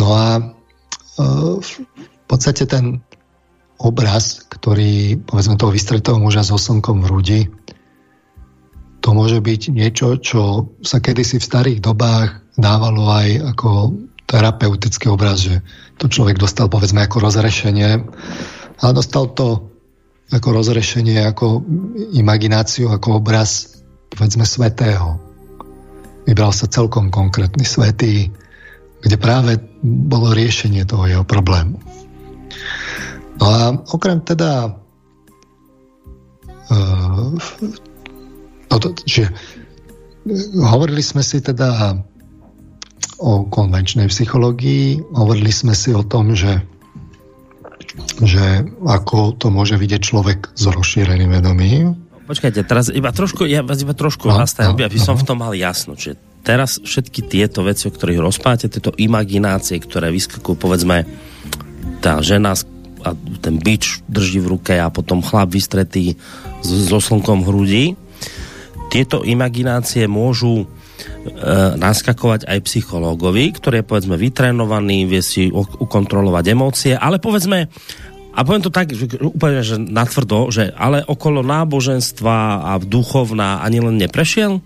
No 0.00 0.06
a 0.08 0.40
uh, 0.40 1.60
v 1.60 2.24
podstate 2.24 2.64
ten 2.64 3.04
obraz, 3.82 4.46
ktorý, 4.46 5.18
povedzme 5.26 5.58
toho 5.58 5.74
vystretého 5.74 6.16
muža 6.22 6.46
s 6.46 6.54
oslnkom 6.54 7.02
v 7.02 7.06
hrudi, 7.10 7.40
to 9.02 9.08
môže 9.10 9.42
byť 9.42 9.62
niečo, 9.74 10.14
čo 10.22 10.70
sa 10.86 11.02
kedysi 11.02 11.42
v 11.42 11.48
starých 11.50 11.78
dobách 11.82 12.54
dávalo 12.54 13.10
aj 13.10 13.28
ako 13.50 13.98
terapeutický 14.30 15.10
obraz, 15.10 15.42
že 15.50 15.60
to 15.98 16.06
človek 16.06 16.38
dostal 16.38 16.70
povedzme 16.70 17.02
ako 17.02 17.26
rozrešenie, 17.26 17.90
ale 18.78 18.92
dostal 18.94 19.34
to 19.34 19.68
ako 20.32 20.48
rozrešenie, 20.54 21.18
ako 21.18 21.66
imagináciu, 22.14 22.88
ako 22.88 23.20
obraz 23.20 23.82
povedzme 24.14 24.46
svetého. 24.46 25.20
Vybral 26.24 26.54
sa 26.54 26.70
celkom 26.70 27.10
konkrétny 27.10 27.66
svetý, 27.66 28.30
kde 29.02 29.16
práve 29.18 29.58
bolo 29.82 30.30
riešenie 30.30 30.86
toho 30.86 31.10
jeho 31.10 31.24
problému. 31.26 31.76
No 33.42 33.50
a 33.50 33.74
okrem 33.90 34.22
teda 34.22 34.70
uh, 36.70 37.34
no 38.70 38.76
to, 38.78 38.94
že 39.02 39.26
hovorili 40.62 41.02
sme 41.02 41.26
si 41.26 41.42
teda 41.42 41.98
o 43.18 43.42
konvenčnej 43.50 44.06
psychológii, 44.06 45.02
hovorili 45.18 45.50
sme 45.50 45.74
si 45.74 45.90
o 45.90 46.06
tom, 46.06 46.38
že 46.38 46.62
že 48.22 48.62
ako 48.86 49.36
to 49.36 49.50
môže 49.50 49.74
vidieť 49.74 50.00
človek 50.00 50.54
s 50.54 50.64
rozšíreným 50.70 51.34
vedomím. 51.34 51.98
Počkajte, 52.24 52.64
teraz 52.64 52.88
iba 52.88 53.10
trošku, 53.10 53.44
ja 53.44 53.60
vás 53.60 53.82
iba 53.82 53.92
trošku 53.92 54.30
no, 54.30 54.38
zastavím, 54.38 54.78
no, 54.78 54.86
aby 54.86 54.96
som 55.02 55.18
no. 55.18 55.20
v 55.20 55.26
tom 55.26 55.42
mal 55.42 55.52
jasno. 55.52 55.98
Čiže 55.98 56.14
teraz 56.46 56.80
všetky 56.80 57.26
tieto 57.26 57.66
veci, 57.66 57.90
o 57.90 57.92
ktorých 57.92 58.22
rozpávate, 58.22 58.72
tieto 58.72 58.94
imaginácie, 58.96 59.76
ktoré 59.82 60.08
vyskakujú, 60.08 60.56
povedzme, 60.56 61.04
tá 62.00 62.22
žena 62.24 62.56
s 62.56 62.64
a 63.02 63.12
ten 63.42 63.58
bič 63.58 64.06
drží 64.06 64.40
v 64.40 64.50
ruke 64.58 64.74
a 64.78 64.88
potom 64.88 65.20
chlap 65.20 65.50
vystretý 65.50 66.16
so 66.62 67.02
slnkom 67.02 67.42
v 67.42 67.48
hrudi. 67.50 67.84
Tieto 68.92 69.24
imaginácie 69.26 70.06
môžu 70.06 70.62
e, 70.62 70.66
naskakovať 71.76 72.46
aj 72.46 72.58
psychológovi, 72.68 73.50
ktorý 73.56 73.82
je 73.82 73.88
povedzme 73.88 74.16
vytrénovaný, 74.20 75.08
vie 75.08 75.22
si 75.24 75.48
ukontrolovať 75.54 76.44
emócie, 76.52 76.92
ale 76.92 77.16
povedzme, 77.18 77.72
a 78.32 78.38
poviem 78.48 78.64
to 78.64 78.72
tak, 78.72 78.92
že 78.92 79.20
úplne 79.20 79.60
že 79.60 79.76
natvrdo, 79.76 80.48
že 80.48 80.72
ale 80.72 81.04
okolo 81.04 81.44
náboženstva 81.44 82.64
a 82.64 82.72
duchovná 82.80 83.60
ani 83.60 83.84
len 83.84 84.00
neprešiel? 84.00 84.64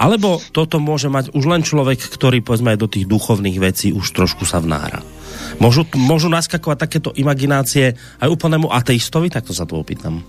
Alebo 0.00 0.40
toto 0.52 0.80
môže 0.80 1.12
mať 1.12 1.32
už 1.36 1.44
len 1.48 1.60
človek, 1.64 2.00
ktorý 2.00 2.40
povedzme 2.40 2.76
aj 2.76 2.80
do 2.80 2.88
tých 2.88 3.04
duchovných 3.08 3.60
vecí 3.60 3.92
už 3.92 4.04
trošku 4.12 4.48
sa 4.48 4.60
vnára? 4.60 5.04
Môžu, 5.58 5.88
môžu 5.98 6.30
naskakovať 6.30 6.78
takéto 6.78 7.10
imaginácie 7.18 7.98
aj 8.22 8.28
úplnému 8.30 8.70
ateistovi? 8.70 9.32
Tak 9.32 9.50
to 9.50 9.52
sa 9.56 9.66
to 9.66 9.80
opýtam. 9.80 10.22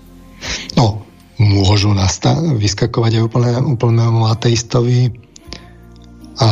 No, 0.74 1.06
môžu 1.38 1.94
vyskakovať 2.58 3.12
aj 3.18 3.22
úplne, 3.22 3.50
úplnému 3.62 4.26
ateistovi 4.26 5.14
a 6.42 6.50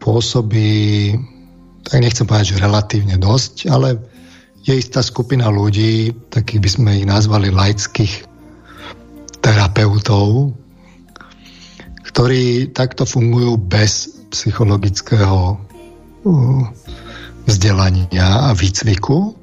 pôsobí, 0.00 1.12
tak 1.84 1.98
nechcem 2.00 2.24
povedať, 2.24 2.56
že 2.56 2.62
relatívne 2.62 3.16
dosť, 3.20 3.68
ale 3.68 4.00
je 4.66 4.74
istá 4.74 5.02
skupina 5.04 5.46
ľudí, 5.46 6.10
takých 6.30 6.60
by 6.62 6.70
sme 6.70 6.90
ich 7.02 7.06
nazvali 7.06 7.54
laických 7.54 8.26
terapeutov, 9.38 10.58
ktorí 12.10 12.74
takto 12.74 13.06
fungujú 13.06 13.60
bez 13.60 14.10
psychologického 14.34 15.54
uh, 16.26 16.62
vzdelania 17.46 18.50
a 18.50 18.54
výcviku, 18.54 19.34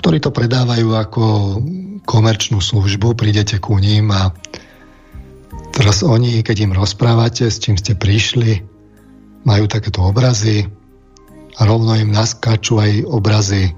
ktorí 0.00 0.18
to 0.24 0.32
predávajú 0.32 0.88
ako 0.96 1.24
komerčnú 2.08 2.64
službu, 2.64 3.12
prídete 3.12 3.60
ku 3.60 3.76
ním 3.76 4.08
a 4.08 4.32
teraz 5.76 6.00
oni, 6.00 6.40
keď 6.40 6.64
im 6.64 6.72
rozprávate, 6.72 7.52
s 7.52 7.60
čím 7.60 7.76
ste 7.76 7.92
prišli, 7.92 8.64
majú 9.44 9.68
takéto 9.68 10.00
obrazy 10.08 10.64
a 11.58 11.60
rovno 11.68 11.92
im 11.98 12.08
naskáču 12.08 12.80
aj 12.80 13.04
obrazy 13.04 13.76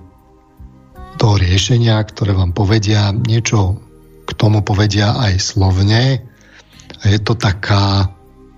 toho 1.18 1.36
riešenia, 1.36 2.00
ktoré 2.06 2.32
vám 2.32 2.54
povedia, 2.56 3.12
niečo 3.12 3.76
k 4.24 4.30
tomu 4.38 4.62
povedia 4.62 5.18
aj 5.18 5.42
slovne. 5.42 6.22
A 7.00 7.04
je 7.08 7.18
to 7.20 7.36
taká 7.36 8.08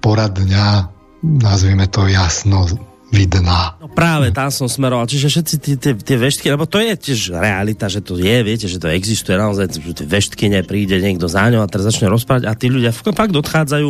poradňa, 0.05 0.90
nazvime 1.22 1.86
to 1.88 2.07
jasno, 2.07 2.66
vidná. 3.13 3.77
No 3.77 3.93
práve 3.93 4.33
tam 4.33 4.49
som 4.49 4.65
smeroval, 4.65 5.05
čiže 5.05 5.29
všetci 5.29 5.55
tie, 5.61 5.75
tie, 5.77 5.93
tie 5.93 6.17
veštky, 6.17 6.49
lebo 6.49 6.65
to 6.65 6.81
je 6.81 6.97
tiež 6.97 7.37
realita, 7.37 7.85
že 7.93 8.01
to 8.01 8.17
je, 8.17 8.37
viete, 8.41 8.65
že 8.65 8.81
to 8.81 8.89
existuje 8.89 9.37
naozaj, 9.37 9.69
že 9.69 9.93
tie 10.03 10.09
veštky 10.09 10.49
nepríde 10.49 10.97
niekto 10.97 11.29
za 11.29 11.45
ňou 11.53 11.61
a 11.61 11.69
teraz 11.69 11.93
začne 11.93 12.09
rozprávať 12.09 12.49
a 12.49 12.57
tí 12.57 12.73
ľudia 12.73 12.91
fakt 12.97 13.37
odchádzajú 13.37 13.89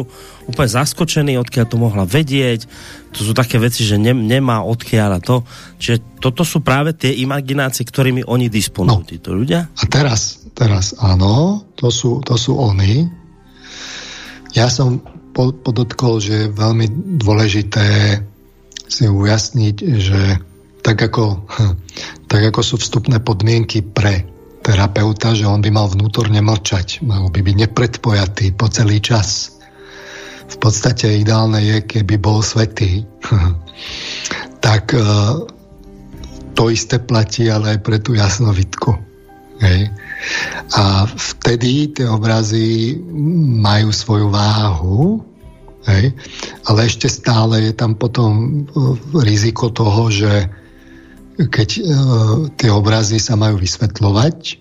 úplne 0.50 0.70
zaskočení, 0.74 1.38
odkiaľ 1.38 1.66
to 1.70 1.78
mohla 1.78 2.02
vedieť. 2.02 2.66
To 3.14 3.22
sú 3.22 3.32
také 3.32 3.62
veci, 3.62 3.86
že 3.86 3.94
ne, 3.94 4.10
nemá 4.10 4.66
odkiaľ 4.66 5.10
a 5.16 5.20
to. 5.22 5.46
Čiže 5.78 6.18
toto 6.18 6.42
sú 6.42 6.58
práve 6.58 6.90
tie 6.98 7.14
imaginácie, 7.22 7.86
ktorými 7.86 8.26
oni 8.26 8.50
disponujú, 8.50 9.00
no. 9.00 9.06
títo 9.06 9.30
ľudia. 9.30 9.70
A 9.70 9.84
teraz, 9.86 10.42
teraz 10.58 10.98
áno, 10.98 11.62
to 11.78 11.94
sú, 11.94 12.18
to 12.26 12.34
sú 12.34 12.58
oni. 12.58 13.06
Ja 14.58 14.66
som 14.66 14.98
podotkol, 15.32 16.20
že 16.20 16.34
je 16.44 16.52
veľmi 16.52 17.16
dôležité 17.22 18.18
si 18.92 19.08
ujasniť, 19.08 19.76
že 19.96 20.20
tak 20.84 21.00
ako, 21.00 21.48
tak 22.30 22.42
ako 22.52 22.60
sú 22.60 22.74
vstupné 22.76 23.24
podmienky 23.24 23.80
pre 23.80 24.28
terapeuta, 24.62 25.34
že 25.34 25.48
on 25.48 25.64
by 25.64 25.70
mal 25.72 25.90
vnútorne 25.90 26.38
mlčať, 26.38 27.02
mal 27.02 27.32
by 27.32 27.40
byť 27.42 27.56
nepredpojatý 27.66 28.54
po 28.54 28.70
celý 28.70 29.02
čas. 29.02 29.58
V 30.52 30.56
podstate 30.60 31.24
ideálne 31.24 31.58
je, 31.64 31.82
keby 31.82 32.20
bol 32.20 32.44
svetý. 32.44 33.02
tak 34.66 34.94
e, 34.94 35.02
to 36.54 36.70
isté 36.70 37.00
platí 37.02 37.50
ale 37.50 37.74
aj 37.74 37.78
pre 37.82 37.98
tú 37.98 38.14
jasnovitku. 38.14 38.94
Hej. 39.62 39.90
A 40.78 41.06
vtedy 41.06 41.90
tie 41.94 42.06
obrazy 42.06 42.98
majú 43.62 43.90
svoju 43.90 44.26
váhu, 44.30 45.22
Hej? 45.86 46.14
Ale 46.70 46.86
ešte 46.86 47.10
stále 47.10 47.70
je 47.70 47.72
tam 47.74 47.98
potom 47.98 48.32
e, 48.32 48.48
riziko 49.22 49.70
toho, 49.74 50.08
že 50.12 50.50
keď 51.38 51.70
uh, 51.80 51.84
tie 52.60 52.68
obrazy 52.68 53.16
sa 53.16 53.40
majú 53.40 53.56
vysvetľovať, 53.56 54.60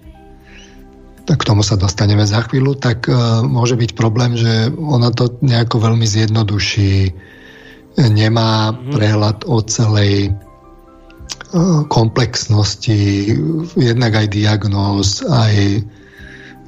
tak 1.27 1.37
k 1.43 1.47
tomu 1.47 1.61
sa 1.61 1.75
dostaneme 1.77 2.23
za 2.23 2.47
chvíľu, 2.47 2.79
tak 2.79 3.05
uh, 3.11 3.43
môže 3.43 3.75
byť 3.75 3.91
problém, 3.93 4.39
že 4.39 4.71
ona 4.73 5.11
to 5.11 5.35
nejako 5.43 5.83
veľmi 5.83 6.07
zjednoduší. 6.07 7.11
Nemá 7.99 8.71
mhm. 8.71 8.95
prehľad 8.95 9.37
o 9.51 9.59
celej 9.67 10.31
uh, 10.31 11.83
komplexnosti, 11.91 13.35
jednak 13.75 14.15
aj 14.15 14.27
diagnóz, 14.31 15.27
aj 15.27 15.83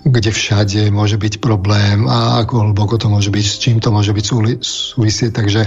kde 0.04 0.32
všade 0.36 0.92
môže 0.92 1.16
byť 1.16 1.40
problém 1.40 2.04
a 2.12 2.44
ako 2.44 2.72
hlboko 2.72 3.00
to 3.00 3.08
môže 3.08 3.32
byť, 3.32 3.46
s 3.46 3.58
čím 3.60 3.78
to 3.80 3.88
môže 3.88 4.12
byť 4.12 4.26
súvisieť. 4.60 5.32
Takže 5.32 5.62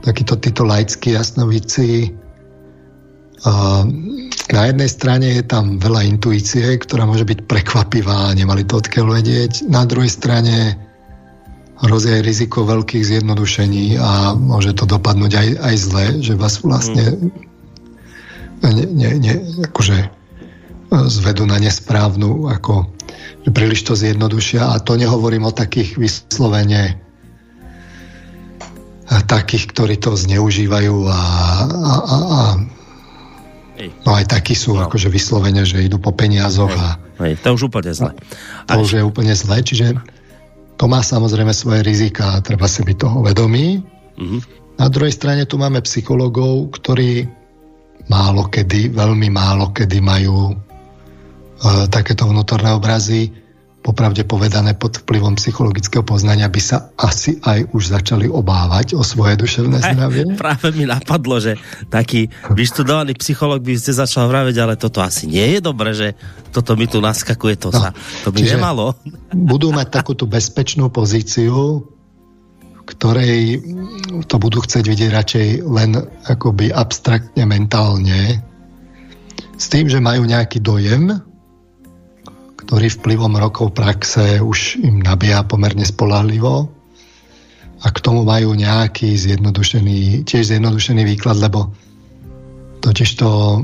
takíto 0.00 0.40
títo 0.40 0.64
laickí 0.64 1.12
jasnovíci 1.12 2.16
uh, 3.44 3.84
na 4.52 4.62
jednej 4.68 4.90
strane 4.90 5.26
je 5.36 5.44
tam 5.44 5.76
veľa 5.76 6.04
intuície, 6.08 6.64
ktorá 6.80 7.04
môže 7.04 7.28
byť 7.28 7.44
prekvapivá, 7.44 8.32
nemali 8.32 8.64
to 8.64 8.80
odkiaľ 8.80 9.20
vedieť. 9.20 9.68
Na 9.68 9.84
druhej 9.84 10.12
strane 10.12 10.76
hrozí 11.82 12.08
aj 12.08 12.26
riziko 12.26 12.64
veľkých 12.64 13.04
zjednodušení 13.04 14.00
a 14.00 14.32
môže 14.36 14.72
to 14.76 14.88
dopadnúť 14.88 15.32
aj, 15.34 15.48
aj 15.60 15.74
zle, 15.76 16.06
že 16.20 16.34
vás 16.38 16.62
vlastne 16.62 17.32
ne, 18.62 18.84
ne, 18.86 19.10
ne, 19.18 19.34
akože 19.66 19.98
zvedú 21.08 21.48
na 21.48 21.58
nesprávnu, 21.58 22.52
ako 22.52 22.86
príliš 23.48 23.86
to 23.86 23.94
zjednodušia 23.98 24.72
a 24.72 24.80
to 24.82 24.96
nehovorím 24.96 25.48
o 25.48 25.52
takých 25.52 25.98
vyslovene 25.98 27.02
takých, 29.20 29.68
ktorí 29.72 29.94
to 30.00 30.16
zneužívajú 30.16 30.96
a, 31.04 31.20
a, 31.68 31.92
a, 32.00 32.16
a 32.16 32.40
no 34.06 34.10
aj 34.16 34.24
takí 34.30 34.56
sú 34.56 34.78
no. 34.78 34.88
akože 34.88 35.12
vyslovene, 35.12 35.68
že 35.68 35.84
idú 35.84 36.00
po 36.00 36.14
peniazoch 36.14 36.72
a 36.72 36.96
Hej, 37.20 37.40
to 37.44 37.52
už 37.52 37.68
úplne 37.68 37.92
zle. 37.92 38.16
to 38.68 38.76
už 38.80 38.90
je 38.96 39.02
úplne 39.02 39.34
zle, 39.36 39.60
čiže 39.60 40.00
to 40.80 40.84
má 40.88 41.04
samozrejme 41.04 41.52
svoje 41.52 41.84
rizika 41.84 42.38
a 42.38 42.42
treba 42.42 42.66
si 42.66 42.82
byť 42.82 42.96
toho 42.96 43.18
vedomí. 43.20 43.84
Mhm. 44.16 44.38
Na 44.80 44.88
druhej 44.88 45.12
strane 45.12 45.44
tu 45.44 45.60
máme 45.60 45.84
psychologov, 45.84 46.72
ktorí 46.80 47.28
málo 48.08 48.48
kedy, 48.48 48.90
veľmi 48.90 49.28
málo 49.30 49.70
kedy 49.70 50.00
majú 50.02 50.50
e, 50.50 50.54
takéto 51.90 52.26
vnútorné 52.26 52.72
obrazy 52.74 53.42
popravde 53.82 54.22
povedané 54.22 54.78
pod 54.78 55.02
vplyvom 55.02 55.34
psychologického 55.34 56.06
poznania 56.06 56.46
by 56.46 56.62
sa 56.62 56.94
asi 56.94 57.42
aj 57.42 57.74
už 57.74 57.90
začali 57.90 58.30
obávať 58.30 58.94
o 58.94 59.02
svoje 59.02 59.34
duševné 59.34 59.82
zdravie. 59.90 60.22
Aj, 60.22 60.38
práve 60.38 60.70
mi 60.70 60.86
napadlo, 60.86 61.42
že 61.42 61.58
taký 61.90 62.30
vyštudovaný 62.54 63.18
psycholog 63.18 63.58
by 63.58 63.74
ste 63.74 63.92
začal 63.92 64.30
vraviť, 64.30 64.56
ale 64.62 64.78
toto 64.78 65.02
asi 65.02 65.26
nie 65.26 65.58
je 65.58 65.60
dobre, 65.60 65.90
že 65.92 66.14
toto 66.54 66.78
mi 66.78 66.86
tu 66.86 67.02
naskakuje, 67.02 67.54
to, 67.58 67.74
no, 67.74 67.82
sa, 67.82 67.90
to 68.22 68.30
by 68.30 68.40
nemalo. 68.46 68.94
Budú 69.34 69.74
mať 69.74 69.90
takúto 69.90 70.30
bezpečnú 70.30 70.88
pozíciu, 70.88 71.82
ktorej 72.86 73.62
to 74.30 74.36
budú 74.38 74.62
chcieť 74.62 74.84
vidieť 74.86 75.10
radšej 75.10 75.46
len 75.66 75.98
akoby 76.30 76.70
abstraktne, 76.70 77.42
mentálne, 77.46 78.42
s 79.58 79.70
tým, 79.70 79.86
že 79.86 80.02
majú 80.02 80.26
nejaký 80.26 80.58
dojem, 80.58 81.22
ktorý 82.62 82.86
vplyvom 82.88 83.34
rokov 83.42 83.74
praxe 83.74 84.38
už 84.38 84.78
im 84.78 85.02
nabíja 85.02 85.42
pomerne 85.42 85.82
spolahlivo 85.82 86.70
a 87.82 87.86
k 87.90 87.98
tomu 87.98 88.22
majú 88.22 88.54
nejaký 88.54 89.18
zjednodušený, 89.18 90.22
tiež 90.22 90.54
zjednodušený 90.54 91.02
výklad, 91.02 91.42
lebo 91.42 91.74
totiž 92.78 93.10
to 93.18 93.62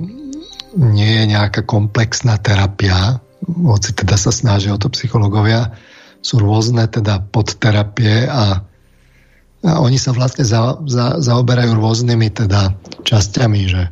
nie 0.75 1.23
je 1.23 1.25
nejaká 1.31 1.63
komplexná 1.63 2.39
terapia, 2.43 3.23
hoci 3.47 3.95
teda 3.95 4.19
sa 4.19 4.35
snažia 4.35 4.75
o 4.75 4.83
to 4.83 4.91
psychológovia, 4.91 5.75
sú 6.19 6.43
rôzne 6.43 6.91
teda 6.91 7.23
podterapie 7.31 8.27
a, 8.27 8.67
a 9.63 9.73
oni 9.79 9.97
sa 10.03 10.11
vlastne 10.11 10.43
za, 10.43 10.83
za, 10.87 11.23
zaoberajú 11.23 11.79
rôznymi 11.79 12.29
teda 12.35 12.75
časťami, 13.07 13.61
že 13.71 13.83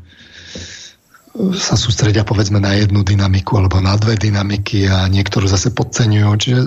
sa 1.57 1.77
sústredia 1.77 2.25
povedzme 2.25 2.57
na 2.57 2.73
jednu 2.73 3.05
dynamiku 3.05 3.61
alebo 3.61 3.81
na 3.81 3.97
dve 4.01 4.17
dynamiky 4.17 4.89
a 4.89 5.05
niektorú 5.07 5.45
zase 5.45 5.73
podceňujú, 5.73 6.29
čiže 6.41 6.61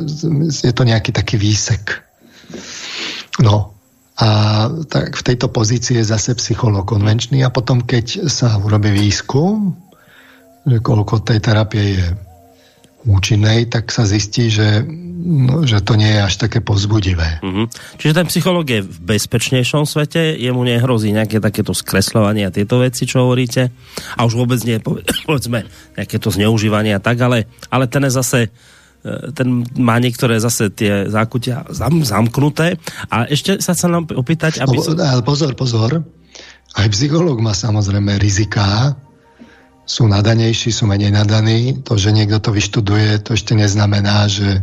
je 0.69 0.73
to 0.73 0.83
nejaký 0.85 1.09
taký 1.09 1.41
výsek. 1.41 2.05
No 3.41 3.73
a 4.19 4.27
tak 4.91 5.15
v 5.15 5.25
tejto 5.25 5.47
pozícii 5.47 6.03
je 6.03 6.11
zase 6.11 6.35
psycholog 6.35 6.83
konvenčný 6.83 7.41
a 7.41 7.53
potom 7.53 7.81
keď 7.81 8.27
sa 8.27 8.59
urobí 8.59 8.91
výskum, 8.91 9.73
že 10.67 10.83
koľko 10.83 11.23
tej 11.23 11.39
terapie 11.39 11.83
je 11.95 12.05
účinnej, 13.07 13.71
tak 13.71 13.95
sa 13.95 14.03
zistí, 14.03 14.51
že, 14.51 14.83
no, 15.23 15.63
že 15.63 15.79
to 15.79 15.95
nie 15.95 16.11
je 16.11 16.19
až 16.19 16.35
také 16.35 16.59
pozbudivé. 16.59 17.39
Mm-hmm. 17.39 17.65
Čiže 17.95 18.17
ten 18.17 18.27
psychológ 18.27 18.65
je 18.67 18.81
v 18.83 18.97
bezpečnejšom 19.15 19.87
svete, 19.87 20.35
jemu 20.35 20.59
nehrozí 20.67 21.15
nejaké 21.15 21.39
takéto 21.39 21.71
skresľovanie 21.71 22.47
a 22.47 22.55
tieto 22.55 22.83
veci, 22.83 23.07
čo 23.07 23.23
hovoríte. 23.23 23.71
A 24.19 24.27
už 24.27 24.35
vôbec 24.35 24.59
nie, 24.67 24.83
povedzme, 25.27 25.63
nejaké 25.95 26.17
to 26.19 26.27
zneužívanie 26.33 26.91
a 26.91 27.03
tak, 27.03 27.23
ale, 27.23 27.47
ale 27.71 27.87
ten 27.87 28.03
je 28.03 28.11
zase 28.11 28.39
e, 28.47 29.31
ten 29.31 29.63
má 29.79 29.95
niektoré 30.03 30.43
zase 30.43 30.67
tie 30.67 31.07
zákutia 31.07 31.71
zam, 31.71 32.03
zamknuté. 32.03 32.75
A 33.07 33.31
ešte 33.31 33.63
sa 33.63 33.71
chcem 33.79 33.95
nám 33.95 34.11
opýtať, 34.11 34.59
aby... 34.59 34.75
Pozor, 35.23 35.55
pozor. 35.55 36.03
Aj 36.75 36.87
psychológ 36.91 37.39
má 37.41 37.55
samozrejme 37.55 38.19
riziká, 38.21 38.93
sú 39.89 40.05
nadanejší, 40.05 40.69
sú 40.69 40.85
menej 40.85 41.09
nadaní. 41.09 41.81
To, 41.81 41.97
že 41.97 42.13
niekto 42.13 42.37
to 42.37 42.53
vyštuduje, 42.53 43.25
to 43.25 43.33
ešte 43.33 43.57
neznamená, 43.57 44.29
že 44.29 44.61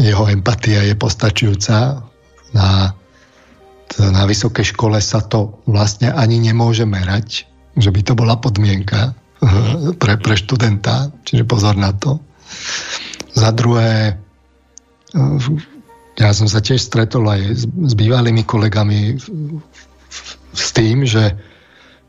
jeho 0.00 0.24
empatia 0.32 0.80
je 0.88 0.96
postačujúca. 0.96 2.00
Na, 2.56 2.96
na 4.00 4.22
vysokej 4.24 4.72
škole 4.72 4.96
sa 5.04 5.20
to 5.20 5.60
vlastne 5.68 6.08
ani 6.08 6.40
nemôže 6.40 6.88
merať, 6.88 7.44
že 7.76 7.92
by 7.92 8.00
to 8.00 8.16
bola 8.16 8.40
podmienka 8.40 9.12
pre, 10.00 10.16
pre 10.16 10.34
študenta, 10.40 11.12
čiže 11.28 11.44
pozor 11.44 11.76
na 11.76 11.92
to. 11.92 12.16
Za 13.36 13.52
druhé, 13.52 14.16
ja 16.16 16.30
som 16.32 16.48
sa 16.48 16.64
tiež 16.64 16.80
stretol 16.80 17.28
aj 17.28 17.40
s, 17.52 17.64
s 17.68 17.92
bývalými 17.92 18.40
kolegami 18.46 19.20
s 20.54 20.68
tým, 20.72 21.04
že 21.04 21.36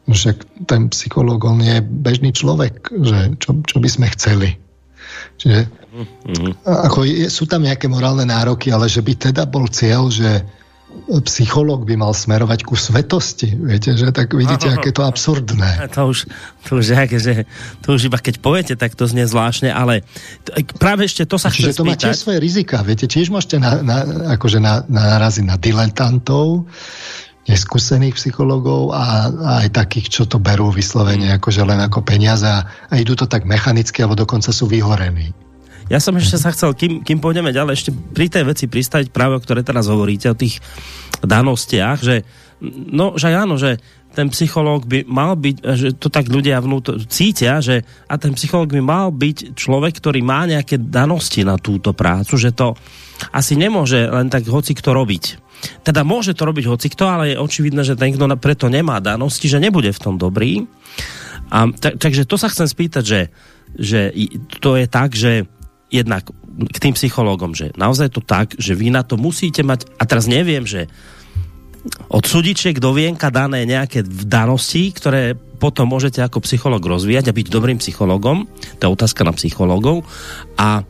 že 0.09 0.37
ten 0.69 0.89
psychológ, 0.93 1.41
on 1.45 1.61
je 1.61 1.81
bežný 1.81 2.29
človek, 2.29 2.93
že 2.93 3.33
čo, 3.41 3.57
čo 3.65 3.77
by 3.81 3.89
sme 3.89 4.07
chceli. 4.13 4.49
Čiže 5.41 5.59
mm-hmm. 5.65 6.51
ako 6.65 7.07
je, 7.09 7.27
sú 7.27 7.49
tam 7.49 7.65
nejaké 7.65 7.89
morálne 7.89 8.25
nároky, 8.27 8.69
ale 8.69 8.85
že 8.85 9.01
by 9.01 9.13
teda 9.17 9.49
bol 9.49 9.65
cieľ, 9.65 10.13
že 10.13 10.45
psychológ 11.27 11.83
by 11.83 11.99
mal 11.99 12.15
smerovať 12.15 12.63
ku 12.63 12.73
svetosti. 12.73 13.51
Viete, 13.51 13.93
že 13.99 14.15
tak 14.15 14.31
vidíte, 14.31 14.71
aké 14.71 14.95
to 14.95 15.03
absurdné. 15.03 15.77
To 15.95 16.11
už, 16.11 16.27
to 16.67 16.81
už, 16.81 16.85
aké, 16.97 17.17
že, 17.19 17.33
to 17.85 17.95
už 17.95 18.11
iba 18.11 18.19
keď 18.19 18.43
poviete, 18.43 18.73
tak 18.75 18.99
to 18.99 19.07
znie 19.07 19.23
zvláštne, 19.23 19.71
ale 19.71 20.03
práve 20.75 21.07
ešte 21.07 21.23
to 21.23 21.39
sa 21.39 21.47
Čiže 21.47 21.71
chcem 21.71 21.79
to 21.79 21.83
má 21.87 21.95
tiež 21.95 22.17
svoje 22.19 22.39
rizika. 22.43 22.83
Viete, 22.83 23.07
tiež 23.07 23.31
môžete 23.31 23.63
na, 23.63 23.79
na, 23.79 23.97
akože 24.35 24.59
na, 24.59 24.83
na 24.91 25.15
naraziť 25.15 25.45
na 25.45 25.55
diletantov, 25.55 26.67
neskúsených 27.45 28.17
psychológov 28.17 28.89
a, 28.89 29.29
a 29.29 29.51
aj 29.65 29.69
takých, 29.77 30.07
čo 30.09 30.23
to 30.25 30.41
berú 30.41 30.73
vyslovene 30.73 31.29
akože 31.37 31.61
len 31.61 31.77
ako 31.77 32.01
peniaze 32.01 32.45
a, 32.45 32.65
a 32.65 32.93
idú 32.97 33.13
to 33.13 33.29
tak 33.29 33.45
mechanicky, 33.45 34.01
alebo 34.01 34.17
dokonca 34.17 34.49
sú 34.49 34.65
vyhorení. 34.65 35.29
Ja 35.85 36.01
som 36.01 36.17
ešte 36.17 36.41
sa 36.41 36.49
chcel, 36.49 36.73
kým, 36.73 37.05
kým 37.05 37.21
pôjdeme 37.21 37.53
ďalej, 37.53 37.73
ešte 37.77 37.91
pri 37.93 38.25
tej 38.25 38.49
veci 38.49 38.65
pristaviť 38.65 39.13
práve, 39.13 39.37
o 39.37 39.43
ktoré 39.43 39.61
teraz 39.61 39.85
hovoríte, 39.85 40.33
o 40.33 40.37
tých 40.37 40.57
danostiach, 41.21 42.01
že 42.01 42.25
no, 42.89 43.13
že 43.21 43.29
áno, 43.29 43.61
že 43.61 43.77
ten 44.15 44.31
psychológ 44.31 44.87
by 44.87 45.05
mal 45.05 45.35
byť, 45.37 45.55
že 45.75 45.87
to 45.99 46.07
tak 46.07 46.31
ľudia 46.31 46.63
vnútor 46.63 47.03
cítia, 47.05 47.59
že 47.61 47.83
a 48.09 48.15
ten 48.17 48.33
psychológ 48.33 48.73
by 48.73 48.81
mal 48.81 49.13
byť 49.13 49.53
človek, 49.53 49.99
ktorý 50.01 50.23
má 50.23 50.47
nejaké 50.47 50.79
danosti 50.81 51.45
na 51.45 51.59
túto 51.59 51.91
prácu, 51.91 52.33
že 52.39 52.55
to 52.55 52.73
asi 53.35 53.53
nemôže 53.59 54.07
len 54.09 54.31
tak 54.31 54.47
hoci 54.47 54.73
kto 54.73 54.95
robiť 54.95 55.44
teda 55.81 56.05
môže 56.05 56.35
to 56.37 56.45
robiť 56.45 56.65
hocikto, 56.67 57.03
ale 57.07 57.33
je 57.33 57.41
očividné, 57.41 57.81
že 57.85 57.97
ten, 57.97 58.13
kto 58.13 58.29
preto 58.37 58.67
nemá 58.69 59.01
danosti, 59.01 59.49
že 59.49 59.63
nebude 59.63 59.89
v 59.89 60.01
tom 60.01 60.15
dobrý. 60.19 60.65
A, 61.49 61.69
tak, 61.71 62.01
takže 62.01 62.25
to 62.25 62.35
sa 62.37 62.49
chcem 62.49 62.65
spýtať, 62.65 63.03
že, 63.05 63.21
že 63.77 63.99
to 64.59 64.77
je 64.77 64.85
tak, 64.89 65.13
že 65.13 65.45
jednak 65.93 66.25
k 66.55 66.77
tým 66.79 66.95
psychológom, 66.95 67.51
že 67.53 67.75
naozaj 67.75 68.15
to 68.15 68.21
tak, 68.23 68.55
že 68.55 68.73
vy 68.73 68.89
na 68.91 69.03
to 69.03 69.19
musíte 69.19 69.61
mať, 69.61 69.85
a 69.99 70.03
teraz 70.07 70.25
neviem, 70.25 70.63
že 70.63 70.87
od 72.09 72.25
sudičiek 72.25 72.81
do 72.81 72.97
vienka 72.97 73.29
dané 73.29 73.61
nejaké 73.69 74.01
danosti, 74.25 74.89
ktoré 74.89 75.37
potom 75.37 75.85
môžete 75.85 76.19
ako 76.19 76.41
psychológ 76.41 76.81
rozvíjať 76.81 77.29
a 77.29 77.35
byť 77.35 77.47
dobrým 77.47 77.77
psychológom, 77.77 78.49
to 78.79 78.81
je 78.81 78.89
otázka 78.89 79.21
na 79.21 79.33
psychológov, 79.37 80.01
a 80.57 80.81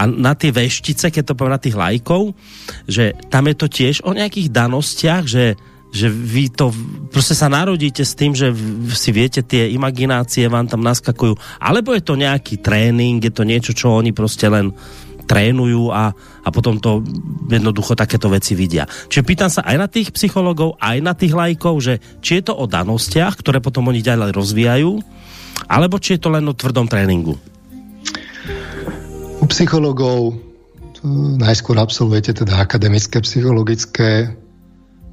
a 0.00 0.08
na 0.08 0.32
tie 0.32 0.48
veštice, 0.48 1.12
keď 1.12 1.22
to 1.28 1.36
poviem 1.36 1.52
na 1.52 1.60
tých 1.60 1.76
lajkov, 1.76 2.32
že 2.88 3.12
tam 3.28 3.44
je 3.52 3.56
to 3.60 3.66
tiež 3.68 4.00
o 4.08 4.16
nejakých 4.16 4.48
danostiach, 4.48 5.28
že, 5.28 5.60
že 5.92 6.08
vy 6.08 6.48
to 6.48 6.72
proste 7.12 7.36
sa 7.36 7.52
narodíte 7.52 8.00
s 8.00 8.16
tým, 8.16 8.32
že 8.32 8.48
si 8.96 9.12
viete, 9.12 9.44
tie 9.44 9.68
imaginácie 9.68 10.48
vám 10.48 10.72
tam 10.72 10.80
naskakujú, 10.80 11.36
alebo 11.60 11.92
je 11.92 12.00
to 12.00 12.16
nejaký 12.16 12.64
tréning, 12.64 13.20
je 13.20 13.28
to 13.28 13.44
niečo, 13.44 13.76
čo 13.76 13.92
oni 13.92 14.16
proste 14.16 14.48
len 14.48 14.72
trénujú 15.28 15.92
a, 15.92 16.16
a 16.16 16.48
potom 16.48 16.80
to 16.80 17.04
jednoducho 17.52 17.92
takéto 17.92 18.32
veci 18.32 18.56
vidia. 18.56 18.88
Čiže 18.88 19.22
pýtam 19.22 19.52
sa 19.52 19.62
aj 19.68 19.76
na 19.76 19.86
tých 19.86 20.16
psychologov, 20.16 20.80
aj 20.80 20.96
na 21.04 21.12
tých 21.12 21.36
lajkov, 21.36 21.76
že 21.84 21.94
či 22.24 22.40
je 22.40 22.50
to 22.50 22.56
o 22.56 22.64
danostiach, 22.64 23.36
ktoré 23.36 23.60
potom 23.60 23.92
oni 23.92 24.00
ďalej 24.00 24.32
rozvíjajú, 24.32 24.90
alebo 25.68 26.00
či 26.00 26.16
je 26.16 26.20
to 26.24 26.32
len 26.32 26.48
o 26.48 26.56
tvrdom 26.56 26.88
tréningu 26.88 27.49
psychologov 29.48 30.36
najskôr 31.40 31.80
absolvujete 31.80 32.36
teda 32.44 32.60
akademické 32.60 33.24
psychologické 33.24 34.36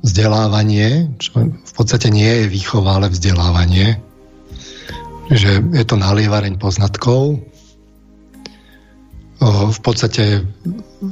vzdelávanie, 0.03 1.15
čo 1.17 1.47
v 1.47 1.73
podstate 1.73 2.11
nie 2.11 2.27
je 2.43 2.51
výchova, 2.51 2.99
ale 2.99 3.07
vzdelávanie. 3.07 3.99
Že 5.31 5.75
je 5.75 5.85
to 5.87 5.95
nalievareň 5.99 6.59
poznatkov. 6.59 7.43
v 9.43 9.79
podstate 9.85 10.43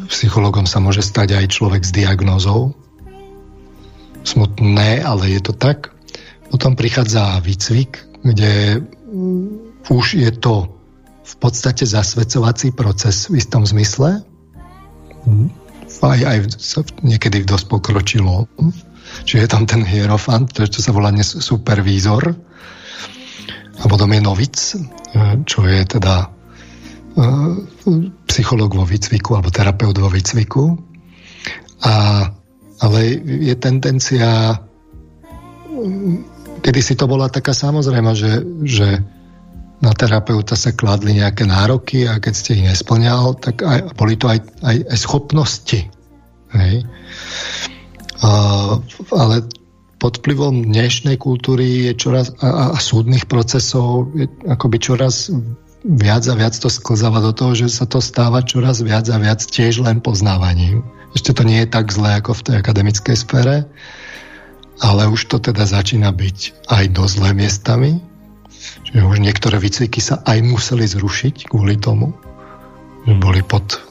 psychologom 0.09 0.65
sa 0.65 0.81
môže 0.81 1.05
stať 1.05 1.37
aj 1.37 1.55
človek 1.55 1.81
s 1.85 1.91
diagnózou. 1.93 2.73
Smutné, 4.25 5.05
ale 5.05 5.37
je 5.37 5.41
to 5.45 5.53
tak. 5.53 5.93
Potom 6.49 6.73
prichádza 6.73 7.43
výcvik, 7.43 8.01
kde 8.25 8.81
už 9.85 10.17
je 10.17 10.31
to 10.33 10.74
v 11.25 11.35
podstate 11.41 11.89
zasvedcovací 11.89 12.69
proces 12.71 13.33
v 13.33 13.41
istom 13.41 13.65
zmysle. 13.65 14.21
Aj, 16.05 16.19
aj 16.21 16.37
niekedy 17.01 17.41
v 17.41 17.49
dosť 17.49 17.65
pokročilo. 17.65 18.45
Čiže 19.25 19.41
je 19.41 19.49
tam 19.49 19.65
ten 19.65 19.81
hierofant, 19.81 20.53
to, 20.53 20.69
čo 20.69 20.85
sa 20.85 20.93
volá 20.93 21.09
dnes 21.09 21.25
supervízor. 21.25 22.29
A 23.81 23.83
potom 23.89 24.13
je 24.13 24.21
novic, 24.21 24.55
čo 25.49 25.59
je 25.65 25.81
teda 25.83 26.29
psychológ 28.29 28.77
vo 28.77 28.85
výcviku 28.85 29.33
alebo 29.33 29.49
terapeut 29.49 29.97
vo 29.97 30.13
výcviku. 30.13 30.77
A, 31.85 31.93
ale 32.85 32.99
je 33.23 33.55
tendencia 33.57 34.61
kedy 36.65 36.79
si 36.81 36.93
to 36.97 37.05
bola 37.05 37.29
taká 37.29 37.53
samozrejma, 37.53 38.11
že, 38.17 38.41
že 38.65 38.87
na 39.83 39.91
terapeuta 39.91 40.55
sa 40.55 40.71
kladli 40.71 41.19
nejaké 41.19 41.43
nároky 41.43 42.07
a 42.07 42.19
keď 42.19 42.33
ste 42.33 42.55
ich 42.59 42.63
nesplňal, 42.63 43.35
tak 43.39 43.61
aj, 43.61 43.95
boli 43.99 44.15
to 44.15 44.31
aj, 44.31 44.39
aj, 44.63 44.77
aj 44.87 44.97
schopnosti. 44.97 45.79
Hej. 46.55 46.75
A, 48.23 48.31
ale 49.11 49.35
pod 49.99 50.23
vplyvom 50.23 50.71
dnešnej 50.71 51.19
kultúry 51.19 51.91
je 51.91 51.93
čoraz, 51.97 52.31
a, 52.39 52.71
a 52.75 52.79
súdnych 52.79 53.27
procesov 53.27 54.11
je 54.15 54.31
akoby 54.47 54.77
čoraz 54.79 55.33
viac 55.85 56.25
a 56.25 56.33
viac 56.33 56.57
to 56.57 56.71
sklzáva 56.71 57.21
do 57.21 57.35
toho, 57.35 57.53
že 57.53 57.69
sa 57.69 57.85
to 57.85 58.01
stáva 58.01 58.41
čoraz 58.41 58.81
viac 58.81 59.05
a 59.11 59.21
viac 59.21 59.43
tiež 59.45 59.85
len 59.85 60.01
poznávaním. 60.01 60.81
Ešte 61.13 61.31
to 61.31 61.43
nie 61.45 61.63
je 61.63 61.69
tak 61.69 61.93
zlé 61.93 62.19
ako 62.19 62.35
v 62.35 62.43
tej 62.43 62.55
akademickej 62.59 63.15
sfére, 63.15 63.55
ale 64.83 65.07
už 65.07 65.31
to 65.31 65.37
teda 65.39 65.63
začína 65.63 66.11
byť 66.11 66.67
aj 66.67 66.83
dosť 66.91 67.13
zlé 67.15 67.29
miestami. 67.37 67.91
Čiže 68.95 69.11
už 69.11 69.19
niektoré 69.19 69.59
výcviky 69.59 69.99
sa 69.99 70.23
aj 70.23 70.39
museli 70.39 70.87
zrušiť 70.87 71.51
kvôli 71.51 71.75
tomu, 71.75 72.15
že 73.03 73.11
boli 73.19 73.43
pod 73.43 73.83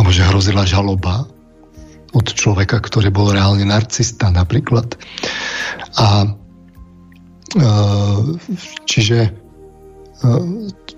alebo 0.00 0.08
že 0.08 0.24
hrozila 0.24 0.64
žaloba 0.64 1.28
od 2.16 2.26
človeka, 2.32 2.80
ktorý 2.80 3.12
bol 3.12 3.36
reálne 3.36 3.68
narcista 3.68 4.32
napríklad. 4.32 4.96
A 6.00 6.24
e, 6.24 7.66
čiže 8.88 9.44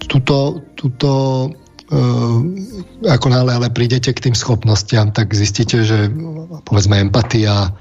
tuto, 0.06 0.62
tuto 0.78 1.10
uh, 1.90 2.38
ako 3.10 3.26
nále 3.26 3.50
ale 3.58 3.74
prídete 3.74 4.14
k 4.14 4.30
tým 4.30 4.36
schopnostiam, 4.38 5.10
tak 5.10 5.34
zistíte, 5.34 5.82
že 5.82 6.06
povedzme 6.62 7.02
empatia 7.02 7.74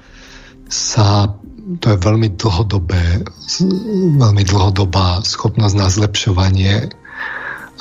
sa 0.66 1.38
to 1.66 1.86
je 1.90 1.98
veľmi 1.98 2.38
dlhodobé, 2.38 3.26
veľmi 4.18 4.42
dlhodobá 4.46 5.26
schopnosť 5.26 5.74
na 5.74 5.88
zlepšovanie 5.90 6.74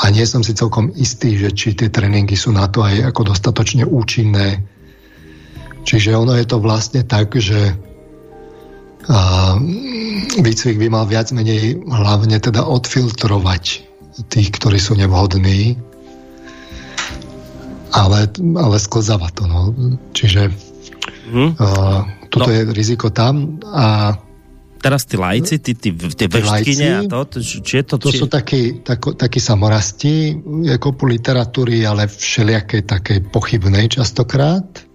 a 0.01 0.03
nie 0.09 0.25
som 0.25 0.41
si 0.41 0.57
celkom 0.57 0.89
istý, 0.97 1.37
že 1.37 1.53
či 1.53 1.67
tie 1.77 1.93
tréningy 1.93 2.33
sú 2.33 2.51
na 2.51 2.65
to 2.65 2.81
aj 2.81 3.13
ako 3.13 3.31
dostatočne 3.31 3.85
účinné. 3.85 4.65
Čiže 5.85 6.17
ono 6.17 6.33
je 6.33 6.45
to 6.49 6.57
vlastne 6.57 7.05
tak, 7.05 7.37
že 7.37 7.77
a 9.05 9.53
výcvik 10.41 10.81
by 10.81 10.87
mal 10.89 11.05
viac 11.05 11.29
menej 11.29 11.77
hlavne 11.85 12.41
teda 12.41 12.65
odfiltrovať 12.65 13.85
tých, 14.33 14.49
ktorí 14.49 14.81
sú 14.81 14.97
nevhodní, 14.97 15.77
ale, 17.93 18.25
ale 18.57 18.77
sklzáva 18.81 19.29
to. 19.29 19.45
No. 19.45 19.77
Čiže 20.17 20.49
hmm. 21.29 21.49
uh, 21.53 22.01
toto 22.35 22.51
no. 22.51 22.55
je 22.55 22.61
riziko 22.75 23.07
tam 23.15 23.63
a 23.63 24.19
teraz 24.83 25.07
tí 25.09 25.15
lajci, 25.17 25.63
tí, 25.63 25.73
tí, 25.73 25.89
tie 25.95 26.27
veštkine 26.29 26.87
a 26.99 27.25
to, 27.25 27.41
či 27.41 27.81
je 27.81 27.83
to... 27.87 27.95
To 27.97 28.13
či... 28.13 28.21
sú 28.21 28.27
takí, 28.29 28.85
tako, 28.85 29.17
takí 29.17 29.41
samorasti, 29.41 30.37
ako 30.69 30.93
po 30.93 31.09
literatúry, 31.09 31.81
ale 31.87 32.05
všelijakej 32.05 32.85
takej 32.85 33.19
pochybnej 33.33 33.89
častokrát 33.89 34.85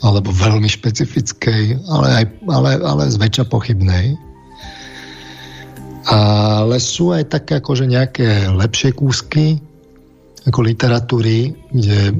alebo 0.00 0.32
veľmi 0.32 0.66
špecifickej, 0.66 1.84
ale, 1.86 2.08
aj, 2.10 2.24
ale, 2.48 2.70
ale 2.80 3.04
zväčša 3.12 3.44
pochybnej. 3.52 4.16
Ale 6.08 6.76
sú 6.80 7.12
aj 7.12 7.28
také 7.28 7.60
akože 7.60 7.84
nejaké 7.84 8.48
lepšie 8.48 8.96
kúsky 8.96 9.60
ako 10.48 10.64
literatúry, 10.64 11.52
kde 11.68 12.16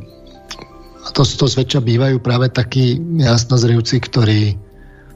a 1.00 1.08
to, 1.16 1.24
to 1.24 1.46
zväčša 1.48 1.80
bývajú 1.80 2.20
práve 2.20 2.52
takí 2.52 3.00
jasnozrivci, 3.16 4.04
ktorí 4.04 4.40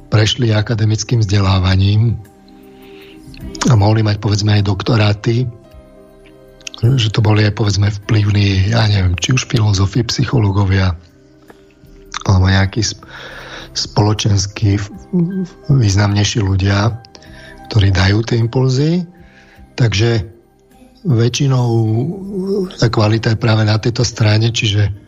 prešli 0.09 0.55
akademickým 0.55 1.21
vzdelávaním 1.21 2.17
a 3.69 3.75
mohli 3.77 4.01
mať 4.01 4.17
povedzme 4.21 4.61
aj 4.61 4.69
doktoráty, 4.69 5.45
že 6.85 7.09
to 7.13 7.25
boli 7.25 7.45
aj 7.45 7.57
povedzme 7.57 7.89
vplyvní, 7.89 8.73
ja 8.73 8.85
neviem, 8.89 9.17
či 9.17 9.33
už 9.37 9.49
filozofi, 9.49 10.05
psychológovia, 10.05 10.97
alebo 12.25 12.49
nejakí 12.49 12.81
spoločenskí 13.75 14.81
významnejší 15.69 16.41
ľudia, 16.45 16.93
ktorí 17.69 17.89
dajú 17.93 18.19
tie 18.25 18.37
impulzy. 18.41 19.05
Takže 19.75 20.23
väčšinou 21.05 21.69
tá 22.79 22.87
kvalita 22.89 23.35
je 23.35 23.43
práve 23.43 23.67
na 23.67 23.77
tejto 23.77 24.07
strane, 24.07 24.55
čiže 24.55 25.04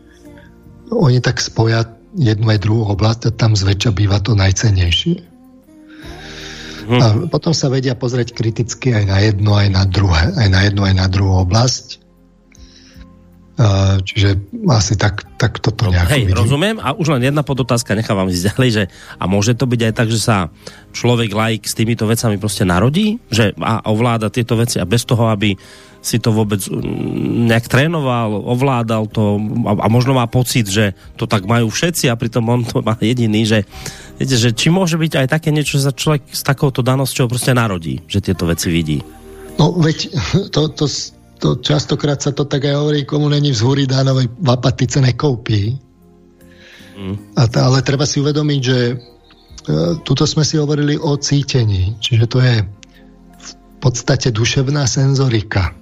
oni 0.91 1.19
tak 1.19 1.43
spoja 1.43 1.85
jednu 2.17 2.49
aj 2.49 2.63
druhú 2.63 2.95
oblasť 2.95 3.29
a 3.29 3.37
tam 3.37 3.53
zväčša 3.59 3.91
býva 3.93 4.23
to 4.23 4.33
najcenejšie. 4.39 5.17
Hm. 6.87 7.01
A 7.03 7.07
potom 7.27 7.51
sa 7.51 7.67
vedia 7.67 7.99
pozrieť 7.99 8.31
kriticky 8.31 8.95
aj 8.95 9.05
na 9.11 9.19
jedno, 9.19 9.59
aj 9.59 9.69
na 9.75 9.83
druhé, 9.85 10.31
aj 10.39 10.49
na 10.49 10.61
jednu, 10.71 10.87
aj 10.87 10.95
na 10.95 11.07
druhú 11.11 11.43
oblasť 11.43 12.06
čiže 14.05 14.37
asi 14.69 15.01
tak, 15.01 15.25
tak 15.41 15.65
toto 15.65 15.89
nejako 15.89 16.13
Hej, 16.13 16.23
vidím. 16.29 16.37
rozumiem. 16.37 16.77
A 16.77 16.93
už 16.93 17.17
len 17.17 17.25
jedna 17.25 17.41
podotázka, 17.41 17.97
nechávam 17.97 18.29
ísť 18.29 18.53
ďalej, 18.53 18.71
že 18.71 18.85
a 19.17 19.25
môže 19.25 19.57
to 19.57 19.65
byť 19.65 19.81
aj 19.81 19.93
tak, 19.97 20.09
že 20.13 20.21
sa 20.21 20.53
človek 20.93 21.33
laik 21.33 21.65
s 21.65 21.73
týmito 21.73 22.05
vecami 22.05 22.37
proste 22.37 22.69
narodí, 22.69 23.17
že 23.33 23.57
a 23.57 23.81
ovláda 23.89 24.29
tieto 24.29 24.61
veci 24.61 24.77
a 24.77 24.85
bez 24.85 25.09
toho, 25.09 25.33
aby 25.33 25.57
si 26.05 26.21
to 26.21 26.31
vôbec 26.37 26.63
mm, 26.69 27.51
nejak 27.51 27.67
trénoval, 27.67 28.45
ovládal 28.45 29.09
to 29.09 29.41
a, 29.67 29.73
a 29.75 29.87
možno 29.91 30.15
má 30.15 30.29
pocit, 30.31 30.69
že 30.69 30.95
to 31.17 31.25
tak 31.27 31.49
majú 31.49 31.73
všetci 31.73 32.13
a 32.13 32.15
pritom 32.15 32.45
on 32.47 32.63
to 32.63 32.85
má 32.85 32.95
jediný, 33.01 33.43
že, 33.43 33.65
viete, 34.21 34.37
že 34.39 34.53
či 34.53 34.71
môže 34.71 35.01
byť 35.01 35.25
aj 35.25 35.27
také 35.33 35.51
niečo, 35.51 35.81
že 35.81 35.91
sa 35.91 35.93
človek 35.97 36.29
s 36.31 36.45
takouto 36.47 36.85
danosťou 36.85 37.27
proste 37.27 37.57
narodí, 37.57 38.05
že 38.07 38.23
tieto 38.23 38.47
veci 38.47 38.71
vidí. 38.71 39.01
No 39.57 39.73
veď 39.73 40.13
to, 40.55 40.69
to, 40.71 40.87
to 41.37 41.61
častokrát 41.61 42.21
sa 42.21 42.33
to 42.33 42.49
tak 42.49 42.65
aj 42.65 42.75
hovorí, 42.77 43.05
komu 43.05 43.29
není 43.29 43.53
vzhúri 43.53 43.85
dánovej 43.85 44.33
v 44.33 44.49
apatice 44.49 45.01
nekoupí. 45.05 45.77
Mm. 46.97 47.17
A 47.37 47.43
t- 47.45 47.61
ale 47.61 47.85
treba 47.85 48.09
si 48.09 48.25
uvedomiť, 48.25 48.61
že 48.65 48.79
e, 48.89 48.95
tuto 50.01 50.25
sme 50.25 50.49
si 50.49 50.57
hovorili 50.57 50.97
o 50.97 51.13
cítení, 51.21 52.01
čiže 52.01 52.25
to 52.25 52.39
je 52.41 52.65
v 53.37 53.51
podstate 53.85 54.33
duševná 54.33 54.89
senzorika. 54.89 55.71
E, 55.71 55.73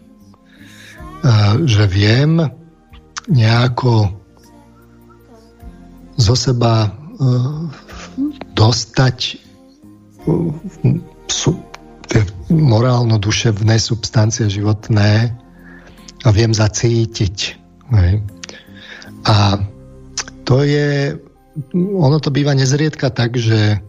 že 1.71 1.87
viem 1.87 2.43
nejako 3.31 4.11
zo 6.19 6.35
seba 6.35 6.75
e, 6.83 6.89
dostať 8.59 9.19
e, 9.23 9.35
sú, 11.31 11.51
tie 12.11 12.27
morálno-duševné 12.51 13.79
substancie 13.79 14.51
životné 14.51 15.44
a 16.25 16.29
viem 16.33 16.53
zacítiť. 16.57 17.37
Hej. 17.93 18.25
A 19.29 19.61
to 20.49 20.65
je, 20.65 21.17
ono 21.77 22.17
to 22.21 22.33
býva 22.33 22.57
nezriedka 22.57 23.13
tak, 23.13 23.37
že 23.37 23.81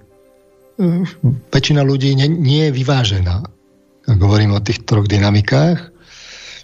hm, 0.80 1.04
väčšina 1.52 1.82
ľudí 1.84 2.16
nie, 2.16 2.28
nie 2.28 2.62
je 2.70 2.76
vyvážená. 2.76 3.44
Hovorím 4.06 4.54
o 4.54 4.62
tých 4.62 4.86
troch 4.86 5.10
dynamikách, 5.10 5.90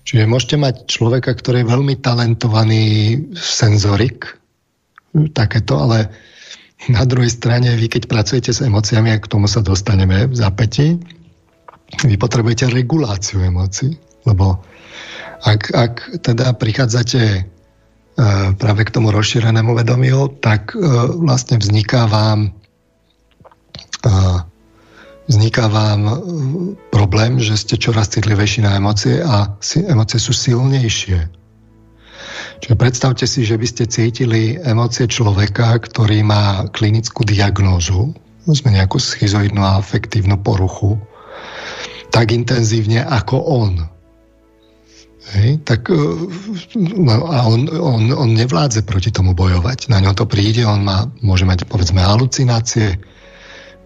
čiže 0.05 0.29
môžete 0.29 0.55
mať 0.61 0.75
človeka, 0.85 1.33
ktorý 1.33 1.65
je 1.65 1.71
veľmi 1.73 1.95
talentovaný 1.97 2.83
senzorik, 3.33 4.37
takéto, 5.33 5.81
ale 5.81 6.13
na 6.87 7.03
druhej 7.03 7.33
strane 7.33 7.73
vy, 7.73 7.89
keď 7.89 8.05
pracujete 8.05 8.53
s 8.53 8.61
emóciami, 8.61 9.09
a 9.13 9.21
k 9.21 9.29
tomu 9.29 9.49
sa 9.49 9.65
dostaneme 9.65 10.29
v 10.29 10.35
zápäti, 10.37 11.01
vy 12.05 12.15
potrebujete 12.15 12.71
reguláciu 12.71 13.43
emócií, 13.43 13.97
lebo 14.23 14.61
ak, 15.41 15.61
ak 15.73 15.93
teda 16.21 16.53
prichádzate 16.53 17.21
e, 17.21 17.41
práve 18.55 18.81
k 18.85 18.93
tomu 18.93 19.09
rozšírenému 19.09 19.73
vedomiu, 19.73 20.29
tak 20.41 20.73
e, 20.73 20.81
vlastne 21.21 21.57
vzniká 21.57 22.05
vám 22.05 22.53
e, 24.05 24.09
vzniká 25.31 25.71
vám 25.71 26.19
problém, 26.91 27.39
že 27.39 27.55
ste 27.55 27.79
čoraz 27.79 28.11
citlivejší 28.11 28.67
na 28.67 28.75
emócie 28.75 29.23
a 29.23 29.55
emócie 29.87 30.19
sú 30.19 30.35
silnejšie. 30.35 31.41
Čiže 32.61 32.75
predstavte 32.77 33.25
si, 33.25 33.41
že 33.41 33.57
by 33.57 33.65
ste 33.65 33.89
cítili 33.89 34.59
emócie 34.61 35.09
človeka, 35.09 35.81
ktorý 35.81 36.21
má 36.21 36.69
klinickú 36.69 37.25
diagnózu, 37.25 38.13
sme 38.45 38.75
nejakú 38.75 39.01
schizoidnú 39.01 39.61
a 39.61 39.81
afektívnu 39.81 40.37
poruchu, 40.41 40.97
tak 42.11 42.35
intenzívne 42.35 43.01
ako 43.01 43.35
on. 43.39 43.73
Hej, 45.21 45.61
tak 45.61 45.93
e, 45.93 45.97
no, 46.97 47.13
a 47.29 47.45
on, 47.45 47.69
on, 47.69 48.09
on 48.09 48.29
nevládze 48.33 48.81
proti 48.81 49.13
tomu 49.13 49.37
bojovať. 49.37 49.93
Na 49.93 50.01
ňo 50.01 50.17
to 50.17 50.25
príde, 50.25 50.65
on 50.65 50.81
má, 50.81 51.05
môže 51.21 51.45
mať 51.45 51.69
povedzme 51.69 52.01
halucinácie, 52.01 52.97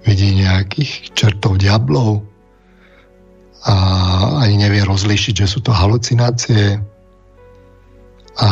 vidí 0.08 0.32
nejakých 0.40 1.12
čertov 1.12 1.60
diablov 1.60 2.24
a 3.66 3.76
ani 4.46 4.64
nevie 4.64 4.86
rozlíšiť, 4.86 5.44
že 5.44 5.48
sú 5.50 5.60
to 5.60 5.76
halucinácie. 5.76 6.80
A, 8.40 8.50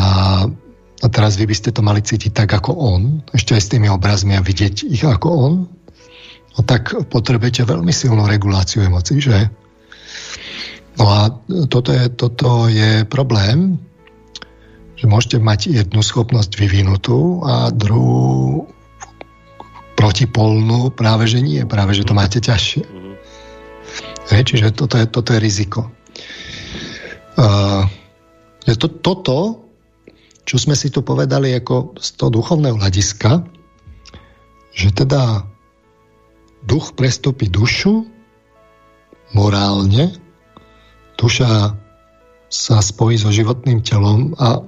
a 1.00 1.08
teraz 1.08 1.40
vy 1.40 1.48
by 1.48 1.56
ste 1.56 1.72
to 1.72 1.86
mali 1.86 2.04
cítiť 2.04 2.36
tak 2.36 2.52
ako 2.52 2.72
on, 2.76 3.24
ešte 3.32 3.56
aj 3.56 3.62
s 3.64 3.72
tými 3.72 3.88
obrazmi 3.88 4.36
a 4.36 4.44
vidieť 4.44 4.90
ich 4.90 5.04
ako 5.08 5.30
on, 5.30 5.54
no 6.58 6.60
tak 6.68 6.92
potrebujete 7.08 7.64
veľmi 7.64 7.96
silnú 7.96 8.28
reguláciu 8.28 8.84
emócií, 8.84 9.24
že? 9.24 9.48
No 10.98 11.06
a 11.10 11.20
toto 11.70 11.90
je, 11.90 12.06
toto 12.14 12.70
je 12.70 13.02
problém, 13.10 13.82
že 14.94 15.10
môžete 15.10 15.38
mať 15.42 15.60
jednu 15.74 16.06
schopnosť 16.06 16.56
vyvinutú 16.56 17.42
a 17.44 17.74
druhú 17.74 18.70
protipolnú 19.98 20.94
práve, 20.94 21.28
že 21.28 21.42
nie, 21.42 21.66
práve, 21.66 21.98
že 21.98 22.06
to 22.06 22.14
máte 22.16 22.40
ťažšie. 22.40 22.84
Hej, 24.32 24.44
čiže 24.48 24.72
toto 24.72 24.96
je, 24.96 25.06
toto 25.10 25.36
je 25.36 25.40
riziko. 25.44 25.92
Uh, 27.34 27.84
to, 28.64 28.88
toto, 28.88 29.68
čo 30.46 30.56
sme 30.56 30.78
si 30.78 30.88
tu 30.94 31.02
povedali 31.02 31.52
ako 31.58 31.98
z 32.00 32.10
toho 32.16 32.30
duchovného 32.30 32.80
hľadiska, 32.80 33.44
že 34.74 34.90
teda 34.96 35.44
duch 36.64 36.96
prestúpi 36.96 37.52
dušu 37.52 38.08
morálne 39.36 40.16
duša 41.18 41.78
sa 42.54 42.78
spojí 42.80 43.18
so 43.18 43.34
životným 43.34 43.82
telom 43.82 44.38
a 44.38 44.62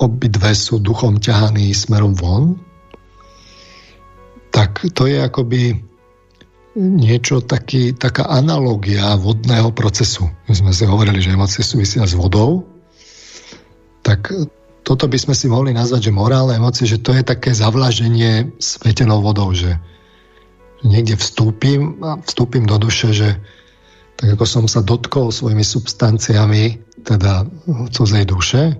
obidve 0.00 0.56
sú 0.56 0.80
duchom 0.80 1.20
ťahaný 1.20 1.76
smerom 1.76 2.16
von, 2.16 2.58
tak 4.50 4.82
to 4.96 5.06
je 5.06 5.20
akoby 5.22 5.78
niečo 6.80 7.42
taký, 7.42 7.94
taká 7.94 8.30
analogia 8.30 9.14
vodného 9.18 9.74
procesu. 9.74 10.30
My 10.46 10.54
sme 10.54 10.72
si 10.74 10.86
hovorili, 10.86 11.18
že 11.22 11.34
emócie 11.34 11.62
súvisia 11.62 12.06
s 12.06 12.14
vodou, 12.14 12.66
tak 14.00 14.32
toto 14.80 15.06
by 15.06 15.18
sme 15.20 15.34
si 15.36 15.46
mohli 15.46 15.76
nazvať, 15.76 16.10
že 16.10 16.16
morálne 16.16 16.56
emócie, 16.56 16.88
že 16.88 17.02
to 17.02 17.12
je 17.12 17.22
také 17.22 17.52
zavlaženie 17.52 18.56
svetenou 18.58 19.20
vodou, 19.20 19.52
že 19.52 19.76
niekde 20.80 21.20
vstúpim 21.20 22.00
a 22.00 22.16
vstúpim 22.24 22.64
do 22.64 22.80
duše, 22.80 23.12
že 23.12 23.28
tak 24.20 24.36
ako 24.36 24.44
som 24.44 24.64
sa 24.68 24.84
dotkol 24.84 25.32
svojimi 25.32 25.64
substanciami, 25.64 26.76
teda 27.08 27.48
cudzej 27.88 28.28
duše, 28.28 28.76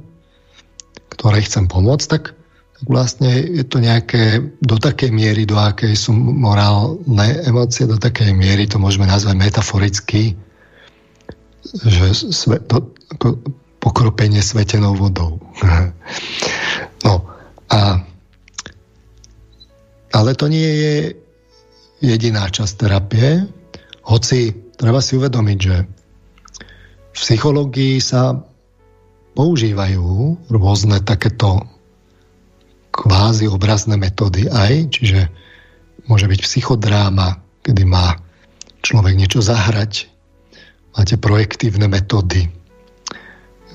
ktorej 1.17 1.49
chcem 1.49 1.65
pomôcť, 1.65 2.07
tak, 2.13 2.37
tak 2.77 2.85
vlastne 2.85 3.41
je 3.49 3.65
to 3.65 3.81
nejaké, 3.81 4.53
do 4.61 4.77
takej 4.77 5.09
miery, 5.09 5.49
do 5.49 5.57
akej 5.57 5.97
sú 5.97 6.13
morálne 6.13 7.41
emócie, 7.49 7.89
do 7.89 7.97
takej 7.97 8.37
miery 8.37 8.69
to 8.69 8.77
môžeme 8.77 9.09
nazvať 9.09 9.41
metaforicky, 9.41 10.37
že 11.89 12.13
sve, 12.13 12.61
to, 12.61 12.93
ako 13.17 13.41
pokropenie 13.81 14.45
svetenou 14.45 14.93
vodou. 14.93 15.41
no 17.09 17.25
a 17.73 18.05
ale 20.13 20.31
to 20.37 20.53
nie 20.53 20.69
je 20.69 20.97
jediná 22.05 22.45
časť 22.45 22.73
terapie, 22.77 23.49
hoci 24.05 24.60
treba 24.81 25.05
si 25.05 25.21
uvedomiť, 25.21 25.59
že 25.61 25.77
v 25.85 27.19
psychológii 27.21 28.01
sa 28.01 28.41
používajú 29.37 30.41
rôzne 30.49 31.05
takéto 31.05 31.69
kvázi 32.89 33.45
obrazné 33.47 34.01
metódy 34.01 34.49
aj, 34.49 34.73
čiže 34.89 35.21
môže 36.09 36.27
byť 36.27 36.41
psychodráma, 36.41 37.45
kedy 37.61 37.85
má 37.85 38.17
človek 38.81 39.15
niečo 39.21 39.45
zahrať, 39.45 40.09
máte 40.97 41.21
projektívne 41.21 41.87
metódy, 41.87 42.49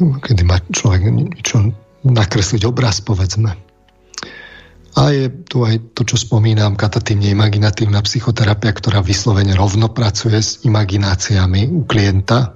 kedy 0.01 0.41
má 0.43 0.57
človek 0.73 1.01
niečo 1.05 1.71
nakresliť 2.01 2.65
obraz, 2.65 2.99
povedzme. 3.05 3.64
A 4.95 5.11
je 5.11 5.27
tu 5.27 5.67
aj 5.67 5.91
to, 5.91 6.07
čo 6.07 6.15
spomínam, 6.15 6.79
katatívne 6.79 7.27
imaginatívna 7.35 7.99
psychoterapia, 7.99 8.71
ktorá 8.71 9.03
vyslovene 9.03 9.51
rovno 9.51 9.91
pracuje 9.91 10.39
s 10.39 10.63
imagináciami 10.63 11.67
u 11.67 11.83
klienta. 11.83 12.55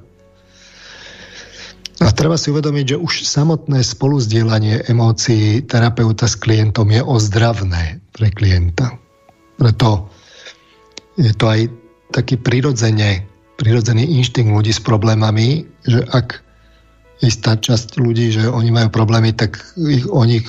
A 1.99 2.07
treba 2.16 2.40
si 2.40 2.48
uvedomiť, 2.48 2.95
že 2.95 2.98
už 2.98 3.28
samotné 3.28 3.84
spoluzdielanie 3.84 4.88
emócií 4.88 5.68
terapeuta 5.68 6.32
s 6.32 6.40
klientom 6.40 6.88
je 6.95 7.03
ozdravné 7.03 7.99
pre 8.16 8.32
klienta. 8.32 8.95
Preto 9.60 10.07
je 11.20 11.36
to 11.36 11.52
aj 11.52 11.68
taký 12.16 12.40
prirodzene, 12.40 13.28
prirodzený 13.60 14.16
inštinkt 14.16 14.56
ľudí 14.56 14.72
s 14.72 14.80
problémami, 14.80 15.68
že 15.84 16.07
ak 16.07 16.40
istá 17.20 17.60
časť 17.60 18.00
ľudí, 18.00 18.32
že 18.32 18.48
oni 18.48 18.72
majú 18.72 18.90
problémy, 18.91 19.36
tak 19.36 19.60
ich, 19.76 20.08
oni 20.08 20.40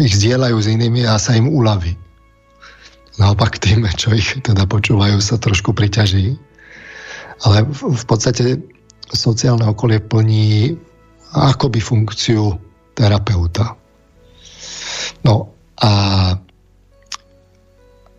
ich 0.00 0.14
zdieľajú 0.16 0.56
s 0.56 0.70
inými 0.72 1.04
a 1.04 1.20
sa 1.20 1.36
im 1.36 1.52
uľaví. 1.52 1.96
Naopak 3.20 3.62
tým, 3.62 3.86
čo 3.94 4.10
ich 4.10 4.40
teda 4.42 4.64
počúvajú, 4.66 5.20
sa 5.20 5.38
trošku 5.38 5.76
priťaží. 5.76 6.34
Ale 7.44 7.68
v, 7.68 7.80
v 7.94 8.04
podstate 8.08 8.58
sociálne 9.12 9.68
okolie 9.68 10.00
plní 10.00 10.74
akoby 11.34 11.78
funkciu 11.82 12.56
terapeuta. 12.94 13.76
No 15.26 15.52
a 15.82 15.90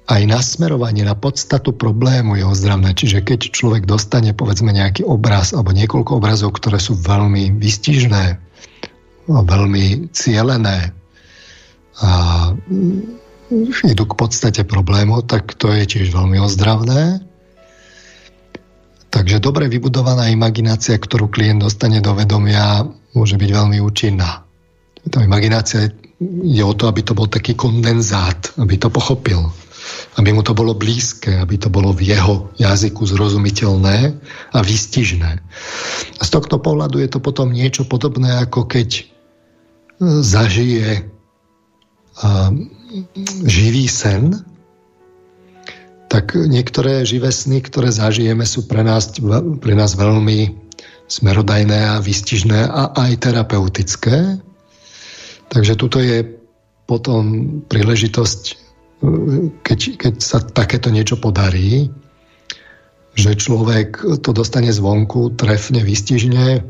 aj 0.05 0.21
nasmerovanie 0.29 1.01
na 1.01 1.17
podstatu 1.17 1.73
problému 1.73 2.37
je 2.37 2.45
ozdravné. 2.45 2.93
Čiže 2.93 3.25
keď 3.25 3.49
človek 3.49 3.89
dostane 3.89 4.37
povedzme 4.37 4.69
nejaký 4.69 5.01
obraz 5.01 5.57
alebo 5.57 5.73
niekoľko 5.73 6.21
obrazov, 6.21 6.53
ktoré 6.53 6.77
sú 6.77 6.93
veľmi 6.93 7.57
vystižné, 7.57 8.37
veľmi 9.25 10.13
cielené 10.13 10.93
a 12.05 12.11
idú 13.81 14.03
k 14.05 14.17
podstate 14.17 14.61
problému, 14.61 15.25
tak 15.25 15.57
to 15.57 15.73
je 15.73 15.89
tiež 15.89 16.13
veľmi 16.13 16.37
ozdravné. 16.37 17.25
Takže 19.09 19.39
dobre 19.41 19.71
vybudovaná 19.71 20.29
imaginácia, 20.29 20.99
ktorú 20.99 21.31
klient 21.31 21.63
dostane 21.63 22.03
do 22.03 22.13
vedomia, 22.13 22.83
môže 23.15 23.39
byť 23.39 23.49
veľmi 23.49 23.79
účinná. 23.81 24.43
Tá 25.07 25.23
imaginácia 25.23 25.89
je 26.21 26.63
o 26.65 26.73
to, 26.75 26.91
aby 26.91 27.01
to 27.01 27.15
bol 27.17 27.25
taký 27.25 27.55
kondenzát, 27.55 28.53
aby 28.59 28.75
to 28.77 28.91
pochopil 28.91 29.49
aby 30.15 30.29
mu 30.31 30.41
to 30.41 30.55
bolo 30.55 30.73
blízke, 30.73 31.35
aby 31.39 31.59
to 31.59 31.69
bolo 31.69 31.91
v 31.91 32.15
jeho 32.15 32.49
jazyku 32.57 33.03
zrozumiteľné 33.05 33.97
a 34.53 34.59
výstižné. 34.59 35.31
A 36.17 36.21
z 36.23 36.29
tohto 36.31 36.57
pohľadu 36.57 37.03
je 37.03 37.09
to 37.11 37.19
potom 37.19 37.51
niečo 37.51 37.83
podobné, 37.85 38.31
ako 38.41 38.65
keď 38.65 38.89
e, 38.99 39.03
zažije 40.23 41.03
uh, 41.03 42.49
živý 43.45 43.85
sen, 43.91 44.39
tak 46.07 46.31
niektoré 46.37 47.03
živé 47.03 47.27
sny, 47.27 47.59
ktoré 47.65 47.91
zažijeme, 47.91 48.47
sú 48.47 48.69
pre 48.71 48.85
nás, 48.87 49.11
pre 49.59 49.73
nás 49.75 49.99
veľmi 49.99 50.55
smerodajné 51.11 51.97
a 51.97 52.01
výstižné 52.01 52.71
a 52.71 52.95
aj 52.95 53.11
terapeutické. 53.19 54.39
Takže 55.51 55.75
tuto 55.75 55.99
je 55.99 56.23
potom 56.85 57.61
príležitosť 57.67 58.64
keď, 59.61 59.79
keď 59.99 60.13
sa 60.23 60.39
takéto 60.39 60.89
niečo 60.89 61.19
podarí, 61.19 61.91
že 63.15 63.31
človek 63.39 64.19
to 64.19 64.29
dostane 64.35 64.71
zvonku, 64.75 65.35
trefne, 65.39 65.79
vystižne, 65.83 66.63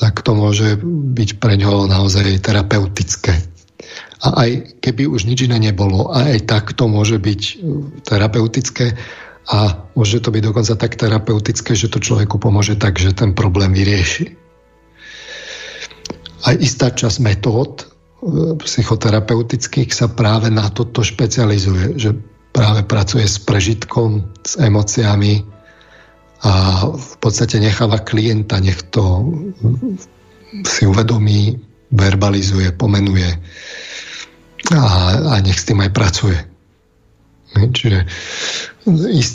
tak 0.00 0.24
to 0.24 0.32
môže 0.32 0.80
byť 0.86 1.30
pre 1.36 1.60
ňoho 1.60 1.84
naozaj 1.90 2.40
terapeutické. 2.40 3.36
A 4.20 4.26
aj 4.46 4.80
keby 4.84 5.08
už 5.08 5.28
nič 5.28 5.48
iné 5.48 5.60
nebolo, 5.60 6.12
aj 6.12 6.48
tak 6.48 6.72
to 6.76 6.88
môže 6.88 7.20
byť 7.20 7.42
uh, 7.42 7.56
terapeutické 8.04 8.96
a 9.50 9.88
môže 9.96 10.20
to 10.20 10.30
byť 10.30 10.42
dokonca 10.44 10.74
tak 10.76 10.96
terapeutické, 10.96 11.72
že 11.74 11.88
to 11.92 11.98
človeku 11.98 12.38
pomôže 12.38 12.76
tak, 12.76 13.00
že 13.00 13.16
ten 13.16 13.34
problém 13.34 13.72
vyrieši. 13.72 14.36
Aj 16.46 16.56
istá 16.56 16.88
časť 16.88 17.20
metód 17.20 17.89
psychoterapeutických 18.60 19.90
sa 19.96 20.06
práve 20.12 20.52
na 20.52 20.68
toto 20.68 21.00
špecializuje, 21.00 21.96
že 21.96 22.12
práve 22.52 22.84
pracuje 22.84 23.24
s 23.24 23.40
prežitkom, 23.40 24.28
s 24.44 24.60
emóciami 24.60 25.40
a 26.44 26.84
v 26.88 27.14
podstate 27.20 27.56
necháva 27.60 28.00
klienta, 28.04 28.60
nech 28.60 28.80
to 28.92 29.24
si 30.64 30.84
uvedomí, 30.84 31.56
verbalizuje, 31.90 32.72
pomenuje 32.76 33.28
a, 34.76 34.82
a 35.32 35.34
nech 35.40 35.56
s 35.56 35.66
tým 35.68 35.80
aj 35.80 35.90
pracuje. 35.96 36.38
Čiže 37.50 38.06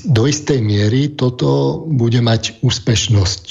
do 0.08 0.24
istej 0.24 0.64
miery 0.64 1.14
toto 1.20 1.84
bude 1.90 2.22
mať 2.24 2.64
úspešnosť, 2.64 3.46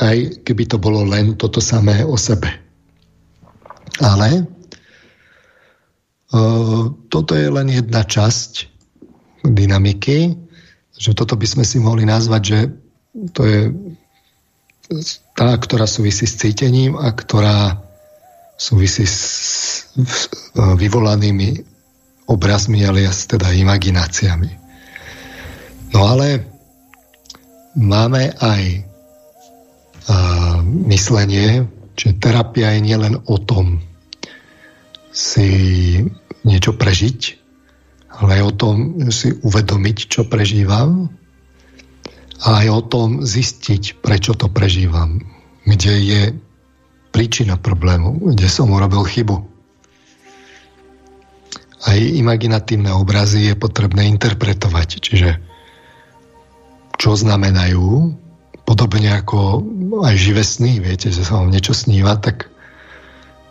aj 0.00 0.16
keby 0.46 0.64
to 0.70 0.80
bolo 0.80 1.04
len 1.04 1.36
toto 1.36 1.60
samé 1.60 2.00
o 2.00 2.16
sebe. 2.16 2.48
Ale 4.00 4.55
toto 7.08 7.32
je 7.38 7.46
len 7.46 7.70
jedna 7.70 8.02
časť 8.02 8.52
dynamiky, 9.46 10.34
že 10.96 11.14
toto 11.14 11.38
by 11.38 11.46
sme 11.46 11.64
si 11.64 11.78
mohli 11.78 12.02
nazvať, 12.02 12.42
že 12.42 12.58
to 13.30 13.42
je 13.46 13.60
tá, 15.34 15.54
ktorá 15.54 15.86
súvisí 15.86 16.26
s 16.26 16.38
cítením 16.38 16.94
a 16.96 17.10
ktorá 17.12 17.82
súvisí 18.56 19.04
s, 19.04 19.20
s 19.92 20.30
vyvolanými 20.54 21.62
obrazmi, 22.26 22.82
alias 22.82 23.28
teda 23.28 23.52
imagináciami. 23.52 24.50
No 25.94 26.00
ale 26.10 26.42
máme 27.78 28.34
aj 28.40 28.62
uh, 30.10 30.58
myslenie, 30.90 31.68
že 31.96 32.16
terapia 32.18 32.74
je 32.74 32.80
nielen 32.82 33.14
o 33.28 33.36
tom 33.40 33.80
si 35.16 35.48
niečo 36.44 36.76
prežiť, 36.76 37.20
ale 38.20 38.40
aj 38.40 38.42
o 38.44 38.52
tom 38.52 38.76
si 39.08 39.32
uvedomiť, 39.32 39.96
čo 40.12 40.28
prežívam 40.28 41.08
a 42.44 42.48
aj 42.60 42.66
o 42.68 42.80
tom 42.84 43.08
zistiť, 43.24 44.04
prečo 44.04 44.36
to 44.36 44.52
prežívam, 44.52 45.24
kde 45.64 45.94
je 46.04 46.22
príčina 47.16 47.56
problému, 47.56 48.36
kde 48.36 48.44
som 48.44 48.68
urobil 48.68 49.08
chybu. 49.08 49.40
Aj 51.86 51.96
imaginatívne 51.96 52.92
obrazy 52.92 53.48
je 53.48 53.54
potrebné 53.56 54.12
interpretovať, 54.12 54.88
čiže 55.00 55.40
čo 57.00 57.16
znamenajú, 57.16 58.12
podobne 58.68 59.16
ako 59.16 59.64
aj 60.04 60.14
živé 60.18 60.44
sny, 60.44 60.82
viete, 60.82 61.08
že 61.08 61.24
sa 61.24 61.40
vám 61.40 61.52
niečo 61.52 61.72
sníva, 61.72 62.20
tak 62.20 62.52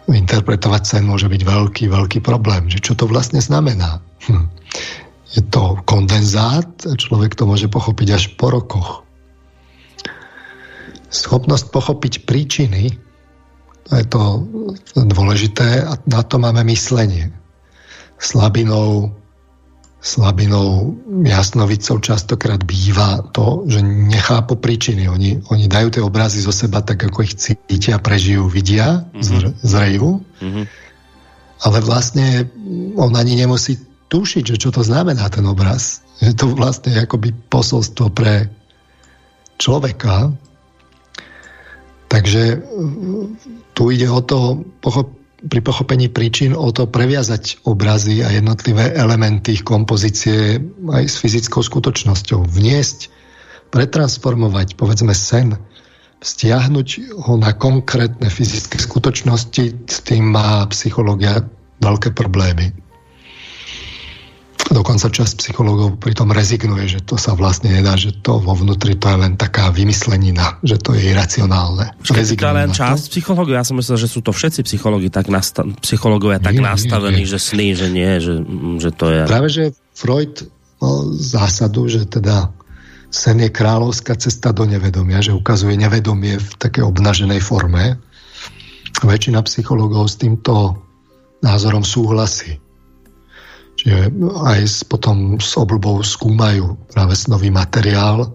interpretovať 0.09 0.83
sen 0.85 1.03
môže 1.09 1.25
byť 1.25 1.41
veľký, 1.41 1.85
veľký 1.89 2.19
problém. 2.21 2.69
Že 2.69 2.79
čo 2.81 2.93
to 2.93 3.05
vlastne 3.09 3.41
znamená? 3.41 4.01
Hm. 4.29 4.45
Je 5.33 5.41
to 5.51 5.81
kondenzát, 5.83 6.69
človek 6.85 7.35
to 7.35 7.49
môže 7.49 7.67
pochopiť 7.67 8.07
až 8.13 8.23
po 8.37 8.53
rokoch. 8.53 9.03
Schopnosť 11.09 11.73
pochopiť 11.73 12.13
príčiny, 12.23 12.95
to 13.85 13.91
je 13.93 14.05
to 14.07 14.23
dôležité 14.95 15.83
a 15.85 15.97
na 16.07 16.21
to 16.25 16.39
máme 16.39 16.63
myslenie. 16.69 17.29
Slabinou 18.17 19.11
slabinou 20.05 20.93
jasnovicov 21.25 21.97
častokrát 22.05 22.61
býva 22.61 23.25
to, 23.33 23.65
že 23.65 23.81
nechápu 23.81 24.53
príčiny. 24.53 25.09
Oni, 25.09 25.41
oni 25.49 25.65
dajú 25.65 25.97
tie 25.97 26.05
obrazy 26.05 26.45
zo 26.45 26.53
seba 26.53 26.85
tak, 26.85 27.09
ako 27.09 27.25
ich 27.25 27.33
cítia, 27.33 27.97
prežijú, 27.97 28.45
vidia, 28.45 29.01
mm-hmm. 29.09 29.65
zrejú. 29.65 30.21
Mm-hmm. 30.21 30.65
Ale 31.65 31.77
vlastne 31.81 32.45
on 32.93 33.17
ani 33.17 33.33
nemusí 33.33 33.81
tušiť, 34.13 34.43
že 34.45 34.61
čo 34.61 34.69
to 34.69 34.85
znamená 34.85 35.25
ten 35.33 35.41
obraz. 35.49 36.05
Je 36.21 36.37
to 36.37 36.53
vlastne 36.53 36.93
akoby 36.93 37.33
posolstvo 37.49 38.13
pre 38.13 38.45
človeka. 39.57 40.29
Takže 42.13 42.61
tu 43.73 43.89
ide 43.89 44.05
o 44.05 44.21
to 44.21 44.61
pochopiť 44.85 45.24
pri 45.43 45.59
pochopení 45.59 46.07
príčin 46.07 46.55
o 46.55 46.71
to 46.71 46.87
previazať 46.87 47.67
obrazy 47.67 48.23
a 48.23 48.31
jednotlivé 48.31 48.95
elementy 48.95 49.59
ich 49.59 49.67
kompozície 49.67 50.63
aj 50.87 51.03
s 51.03 51.15
fyzickou 51.19 51.59
skutočnosťou. 51.59 52.47
Vniesť, 52.47 53.11
pretransformovať, 53.73 54.79
povedzme 54.79 55.11
sen, 55.11 55.59
stiahnuť 56.23 57.19
ho 57.27 57.35
na 57.35 57.51
konkrétne 57.51 58.31
fyzické 58.31 58.79
skutočnosti, 58.79 59.63
s 59.91 59.97
tým 60.07 60.31
má 60.31 60.63
psychológia 60.71 61.43
veľké 61.83 62.15
problémy. 62.15 62.84
Dokonca 64.65 65.13
časť 65.13 65.45
psychológov 65.45 66.01
pritom 66.01 66.33
rezignuje, 66.33 66.89
že 66.89 66.99
to 67.05 67.21
sa 67.21 67.37
vlastne 67.37 67.69
nedá, 67.69 67.93
že 67.93 68.17
to 68.25 68.41
vo 68.41 68.57
vnútri 68.57 68.97
to 68.97 69.13
je 69.13 69.17
len 69.21 69.37
taká 69.37 69.69
vymyslenina, 69.69 70.57
že 70.65 70.81
to 70.81 70.97
je 70.97 71.13
iracionálne. 71.13 71.93
To 72.01 72.17
je 72.17 72.33
len 72.33 72.73
časť 72.73 73.13
psychológov, 73.13 73.53
ja 73.53 73.61
som 73.61 73.77
myslel, 73.77 74.01
že 74.01 74.09
sú 74.09 74.25
to 74.25 74.33
všetci 74.33 74.65
psychológi 74.65 75.13
tak 75.13 75.29
nasta- 75.29 75.69
psychológovia 75.85 76.41
tak 76.41 76.57
nie, 76.57 76.65
nastavení, 76.65 77.21
nie, 77.21 77.29
nie. 77.29 77.33
že 77.33 77.39
sny, 77.39 77.67
že 77.77 77.87
nie, 77.93 78.11
že, 78.17 78.33
že 78.81 78.89
to 78.89 79.05
je... 79.13 79.21
Práve, 79.29 79.49
že 79.53 79.63
Freud 79.93 80.49
mal 80.81 81.13
zásadu, 81.13 81.85
že 81.85 82.09
teda 82.09 82.49
sen 83.13 83.37
je 83.39 83.53
kráľovská 83.53 84.17
cesta 84.17 84.49
do 84.49 84.65
nevedomia, 84.65 85.21
že 85.21 85.31
ukazuje 85.31 85.77
nevedomie 85.77 86.41
v 86.41 86.49
také 86.57 86.81
obnaženej 86.81 87.39
forme. 87.39 88.01
Väčšina 89.05 89.45
psychológov 89.45 90.09
s 90.09 90.17
týmto 90.19 90.81
názorom 91.45 91.85
súhlasí. 91.85 92.64
Čiže 93.85 94.09
aj 94.41 94.61
s, 94.65 94.81
potom 94.81 95.37
s 95.37 95.53
obľubou 95.53 96.01
skúmajú 96.01 96.73
práve 96.89 97.13
nový 97.29 97.53
materiál, 97.53 98.33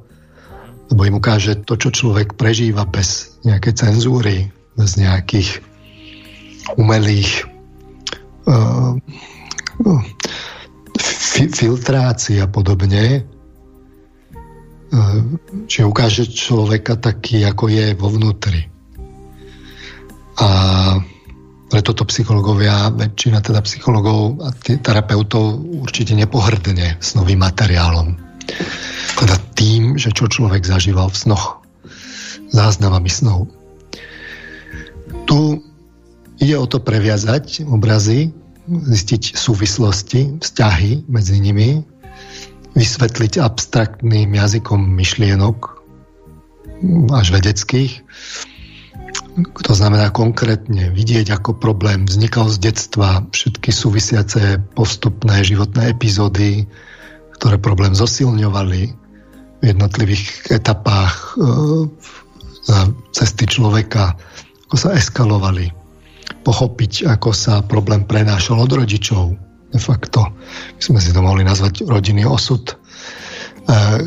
lebo 0.94 1.00
im 1.02 1.18
ukáže 1.18 1.66
to, 1.66 1.74
čo 1.74 1.90
človek 1.90 2.38
prežíva 2.38 2.86
bez 2.86 3.34
nejakej 3.42 3.74
cenzúry, 3.74 4.46
bez 4.78 4.94
nejakých 4.94 5.58
umelých 6.78 7.50
uh, 8.46 8.94
fi, 11.02 11.50
filtrácií 11.50 12.38
a 12.38 12.46
podobne. 12.46 13.26
Uh, 14.94 15.34
čiže 15.66 15.90
ukáže 15.90 16.30
človeka 16.30 16.94
taký, 16.94 17.42
ako 17.42 17.74
je 17.74 17.86
vo 17.98 18.06
vnútri. 18.06 18.70
A 20.38 20.48
preto 21.70 21.94
to 21.94 22.02
psychológovia, 22.10 22.90
väčšina 22.90 23.38
teda 23.40 23.62
psychológov 23.62 24.42
a 24.42 24.50
terapeutov 24.60 25.62
určite 25.86 26.18
nepohrdne 26.18 26.98
s 26.98 27.14
novým 27.14 27.38
materiálom. 27.46 28.18
Teda 29.14 29.38
tým, 29.54 29.94
že 29.94 30.10
čo 30.10 30.26
človek 30.26 30.66
zažíval 30.66 31.14
v 31.14 31.20
snoch, 31.30 31.62
záznamami 32.50 33.06
snov. 33.06 33.46
Tu 35.30 35.62
ide 36.42 36.56
o 36.58 36.66
to 36.66 36.82
previazať 36.82 37.62
obrazy, 37.70 38.34
zistiť 38.66 39.38
súvislosti, 39.38 40.42
vzťahy 40.42 41.06
medzi 41.06 41.38
nimi, 41.38 41.86
vysvetliť 42.74 43.38
abstraktným 43.38 44.34
jazykom 44.34 44.78
myšlienok, 44.78 45.58
až 47.14 47.26
vedeckých, 47.30 48.02
to 49.38 49.72
znamená 49.72 50.10
konkrétne 50.10 50.90
vidieť, 50.90 51.38
ako 51.38 51.58
problém 51.58 52.06
vznikal 52.06 52.50
z 52.50 52.70
detstva, 52.70 53.22
všetky 53.30 53.70
súvisiace 53.70 54.58
postupné 54.74 55.46
životné 55.46 55.94
epizódy, 55.94 56.66
ktoré 57.38 57.56
problém 57.56 57.94
zosilňovali 57.94 58.82
v 59.60 59.64
jednotlivých 59.64 60.50
etapách 60.50 61.36
e, 61.36 61.48
cesty 63.12 63.44
človeka, 63.46 64.16
ako 64.68 64.76
sa 64.76 64.96
eskalovali. 64.96 65.70
Pochopiť, 66.40 67.10
ako 67.10 67.30
sa 67.36 67.60
problém 67.60 68.08
prenášal 68.08 68.64
od 68.64 68.72
rodičov. 68.72 69.36
De 69.70 69.78
facto, 69.78 70.26
my 70.76 70.82
sme 70.82 70.98
si 70.98 71.14
to 71.14 71.20
mohli 71.22 71.46
nazvať 71.46 71.86
rodinný 71.86 72.26
osud 72.26 72.79
a, 73.70 74.02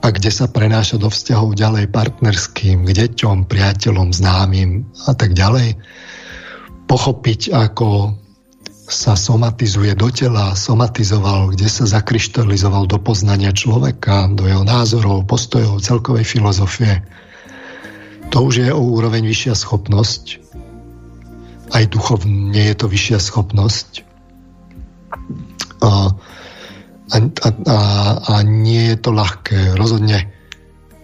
a 0.00 0.08
kde 0.08 0.32
sa 0.32 0.48
prenáša 0.48 0.96
do 0.96 1.12
vzťahov 1.12 1.52
ďalej 1.52 1.92
partnerským, 1.92 2.88
k 2.88 2.90
deťom, 2.96 3.44
priateľom, 3.44 4.08
známym 4.08 4.88
a 5.04 5.12
tak 5.12 5.36
ďalej. 5.36 5.76
Pochopiť, 6.88 7.52
ako 7.52 8.16
sa 8.88 9.16
somatizuje 9.16 9.92
do 9.96 10.08
tela, 10.12 10.56
somatizoval, 10.56 11.52
kde 11.52 11.68
sa 11.68 11.84
zakryštalizoval 11.88 12.88
do 12.88 13.00
poznania 13.00 13.52
človeka, 13.52 14.32
do 14.32 14.48
jeho 14.48 14.64
názorov, 14.64 15.28
postojov, 15.28 15.84
celkovej 15.84 16.24
filozofie. 16.28 17.04
To 18.32 18.48
už 18.48 18.54
je 18.64 18.70
o 18.72 18.80
úroveň 18.80 19.28
vyššia 19.28 19.54
schopnosť. 19.56 20.24
Aj 21.72 21.84
duchovne 21.88 22.60
je 22.60 22.74
to 22.76 22.88
vyššia 22.88 23.20
schopnosť. 23.20 24.04
A 25.84 26.12
a, 27.12 27.16
a, 27.20 27.48
a, 27.68 27.78
a 28.18 28.34
nie 28.42 28.88
je 28.90 28.96
to 28.96 29.12
ľahké. 29.12 29.76
Rozhodne 29.76 30.32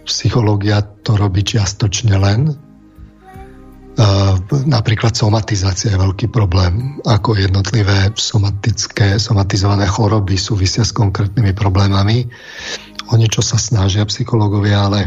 psychológia 0.09 0.81
to 1.05 1.13
robí 1.13 1.45
čiastočne 1.45 2.17
len. 2.17 2.57
Uh, 3.99 4.39
napríklad 4.65 5.11
somatizácia 5.13 5.91
je 5.91 5.99
veľký 5.99 6.31
problém, 6.31 6.97
ako 7.03 7.35
jednotlivé 7.35 8.15
somatické, 8.15 9.19
somatizované 9.19 9.85
choroby 9.85 10.39
súvisia 10.39 10.87
s 10.87 10.95
konkrétnymi 10.95 11.51
problémami. 11.51 12.25
O 13.11 13.19
niečo 13.19 13.43
sa 13.43 13.61
snažia 13.61 14.03
psychológovia, 14.09 14.89
ale 14.89 15.01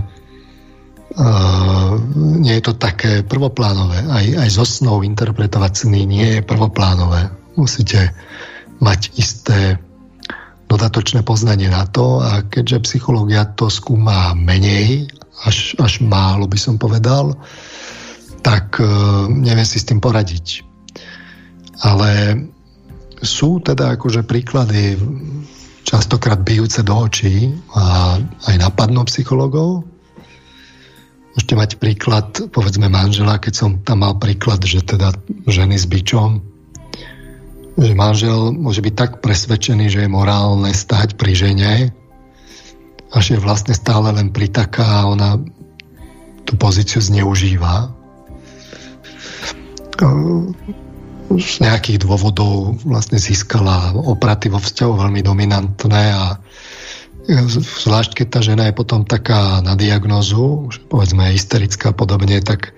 Uh, 1.12 2.00
nie 2.40 2.56
je 2.56 2.72
to 2.72 2.80
také 2.80 3.20
prvoplánové. 3.20 4.00
Aj, 4.08 4.24
aj 4.24 4.48
zo 4.48 4.64
snov 4.64 5.04
interpretovať 5.04 5.84
sny 5.84 6.08
nie 6.08 6.40
je 6.40 6.40
prvoplánové. 6.40 7.28
Musíte 7.52 8.16
mať 8.80 9.12
isté 9.20 9.76
dodatočné 10.72 11.20
poznanie 11.20 11.68
na 11.68 11.84
to 11.84 12.24
a 12.24 12.48
keďže 12.48 12.88
psychológia 12.88 13.44
to 13.52 13.68
skúma 13.68 14.32
menej, 14.32 15.04
až, 15.44 15.76
až 15.76 16.00
málo 16.00 16.48
by 16.48 16.56
som 16.56 16.80
povedal, 16.80 17.36
tak 18.40 18.80
uh, 18.80 19.28
neviem 19.28 19.68
si 19.68 19.76
s 19.76 19.84
tým 19.84 20.00
poradiť. 20.00 20.64
Ale 21.84 22.40
sú 23.20 23.60
teda 23.60 24.00
akože 24.00 24.24
príklady 24.24 24.96
častokrát 25.84 26.40
bijúce 26.40 26.80
do 26.80 26.94
očí 26.96 27.52
a 27.76 28.16
aj 28.48 28.54
napadnú 28.56 29.04
psychologov, 29.04 29.84
Môžete 31.32 31.56
mať 31.56 31.70
príklad, 31.80 32.28
povedzme 32.52 32.92
manžela, 32.92 33.40
keď 33.40 33.54
som 33.56 33.70
tam 33.80 34.04
mal 34.04 34.20
príklad, 34.20 34.60
že 34.68 34.84
teda 34.84 35.16
ženy 35.48 35.80
s 35.80 35.88
bičom, 35.88 36.51
že 37.78 37.92
manžel 37.96 38.52
môže 38.52 38.84
byť 38.84 38.94
tak 38.94 39.10
presvedčený, 39.24 39.88
že 39.88 40.04
je 40.04 40.10
morálne 40.10 40.68
stať 40.72 41.16
pri 41.16 41.32
žene, 41.32 41.72
až 43.12 43.36
je 43.36 43.38
vlastne 43.40 43.76
stále 43.76 44.12
len 44.12 44.32
pritaká 44.32 45.04
a 45.04 45.08
ona 45.08 45.40
tú 46.44 46.56
pozíciu 46.56 47.00
zneužíva. 47.00 47.92
Z 51.32 51.54
nejakých 51.64 52.04
dôvodov 52.04 52.76
vlastne 52.84 53.16
získala 53.16 53.96
opraty 53.96 54.52
vo 54.52 54.60
vzťahu 54.60 54.92
veľmi 55.08 55.20
dominantné 55.24 56.04
a 56.12 56.36
zvlášť 57.86 58.18
keď 58.18 58.26
tá 58.28 58.40
žena 58.42 58.64
je 58.68 58.74
potom 58.74 59.06
taká 59.06 59.62
na 59.62 59.78
diagnozu, 59.78 60.68
povedzme 60.90 61.30
hysterická 61.30 61.94
a 61.94 61.96
podobne, 61.96 62.42
tak 62.42 62.74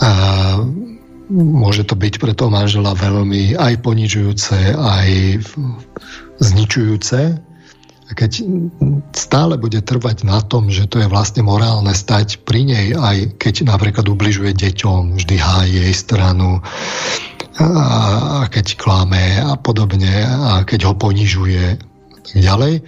a 0.00 0.10
môže 1.30 1.88
to 1.88 1.94
byť 1.96 2.14
pre 2.20 2.32
toho 2.36 2.52
manžela 2.52 2.92
veľmi 2.92 3.56
aj 3.56 3.80
ponižujúce, 3.80 4.76
aj 4.76 5.08
zničujúce. 6.40 7.20
A 8.04 8.10
keď 8.12 8.44
stále 9.16 9.56
bude 9.56 9.80
trvať 9.80 10.28
na 10.28 10.44
tom, 10.44 10.68
že 10.68 10.84
to 10.84 11.00
je 11.00 11.08
vlastne 11.08 11.40
morálne 11.40 11.96
stať 11.96 12.44
pri 12.44 12.68
nej, 12.68 12.86
aj 12.92 13.40
keď 13.40 13.64
napríklad 13.64 14.04
ubližuje 14.04 14.52
deťom, 14.52 15.16
vždy 15.16 15.36
hájí 15.40 15.88
jej 15.88 15.94
stranu, 15.96 16.60
a 17.54 18.50
keď 18.50 18.74
klame 18.74 19.38
a 19.38 19.54
podobne, 19.54 20.26
a 20.26 20.66
keď 20.66 20.90
ho 20.90 20.94
ponižuje, 20.98 21.78
tak 22.26 22.36
ďalej, 22.42 22.82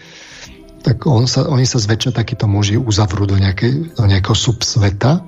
tak 0.82 1.06
on 1.06 1.30
sa, 1.30 1.46
oni 1.46 1.66
sa 1.66 1.78
zväčša 1.78 2.14
takíto 2.14 2.50
muži 2.50 2.74
uzavrú 2.78 3.30
do, 3.30 3.38
nejakej, 3.38 3.94
do 3.94 4.04
nejakého 4.06 4.34
subsveta. 4.34 5.22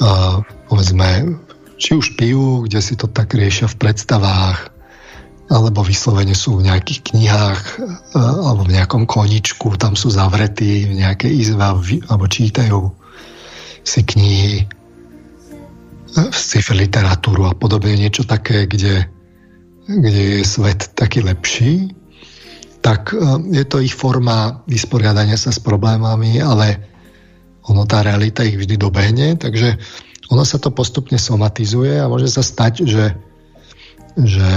A, 0.00 0.40
povedzme, 0.70 1.36
či 1.82 1.98
už 1.98 2.14
pijú, 2.14 2.64
kde 2.64 2.78
si 2.78 2.94
to 2.94 3.10
tak 3.10 3.34
riešia 3.34 3.66
v 3.66 3.76
predstavách, 3.82 4.70
alebo 5.50 5.82
vyslovene 5.82 6.32
sú 6.32 6.62
v 6.62 6.70
nejakých 6.70 7.10
knihách, 7.10 7.60
alebo 8.14 8.62
v 8.62 8.78
nejakom 8.78 9.02
koničku, 9.02 9.74
tam 9.74 9.98
sú 9.98 10.14
zavretí 10.14 10.86
v 10.86 11.02
nejakej 11.02 11.32
izbe, 11.34 11.66
alebo 12.06 12.24
čítajú 12.30 12.94
si 13.82 14.00
knihy, 14.06 14.70
sci-fi 16.30 16.74
literatúru 16.74 17.50
a 17.50 17.54
podobne, 17.58 17.98
niečo 17.98 18.22
také, 18.22 18.70
kde, 18.70 19.10
kde 19.90 20.22
je 20.38 20.46
svet 20.46 20.94
taký 20.94 21.26
lepší 21.26 21.98
tak 22.80 23.12
e, 23.12 23.20
je 23.52 23.64
to 23.68 23.80
ich 23.80 23.92
forma 23.92 24.64
vysporiadania 24.64 25.36
sa 25.36 25.52
s 25.52 25.60
problémami, 25.60 26.40
ale 26.40 26.80
ono 27.68 27.84
tá 27.84 28.00
realita 28.00 28.42
ich 28.42 28.56
vždy 28.56 28.80
dobehne, 28.80 29.36
takže 29.36 29.76
ono 30.30 30.42
sa 30.46 30.62
to 30.62 30.70
postupne 30.70 31.18
somatizuje 31.18 31.98
a 31.98 32.06
môže 32.06 32.30
sa 32.30 32.46
stať, 32.46 32.86
že, 32.86 33.06
že 34.14 34.50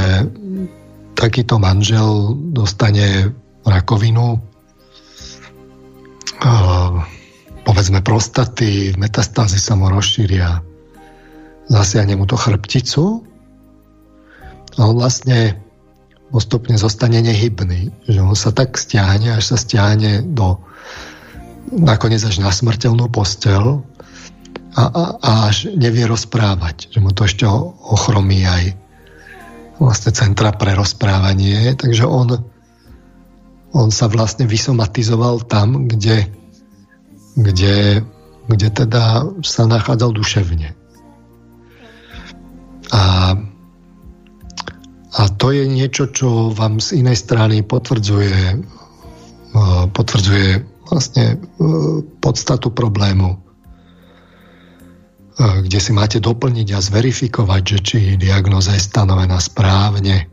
takýto 1.18 1.58
manžel 1.58 2.38
dostane 2.54 3.34
rakovinu 3.66 4.54
povedzme 7.64 8.04
prostaty, 8.04 8.94
metastázy 9.00 9.58
sa 9.58 9.80
mu 9.80 9.88
rozšíria, 9.88 10.60
zasiahne 11.72 12.20
mu 12.20 12.28
to 12.28 12.36
chrbticu 12.36 13.24
a 14.76 14.82
on 14.84 15.00
vlastne 15.00 15.56
postupne 16.34 16.76
zostane 16.76 17.24
nehybný. 17.24 17.94
Že 18.10 18.20
on 18.20 18.36
sa 18.36 18.52
tak 18.52 18.76
stiahne, 18.76 19.38
až 19.38 19.56
sa 19.56 19.58
stiahne 19.58 20.26
do 20.26 20.60
nakoniec 21.72 22.20
až 22.26 22.44
na 22.44 22.52
smrteľnú 22.52 23.08
postel 23.08 23.86
a, 24.74 24.84
a, 24.90 25.04
a 25.22 25.32
až 25.50 25.70
nevie 25.74 26.06
rozprávať. 26.10 26.90
Že 26.94 27.00
mu 27.02 27.10
to 27.14 27.30
ešte 27.30 27.46
ochromí 27.48 28.42
aj 28.46 28.74
vlastne 29.78 30.12
centra 30.14 30.54
pre 30.54 30.74
rozprávanie. 30.74 31.78
Takže 31.78 32.06
on, 32.06 32.42
on 33.74 33.90
sa 33.94 34.10
vlastne 34.10 34.50
vysomatizoval 34.50 35.46
tam, 35.46 35.86
kde, 35.86 36.30
kde, 37.38 38.02
kde 38.50 38.68
teda 38.74 39.26
sa 39.46 39.64
nachádzal 39.70 40.14
duševne. 40.14 40.74
A 42.94 43.02
a 45.14 45.30
to 45.30 45.54
je 45.54 45.70
niečo, 45.70 46.10
čo 46.10 46.50
vám 46.50 46.82
z 46.82 47.06
inej 47.06 47.22
strany 47.22 47.62
potvrdzuje, 47.62 48.40
e, 48.50 48.58
potvrdzuje 49.94 50.50
vlastne 50.90 51.26
e, 51.30 51.36
podstatu 52.18 52.74
problému, 52.74 53.38
kde 55.38 55.80
si 55.82 55.92
máte 55.94 56.22
doplniť 56.22 56.68
a 56.78 56.80
zverifikovať, 56.80 57.62
že 57.66 57.78
či 57.82 57.98
diagnoza 58.22 58.78
je 58.78 58.86
stanovená 58.86 59.42
správne. 59.42 60.30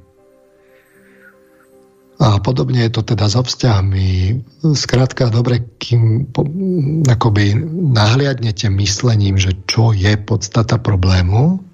A 2.20 2.36
podobne 2.36 2.84
je 2.84 2.92
to 2.92 3.00
teda 3.00 3.32
so 3.32 3.40
vzťahmi. 3.40 4.36
Skrátka, 4.76 5.32
dobre, 5.32 5.64
kým 5.80 6.28
akoby 7.08 7.56
nahliadnete 7.96 8.68
myslením, 8.68 9.40
že 9.40 9.56
čo 9.64 9.96
je 9.96 10.20
podstata 10.20 10.76
problému, 10.76 11.64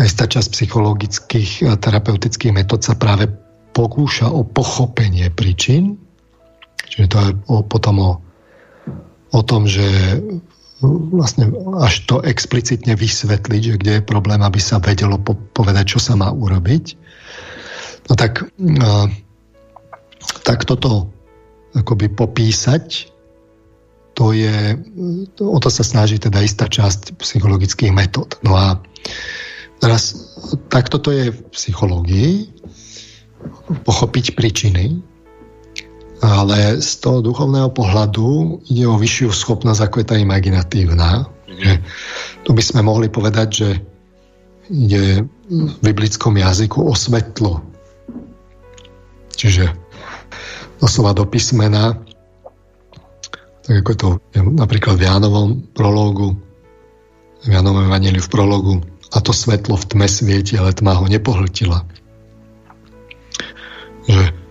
aj 0.00 0.08
tá 0.16 0.24
časť 0.24 0.48
psychologických 0.48 1.68
a 1.68 1.76
terapeutických 1.76 2.56
metód 2.56 2.84
sa 2.84 2.96
práve 2.96 3.28
pokúša 3.76 4.32
o 4.32 4.44
pochopenie 4.48 5.28
príčin. 5.28 6.00
Čiže 6.88 7.06
to 7.12 7.16
je 7.20 7.30
o, 7.52 7.56
potom 7.68 7.96
o, 8.00 8.12
o 9.36 9.40
tom, 9.44 9.68
že 9.68 9.84
vlastne 10.84 11.48
až 11.80 12.04
to 12.04 12.20
explicitne 12.24 12.92
vysvetliť, 12.92 13.62
že 13.62 13.78
kde 13.80 13.92
je 14.00 14.08
problém, 14.08 14.40
aby 14.44 14.60
sa 14.60 14.76
vedelo 14.76 15.16
po, 15.16 15.36
povedať, 15.56 15.96
čo 15.96 16.00
sa 16.02 16.14
má 16.16 16.28
urobiť. 16.28 16.84
No 18.06 18.12
tak, 18.14 18.44
tak 20.44 20.58
toto 20.68 21.10
akoby 21.74 22.12
popísať, 22.12 23.12
to 24.16 24.32
je, 24.32 24.80
o 25.40 25.58
to 25.60 25.68
sa 25.68 25.84
snaží 25.84 26.16
teda 26.16 26.40
istá 26.40 26.68
časť 26.68 27.20
psychologických 27.20 27.92
metód. 27.92 28.36
No 28.40 28.56
a 28.56 28.80
Teraz, 29.80 30.16
takto 30.72 30.96
to 30.96 31.12
je 31.12 31.24
v 31.32 31.38
psychológii, 31.52 32.48
pochopiť 33.84 34.32
príčiny, 34.32 35.04
ale 36.24 36.80
z 36.80 36.90
toho 37.00 37.20
duchovného 37.20 37.68
pohľadu 37.72 38.60
ide 38.72 38.88
o 38.88 38.96
vyššiu 38.96 39.28
schopnosť, 39.32 39.80
ako 39.84 39.96
je 40.00 40.06
tá 40.06 40.16
imaginatívna. 40.16 41.28
Že 41.46 41.72
tu 42.44 42.50
by 42.56 42.62
sme 42.64 42.80
mohli 42.84 43.08
povedať, 43.12 43.48
že 43.52 43.68
ide 44.72 45.24
v 45.46 45.76
biblickom 45.84 46.34
jazyku 46.36 46.82
o 46.82 46.94
svetlo. 46.96 47.62
Čiže 49.36 49.68
doslova 50.80 51.12
do 51.12 51.28
písmena, 51.28 52.00
tak 53.66 53.82
ako 53.82 53.92
to 53.94 54.08
je 54.32 54.40
napríklad 54.40 54.96
v 54.96 55.06
Jánovom 55.06 55.48
prológu, 55.74 56.38
v 57.44 57.50
Jánovom 57.52 57.86
evaníliu 57.86 58.22
v 58.24 58.32
prologu, 58.32 58.74
a 59.14 59.22
to 59.22 59.30
svetlo 59.30 59.78
v 59.78 59.86
tme 59.86 60.06
svieti, 60.10 60.58
ale 60.58 60.74
tma 60.74 60.98
ho 60.98 61.06
nepohltila. 61.06 61.86
Že 64.06 64.45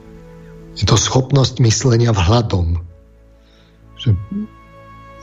je 0.76 0.84
to 0.84 1.00
schopnosť 1.00 1.64
myslenia 1.64 2.12
vhľadom. 2.12 2.80
Že 3.96 4.10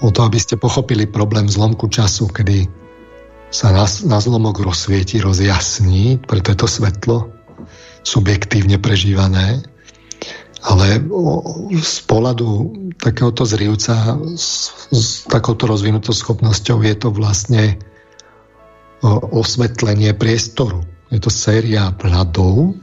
o 0.00 0.08
to, 0.08 0.20
aby 0.24 0.38
ste 0.40 0.56
pochopili 0.56 1.04
problém 1.04 1.46
zlomku 1.46 1.86
času, 1.92 2.32
kedy 2.32 2.66
sa 3.52 3.68
na, 3.70 3.84
na 4.08 4.18
zlomok 4.18 4.64
rozsvieti, 4.64 5.20
rozjasní, 5.20 6.24
preto 6.24 6.56
je 6.56 6.58
to 6.58 6.68
svetlo 6.68 7.18
subjektívne 8.02 8.80
prežívané, 8.82 9.62
ale 10.62 11.02
z 11.74 11.98
pohľadu 12.06 12.48
takéhoto 12.98 13.42
zrivca 13.42 14.18
s, 14.38 14.70
s 14.90 15.26
takouto 15.26 15.66
rozvinutou 15.66 16.14
schopnosťou 16.14 16.82
je 16.86 16.94
to 16.96 17.08
vlastne 17.10 17.78
osvetlenie 19.34 20.14
priestoru. 20.14 20.86
Je 21.10 21.18
to 21.18 21.28
séria 21.28 21.90
vhľadov 21.98 22.78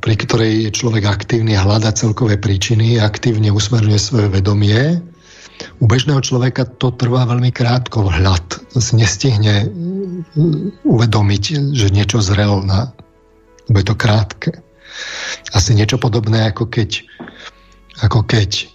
pri 0.00 0.14
ktorej 0.16 0.68
je 0.68 0.70
človek 0.72 1.04
aktívny 1.04 1.52
a 1.56 1.64
hľada 1.64 1.92
celkové 1.92 2.40
príčiny, 2.40 2.96
aktívne 2.96 3.52
usmerňuje 3.52 4.00
svoje 4.00 4.28
vedomie. 4.32 5.00
U 5.78 5.84
bežného 5.86 6.18
človeka 6.24 6.66
to 6.66 6.90
trvá 6.96 7.28
veľmi 7.28 7.52
krátko 7.52 8.08
vhľad. 8.08 8.72
To 8.72 8.78
si 8.80 8.96
nestihne 8.96 9.68
uvedomiť, 10.82 11.74
že 11.76 11.92
niečo 11.92 12.24
zrelo 12.24 12.64
na... 12.64 12.96
Lebo 13.70 13.78
je 13.78 13.86
to 13.86 13.96
krátke. 13.96 14.50
Asi 15.54 15.76
niečo 15.76 16.00
podobné, 16.02 16.50
ako 16.50 16.66
keď, 16.66 17.06
ako 18.02 18.26
keď 18.26 18.72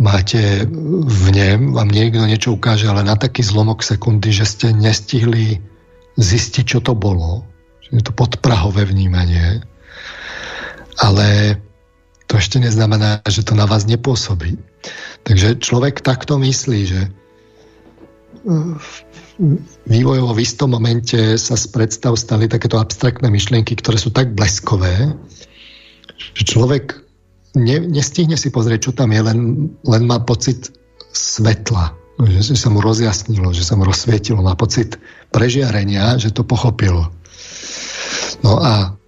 máte 0.00 0.66
v 1.06 1.26
nem, 1.30 1.76
vám 1.76 1.92
niekto 1.92 2.24
niečo 2.24 2.56
ukáže, 2.56 2.88
ale 2.88 3.04
na 3.04 3.14
taký 3.14 3.44
zlomok 3.44 3.84
sekundy, 3.84 4.32
že 4.32 4.48
ste 4.48 4.66
nestihli 4.72 5.60
zistiť, 6.16 6.64
čo 6.64 6.80
to 6.80 6.96
bolo. 6.96 7.44
Je 7.92 8.02
to 8.02 8.10
podprahové 8.10 8.88
vnímanie. 8.88 9.62
Ale 11.00 11.56
to 12.28 12.38
ešte 12.38 12.60
neznamená, 12.60 13.24
že 13.26 13.42
to 13.42 13.56
na 13.56 13.64
vás 13.64 13.88
nepôsobí. 13.88 14.60
Takže 15.24 15.58
človek 15.58 16.04
takto 16.04 16.38
myslí, 16.38 16.80
že 16.86 17.00
vývojovo 19.88 20.32
v 20.36 20.42
istom 20.44 20.72
momente 20.72 21.36
sa 21.36 21.56
z 21.56 21.66
predstav 21.72 22.16
stali 22.16 22.48
takéto 22.48 22.76
abstraktné 22.76 23.28
myšlienky, 23.28 23.76
ktoré 23.76 23.96
sú 23.96 24.12
tak 24.12 24.32
bleskové, 24.36 25.12
že 26.36 26.42
človek 26.44 27.00
ne, 27.56 27.80
nestihne 27.80 28.36
si 28.36 28.52
pozrieť, 28.52 28.90
čo 28.90 28.92
tam 28.92 29.10
je, 29.10 29.20
len, 29.20 29.38
len 29.84 30.02
má 30.04 30.20
pocit 30.22 30.70
svetla, 31.10 31.96
že, 32.20 32.52
že 32.52 32.56
sa 32.56 32.68
mu 32.68 32.84
rozjasnilo, 32.84 33.50
že 33.56 33.64
sa 33.64 33.74
mu 33.74 33.88
rozsvietilo, 33.88 34.44
má 34.44 34.54
pocit 34.54 35.00
prežiarenia, 35.32 36.20
že 36.20 36.30
to 36.30 36.44
pochopil. 36.44 37.08
No 38.44 38.60
a 38.60 38.72
e, 38.84 38.99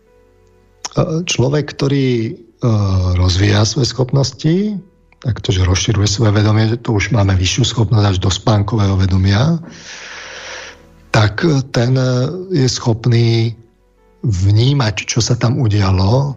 človek, 1.00 1.64
ktorý 1.72 2.08
uh, 2.32 3.16
rozvíja 3.16 3.64
svoje 3.64 3.88
schopnosti, 3.88 4.76
tak 5.22 5.38
to, 5.38 5.54
že 5.54 5.64
rozširuje 5.64 6.08
svoje 6.10 6.32
vedomie, 6.34 6.66
to 6.82 6.98
už 6.98 7.14
máme 7.14 7.32
vyššiu 7.38 7.62
schopnosť 7.62 8.06
až 8.10 8.18
do 8.18 8.30
spánkového 8.30 8.98
vedomia, 8.98 9.62
tak 11.14 11.46
ten 11.70 11.94
je 12.50 12.66
schopný 12.66 13.54
vnímať, 14.26 15.06
čo 15.06 15.22
sa 15.22 15.38
tam 15.38 15.62
udialo 15.62 16.34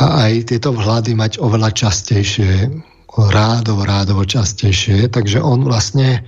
a 0.00 0.04
aj 0.28 0.52
tieto 0.52 0.72
vhľady 0.72 1.12
mať 1.12 1.32
oveľa 1.40 1.72
častejšie, 1.72 2.72
rádovo, 3.12 3.84
rádovo 3.84 4.24
častejšie. 4.24 5.12
Takže 5.12 5.44
on 5.44 5.68
vlastne 5.68 6.24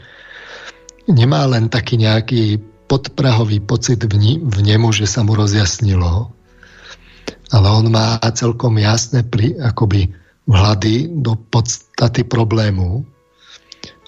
nemá 1.09 1.49
len 1.49 1.73
taký 1.73 1.97
nejaký 1.97 2.61
podprahový 2.85 3.65
pocit 3.65 4.05
v, 4.05 4.15
ni- 4.21 4.41
v 4.45 4.59
nemu, 4.61 4.93
že 4.93 5.09
sa 5.09 5.25
mu 5.25 5.33
rozjasnilo, 5.33 6.34
ale 7.53 7.67
on 7.69 7.93
má 7.93 8.17
celkom 8.33 8.81
jasné 8.81 9.27
pri, 9.27 9.59
akoby 9.61 10.09
vhľady 10.49 11.13
do 11.21 11.37
podstaty 11.53 12.25
problému. 12.25 13.05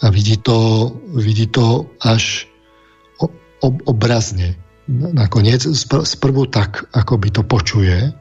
A 0.05 0.13
vidí 0.13 0.37
to, 0.37 0.93
vidí 1.17 1.49
to 1.49 1.89
až 2.05 2.49
ob, 3.65 3.81
obrazne. 3.89 4.57
Nakoniec 4.89 5.65
sprvu 6.05 6.47
tak, 6.53 6.85
ako 6.93 7.17
by 7.17 7.29
to 7.33 7.43
počuje. 7.43 8.13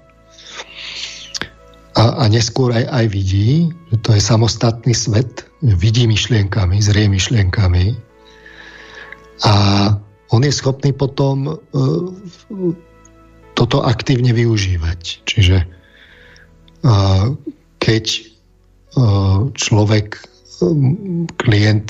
A, 1.95 2.03
a 2.03 2.23
neskôr 2.27 2.75
aj, 2.75 2.85
aj 2.91 3.05
vidí, 3.07 3.71
že 3.91 3.97
to 4.03 4.09
je 4.15 4.21
samostatný 4.23 4.91
svet, 4.91 5.47
vidí 5.63 6.07
myšlienkami, 6.07 6.79
zrie 6.83 7.07
myšlienkami. 7.07 7.95
A 9.47 9.53
on 10.31 10.41
je 10.43 10.51
schopný 10.51 10.91
potom 10.91 11.47
uh, 11.47 11.55
toto 13.55 13.81
aktívne 13.81 14.35
využívať. 14.35 14.99
Čiže 15.23 15.57
keď 17.79 18.05
človek 19.55 20.07
klient 21.35 21.87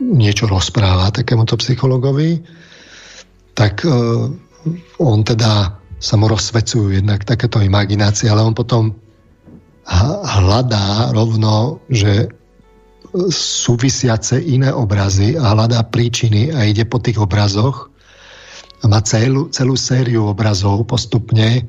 niečo 0.00 0.48
rozpráva 0.48 1.12
takémuto 1.12 1.60
psychologovi, 1.60 2.40
tak 3.52 3.84
e, 3.84 3.92
on 5.00 5.18
teda 5.20 5.76
sa 6.00 6.14
mu 6.16 6.28
rozsvecujú 6.28 6.96
jednak 6.96 7.24
takéto 7.24 7.60
imaginácie, 7.60 8.28
ale 8.28 8.44
on 8.44 8.56
potom 8.56 8.92
hľadá 10.24 11.14
rovno, 11.14 11.80
že 11.88 12.28
súvisiace 13.32 14.42
iné 14.42 14.74
obrazy 14.74 15.38
a 15.38 15.56
hľadá 15.56 15.80
príčiny 15.88 16.52
a 16.52 16.68
ide 16.68 16.84
po 16.84 17.00
tých 17.00 17.16
obrazoch 17.16 17.88
a 18.80 18.84
má 18.88 19.00
celú, 19.00 19.48
celú 19.48 19.74
sériu 19.78 20.28
obrazov 20.28 20.84
postupne, 20.84 21.64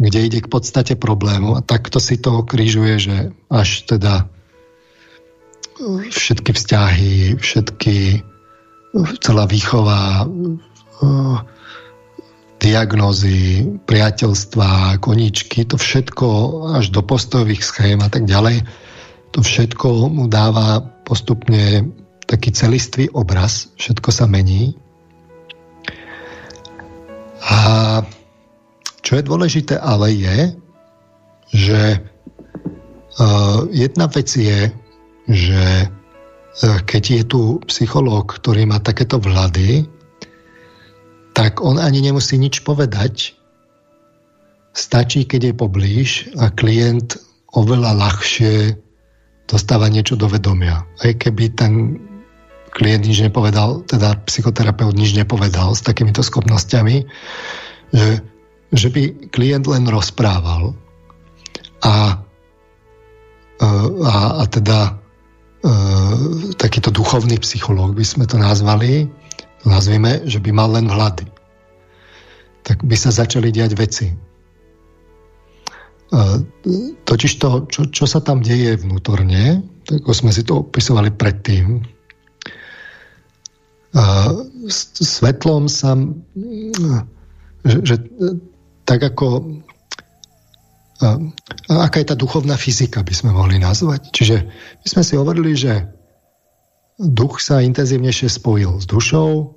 kde 0.00 0.18
ide 0.24 0.40
k 0.40 0.48
podstate 0.48 0.96
problému 0.96 1.58
a 1.58 1.60
takto 1.60 2.00
si 2.00 2.16
to 2.16 2.40
križuje, 2.46 2.94
že 2.96 3.16
až 3.52 3.84
teda 3.84 4.28
všetky 6.12 6.52
vzťahy, 6.52 7.36
všetky 7.36 8.24
celá 9.20 9.44
výchova 9.44 10.28
diagnózy, 12.60 13.64
priateľstva, 13.88 15.00
koníčky, 15.00 15.64
to 15.64 15.80
všetko 15.80 16.26
až 16.76 16.92
do 16.92 17.00
postojových 17.00 17.64
schém 17.64 17.98
a 18.04 18.12
tak 18.12 18.28
ďalej, 18.28 18.68
to 19.32 19.40
všetko 19.40 20.12
mu 20.12 20.28
dáva 20.28 20.84
postupne 21.08 21.88
taký 22.28 22.52
celistvý 22.52 23.10
obraz, 23.16 23.72
všetko 23.80 24.08
sa 24.12 24.28
mení. 24.28 24.76
A 27.40 27.58
čo 29.00 29.16
je 29.16 29.22
dôležité 29.24 29.80
ale 29.80 30.12
je, 30.12 30.38
že 31.50 31.80
uh, 31.96 33.60
jedna 33.72 34.06
vec 34.12 34.28
je, 34.28 34.68
že 35.26 35.64
uh, 35.88 36.78
keď 36.84 37.02
je 37.02 37.22
tu 37.24 37.42
psychológ, 37.66 38.38
ktorý 38.38 38.68
má 38.68 38.78
takéto 38.78 39.16
vlády, 39.16 39.88
tak 41.32 41.64
on 41.64 41.80
ani 41.80 42.04
nemusí 42.04 42.36
nič 42.36 42.60
povedať. 42.62 43.32
Stačí, 44.76 45.26
keď 45.26 45.50
je 45.50 45.54
poblíž 45.56 46.10
a 46.38 46.52
klient 46.52 47.18
oveľa 47.56 47.96
ľahšie 47.96 48.78
dostáva 49.50 49.90
niečo 49.90 50.14
do 50.14 50.30
vedomia. 50.30 50.86
Aj 51.02 51.10
keby 51.10 51.50
ten 51.58 51.98
klient 52.70 53.02
nič 53.06 53.18
nepovedal, 53.26 53.82
teda 53.86 54.18
psychoterapeut 54.30 54.94
nič 54.94 55.14
nepovedal 55.14 55.74
s 55.74 55.82
takýmito 55.82 56.22
schopnosťami, 56.22 57.06
že, 57.90 58.08
že 58.70 58.88
by 58.88 59.30
klient 59.34 59.66
len 59.66 59.90
rozprával 59.90 60.74
a, 61.82 62.22
a, 63.60 63.68
a 64.40 64.44
teda 64.46 64.78
e, 64.86 64.92
takýto 66.54 66.94
duchovný 66.94 67.42
psychológ 67.42 67.98
by 67.98 68.06
sme 68.06 68.24
to 68.30 68.38
nazvali, 68.38 69.10
nazvime, 69.66 70.22
že 70.24 70.38
by 70.38 70.50
mal 70.54 70.70
len 70.70 70.86
vhľady, 70.86 71.26
tak 72.62 72.86
by 72.86 72.94
sa 72.94 73.10
začali 73.10 73.50
diať 73.50 73.72
veci. 73.76 74.08
Totiž 77.06 77.32
to, 77.38 77.70
čo, 77.70 77.86
čo 77.86 78.02
sa 78.02 78.18
tam 78.18 78.42
deje 78.42 78.82
vnútorne, 78.82 79.62
tak 79.86 80.02
ako 80.02 80.10
sme 80.10 80.30
si 80.34 80.42
to 80.42 80.66
opisovali 80.66 81.14
predtým, 81.14 81.86
svetlom 85.02 85.66
sa 85.66 85.98
že, 87.60 87.78
že 87.84 87.96
tak 88.86 89.00
ako 89.02 89.60
aká 91.68 91.96
je 92.04 92.08
tá 92.12 92.16
duchovná 92.16 92.60
fyzika, 92.60 93.00
by 93.00 93.14
sme 93.16 93.30
mohli 93.32 93.56
nazvať. 93.56 94.12
Čiže 94.12 94.36
my 94.84 94.86
sme 94.86 95.02
si 95.02 95.14
hovorili, 95.16 95.56
že 95.56 95.88
duch 97.00 97.40
sa 97.40 97.64
intenzívnejšie 97.64 98.28
spojil 98.28 98.76
s 98.76 98.84
dušou, 98.84 99.56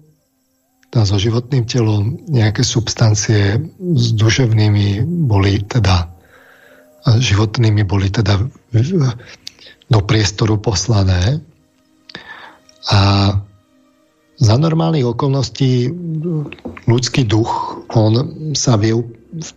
tá 0.87 1.03
so 1.03 1.19
životným 1.19 1.67
telom, 1.67 2.21
nejaké 2.29 2.63
substancie 2.63 3.59
s 3.81 4.05
duševnými 4.15 5.03
boli 5.27 5.59
teda 5.65 6.13
životnými 7.03 7.83
boli 7.83 8.07
teda 8.07 8.39
do 9.91 9.99
priestoru 10.07 10.55
poslané 10.61 11.43
a 12.87 12.99
za 14.37 14.55
normálnych 14.57 15.05
okolností 15.05 15.93
ľudský 16.89 17.23
duch, 17.29 17.83
on 17.93 18.13
sa 18.57 18.75
vie, 18.81 18.97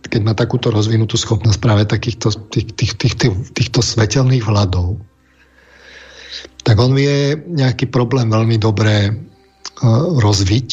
keď 0.09 0.21
má 0.21 0.33
takúto 0.37 0.69
rozvinutú 0.69 1.17
schopnosť 1.17 1.59
práve 1.59 1.83
takýchto, 1.89 2.33
tých, 2.53 2.77
tých, 2.77 2.93
tých, 2.95 3.13
tých, 3.17 3.33
týchto 3.53 3.81
svetelných 3.81 4.45
vladov, 4.45 5.01
tak 6.61 6.77
on 6.77 6.91
vie 6.93 7.39
nejaký 7.47 7.87
problém 7.87 8.27
veľmi 8.27 8.59
dobre 8.59 9.15
rozviť, 10.19 10.69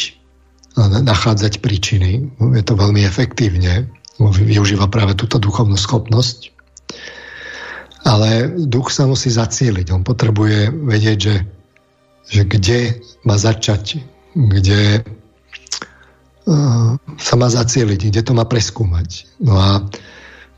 nachádzať 0.79 1.63
príčiny. 1.63 2.35
Je 2.59 2.65
to 2.67 2.75
veľmi 2.75 3.07
efektívne. 3.07 3.87
Využíva 4.19 4.91
práve 4.91 5.15
túto 5.15 5.39
duchovnú 5.39 5.79
schopnosť. 5.79 6.51
Ale 8.05 8.53
duch 8.69 8.93
sa 8.93 9.09
musí 9.09 9.33
zacieliť. 9.33 9.95
On 9.95 10.03
potrebuje 10.05 10.75
vedieť, 10.75 11.19
že, 11.19 11.37
že 12.29 12.43
kde 12.45 13.01
má 13.25 13.37
začať, 13.37 14.01
kde 14.33 15.05
uh, 16.49 16.97
sa 17.21 17.35
má 17.37 17.49
zacieliť, 17.49 18.01
kde 18.11 18.23
to 18.25 18.33
má 18.33 18.45
preskúmať. 18.49 19.29
No 19.45 19.55
a 19.57 19.69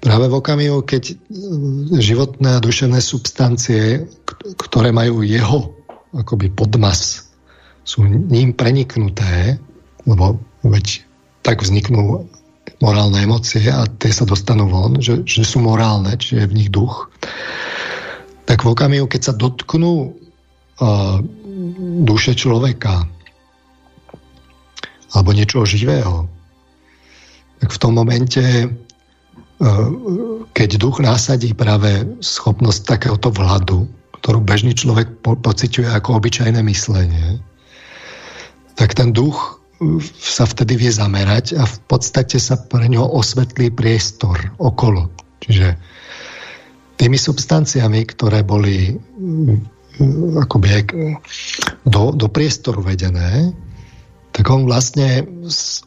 práve 0.01 0.31
v 0.31 0.39
okamihu, 0.39 0.87
keď 0.87 1.19
životné 1.99 2.59
a 2.59 2.63
duševné 2.63 3.03
substancie, 3.03 4.07
ktoré 4.61 4.95
majú 4.95 5.27
jeho 5.27 5.75
akoby 6.15 6.55
podmas, 6.55 7.27
sú 7.87 8.03
ním 8.07 8.55
preniknuté, 8.55 9.59
lebo 10.07 10.39
veď 10.67 11.07
tak 11.47 11.63
vzniknú 11.63 12.27
morálne 12.83 13.23
emócie 13.23 13.63
a 13.71 13.87
tie 13.87 14.11
sa 14.11 14.27
dostanú 14.27 14.67
von, 14.67 14.99
že, 14.99 15.23
že 15.23 15.47
sú 15.47 15.63
morálne, 15.63 16.19
čiže 16.19 16.45
je 16.45 16.51
v 16.51 16.57
nich 16.59 16.71
duch, 16.71 17.09
tak 18.47 18.67
v 18.67 18.75
okamihu, 18.75 19.07
keď 19.07 19.31
sa 19.31 19.35
dotknú 19.35 20.13
uh, 20.83 21.19
duše 22.05 22.37
človeka 22.37 23.07
alebo 25.15 25.33
niečoho 25.33 25.65
živého, 25.65 26.29
tak 27.63 27.73
v 27.73 27.81
tom 27.81 27.97
momente, 27.97 28.43
uh, 28.43 29.89
keď 30.53 30.77
duch 30.77 31.01
násadí 31.01 31.57
práve 31.57 32.05
schopnosť 32.21 32.81
takéhoto 32.85 33.33
vhľadu, 33.33 33.89
ktorú 34.21 34.39
bežný 34.45 34.77
človek 34.77 35.23
po- 35.25 35.39
pociťuje 35.39 35.89
ako 35.89 36.21
obyčajné 36.21 36.61
myslenie, 36.67 37.41
tak 38.77 38.93
ten 38.93 39.15
duch 39.15 39.57
sa 40.21 40.49
vtedy 40.49 40.81
vie 40.81 40.89
zamerať 40.89 41.57
a 41.57 41.65
v 41.69 41.77
podstate 41.89 42.41
sa 42.41 42.57
pre 42.57 42.89
ňo 42.89 43.05
osvetlí 43.13 43.69
priestor 43.73 44.37
okolo. 44.57 45.13
Čiže 45.45 45.77
tými 46.97 47.21
substanciami, 47.21 48.09
ktoré 48.09 48.41
boli 48.41 48.97
akoby 50.45 50.69
do, 51.89 52.13
do 52.13 52.27
priestoru 52.29 52.85
vedené, 52.85 53.53
tak 54.37 54.53
on 54.53 54.69
vlastne 54.69 55.25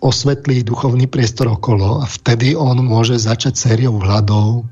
osvetlí 0.02 0.66
duchovný 0.66 1.06
priestor 1.06 1.54
okolo 1.54 2.02
a 2.02 2.06
vtedy 2.10 2.58
on 2.58 2.82
môže 2.82 3.22
začať 3.22 3.54
sériou 3.54 4.02
hľadov 4.02 4.66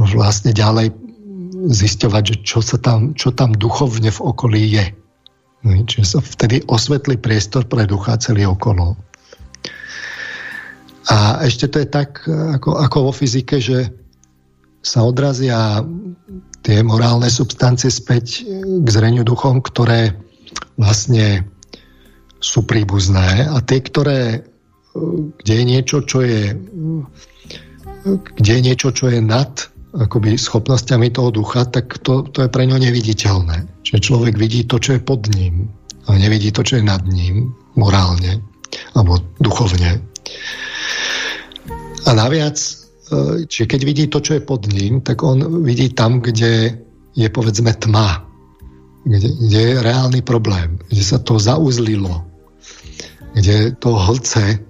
vlastne 0.00 0.56
ďalej 0.56 0.96
zisťovať, 1.68 2.22
že 2.24 2.36
čo, 2.46 2.64
sa 2.64 2.80
tam, 2.80 3.12
čo 3.12 3.34
tam 3.34 3.52
duchovne 3.52 4.08
v 4.08 4.20
okolí 4.24 4.62
je. 4.72 4.86
No, 5.66 5.84
čiže 5.84 6.16
sa 6.16 6.18
vtedy 6.22 6.62
osvetlí 6.70 7.18
priestor 7.18 7.66
pre 7.66 7.84
ducha 7.84 8.16
celý 8.16 8.46
okolo. 8.46 8.94
A 11.08 11.42
ešte 11.44 11.66
to 11.66 11.82
je 11.82 11.88
tak, 11.88 12.24
ako, 12.24 12.78
ako 12.78 12.96
vo 13.10 13.12
fyzike, 13.12 13.58
že 13.58 13.90
sa 14.82 15.04
odrazia 15.04 15.82
tie 16.62 16.82
morálne 16.82 17.28
substancie 17.28 17.90
späť 17.90 18.46
k 18.82 18.88
zreniu 18.88 19.26
duchom, 19.26 19.60
ktoré 19.62 20.14
vlastne 20.78 21.48
sú 22.38 22.62
príbuzné 22.62 23.50
a 23.50 23.58
tie, 23.62 23.82
ktoré, 23.82 24.46
kde 25.42 25.54
je 25.58 25.64
niečo, 25.66 26.06
čo 26.06 26.22
je 26.22 26.54
kde 28.08 28.50
je 28.54 28.62
niečo, 28.62 28.88
čo 28.94 29.10
je 29.10 29.20
nad 29.20 29.50
akoby 29.92 30.36
schopnosťami 30.38 31.10
toho 31.10 31.32
ducha, 31.32 31.64
tak 31.64 31.98
to, 32.04 32.28
to 32.30 32.46
je 32.46 32.52
pre 32.52 32.64
ňo 32.68 32.78
neviditeľné. 32.78 33.66
Čiže 33.82 34.04
človek 34.12 34.36
vidí 34.36 34.64
to, 34.68 34.76
čo 34.78 34.96
je 34.96 35.02
pod 35.02 35.26
ním, 35.32 35.72
ale 36.06 36.22
nevidí 36.22 36.52
to, 36.52 36.62
čo 36.62 36.78
je 36.78 36.84
nad 36.84 37.02
ním, 37.08 37.52
morálne 37.74 38.44
alebo 38.94 39.18
duchovne. 39.40 40.04
A 42.04 42.10
naviac, 42.12 42.56
čiže 43.48 43.66
keď 43.66 43.80
vidí 43.84 44.04
to, 44.08 44.20
čo 44.20 44.36
je 44.38 44.42
pod 44.44 44.68
ním, 44.68 45.00
tak 45.00 45.24
on 45.24 45.64
vidí 45.64 45.92
tam, 45.92 46.20
kde 46.20 46.76
je 47.16 47.28
povedzme 47.28 47.72
tma, 47.80 48.24
kde, 49.08 49.28
kde 49.48 49.60
je 49.60 49.74
reálny 49.82 50.20
problém, 50.22 50.78
kde 50.92 51.02
sa 51.02 51.18
to 51.18 51.40
zauzlilo, 51.40 52.24
kde 53.34 53.72
to 53.80 53.96
hlce 53.96 54.60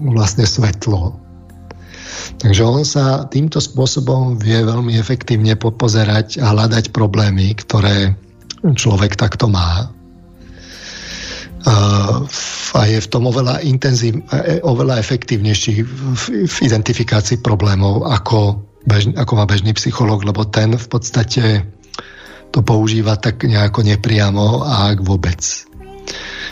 vlastne 0.00 0.46
svetlo. 0.46 1.18
Takže 2.40 2.62
on 2.64 2.82
sa 2.88 3.28
týmto 3.28 3.60
spôsobom 3.60 4.40
vie 4.40 4.64
veľmi 4.64 4.96
efektívne 4.96 5.52
popozerať 5.60 6.40
a 6.40 6.56
hľadať 6.56 6.94
problémy, 6.94 7.52
ktoré 7.52 8.16
človek 8.64 9.16
takto 9.16 9.48
má. 9.48 9.92
A 11.66 12.80
je 12.86 12.98
v 13.02 13.10
tom 13.10 13.28
oveľa, 13.28 13.60
intenzív, 13.66 14.24
e, 14.32 14.62
oveľa 14.64 15.02
efektívnejší 15.02 15.84
v, 15.84 16.54
identifikácii 16.64 17.44
problémov 17.44 18.08
ako, 18.08 18.64
bež, 18.86 19.12
ako 19.18 19.32
má 19.36 19.44
bežný 19.44 19.76
psychológ, 19.76 20.24
lebo 20.24 20.48
ten 20.48 20.72
v 20.78 20.86
podstate 20.88 21.66
to 22.50 22.60
používa 22.64 23.20
tak 23.20 23.44
nejako 23.44 23.86
nepriamo 23.86 24.66
a 24.66 24.90
ak 24.94 25.04
vôbec. 25.04 25.40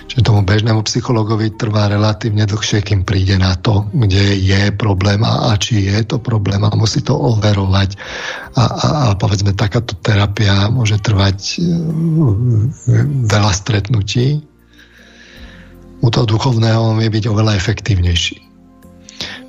Čiže 0.08 0.24
tomu 0.24 0.40
bežnému 0.40 0.80
psychologovi 0.88 1.52
trvá 1.52 1.84
relatívne 1.92 2.48
dlhšie, 2.48 2.80
kým 2.80 3.04
príde 3.04 3.36
na 3.36 3.60
to, 3.60 3.84
kde 3.92 4.40
je 4.40 4.72
problém 4.72 5.20
a, 5.20 5.52
a 5.52 5.60
či 5.60 5.84
je 5.84 6.00
to 6.08 6.16
problém 6.16 6.64
a 6.64 6.72
musí 6.72 7.04
to 7.04 7.12
overovať. 7.12 8.00
A, 8.56 8.62
a, 8.64 8.88
a 8.88 9.06
povedzme, 9.20 9.52
takáto 9.52 9.92
terapia 10.00 10.72
môže 10.72 10.96
trvať 10.96 11.38
e, 11.38 11.62
veľa 13.28 13.52
stretnutí. 13.52 14.47
U 15.98 16.08
toho 16.08 16.26
duchovného 16.26 16.98
vie 16.98 17.08
byť 17.10 17.24
oveľa 17.28 17.58
efektívnejší. 17.58 18.36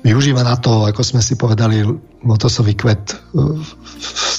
Využíva 0.02 0.42
na 0.42 0.56
to, 0.56 0.88
ako 0.88 1.02
sme 1.04 1.20
si 1.22 1.36
povedali, 1.36 1.84
lotosový 2.24 2.74
kvet 2.74 3.14
v 3.36 3.68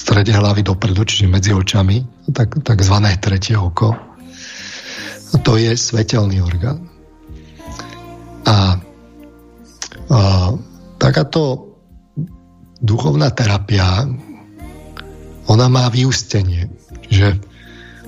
strede 0.02 0.34
hlavy 0.34 0.66
dopredu, 0.66 1.06
čiže 1.06 1.30
medzi 1.30 1.54
očami, 1.54 2.02
tak, 2.34 2.60
takzvané 2.66 3.16
tretie 3.22 3.56
oko 3.56 4.12
to 5.40 5.56
je 5.56 5.72
svetelný 5.72 6.44
orgán. 6.44 6.84
A, 8.44 8.76
a 10.12 10.20
takáto 11.00 11.72
duchovná 12.84 13.32
terapia, 13.32 14.04
ona 15.48 15.66
má 15.72 15.88
vyústenie, 15.88 16.68
že 17.08 17.40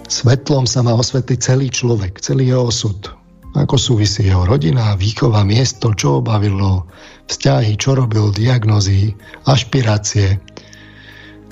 svetlom 0.04 0.68
sa 0.68 0.84
má 0.84 0.92
osvetliť 0.92 1.38
celý 1.40 1.72
človek, 1.72 2.20
celý 2.20 2.52
jeho 2.52 2.68
osud. 2.68 3.08
Ako 3.54 3.78
súvisí 3.78 4.26
jeho 4.26 4.42
rodina, 4.42 4.98
výchova, 4.98 5.46
miesto, 5.46 5.94
čo 5.94 6.18
obavilo, 6.18 6.90
vzťahy, 7.30 7.78
čo 7.78 7.94
robil, 7.94 8.34
diagnozy, 8.34 9.14
ašpirácie, 9.46 10.42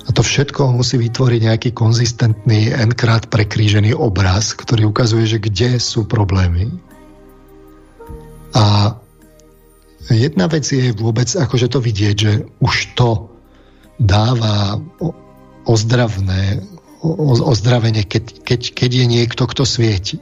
a 0.02 0.10
to 0.10 0.22
všetko 0.26 0.74
musí 0.74 0.98
vytvoriť 0.98 1.40
nejaký 1.46 1.70
konzistentný, 1.70 2.74
n-krát 2.74 3.30
prekrížený 3.30 3.94
obraz, 3.94 4.50
ktorý 4.58 4.90
ukazuje, 4.90 5.30
že 5.30 5.38
kde 5.38 5.78
sú 5.78 6.10
problémy. 6.10 6.74
A 8.52 8.98
jedna 10.10 10.50
vec 10.50 10.66
je 10.66 10.90
vôbec 10.90 11.30
akože 11.30 11.70
to 11.70 11.78
vidieť, 11.78 12.16
že 12.18 12.32
už 12.58 12.98
to 12.98 13.30
dáva 14.02 14.82
ozdravné, 15.70 16.66
ozdravenie, 17.22 18.02
keď, 18.02 18.42
keď, 18.42 18.60
keď 18.74 18.90
je 18.90 19.06
niekto, 19.06 19.42
kto 19.46 19.62
svieti. 19.62 20.18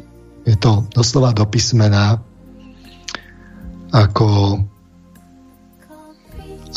Je 0.49 0.57
to 0.57 0.87
doslova 0.93 1.33
do 1.37 1.45
písmena 1.47 2.21
ako 3.91 4.61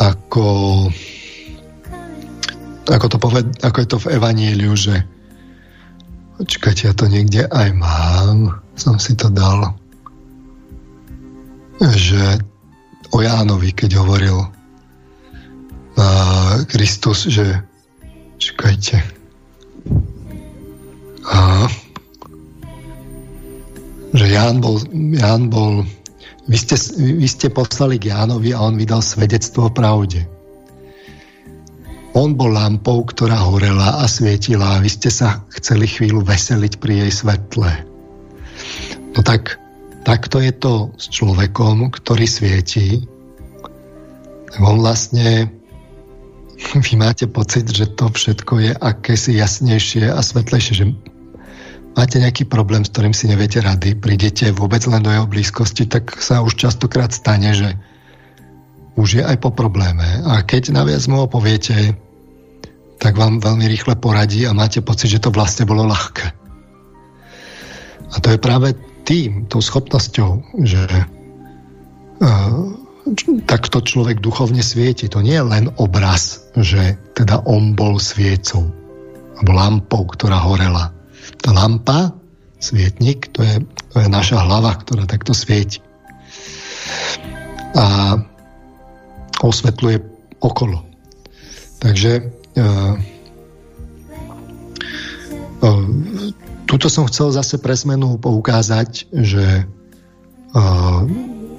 ako 0.01 0.45
ako, 2.83 3.05
to 3.07 3.17
poved, 3.17 3.47
ako 3.63 3.77
je 3.79 3.87
to 3.87 3.97
v 4.03 4.11
Evaníliu, 4.19 4.75
že 4.75 5.07
počkajte, 6.35 6.91
ja 6.91 6.93
to 6.93 7.07
niekde 7.07 7.47
aj 7.47 7.69
mám, 7.71 8.59
som 8.75 8.99
si 8.99 9.15
to 9.15 9.31
dal, 9.31 9.71
že 11.79 12.43
o 13.15 13.23
Jánovi, 13.23 13.71
keď 13.71 14.03
hovoril 14.03 14.35
uh, 15.95 16.53
Kristus, 16.67 17.31
že 17.31 17.63
čakajte, 18.35 18.99
že 24.13 24.25
Ján 24.29 24.61
bol, 24.61 24.77
Ján 24.93 25.49
bol 25.49 25.83
vy 26.43 26.57
ste, 26.59 26.75
vy 26.99 27.27
ste 27.27 27.47
poslali 27.47 27.95
k 27.95 28.11
Jánovi 28.11 28.51
a 28.51 28.59
on 28.59 28.75
vydal 28.75 28.99
svedectvo 28.99 29.71
o 29.71 29.71
pravde. 29.71 30.27
On 32.13 32.35
bol 32.37 32.53
lampou, 32.53 33.01
ktorá 33.07 33.41
horela 33.41 34.03
a 34.03 34.05
svietila 34.05 34.77
a 34.77 34.81
vy 34.83 34.91
ste 34.91 35.09
sa 35.09 35.41
chceli 35.57 35.89
chvíľu 35.89 36.21
veseliť 36.21 36.77
pri 36.77 37.07
jej 37.07 37.11
svetle. 37.11 37.71
No 39.17 39.19
tak, 39.25 39.57
takto 40.05 40.37
je 40.43 40.53
to 40.53 40.93
s 40.99 41.09
človekom, 41.09 41.89
ktorý 41.89 42.27
svieti. 42.29 43.01
On 44.61 44.77
vlastne, 44.77 45.47
vy 46.85 46.93
máte 46.99 47.25
pocit, 47.25 47.71
že 47.71 47.87
to 47.97 48.11
všetko 48.11 48.53
je 48.61 48.71
akési 48.77 49.39
jasnejšie 49.39 50.11
a 50.11 50.19
svetlejšie, 50.21 50.73
že 50.75 50.85
máte 51.93 52.17
nejaký 52.17 52.49
problém, 52.49 52.85
s 52.85 52.91
ktorým 52.91 53.13
si 53.13 53.29
neviete 53.29 53.61
rady, 53.61 53.97
prídete 53.97 54.49
vôbec 54.53 54.81
len 54.89 55.01
do 55.01 55.13
jeho 55.13 55.29
blízkosti, 55.29 55.89
tak 55.89 56.13
sa 56.19 56.41
už 56.41 56.57
častokrát 56.57 57.13
stane, 57.13 57.53
že 57.53 57.69
už 58.97 59.21
je 59.21 59.23
aj 59.25 59.37
po 59.41 59.49
probléme. 59.49 60.05
A 60.25 60.41
keď 60.45 60.73
naviac 60.73 61.01
mu 61.09 61.25
ho 61.25 61.27
poviete, 61.29 61.97
tak 63.01 63.17
vám 63.17 63.41
veľmi 63.41 63.65
rýchle 63.65 63.97
poradí 63.97 64.45
a 64.45 64.55
máte 64.55 64.79
pocit, 64.85 65.09
že 65.09 65.23
to 65.23 65.33
vlastne 65.33 65.65
bolo 65.65 65.85
ľahké. 65.89 66.25
A 68.13 68.15
to 68.21 68.27
je 68.29 68.37
práve 68.37 68.77
tým, 69.03 69.49
tou 69.49 69.59
schopnosťou, 69.59 70.61
že 70.61 70.85
uh, 72.21 72.61
takto 73.49 73.83
človek 73.83 74.23
duchovne 74.23 74.63
svieti. 74.63 75.09
To 75.11 75.19
nie 75.19 75.35
je 75.35 75.43
len 75.43 75.65
obraz, 75.81 76.47
že 76.55 76.95
teda 77.17 77.43
on 77.43 77.75
bol 77.75 77.99
sviecou 77.99 78.69
alebo 79.33 79.51
lampou, 79.51 80.07
ktorá 80.07 80.39
horela. 80.39 80.93
Tá 81.43 81.51
lampa, 81.51 82.15
svietnik, 82.63 83.27
to 83.35 83.43
je, 83.43 83.59
to 83.91 83.95
je 83.99 84.07
naša 84.07 84.39
hlava, 84.47 84.79
ktorá 84.79 85.03
takto 85.03 85.35
svieti. 85.35 85.83
A 87.75 88.15
osvetľuje 89.43 89.99
okolo. 90.39 90.87
Takže 91.83 92.11
e, 92.15 92.23
e, 95.59 95.69
tuto 96.63 96.87
som 96.87 97.03
chcel 97.11 97.35
zase 97.35 97.59
pre 97.59 97.75
zmenu 97.75 98.15
poukázať, 98.23 99.11
že 99.11 99.67
e, 100.55 100.61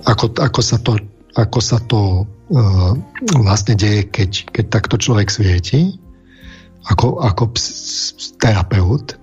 ako, 0.08 0.24
ako 0.40 0.60
sa 0.64 0.80
to, 0.80 0.96
ako 1.36 1.60
sa 1.60 1.78
to 1.84 2.24
e, 2.24 2.56
vlastne 3.36 3.76
deje, 3.76 4.08
keď, 4.08 4.30
keď 4.48 4.64
takto 4.72 4.96
človek 4.96 5.28
svieti, 5.28 6.00
ako, 6.88 7.20
ako 7.20 7.52
terapeut. 8.40 9.16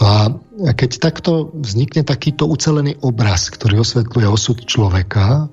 A 0.00 0.32
keď 0.72 0.90
takto 0.96 1.52
vznikne 1.60 2.00
takýto 2.02 2.48
ucelený 2.48 2.96
obraz, 3.04 3.52
ktorý 3.52 3.84
osvetľuje 3.84 4.26
osud 4.32 4.58
človeka, 4.64 5.52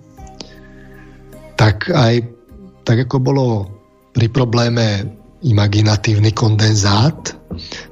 tak 1.59 1.91
aj 1.91 2.23
tak 2.87 3.03
ako 3.03 3.17
bolo 3.19 3.45
pri 4.15 4.31
probléme 4.31 5.11
imaginatívny 5.43 6.31
kondenzát, 6.31 7.35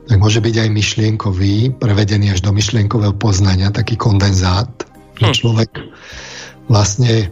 tak 0.07 0.18
môže 0.18 0.40
byť 0.40 0.56
aj 0.56 0.69
myšlienkový, 0.72 1.76
prevedený 1.76 2.32
až 2.32 2.40
do 2.40 2.56
myšlienkového 2.56 3.11
poznania, 3.19 3.76
taký 3.76 3.99
kondenzát. 3.99 4.72
Hm. 5.19 5.36
Človek 5.36 5.72
vlastne 6.72 7.30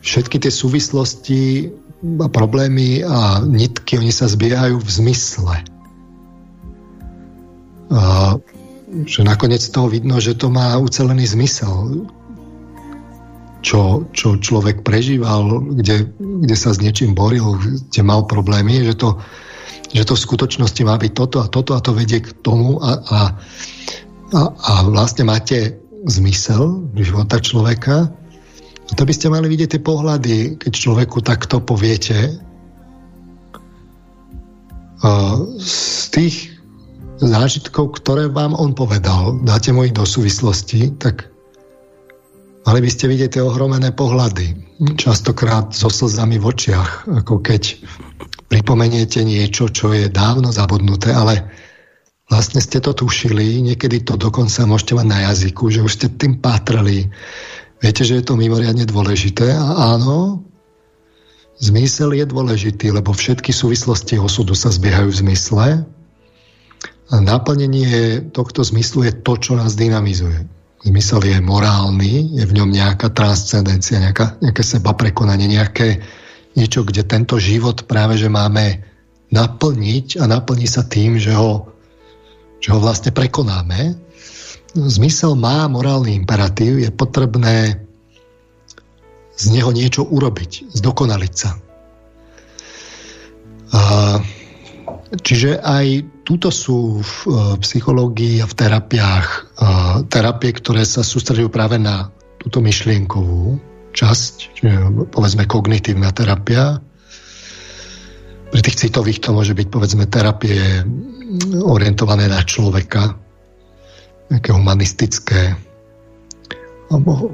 všetky 0.00 0.38
tie 0.46 0.52
súvislosti 0.54 1.74
a 2.22 2.28
problémy 2.30 3.02
a 3.02 3.42
nitky, 3.42 3.98
oni 3.98 4.14
sa 4.14 4.30
zbiehajú 4.30 4.78
v 4.78 4.90
zmysle. 4.90 5.54
A, 7.92 8.36
že 9.04 9.20
nakoniec 9.24 9.60
toho 9.68 9.88
vidno, 9.88 10.20
že 10.20 10.36
to 10.36 10.48
má 10.48 10.76
ucelený 10.80 11.28
zmysel 11.28 12.08
čo, 13.62 14.10
čo 14.10 14.42
človek 14.42 14.82
prežíval, 14.82 15.62
kde, 15.78 16.10
kde 16.18 16.56
sa 16.58 16.74
s 16.74 16.82
niečím 16.82 17.14
boril, 17.14 17.56
kde 17.62 18.02
mal 18.02 18.26
problémy, 18.26 18.82
že 18.82 18.98
to, 18.98 19.22
že 19.94 20.02
to 20.02 20.18
v 20.18 20.24
skutočnosti 20.26 20.82
má 20.82 20.98
byť 20.98 21.12
toto 21.14 21.38
a 21.38 21.46
toto 21.46 21.78
a 21.78 21.80
to 21.80 21.94
vedie 21.94 22.20
k 22.20 22.34
tomu 22.42 22.82
a, 22.82 22.98
a, 22.98 23.20
a, 24.34 24.40
a 24.50 24.72
vlastne 24.90 25.30
máte 25.30 25.78
zmysel 26.10 26.90
života 26.98 27.38
človeka. 27.38 28.10
A 28.90 28.92
to 28.98 29.06
by 29.06 29.14
ste 29.14 29.30
mali 29.30 29.46
vidieť 29.46 29.78
tie 29.78 29.82
pohľady, 29.82 30.58
keď 30.58 30.72
človeku 30.74 31.22
takto 31.22 31.62
poviete. 31.62 32.34
Z 35.62 36.02
tých 36.10 36.61
zážitkov, 37.22 38.02
ktoré 38.02 38.26
vám 38.26 38.58
on 38.58 38.74
povedal, 38.74 39.38
dáte 39.46 39.70
mu 39.70 39.86
ich 39.86 39.94
do 39.94 40.02
súvislosti, 40.02 40.98
tak 40.98 41.32
Mali 42.62 42.78
by 42.78 42.90
ste 42.94 43.10
vidieť 43.10 43.30
tie 43.38 43.42
ohromené 43.42 43.90
pohľady, 43.90 44.54
častokrát 44.94 45.74
so 45.74 45.90
slzami 45.90 46.38
v 46.38 46.46
očiach, 46.46 47.10
ako 47.10 47.42
keď 47.42 47.82
pripomeniete 48.46 49.26
niečo, 49.26 49.66
čo 49.66 49.90
je 49.90 50.06
dávno 50.06 50.54
zabudnuté, 50.54 51.10
ale 51.10 51.42
vlastne 52.30 52.62
ste 52.62 52.78
to 52.78 52.94
tušili, 52.94 53.58
niekedy 53.66 54.06
to 54.06 54.14
dokonca 54.14 54.62
môžete 54.62 54.94
mať 54.94 55.06
na 55.10 55.18
jazyku, 55.32 55.74
že 55.74 55.82
už 55.82 55.90
ste 55.90 56.06
tým 56.14 56.38
pátrali. 56.38 57.10
Viete, 57.82 58.06
že 58.06 58.22
je 58.22 58.24
to 58.30 58.38
mimoriadne 58.38 58.86
dôležité 58.86 59.58
a 59.58 59.98
áno, 59.98 60.46
zmysel 61.58 62.14
je 62.14 62.30
dôležitý, 62.30 62.94
lebo 62.94 63.10
všetky 63.10 63.50
súvislosti 63.50 64.22
osudu 64.22 64.54
sa 64.54 64.70
zbiehajú 64.70 65.10
v 65.10 65.20
zmysle 65.26 65.66
naplnenie 67.20 68.24
tohto 68.32 68.64
zmyslu 68.64 69.04
je 69.04 69.12
to, 69.12 69.36
čo 69.36 69.52
nás 69.58 69.76
dynamizuje 69.76 70.48
zmysel 70.82 71.22
je 71.22 71.38
morálny, 71.38 72.42
je 72.42 72.44
v 72.44 72.56
ňom 72.58 72.70
nejaká 72.74 73.14
transcendencia, 73.14 74.02
nejaká, 74.02 74.38
nejaké 74.42 74.62
seba 74.66 74.92
prekonanie, 74.98 75.46
nejaké 75.46 76.02
niečo, 76.58 76.82
kde 76.82 77.06
tento 77.06 77.38
život 77.38 77.86
práve, 77.86 78.18
že 78.18 78.26
máme 78.26 78.82
naplniť 79.32 80.20
a 80.20 80.28
naplní 80.28 80.66
sa 80.66 80.84
tým, 80.84 81.16
že 81.16 81.32
ho, 81.32 81.70
že 82.58 82.74
ho 82.74 82.78
vlastne 82.82 83.14
prekonáme. 83.14 83.96
Zmysel 84.74 85.38
má 85.38 85.64
morálny 85.70 86.18
imperatív, 86.18 86.82
je 86.82 86.90
potrebné 86.92 87.86
z 89.38 89.44
neho 89.54 89.70
niečo 89.72 90.04
urobiť, 90.04 90.76
zdokonaliť 90.76 91.34
sa. 91.34 91.50
A, 93.72 93.80
čiže 95.20 95.60
aj 95.60 96.08
Tuto 96.22 96.54
sú 96.54 97.02
v 97.02 97.14
e, 97.26 97.30
psychológii 97.60 98.40
a 98.40 98.46
v 98.46 98.54
terapiách 98.54 99.26
e, 99.28 99.38
terapie, 100.08 100.54
ktoré 100.54 100.86
sa 100.86 101.02
sústredujú 101.02 101.50
práve 101.50 101.76
na 101.76 102.08
túto 102.38 102.62
myšlienkovú 102.62 103.58
časť, 103.92 104.64
povedzme 105.12 105.44
kognitívna 105.44 106.10
terapia. 106.16 106.80
Pri 108.48 108.60
tých 108.64 108.88
citových 108.88 109.20
to 109.20 109.36
môže 109.36 109.52
byť 109.52 109.68
povedzme 109.68 110.08
terapie 110.08 110.58
orientované 111.60 112.26
na 112.28 112.40
človeka, 112.40 113.14
nejaké 114.32 114.50
humanistické 114.52 115.52
alebo 116.88 117.32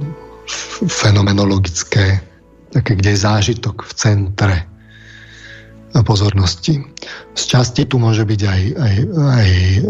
fenomenologické, 0.87 2.23
také, 2.71 2.93
kde 2.95 3.15
je 3.15 3.25
zážitok 3.27 3.87
v 3.87 3.93
centre 3.95 4.57
pozornosti. 6.05 6.85
Z 7.35 7.43
časti 7.49 7.89
tu 7.89 8.01
môže 8.01 8.25
byť 8.25 8.41
aj, 8.45 8.63
aj, 8.77 8.95
aj 9.13 9.49
e, 9.49 9.81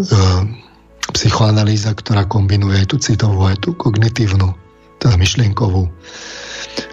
psychoanalýza, 1.14 1.94
ktorá 1.96 2.28
kombinuje 2.28 2.84
aj 2.84 2.86
tú 2.90 2.96
citovú, 3.00 3.48
aj 3.48 3.58
tú 3.64 3.74
kognitívnu, 3.74 4.54
teda 5.02 5.14
myšlienkovú. 5.18 5.88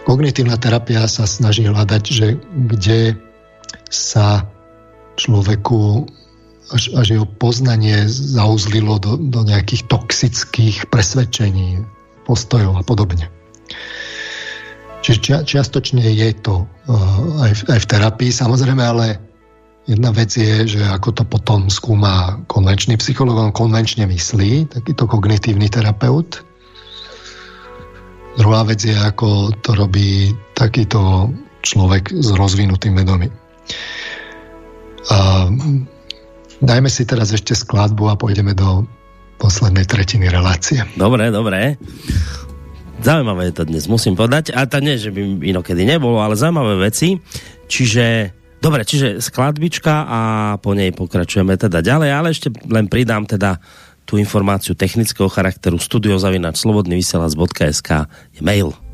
Kognitívna 0.06 0.57
terapia 0.57 1.06
sa 1.10 1.26
snaží 1.26 1.65
hľadať, 1.65 2.03
že 2.06 2.27
kde 2.69 3.18
sa 3.90 4.45
človeku 5.15 6.06
až, 6.73 6.90
až 6.98 7.06
jeho 7.19 7.27
poznanie 7.38 8.10
zauzlilo 8.10 8.98
do, 8.98 9.18
do 9.22 9.45
nejakých 9.45 9.86
toxických 9.86 10.90
presvedčení, 10.90 11.86
postojov 12.26 12.82
a 12.82 12.84
podobne. 12.84 13.30
Čiže 15.06 15.19
čia, 15.22 15.38
čiastočne 15.45 16.02
je 16.02 16.34
to 16.41 16.65
uh, 16.65 17.45
aj, 17.45 17.61
v, 17.61 17.77
aj 17.77 17.80
v 17.86 17.90
terapii, 17.94 18.32
samozrejme, 18.34 18.82
ale 18.82 19.22
jedna 19.86 20.10
vec 20.10 20.34
je, 20.34 20.65
že 20.65 20.82
ako 20.82 21.22
to 21.22 21.23
potom 21.30 21.69
skúma 21.69 22.41
konvenčný 22.49 22.98
psycholog, 22.98 23.38
on 23.38 23.53
konvenčne 23.53 24.10
myslí, 24.10 24.73
takýto 24.73 25.06
kognitívny 25.06 25.69
terapeut. 25.69 26.41
Druhá 28.41 28.65
vec 28.65 28.82
je, 28.82 28.98
ako 28.98 29.53
to 29.61 29.77
robí 29.77 30.34
takýto 30.57 31.30
človek 31.61 32.10
s 32.10 32.34
rozvinutým 32.34 32.98
vedomím. 32.98 33.30
Uh, 35.06 35.53
dajme 36.65 36.90
si 36.90 37.06
teraz 37.06 37.30
ešte 37.30 37.53
skladbu 37.53 38.10
a 38.10 38.18
pôjdeme 38.18 38.57
do 38.57 38.90
poslednej 39.38 39.86
tretiny 39.86 40.34
relácie. 40.34 40.82
Dobre, 40.98 41.30
dobre. 41.30 41.77
Zaujímavé 43.02 43.52
je 43.52 43.56
to 43.60 43.64
dnes, 43.68 43.84
musím 43.92 44.16
povedať. 44.16 44.56
A 44.56 44.66
to 44.70 44.80
nie, 44.80 44.96
že 44.96 45.12
by 45.12 45.44
inokedy 45.44 45.84
nebolo, 45.84 46.24
ale 46.24 46.40
zaujímavé 46.40 46.88
veci. 46.90 47.20
Čiže, 47.68 48.32
dobre, 48.62 48.86
čiže 48.86 49.20
skladbička 49.20 49.94
a 50.06 50.20
po 50.62 50.78
nej 50.78 50.94
pokračujeme 50.96 51.58
teda 51.58 51.84
ďalej, 51.84 52.10
ale 52.14 52.28
ešte 52.32 52.54
len 52.70 52.88
pridám 52.88 53.28
teda 53.28 53.60
tú 54.06 54.22
informáciu 54.22 54.78
technického 54.78 55.28
charakteru 55.28 55.82
studiozavinač 55.82 56.62
slobodnyvysielac.sk 56.62 57.90
je 58.38 58.42
mail. 58.46 58.85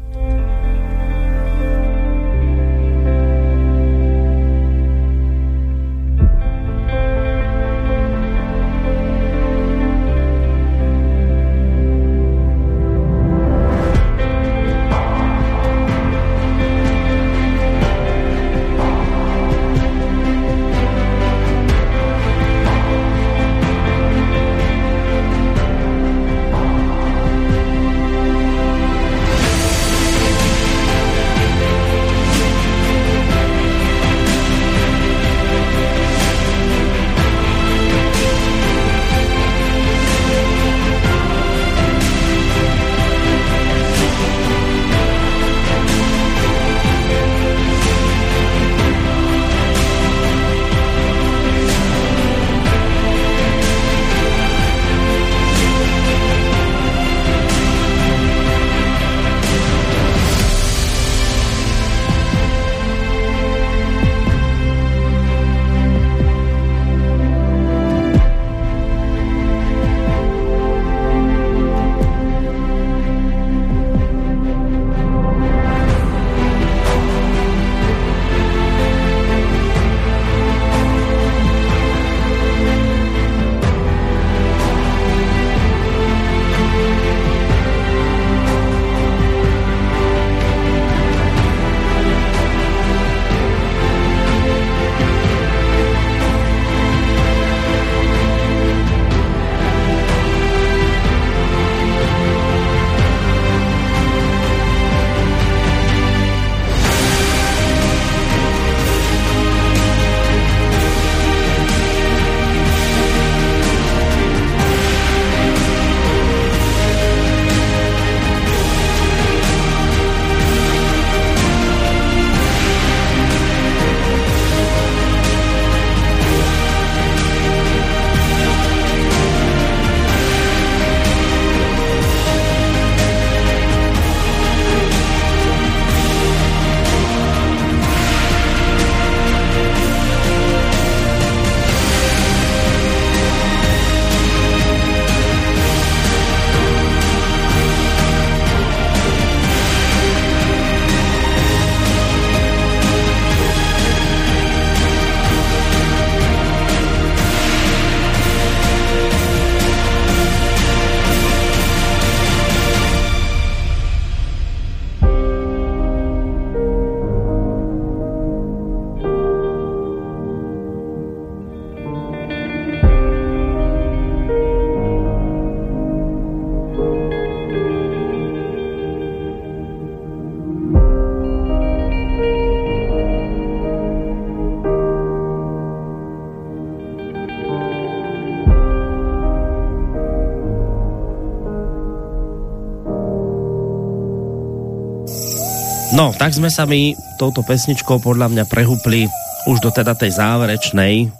No, 196.02 196.10
tak 196.18 196.34
sme 196.34 196.50
sa 196.50 196.66
my 196.66 196.98
touto 197.22 197.46
pesničkou 197.46 198.02
podľa 198.02 198.34
mňa 198.34 198.50
prehúpli 198.50 199.06
už 199.46 199.62
do 199.62 199.70
teda 199.70 199.94
tej 199.94 200.18
záverečnej 200.18 201.14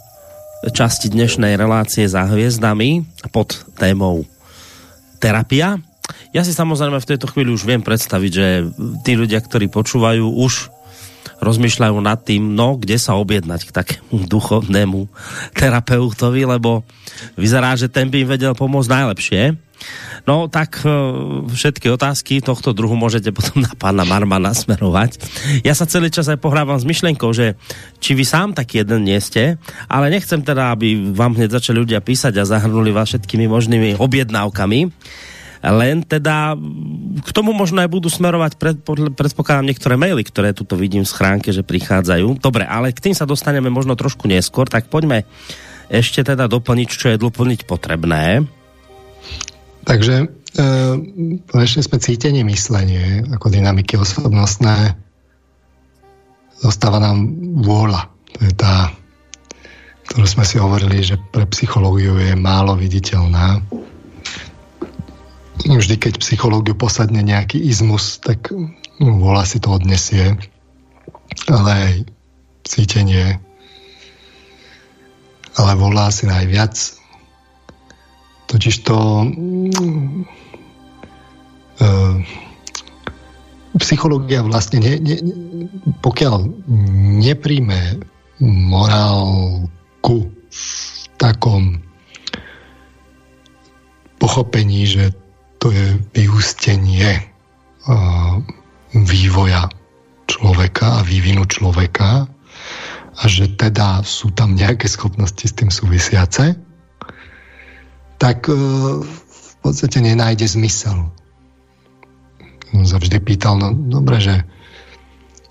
časti 0.74 1.06
dnešnej 1.06 1.54
relácie 1.54 2.02
za 2.10 2.26
hviezdami 2.26 3.06
pod 3.30 3.62
témou 3.78 4.26
terapia. 5.22 5.78
Ja 6.34 6.42
si 6.42 6.50
samozrejme 6.50 6.98
v 6.98 7.10
tejto 7.14 7.30
chvíli 7.30 7.54
už 7.54 7.62
viem 7.62 7.78
predstaviť, 7.78 8.32
že 8.34 8.46
tí 9.06 9.14
ľudia, 9.14 9.38
ktorí 9.38 9.70
počúvajú, 9.70 10.26
už 10.42 10.74
rozmýšľajú 11.42 11.96
nad 11.98 12.22
tým, 12.22 12.54
no, 12.54 12.78
kde 12.78 12.96
sa 12.96 13.18
objednať 13.18 13.60
k 13.66 13.74
takému 13.74 14.30
duchovnému 14.30 15.10
terapeutovi, 15.58 16.46
lebo 16.46 16.86
vyzerá, 17.34 17.74
že 17.74 17.90
ten 17.90 18.06
by 18.06 18.22
im 18.22 18.28
vedel 18.30 18.54
pomôcť 18.54 18.88
najlepšie. 18.88 19.42
No 20.22 20.46
tak 20.46 20.86
e, 20.86 20.88
všetky 21.50 21.90
otázky 21.90 22.38
tohto 22.38 22.70
druhu 22.70 22.94
môžete 22.94 23.34
potom 23.34 23.66
na 23.66 23.74
pána 23.74 24.06
Marmana 24.06 24.54
smerovať. 24.54 25.18
Ja 25.66 25.74
sa 25.74 25.90
celý 25.90 26.14
čas 26.14 26.30
aj 26.30 26.38
pohrávam 26.38 26.78
s 26.78 26.86
myšlenkou, 26.86 27.34
že 27.34 27.58
či 27.98 28.14
vy 28.14 28.22
sám 28.22 28.54
taký 28.54 28.86
jeden 28.86 29.02
nie 29.02 29.18
ste, 29.18 29.58
ale 29.90 30.14
nechcem 30.14 30.46
teda, 30.46 30.70
aby 30.78 31.10
vám 31.10 31.34
hneď 31.34 31.58
začali 31.58 31.82
ľudia 31.82 31.98
písať 31.98 32.38
a 32.38 32.46
zahrnuli 32.46 32.94
vás 32.94 33.10
všetkými 33.10 33.50
možnými 33.50 33.98
objednávkami. 33.98 34.80
Len 35.62 36.02
teda 36.02 36.58
k 37.22 37.30
tomu 37.30 37.54
možno 37.54 37.78
aj 37.78 37.90
budú 37.90 38.10
smerovať, 38.10 38.58
pred, 38.58 38.76
predpokladám 39.14 39.70
niektoré 39.70 39.94
maily, 39.94 40.26
ktoré 40.26 40.50
tuto 40.50 40.74
vidím 40.74 41.06
v 41.06 41.12
schránke, 41.14 41.54
že 41.54 41.62
prichádzajú. 41.62 42.42
Dobre, 42.42 42.66
ale 42.66 42.90
k 42.90 42.98
tým 42.98 43.14
sa 43.14 43.30
dostaneme 43.30 43.70
možno 43.70 43.94
trošku 43.94 44.26
neskôr, 44.26 44.66
tak 44.66 44.90
poďme 44.90 45.22
ešte 45.86 46.26
teda 46.26 46.50
doplniť, 46.50 46.88
čo 46.90 47.06
je 47.14 47.22
doplniť 47.22 47.68
potrebné. 47.68 48.42
Takže 49.86 50.14
e, 50.18 50.26
konečne 51.46 51.82
sme 51.86 52.02
cítenie, 52.02 52.42
myslenie, 52.42 53.22
ako 53.30 53.46
dynamiky 53.46 53.94
osobnostné. 53.94 54.98
Zostáva 56.58 56.98
nám 56.98 57.22
vôľa. 57.62 58.10
To 58.34 58.40
je 58.46 58.52
tá, 58.54 58.90
ktorú 60.10 60.26
sme 60.26 60.44
si 60.46 60.56
hovorili, 60.58 61.06
že 61.06 61.18
pre 61.30 61.46
psychológiu 61.50 62.18
je 62.18 62.34
málo 62.34 62.74
viditeľná. 62.74 63.62
Vždy, 65.62 65.94
keď 65.98 66.18
psychológiu 66.18 66.74
posadne 66.74 67.22
nejaký 67.22 67.58
izmus, 67.58 68.18
tak 68.18 68.50
vôľa 68.98 69.44
si 69.46 69.58
to 69.62 69.78
odnesie. 69.78 70.34
Ale 71.48 71.70
aj 71.70 71.92
cítenie 72.66 73.40
ale 75.52 75.76
volá 75.76 76.08
si 76.08 76.24
najviac 76.24 77.02
Totiž 78.52 78.84
to 78.84 79.24
e, 81.80 81.88
psychológia 83.80 84.44
vlastne, 84.44 84.84
ne, 84.84 85.00
ne, 85.00 85.16
pokiaľ 86.04 86.52
nepríjme 87.24 88.04
morálku 88.44 90.28
v 90.28 90.62
takom 91.16 91.80
pochopení, 94.20 94.84
že 94.84 95.16
to 95.62 95.70
je 95.70 95.94
vyústenie 96.10 97.22
vývoja 98.90 99.70
človeka 100.26 100.98
a 100.98 101.06
vývinu 101.06 101.46
človeka 101.46 102.26
a 103.12 103.22
že 103.30 103.54
teda 103.54 104.02
sú 104.02 104.34
tam 104.34 104.58
nejaké 104.58 104.90
schopnosti 104.90 105.46
s 105.46 105.54
tým 105.54 105.70
súvisiace, 105.70 106.58
tak 108.18 108.48
e, 108.48 108.54
v 109.04 109.52
podstate 109.60 110.00
nenájde 110.00 110.48
zmysel. 110.48 111.12
On 112.72 112.84
sa 112.88 112.96
vždy 112.96 113.20
pýtal, 113.20 113.60
no 113.60 113.70
dobre, 113.76 114.18
že 114.18 114.34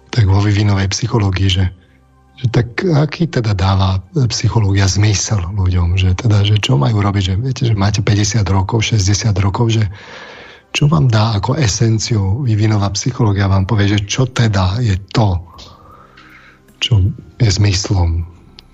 tak 0.10 0.26
vo 0.26 0.42
vyvinovej 0.42 0.90
psychológii, 0.90 1.50
že, 1.54 1.66
že 2.42 2.48
tak 2.50 2.82
aký 2.82 3.30
teda 3.30 3.54
dáva 3.54 4.02
psychológia 4.34 4.90
zmysel 4.90 5.54
ľuďom, 5.54 5.96
že 5.96 6.18
teda, 6.18 6.42
že 6.42 6.58
čo 6.58 6.76
majú 6.76 7.00
robiť, 7.00 7.24
že 7.24 7.34
viete, 7.38 7.64
že 7.70 7.78
máte 7.78 8.02
50 8.02 8.42
rokov, 8.50 8.82
60 8.82 9.32
rokov, 9.38 9.78
že 9.78 9.84
čo 10.72 10.90
vám 10.90 11.12
dá 11.12 11.38
ako 11.38 11.60
esenciu 11.60 12.42
vyvinová 12.42 12.90
psychológia, 12.96 13.52
vám 13.52 13.70
povie, 13.70 13.94
že 13.94 14.08
čo 14.08 14.26
teda 14.26 14.82
je 14.82 14.98
to, 15.14 15.38
čo 16.82 16.98
je 17.38 17.50
zmyslom. 17.52 18.26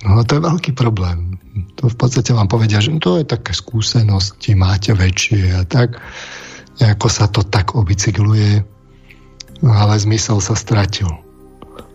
No 0.06 0.22
to 0.24 0.38
je 0.38 0.46
veľký 0.46 0.72
problém 0.78 1.38
to 1.78 1.90
v 1.90 1.98
podstate 1.98 2.34
vám 2.34 2.50
povedia, 2.50 2.82
že 2.82 2.94
to 3.02 3.22
je 3.22 3.26
také 3.26 3.54
skúsenosti, 3.54 4.54
máte 4.54 4.94
väčšie 4.94 5.58
a 5.58 5.64
tak. 5.66 5.98
Nejako 6.78 7.08
sa 7.10 7.26
to 7.26 7.42
tak 7.42 7.74
obicykluje, 7.74 8.62
no 9.66 9.72
ale 9.74 9.98
zmysel 9.98 10.38
sa 10.38 10.54
stratil. 10.54 11.10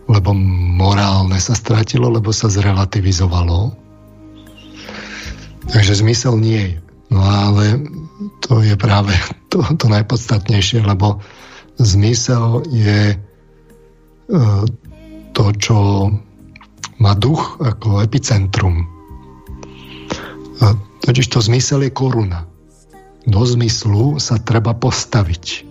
Lebo 0.09 0.35
morálne 0.77 1.39
sa 1.39 1.55
stratilo, 1.55 2.11
lebo 2.11 2.35
sa 2.35 2.51
zrelativizovalo. 2.51 3.71
Takže 5.71 6.03
zmysel 6.03 6.37
nie 6.37 6.61
je. 6.61 6.75
No 7.13 7.23
ale 7.23 7.79
to 8.43 8.59
je 8.59 8.75
práve 8.75 9.13
to, 9.53 9.63
to 9.79 9.85
najpodstatnejšie, 9.87 10.83
lebo 10.83 11.21
zmysel 11.79 12.65
je 12.73 13.13
e, 13.13 13.17
to, 15.31 15.45
čo 15.55 15.77
má 16.99 17.13
duch 17.15 17.61
ako 17.61 18.01
epicentrum 18.01 18.93
Totiž 21.03 21.27
to 21.27 21.43
zmysel 21.43 21.83
je 21.83 21.91
koruna. 21.91 22.47
Do 23.27 23.43
zmyslu 23.43 24.23
sa 24.23 24.39
treba 24.39 24.71
postaviť. 24.71 25.67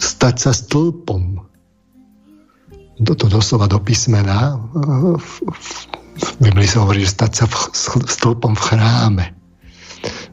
Stať 0.00 0.34
sa 0.40 0.52
stĺpom. 0.56 1.41
Toto 3.02 3.26
doslova 3.26 3.66
do 3.66 3.82
písmena. 3.82 4.58
V 6.18 6.32
Biblii 6.38 6.68
sa 6.68 6.86
hovorí, 6.86 7.02
že 7.02 7.18
stať 7.18 7.32
sa 7.34 7.44
v, 7.50 7.56
stĺpom 8.06 8.54
v 8.54 8.62
chráme. 8.62 9.26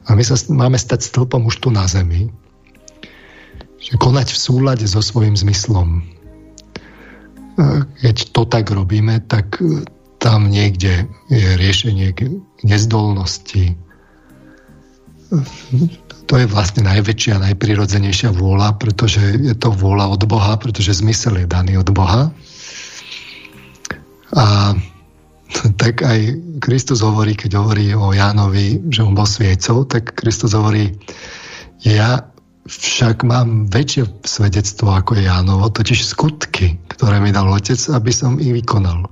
A 0.10 0.18
my 0.18 0.24
sa 0.26 0.38
máme 0.50 0.78
stať 0.78 1.06
stĺpom 1.06 1.46
už 1.50 1.62
tu 1.62 1.70
na 1.70 1.86
zemi. 1.90 2.30
Že 3.80 3.94
konať 3.98 4.34
v 4.34 4.38
súlade 4.38 4.86
so 4.86 5.02
svojím 5.02 5.38
zmyslom. 5.38 6.04
Keď 8.02 8.32
to 8.32 8.44
tak 8.48 8.72
robíme, 8.72 9.24
tak 9.28 9.60
tam 10.20 10.52
niekde 10.52 11.08
je 11.32 11.50
riešenie 11.56 12.12
nezdolnosti. 12.64 13.76
To 16.30 16.34
je 16.38 16.46
vlastne 16.46 16.86
najväčšia, 16.86 17.42
najprirodzenejšia 17.42 18.36
vôľa, 18.36 18.78
pretože 18.78 19.22
je 19.40 19.56
to 19.56 19.74
vôľa 19.74 20.14
od 20.14 20.22
Boha, 20.30 20.60
pretože 20.60 21.00
zmysel 21.00 21.42
je 21.42 21.48
daný 21.48 21.80
od 21.80 21.90
Boha. 21.90 22.30
A 24.36 24.76
tak 25.82 26.06
aj 26.06 26.20
Kristus 26.62 27.02
hovorí, 27.02 27.34
keď 27.34 27.58
hovorí 27.58 27.94
o 27.96 28.14
Jánovi, 28.14 28.92
že 28.94 29.02
on 29.02 29.18
bol 29.18 29.26
sviecov, 29.26 29.90
tak 29.90 30.14
Kristus 30.14 30.54
hovorí, 30.54 30.94
ja 31.82 32.30
však 32.70 33.26
mám 33.26 33.66
väčšie 33.66 34.22
svedectvo 34.22 34.94
ako 34.94 35.18
Jánovo, 35.18 35.74
totiž 35.74 36.06
skutky, 36.06 36.78
ktoré 36.92 37.18
mi 37.18 37.34
dal 37.34 37.50
Otec, 37.50 37.82
aby 37.90 38.12
som 38.14 38.38
ich 38.38 38.54
vykonal. 38.54 39.10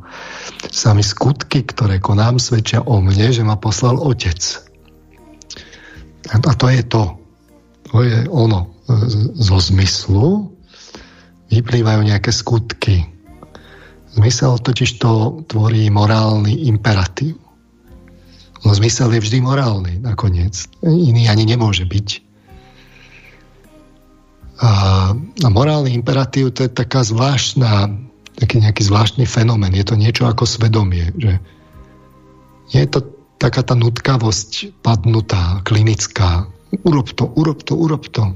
Sami 0.70 1.02
skutky, 1.02 1.66
ktoré 1.66 1.98
konám, 1.98 2.38
svedčia 2.38 2.86
o 2.86 3.02
mne, 3.02 3.34
že 3.34 3.42
ma 3.42 3.58
poslal 3.58 3.98
Otec. 3.98 4.38
A 6.30 6.54
to 6.54 6.68
je 6.70 6.84
to. 6.86 7.18
To 7.90 8.04
je 8.04 8.30
ono. 8.30 8.78
Zo 9.40 9.58
zmyslu 9.58 10.54
vyplývajú 11.50 12.02
nejaké 12.04 12.30
skutky. 12.30 13.08
Zmysel 14.18 14.58
totiž 14.58 14.98
to 14.98 15.46
tvorí 15.46 15.94
morálny 15.94 16.66
imperatív. 16.66 17.38
No 18.66 18.74
zmysel 18.74 19.14
je 19.14 19.22
vždy 19.22 19.38
morálny 19.46 20.02
nakoniec. 20.02 20.66
Iný 20.82 21.30
ani 21.30 21.46
nemôže 21.46 21.86
byť. 21.86 22.08
A, 24.58 24.70
a 25.14 25.48
morálny 25.54 25.94
imperatív 25.94 26.58
to 26.58 26.66
je 26.66 26.72
taká 26.74 27.06
zvláštna, 27.06 27.94
taký 28.42 28.58
nejaký 28.58 28.90
zvláštny 28.90 29.30
fenomén. 29.30 29.78
Je 29.78 29.86
to 29.86 29.94
niečo 29.94 30.26
ako 30.26 30.50
svedomie. 30.50 31.14
Že 31.14 31.38
je 32.74 32.86
to 32.90 33.06
taká 33.38 33.62
tá 33.62 33.78
nutkavosť 33.78 34.82
padnutá, 34.82 35.62
klinická. 35.62 36.50
Urob 36.82 37.14
to, 37.14 37.30
urob 37.38 37.62
to, 37.62 37.78
urob 37.78 38.10
to. 38.10 38.34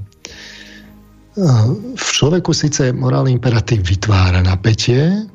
V 1.98 2.08
človeku 2.14 2.54
síce 2.54 2.94
morálny 2.94 3.34
imperatív 3.34 3.82
vytvára 3.82 4.46
napätie, 4.46 5.26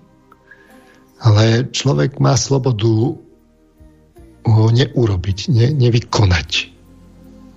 ale 1.21 1.69
človek 1.73 2.21
má 2.21 2.37
slobodu 2.37 3.17
ho 4.47 4.65
neurobiť, 4.71 5.39
ne, 5.51 5.67
nevykonať. 5.75 6.51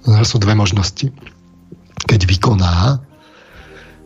To 0.07 0.25
sú 0.25 0.41
dve 0.41 0.55
možnosti. 0.57 1.11
Keď 2.07 2.21
vykoná, 2.25 3.03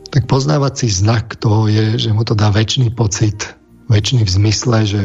tak 0.10 0.30
poznávací 0.30 0.90
znak 0.90 1.38
toho 1.40 1.70
je, 1.70 1.98
že 1.98 2.10
mu 2.14 2.22
to 2.26 2.38
dá 2.38 2.54
väčší 2.54 2.92
pocit, 2.94 3.56
väčší 3.90 4.22
v 4.22 4.30
zmysle, 4.30 4.78
že 4.86 5.02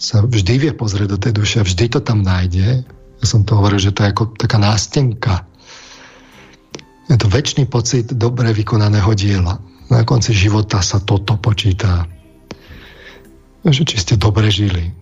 sa 0.00 0.22
vždy 0.22 0.68
vie 0.68 0.72
pozrieť 0.72 1.08
do 1.12 1.18
tej 1.18 1.32
duše, 1.36 1.58
vždy 1.62 1.92
to 1.92 2.00
tam 2.00 2.22
nájde. 2.22 2.84
Ja 3.20 3.26
som 3.26 3.44
to 3.44 3.58
hovoril, 3.58 3.80
že 3.82 3.92
to 3.92 4.06
je 4.06 4.12
ako 4.12 4.32
taká 4.38 4.56
nástenka. 4.56 5.44
Je 7.10 7.18
to 7.18 7.26
väčší 7.26 7.66
pocit 7.66 8.06
dobre 8.14 8.54
vykonaného 8.54 9.10
diela. 9.18 9.58
Na 9.90 10.06
konci 10.06 10.30
života 10.30 10.78
sa 10.78 11.02
toto 11.02 11.34
počítá. 11.34 12.06
Že 13.60 13.82
či 13.84 13.96
ste 14.00 14.14
dobre 14.16 14.48
žili. 14.48 14.92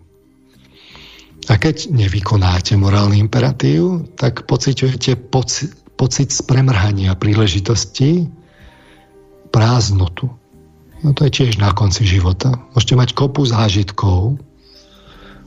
A 1.48 1.56
keď 1.56 1.89
nevykonáte 1.89 2.76
morálny 2.76 3.22
imperatív, 3.24 4.12
tak 4.20 4.44
pociťujete 4.44 5.32
poci- 5.32 5.72
pocit 5.97 6.28
spremrhania 6.28 7.16
príležitosti, 7.16 8.28
prázdnotu. 9.48 10.28
No 11.01 11.14
to 11.14 11.24
je 11.24 11.32
tiež 11.32 11.62
na 11.62 11.72
konci 11.72 12.05
života. 12.05 12.52
Môžete 12.74 12.94
mať 12.98 13.10
kopu 13.16 13.47
zážitkov, 13.48 14.36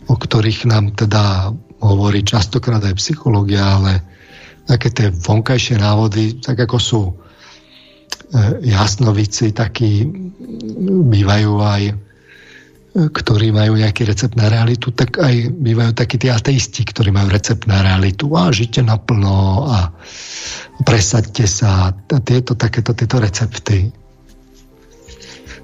o 0.07 0.15
ktorých 0.15 0.65
nám 0.65 0.95
teda 0.97 1.53
hovorí 1.83 2.25
častokrát 2.25 2.81
aj 2.81 2.97
psychológia, 2.97 3.61
ale 3.61 4.01
také 4.65 4.89
tie 4.89 5.07
vonkajšie 5.11 5.77
návody, 5.77 6.39
tak 6.39 6.65
ako 6.65 6.77
sú 6.77 7.01
e, 7.09 7.13
jasnovici, 8.63 9.51
takí 9.51 10.07
bývajú 11.11 11.51
aj 11.61 11.81
ktorí 12.91 13.55
majú 13.55 13.79
nejaký 13.79 14.03
recept 14.03 14.35
na 14.35 14.51
realitu, 14.51 14.91
tak 14.91 15.15
aj 15.15 15.47
bývajú 15.55 15.91
takí 15.95 16.19
tí 16.19 16.27
ateisti, 16.27 16.83
ktorí 16.83 17.15
majú 17.15 17.31
recept 17.31 17.63
na 17.63 17.79
realitu. 17.79 18.27
A 18.35 18.51
žite 18.51 18.83
naplno 18.83 19.63
a 19.71 19.95
presaďte 20.83 21.47
sa. 21.47 21.95
A 21.95 22.17
tieto, 22.19 22.59
takéto 22.59 22.91
tieto 22.91 23.23
recepty 23.23 23.95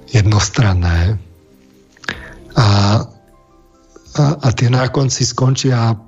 jednostranné. 0.08 1.20
A, 2.56 2.66
a, 4.16 4.24
a 4.40 4.48
tie 4.56 4.72
na 4.72 4.88
konci 4.88 5.28
skončia 5.28 6.00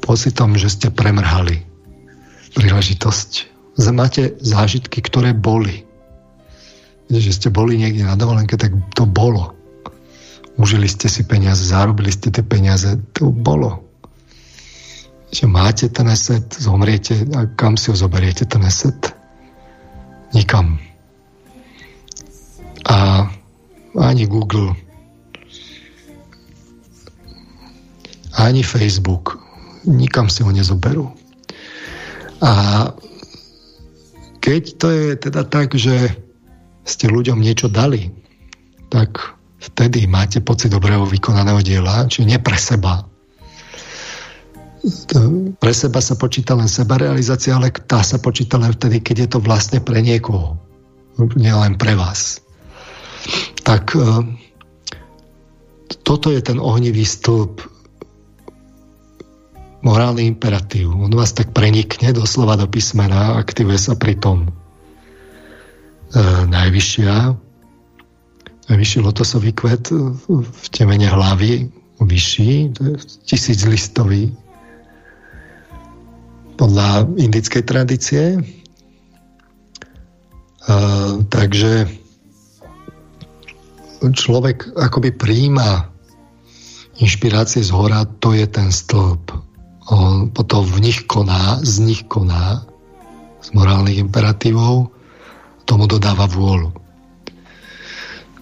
pocitom, 0.00 0.56
že 0.56 0.72
ste 0.72 0.88
premrhali 0.88 1.68
príležitosť. 2.56 3.30
Máte 3.92 4.40
zážitky, 4.40 5.04
ktoré 5.04 5.36
boli. 5.36 5.84
Že 7.12 7.30
ste 7.30 7.48
boli 7.52 7.76
niekde 7.76 8.08
na 8.08 8.16
dovolenke, 8.16 8.56
tak 8.56 8.72
to 8.96 9.04
bolo. 9.04 9.57
Užili 10.58 10.90
ste 10.90 11.06
si 11.06 11.22
peniaze, 11.22 11.62
zarobili 11.62 12.10
ste 12.10 12.34
tie 12.34 12.42
peniaze, 12.42 12.98
to 13.14 13.30
bolo. 13.30 13.86
Že 15.30 15.46
máte 15.46 15.86
ten 15.86 16.10
eset, 16.10 16.50
zomriete 16.58 17.22
a 17.38 17.46
kam 17.54 17.78
si 17.78 17.94
ho 17.94 17.96
zoberiete 17.96 18.42
ten 18.42 18.66
eset? 18.66 19.14
Nikam. 20.34 20.82
A 22.90 23.28
ani 23.94 24.26
Google, 24.26 24.74
ani 28.34 28.66
Facebook 28.66 29.38
nikam 29.86 30.26
si 30.26 30.42
ho 30.42 30.50
nezoberú. 30.50 31.14
A 32.42 32.52
keď 34.42 34.62
to 34.74 34.86
je 34.90 35.06
teda 35.22 35.46
tak, 35.46 35.74
že 35.78 36.18
ste 36.82 37.06
ľuďom 37.06 37.38
niečo 37.38 37.70
dali, 37.70 38.10
tak 38.90 39.37
vtedy 39.58 40.06
máte 40.06 40.38
pocit 40.38 40.70
dobrého 40.70 41.02
vykonaného 41.06 41.60
diela, 41.62 42.06
či 42.06 42.22
nie 42.22 42.38
pre 42.38 42.54
seba. 42.54 43.02
Pre 45.58 45.72
seba 45.74 45.98
sa 45.98 46.14
počíta 46.14 46.54
len 46.54 46.70
sebarealizácia, 46.70 47.58
ale 47.58 47.74
tá 47.74 48.00
sa 48.06 48.22
počíta 48.22 48.56
len 48.62 48.70
vtedy, 48.70 49.02
keď 49.02 49.16
je 49.26 49.28
to 49.34 49.38
vlastne 49.42 49.82
pre 49.82 49.98
niekoho. 49.98 50.54
Nie 51.34 51.50
len 51.58 51.74
pre 51.74 51.98
vás. 51.98 52.38
Tak 53.66 53.98
e, 53.98 54.22
toto 56.06 56.30
je 56.30 56.38
ten 56.38 56.62
ohnivý 56.62 57.02
stĺp 57.02 57.58
morálny 59.82 60.30
imperatív. 60.30 60.94
On 60.94 61.10
vás 61.10 61.34
tak 61.34 61.50
prenikne 61.50 62.14
doslova 62.14 62.54
do 62.54 62.70
písmena, 62.70 63.34
aktivuje 63.34 63.78
sa 63.82 63.98
pri 63.98 64.14
tom 64.14 64.46
e, 64.46 64.50
najvyššia, 66.46 67.47
najvyšší 68.68 68.98
lotosový 69.00 69.52
kvet 69.52 69.90
v 70.28 70.66
temene 70.70 71.08
hlavy, 71.08 71.68
vyšší, 71.98 72.78
to 72.78 72.80
je 72.84 72.94
tisíclistový 73.26 74.30
podľa 76.58 77.06
indickej 77.18 77.62
tradície. 77.66 78.24
E, 78.38 78.40
takže 81.26 81.86
človek 84.02 84.78
akoby 84.78 85.10
príjma 85.16 85.90
inšpirácie 86.98 87.62
z 87.62 87.70
hora, 87.74 88.06
to 88.22 88.34
je 88.34 88.46
ten 88.46 88.70
stĺp 88.70 89.48
on 89.88 90.28
potom 90.28 90.64
v 90.64 90.84
nich 90.84 91.08
koná, 91.08 91.60
z 91.64 91.80
nich 91.80 92.04
koná, 92.04 92.64
z 93.40 93.48
morálnych 93.56 93.96
imperatívov, 93.96 94.92
tomu 95.64 95.88
dodáva 95.88 96.28
vôľu. 96.28 96.72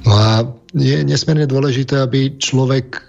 No 0.06 0.12
a 0.14 0.46
je 0.70 1.02
nesmierne 1.02 1.50
dôležité, 1.50 1.98
aby 1.98 2.38
človek, 2.38 3.02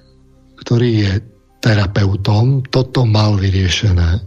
ktorý 0.66 0.90
je 1.06 1.14
terapeutom, 1.62 2.66
toto 2.68 3.06
mal 3.06 3.38
vyriešené. 3.38 4.26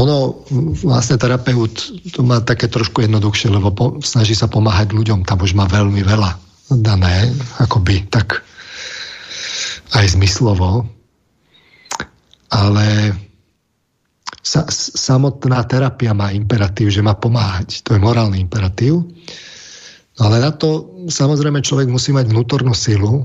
Ono, 0.00 0.48
vlastne 0.80 1.20
terapeut 1.20 1.74
to 2.16 2.24
má 2.24 2.40
také 2.40 2.70
trošku 2.70 3.04
jednoduchšie, 3.04 3.52
lebo 3.52 3.68
po, 3.76 3.86
snaží 4.00 4.32
sa 4.32 4.48
pomáhať 4.48 4.96
ľuďom, 4.96 5.28
tam 5.28 5.44
už 5.44 5.52
má 5.52 5.68
veľmi 5.68 6.00
veľa 6.00 6.30
dané, 6.72 7.28
akoby 7.60 8.08
tak 8.08 8.40
aj 9.92 10.16
zmyslovo 10.16 10.88
ale 12.52 13.16
sa, 14.44 14.68
samotná 14.68 15.64
terapia 15.64 16.12
má 16.12 16.28
imperatív, 16.36 16.92
že 16.92 17.00
má 17.00 17.16
pomáhať. 17.16 17.80
To 17.88 17.96
je 17.96 18.04
morálny 18.04 18.44
imperatív. 18.44 19.08
Ale 20.20 20.36
na 20.44 20.52
to 20.52 20.92
samozrejme 21.08 21.64
človek 21.64 21.88
musí 21.88 22.12
mať 22.12 22.28
vnútornú 22.28 22.76
silu. 22.76 23.24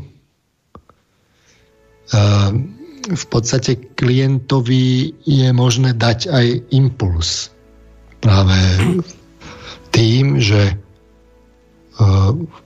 V 3.07 3.25
podstate 3.27 3.75
klientovi 3.99 5.11
je 5.27 5.47
možné 5.51 5.91
dať 5.95 6.31
aj 6.31 6.45
impuls. 6.71 7.51
Práve 8.23 8.55
tým, 9.91 10.39
že 10.39 10.79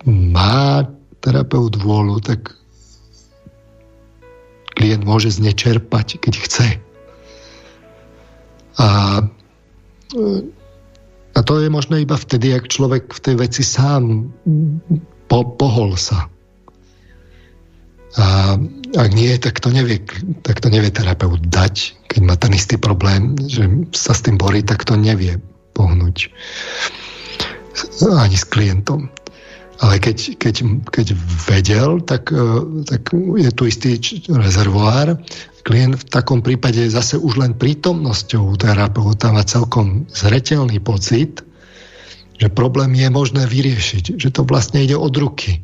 má 0.05 0.85
terapeut 1.21 1.73
vôľu, 1.77 2.21
tak 2.21 2.53
klient 4.77 5.05
môže 5.05 5.33
znečerpať, 5.33 6.21
keď 6.21 6.33
chce. 6.41 6.67
A, 8.81 8.87
a 11.31 11.39
to 11.43 11.63
je 11.63 11.71
možné 11.71 12.03
iba 12.03 12.19
vtedy, 12.19 12.51
ak 12.51 12.67
človek 12.67 13.11
v 13.11 13.19
tej 13.23 13.35
veci 13.39 13.63
sám 13.63 14.27
po, 15.31 15.47
pohol 15.55 15.95
sa. 15.95 16.27
A 18.19 18.59
ak 18.99 19.09
nie, 19.15 19.31
tak 19.39 19.63
to 19.63 19.71
nevie, 19.71 20.03
tak 20.43 20.59
to 20.59 20.67
nevie 20.67 20.91
terapeut 20.91 21.39
dať. 21.47 21.95
Keď 22.11 22.21
má 22.27 22.35
ten 22.35 22.51
istý 22.51 22.75
problém, 22.75 23.39
že 23.47 23.63
sa 23.95 24.11
s 24.11 24.27
tým 24.27 24.35
borí, 24.35 24.59
tak 24.59 24.83
to 24.83 24.99
nevie 24.99 25.39
pohnúť 25.71 26.27
ani 28.03 28.35
s 28.35 28.43
klientom. 28.43 29.07
Ale 29.79 29.97
keď, 29.97 30.35
keď, 30.37 30.55
keď 30.91 31.07
vedel, 31.47 32.03
tak, 32.03 32.29
e, 32.29 32.83
tak 32.85 33.15
je 33.15 33.51
tu 33.55 33.63
istý 33.65 33.97
rezervoár. 34.29 35.17
Klient 35.63 35.95
v 35.95 36.05
takom 36.09 36.41
prípade 36.41 36.81
zase 36.89 37.15
už 37.17 37.37
len 37.37 37.53
prítomnosťou 37.55 38.57
terapeuta 38.57 39.31
má 39.31 39.45
celkom 39.45 40.09
zretelný 40.09 40.81
pocit, 40.81 41.45
že 42.41 42.49
problém 42.49 42.97
je 42.97 43.09
možné 43.13 43.45
vyriešiť, 43.45 44.17
že 44.17 44.29
to 44.33 44.41
vlastne 44.41 44.81
ide 44.81 44.97
od 44.97 45.13
ruky. 45.13 45.61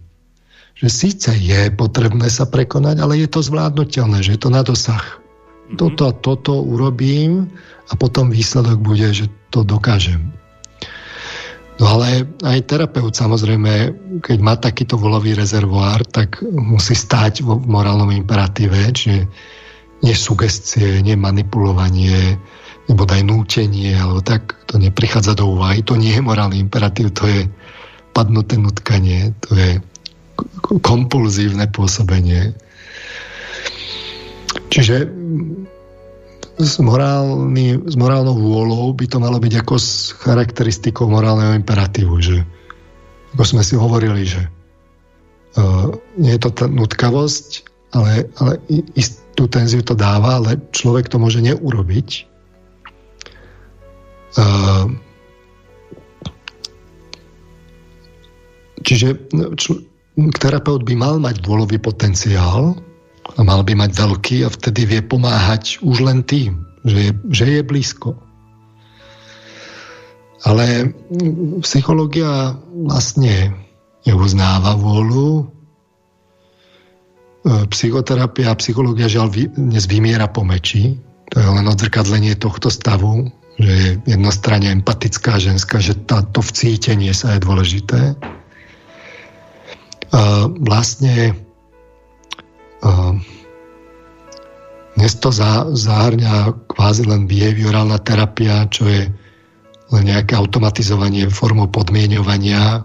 Že 0.77 0.87
síce 0.93 1.29
je 1.33 1.73
potrebné 1.73 2.29
sa 2.29 2.45
prekonať, 2.45 3.01
ale 3.01 3.17
je 3.17 3.25
to 3.25 3.41
zvládnutelné, 3.41 4.21
že 4.21 4.37
je 4.37 4.41
to 4.45 4.53
na 4.53 4.61
dosah. 4.61 5.01
Mm-hmm. 5.01 5.77
Toto 5.81 6.01
a 6.05 6.13
toto 6.13 6.53
urobím 6.61 7.49
a 7.89 7.97
potom 7.97 8.29
výsledok 8.29 8.77
bude, 8.77 9.09
že 9.09 9.25
to 9.49 9.65
dokážem. 9.65 10.29
No 11.77 11.85
ale 11.85 12.25
aj 12.41 12.65
terapeut 12.65 13.13
samozrejme, 13.13 13.93
keď 14.25 14.37
má 14.41 14.57
takýto 14.57 14.97
volový 14.97 15.37
rezervoár, 15.37 16.01
tak 16.09 16.41
musí 16.41 16.97
stať 16.97 17.45
vo 17.45 17.61
morálnom 17.61 18.09
imperatíve, 18.09 18.89
čiže 18.89 19.29
nie 20.01 20.15
sugestie, 20.17 21.05
nie 21.05 21.13
manipulovanie, 21.13 22.37
nebo 22.89 23.05
daj 23.05 23.21
nútenie, 23.21 23.93
alebo 23.93 24.25
tak, 24.25 24.57
to 24.65 24.81
neprichádza 24.81 25.37
do 25.37 25.53
úvahy. 25.53 25.85
To 25.85 25.93
nie 25.93 26.17
je 26.17 26.23
morálny 26.23 26.57
imperatív, 26.57 27.13
to 27.13 27.29
je 27.29 27.45
padnuté 28.15 28.57
nutkanie, 28.57 29.37
to 29.45 29.53
je 29.53 29.69
kompulzívne 30.81 31.69
pôsobenie. 31.69 32.57
Čiže 34.73 35.09
s, 36.57 36.81
morálny, 36.81 37.77
s 37.85 37.95
morálnou 37.95 38.33
vôľou 38.33 38.93
by 38.97 39.05
to 39.05 39.17
malo 39.21 39.37
byť 39.37 39.53
ako 39.61 39.75
s 39.77 40.13
charakteristikou 40.17 41.05
morálneho 41.05 41.53
imperatívu, 41.57 42.15
že 42.21 42.41
ako 43.37 43.43
sme 43.45 43.61
si 43.61 43.77
hovorili, 43.77 44.25
že 44.25 44.41
uh, 45.61 45.93
nie 46.17 46.33
je 46.33 46.41
to 46.41 46.49
tá 46.49 46.65
nutkavosť, 46.65 47.63
ale, 47.93 48.25
ale 48.41 48.57
istú 48.97 49.45
tenziu 49.45 49.85
to 49.85 49.93
dáva, 49.93 50.41
ale 50.41 50.57
človek 50.73 51.07
to 51.07 51.21
môže 51.21 51.39
neurobiť. 51.39 52.27
čiže 58.87 59.07
čl- 59.59 59.83
terapeut 60.39 60.87
by 60.87 60.93
mal 60.95 61.19
mať 61.19 61.43
dôlový 61.43 61.81
potenciál 61.81 62.79
a 63.37 63.39
mal 63.45 63.61
by 63.61 63.73
mať 63.77 63.91
veľký 63.93 64.37
a 64.43 64.49
vtedy 64.49 64.89
vie 64.89 65.01
pomáhať 65.05 65.85
už 65.85 66.01
len 66.01 66.25
tým, 66.25 66.65
že 66.81 66.97
je, 66.97 67.11
že 67.29 67.45
je 67.45 67.61
blízko. 67.61 68.17
Ale 70.45 70.93
psychológia 71.61 72.57
vlastne 72.73 73.53
neuznáva 74.05 74.73
vôľu. 74.77 75.29
E, 75.41 75.45
psychoterapia 77.73 78.53
a 78.53 78.59
psychológia 78.59 79.09
žiaľ 79.09 79.33
dnes 79.53 79.85
vymiera 79.85 80.29
po 80.29 80.41
meči. 80.41 80.97
To 81.33 81.35
je 81.41 81.45
len 81.45 81.65
odzrkadlenie 81.67 82.39
tohto 82.39 82.71
stavu, 82.73 83.27
že 83.59 83.69
je 83.69 83.87
jednostranne 84.07 84.81
empatická 84.81 85.37
ženská, 85.37 85.77
že 85.81 85.97
táto 86.07 86.41
vcítenie 86.41 87.11
sa 87.11 87.35
je 87.35 87.43
dôležité. 87.43 88.01
A 90.15 90.47
vlastne 90.63 91.35
dnes 94.97 95.13
to 95.21 95.29
zahrňa 95.77 96.67
kvázi 96.73 97.05
len 97.05 97.29
behaviorálna 97.29 98.01
terapia, 98.01 98.65
čo 98.65 98.89
je 98.89 99.05
len 99.93 100.03
nejaké 100.03 100.33
automatizovanie 100.33 101.29
formou 101.29 101.69
podmienovania. 101.69 102.83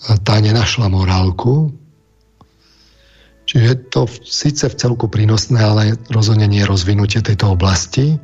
Tá 0.00 0.34
nenašla 0.40 0.88
morálku. 0.88 1.76
Čiže 3.44 3.64
je 3.66 3.76
to 3.90 4.02
síce 4.22 4.64
v 4.70 4.78
celku 4.78 5.10
prínosné, 5.10 5.58
ale 5.58 5.98
rozhodne 6.08 6.46
nie 6.46 6.62
je 6.62 6.70
rozvinutie 6.70 7.20
tejto 7.20 7.58
oblasti. 7.58 8.16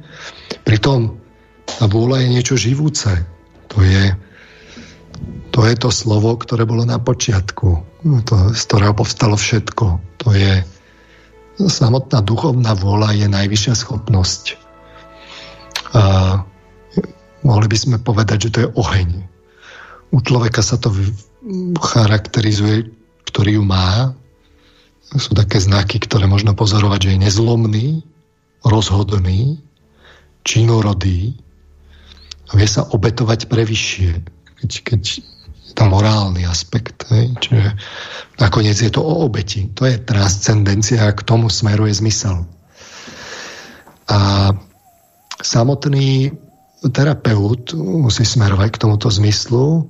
Pritom 0.63 1.19
tá 1.67 1.91
vôľa 1.91 2.23
je 2.23 2.29
niečo 2.31 2.55
živúce. 2.55 3.11
To 3.75 3.83
je, 3.83 4.15
to 5.51 5.61
je 5.67 5.75
to 5.77 5.91
slovo, 5.91 6.39
ktoré 6.39 6.63
bolo 6.63 6.87
na 6.87 7.03
počiatku, 7.03 7.69
to, 8.23 8.35
z 8.55 8.63
ktorého 8.71 8.95
povstalo 8.95 9.35
všetko. 9.35 10.06
To 10.27 10.35
je 10.35 10.67
samotná 11.71 12.19
duchovná 12.27 12.75
vôľa 12.75 13.15
je 13.15 13.31
najvyššia 13.31 13.79
schopnosť. 13.79 14.59
A 15.95 16.03
mohli 17.47 17.67
by 17.71 17.77
sme 17.79 17.97
povedať, 18.03 18.51
že 18.51 18.53
to 18.53 18.59
je 18.67 18.73
oheň. 18.75 19.11
U 20.11 20.19
človeka 20.19 20.67
sa 20.67 20.83
to 20.83 20.91
charakterizuje, 21.79 22.91
ktorý 23.31 23.63
ju 23.63 23.65
má. 23.65 24.19
Sú 25.15 25.39
také 25.39 25.63
znaky, 25.63 26.03
ktoré 26.03 26.27
možno 26.27 26.59
pozorovať, 26.59 27.07
že 27.07 27.11
je 27.15 27.23
nezlomný, 27.23 27.89
rozhodný, 28.67 29.63
činorodý 30.43 31.39
a 32.51 32.59
vie 32.59 32.67
sa 32.67 32.83
obetovať 32.91 33.47
pre 33.47 33.63
vyššie. 33.63 34.11
Keď, 34.59 34.71
keď 34.83 35.03
tam 35.77 35.93
morálny 35.93 36.49
aspekt. 36.49 37.05
Hej? 37.13 37.37
Čiže 37.45 37.77
nakoniec 38.41 38.81
je 38.81 38.89
to 38.89 39.05
o 39.05 39.29
obeti. 39.29 39.69
To 39.77 39.85
je 39.85 40.01
transcendencia 40.01 41.05
k 41.13 41.21
tomu 41.21 41.53
smeruje 41.53 41.93
zmysel. 41.93 42.49
A 44.09 44.51
samotný 45.45 46.33
terapeut 46.89 47.77
musí 47.77 48.25
smerovať 48.25 48.69
k 48.73 48.81
tomuto 48.81 49.13
zmyslu 49.13 49.85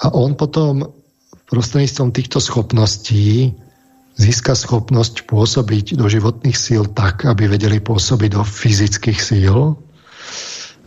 a 0.00 0.12
on 0.16 0.32
potom 0.32 0.96
prostredníctvom 1.50 2.10
týchto 2.10 2.38
schopností 2.42 3.54
získa 4.16 4.56
schopnosť 4.56 5.28
pôsobiť 5.28 5.94
do 6.00 6.08
životných 6.08 6.56
síl 6.56 6.88
tak, 6.88 7.28
aby 7.28 7.46
vedeli 7.46 7.78
pôsobiť 7.78 8.30
do 8.32 8.42
fyzických 8.42 9.20
síl. 9.20 9.76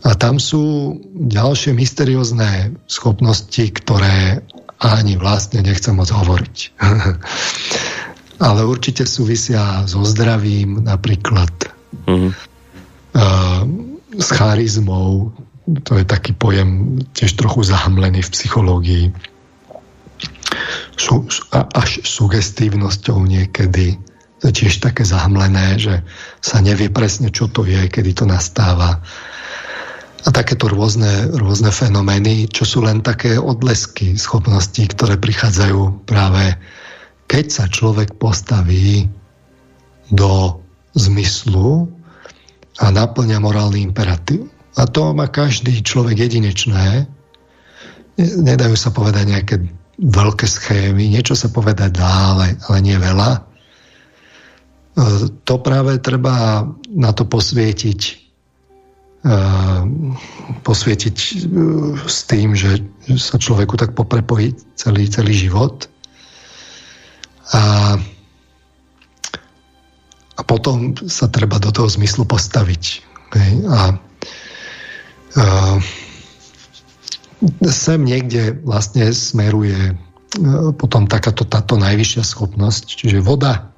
A 0.00 0.16
tam 0.16 0.40
sú 0.40 0.96
ďalšie 1.12 1.76
mysteriózne 1.76 2.80
schopnosti, 2.88 3.60
ktoré 3.60 4.40
ani 4.80 5.20
vlastne 5.20 5.60
nechcem 5.60 5.92
moc 5.92 6.08
hovoriť. 6.08 6.56
Ale 8.46 8.60
určite 8.64 9.04
súvisia 9.04 9.84
so 9.84 10.00
zdravím 10.08 10.88
napríklad. 10.88 11.52
Mm. 12.08 12.32
Uh, 13.12 13.62
s 14.16 14.28
charizmou, 14.32 15.36
to 15.84 16.00
je 16.00 16.04
taký 16.08 16.32
pojem 16.32 17.02
tiež 17.12 17.36
trochu 17.36 17.68
zahamlený 17.68 18.24
v 18.24 18.32
psychológii, 18.32 19.04
sú, 20.96 21.24
až 21.52 22.04
sugestívnosťou 22.04 23.24
niekedy. 23.24 23.96
To 24.40 24.48
je 24.48 24.54
tiež 24.64 24.80
také 24.80 25.04
zahmlené, 25.04 25.76
že 25.76 26.00
sa 26.40 26.64
nevie 26.64 26.88
presne, 26.88 27.28
čo 27.28 27.48
to 27.48 27.68
je, 27.68 27.88
kedy 27.92 28.16
to 28.16 28.24
nastáva. 28.24 29.04
A 30.20 30.28
takéto 30.28 30.68
rôzne, 30.68 31.32
rôzne 31.32 31.72
fenomény, 31.72 32.52
čo 32.52 32.68
sú 32.68 32.78
len 32.84 33.00
také 33.00 33.40
odlesky 33.40 34.20
schopností, 34.20 34.84
ktoré 34.92 35.16
prichádzajú 35.16 36.04
práve 36.04 36.60
keď 37.30 37.46
sa 37.46 37.64
človek 37.70 38.18
postaví 38.18 39.06
do 40.10 40.58
zmyslu 40.98 41.86
a 42.82 42.90
naplňa 42.90 43.38
morálny 43.38 43.86
imperatív. 43.86 44.50
A 44.74 44.90
to 44.90 45.14
má 45.14 45.30
každý 45.30 45.78
človek 45.86 46.26
jedinečné. 46.26 47.06
Nedajú 48.18 48.74
sa 48.74 48.90
povedať 48.90 49.24
nejaké 49.30 49.56
veľké 50.02 50.46
schémy, 50.50 51.06
niečo 51.06 51.38
sa 51.38 51.54
povedať 51.54 51.94
dá, 51.94 52.34
ale, 52.34 52.58
ale 52.66 52.78
nie 52.82 52.98
veľa. 52.98 53.30
E, 53.30 53.40
to 55.46 55.54
práve 55.62 56.02
treba 56.02 56.66
na 56.90 57.10
to 57.14 57.30
posvietiť 57.30 58.19
posvietiť 60.64 61.16
e, 61.20 61.32
s 62.08 62.24
tým, 62.24 62.56
že 62.56 62.80
sa 63.20 63.36
človeku 63.36 63.76
tak 63.76 63.92
poprepojí 63.92 64.56
celý, 64.80 65.12
celý 65.12 65.36
život. 65.36 65.92
A 67.52 68.00
a 70.40 70.42
potom 70.42 70.96
sa 71.04 71.28
treba 71.28 71.60
do 71.60 71.68
toho 71.68 71.84
zmyslu 71.84 72.24
postaviť. 72.24 73.04
Okay? 73.28 73.50
A, 73.68 73.80
a 75.36 75.44
sem 77.68 78.00
niekde 78.00 78.56
vlastne 78.64 79.12
smeruje 79.12 79.76
e, 79.76 79.94
potom 80.80 81.04
takáto 81.04 81.44
táto 81.44 81.76
najvyššia 81.76 82.24
schopnosť, 82.24 82.84
čiže 82.88 83.20
voda, 83.20 83.68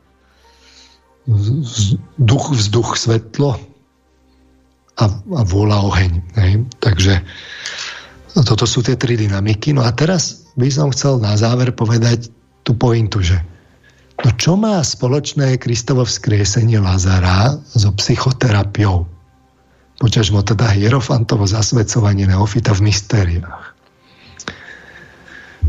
duch, 2.19 2.55
vzduch, 2.55 2.95
svetlo 2.95 3.72
a, 4.99 5.05
a 5.09 5.43
vôľa, 5.47 5.79
oheň. 5.89 6.13
Hej? 6.37 6.53
Takže 6.83 7.15
toto 8.45 8.65
sú 8.65 8.85
tie 8.85 8.97
tri 8.97 9.17
dynamiky. 9.17 9.73
No 9.73 9.85
a 9.85 9.93
teraz 9.93 10.49
by 10.57 10.69
som 10.69 10.93
chcel 10.93 11.21
na 11.21 11.37
záver 11.37 11.73
povedať 11.73 12.29
tú 12.63 12.77
pointu, 12.77 13.25
že 13.25 13.41
No 14.23 14.31
čo 14.39 14.55
má 14.55 14.79
spoločné 14.79 15.59
Kristovo 15.59 16.07
vzkriesenie 16.07 16.79
Lazara 16.79 17.59
so 17.75 17.91
psychoterapiou? 17.91 19.03
Poťažmo 19.99 20.47
teda 20.47 20.71
hierofantovo 20.71 21.43
zasvedcovanie 21.43 22.31
neofita 22.31 22.71
v 22.71 22.87
mystériách. 22.87 23.65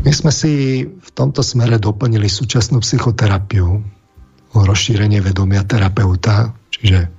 My 0.06 0.10
sme 0.10 0.30
si 0.30 0.84
v 0.86 1.10
tomto 1.14 1.42
smere 1.42 1.82
doplnili 1.82 2.30
súčasnú 2.30 2.82
psychoterapiu 2.82 3.82
o 4.54 4.58
rozšírenie 4.62 5.18
vedomia 5.18 5.66
terapeuta, 5.66 6.54
čiže 6.70 7.10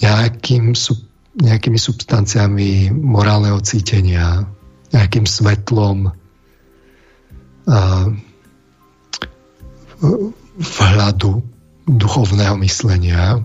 nejakým, 0.00 0.76
nejakými 1.40 1.78
substanciami 1.80 2.92
morálneho 2.92 3.60
cítenia, 3.64 4.44
nejakým 4.92 5.24
svetlom, 5.24 6.12
vhľadu 10.56 11.42
duchovného 11.86 12.56
myslenia 12.62 13.42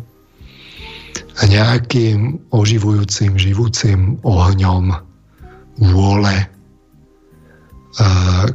a 1.38 1.42
nejakým 1.48 2.38
oživujúcim, 2.54 3.38
živúcim 3.40 4.22
ohňom 4.22 4.94
vôle, 5.82 6.36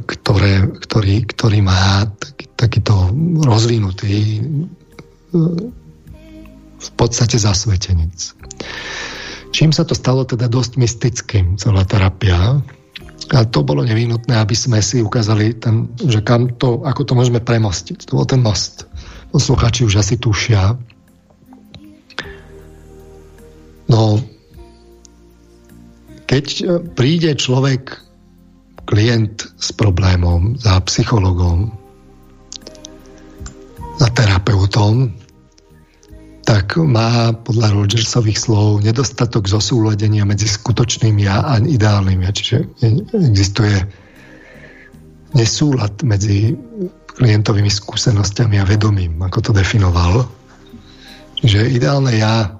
ktoré, 0.07 0.53
ktorý, 0.87 1.15
ktorý 1.29 1.59
má 1.61 2.07
taký, 2.17 2.45
takýto 2.55 3.11
rozvinutý 3.43 4.41
v 6.77 6.89
podstate 6.93 7.41
zasvetenec. 7.41 8.37
Čím 9.51 9.73
sa 9.73 9.87
to 9.87 9.97
stalo 9.97 10.27
teda 10.27 10.45
dosť 10.51 10.77
mystickým, 10.77 11.57
celá 11.57 11.81
terapia, 11.87 12.61
a 13.27 13.43
to 13.43 13.59
bolo 13.59 13.83
nevyhnutné, 13.83 14.39
aby 14.39 14.55
sme 14.55 14.79
si 14.79 15.03
ukázali, 15.03 15.59
ten, 15.59 15.91
že 15.99 16.23
kam 16.23 16.55
to, 16.55 16.79
ako 16.87 17.03
to 17.03 17.13
môžeme 17.17 17.43
premostiť. 17.43 18.07
To 18.07 18.23
bol 18.23 18.27
ten 18.27 18.39
most. 18.39 18.87
Posluchači 19.35 19.83
už 19.83 19.99
asi 19.99 20.15
tušia. 20.15 20.79
No, 23.91 24.23
keď 26.23 26.45
e, 26.47 26.63
príde 26.95 27.35
človek, 27.35 27.99
klient 28.87 29.43
s 29.59 29.75
problémom, 29.75 30.55
za 30.55 30.79
psychologom, 30.87 31.75
za 33.99 34.07
terapeutom, 34.15 35.11
tak 36.47 36.79
má 36.79 37.35
podľa 37.43 37.75
Rogersových 37.75 38.39
slov 38.39 38.79
nedostatok 38.79 39.51
zosúladenia 39.51 40.23
medzi 40.23 40.47
skutočným 40.47 41.19
ja 41.19 41.43
a 41.43 41.59
ideálnym 41.59 42.23
ja. 42.23 42.31
Čiže 42.31 42.71
existuje 43.11 43.75
nesúlad 45.35 45.91
medzi 46.07 46.55
klientovými 47.19 47.67
skúsenostiami 47.67 48.63
a 48.63 48.69
vedomím, 48.69 49.19
ako 49.19 49.51
to 49.51 49.51
definoval. 49.51 50.23
Že 51.43 51.67
ideálne 51.67 52.15
ja 52.15 52.55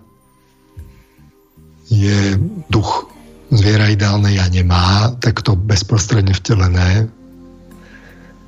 je 1.88 2.36
duch. 2.68 3.08
Zviera 3.56 3.88
ideálne 3.88 4.36
ja 4.36 4.52
nemá, 4.52 5.16
tak 5.24 5.40
to 5.48 5.56
bezprostredne 5.56 6.36
vtelené. 6.36 7.08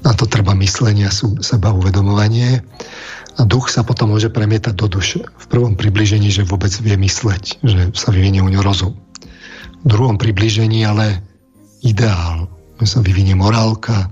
Na 0.03 0.11
to 0.11 0.27
treba 0.27 0.51
myslenie 0.59 1.07
a 1.07 1.15
seba 1.39 1.71
uvedomovanie. 1.71 2.59
A 3.39 3.47
duch 3.47 3.71
sa 3.71 3.87
potom 3.87 4.11
môže 4.11 4.27
premietať 4.27 4.75
do 4.75 4.91
duše. 4.91 5.23
V 5.23 5.45
prvom 5.47 5.79
približení, 5.79 6.27
že 6.27 6.43
vôbec 6.43 6.75
vie 6.83 6.99
mysleť, 6.99 7.63
že 7.63 7.81
sa 7.95 8.11
vyvinie 8.11 8.43
u 8.43 8.51
ňo 8.51 8.59
rozum. 8.59 8.99
V 9.79 9.87
druhom 9.87 10.19
približení 10.19 10.83
ale 10.83 11.23
ideál, 11.79 12.51
že 12.83 12.85
sa 12.91 12.99
vyvinie 12.99 13.39
morálka, 13.39 14.11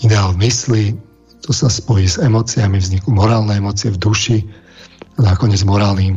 ideál 0.00 0.32
mysli, 0.40 0.96
to 1.44 1.52
sa 1.52 1.68
spojí 1.68 2.08
s 2.08 2.16
emóciami, 2.16 2.80
vzniknú 2.80 3.12
morálne 3.12 3.60
emócie 3.60 3.92
v 3.92 4.00
duši 4.00 4.38
a 5.20 5.36
nakoniec 5.36 5.60
morálny 5.60 6.08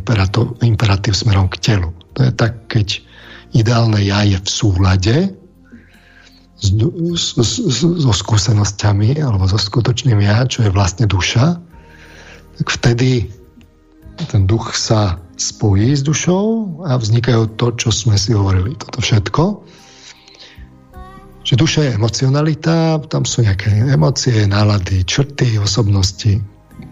imperatív, 0.64 1.12
smerom 1.12 1.52
k 1.52 1.60
telu. 1.60 1.92
To 2.16 2.24
je 2.24 2.32
tak, 2.32 2.72
keď 2.72 3.04
ideálne 3.52 4.00
ja 4.00 4.24
je 4.24 4.40
v 4.40 4.48
súhľade 4.48 5.16
so 6.60 8.12
skúsenosťami 8.12 9.20
alebo 9.20 9.44
so 9.44 9.60
skutočným 9.60 10.24
ja, 10.24 10.44
čo 10.48 10.64
je 10.64 10.72
vlastne 10.72 11.04
duša, 11.04 11.68
tak 12.58 12.66
vtedy 12.66 13.30
ten 14.28 14.44
duch 14.44 14.76
sa 14.76 15.20
spojí 15.40 15.96
s 15.96 16.04
dušou 16.04 16.80
a 16.84 17.00
vznikajú 17.00 17.56
to, 17.56 17.72
čo 17.80 17.88
sme 17.88 18.20
si 18.20 18.36
hovorili. 18.36 18.76
Toto 18.76 19.00
všetko. 19.00 19.42
Že 21.40 21.54
duša 21.56 21.80
je 21.88 21.96
emocionalita, 21.96 23.00
tam 23.08 23.24
sú 23.24 23.40
nejaké 23.40 23.72
emócie, 23.88 24.44
nálady, 24.44 25.08
črty, 25.08 25.56
osobnosti. 25.56 26.36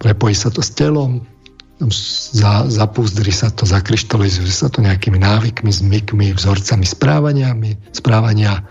Prepojí 0.01 0.33
sa 0.33 0.49
to 0.49 0.65
s 0.65 0.73
telom, 0.73 1.21
za, 2.33 2.67
zapúzdri 2.67 3.31
sa 3.31 3.53
to, 3.55 3.69
zakryštalizuje 3.69 4.51
sa 4.51 4.67
to 4.73 4.83
nejakými 4.83 5.21
návykmi, 5.21 5.71
zmykmi, 5.71 6.35
vzorcami 6.35 6.83
správaniami, 6.89 7.95
správania 7.95 8.67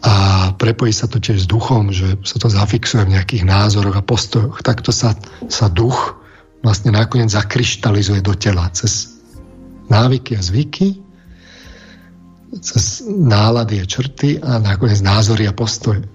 a 0.00 0.48
prepojí 0.56 0.96
sa 0.96 1.04
to 1.04 1.20
tiež 1.20 1.44
s 1.44 1.50
duchom, 1.50 1.92
že 1.92 2.16
sa 2.24 2.40
to 2.40 2.48
zafixuje 2.48 3.04
v 3.04 3.14
nejakých 3.20 3.44
názoroch 3.44 4.00
a 4.00 4.04
postojoch. 4.04 4.64
Takto 4.64 4.96
sa, 4.96 5.12
sa 5.52 5.68
duch 5.68 6.16
vlastne 6.64 6.96
nakoniec 6.96 7.28
zakryštalizuje 7.28 8.24
do 8.24 8.32
tela 8.32 8.72
cez 8.72 9.20
návyky 9.92 10.36
a 10.36 10.42
zvyky, 10.44 10.96
cez 12.64 13.04
nálady 13.04 13.84
a 13.84 13.84
črty 13.84 14.40
a 14.40 14.56
nakoniec 14.56 15.04
názory 15.04 15.44
a 15.44 15.52
postoje. 15.52 16.08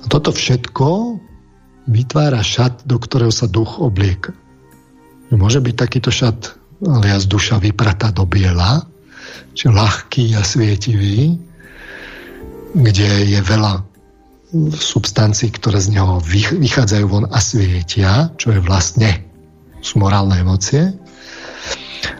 A 0.00 0.04
toto 0.06 0.30
všetko 0.30 1.18
vytvára 1.90 2.38
šat, 2.38 2.86
do 2.86 3.02
ktorého 3.02 3.34
sa 3.34 3.50
duch 3.50 3.82
oblieka. 3.82 4.30
Môže 5.34 5.58
byť 5.58 5.74
takýto 5.74 6.14
šat 6.14 6.54
alias 6.86 7.26
duša 7.26 7.58
vypratá 7.58 8.14
do 8.14 8.24
biela, 8.24 8.86
čiže 9.52 9.74
ľahký 9.74 10.24
a 10.38 10.42
svietivý, 10.46 11.49
kde 12.74 13.10
je 13.26 13.40
veľa 13.42 13.82
substancií, 14.74 15.54
ktoré 15.54 15.78
z 15.78 15.94
neho 15.94 16.18
vychádzajú 16.58 17.04
von 17.06 17.26
a 17.30 17.38
svietia, 17.38 18.34
čo 18.34 18.50
je 18.50 18.60
vlastne 18.62 19.22
sú 19.80 20.02
morálne 20.02 20.36
emócie, 20.36 20.92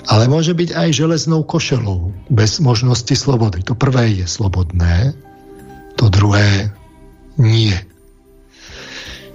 ale 0.08 0.30
môže 0.30 0.54
byť 0.54 0.70
aj 0.74 0.88
železnou 0.96 1.42
košelou, 1.44 2.14
bez 2.30 2.58
možnosti 2.62 3.12
slobody. 3.12 3.62
To 3.66 3.74
prvé 3.74 4.22
je 4.22 4.26
slobodné, 4.26 5.12
to 5.98 6.08
druhé 6.08 6.70
nie. 7.36 7.74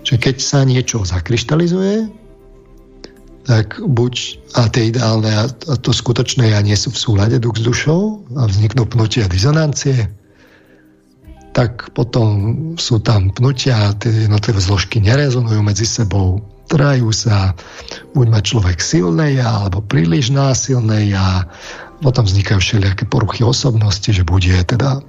Čiže 0.06 0.20
keď 0.22 0.36
sa 0.42 0.60
niečo 0.64 1.02
zakryštalizuje, 1.06 2.10
tak 3.46 3.78
buď 3.78 4.14
a 4.58 4.66
tie 4.74 4.90
ideálne 4.90 5.30
a 5.46 5.74
to 5.78 5.94
skutočné 5.94 6.50
ja 6.50 6.66
nie 6.66 6.74
sú 6.74 6.90
v 6.90 7.02
súlade 7.02 7.38
duch 7.38 7.62
s 7.62 7.66
dušou 7.66 8.26
a 8.42 8.50
vzniknú 8.50 8.90
pnutie 8.90 9.22
a 9.22 9.30
dizonancie, 9.30 10.10
tak 11.56 11.96
potom 11.96 12.36
sú 12.76 13.00
tam 13.00 13.32
pnutia, 13.32 13.96
tie 13.96 14.28
jednotlivé 14.28 14.60
zložky 14.60 15.00
nerezonujú 15.00 15.64
medzi 15.64 15.88
sebou, 15.88 16.44
trajú 16.68 17.16
sa, 17.16 17.56
buď 18.12 18.28
má 18.28 18.44
človek 18.44 18.84
silné 18.84 19.40
ja, 19.40 19.64
alebo 19.64 19.80
príliš 19.80 20.36
násilné 20.36 21.16
ja, 21.16 21.48
potom 22.04 22.28
vznikajú 22.28 22.60
všelijaké 22.60 23.08
poruchy 23.08 23.48
osobnosti, 23.48 24.12
že 24.12 24.28
buď 24.28 24.42
je 24.44 24.60
teda 24.76 25.00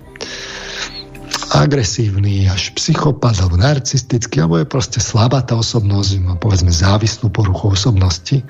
agresívny, 1.51 2.47
až 2.47 2.71
psychopat, 2.79 3.43
alebo 3.43 3.59
narcistický, 3.59 4.39
alebo 4.39 4.63
je 4.63 4.71
proste 4.71 5.03
slabá 5.03 5.43
tá 5.43 5.59
osobnosť, 5.59 6.11
má 6.23 6.35
povedzme 6.39 6.71
závislú 6.71 7.27
poruchu 7.27 7.75
osobnosti, 7.75 8.47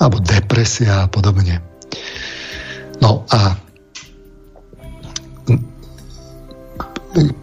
alebo 0.00 0.16
depresia 0.24 1.04
a 1.04 1.10
podobne. 1.12 1.60
No 3.04 3.28
a 3.28 3.60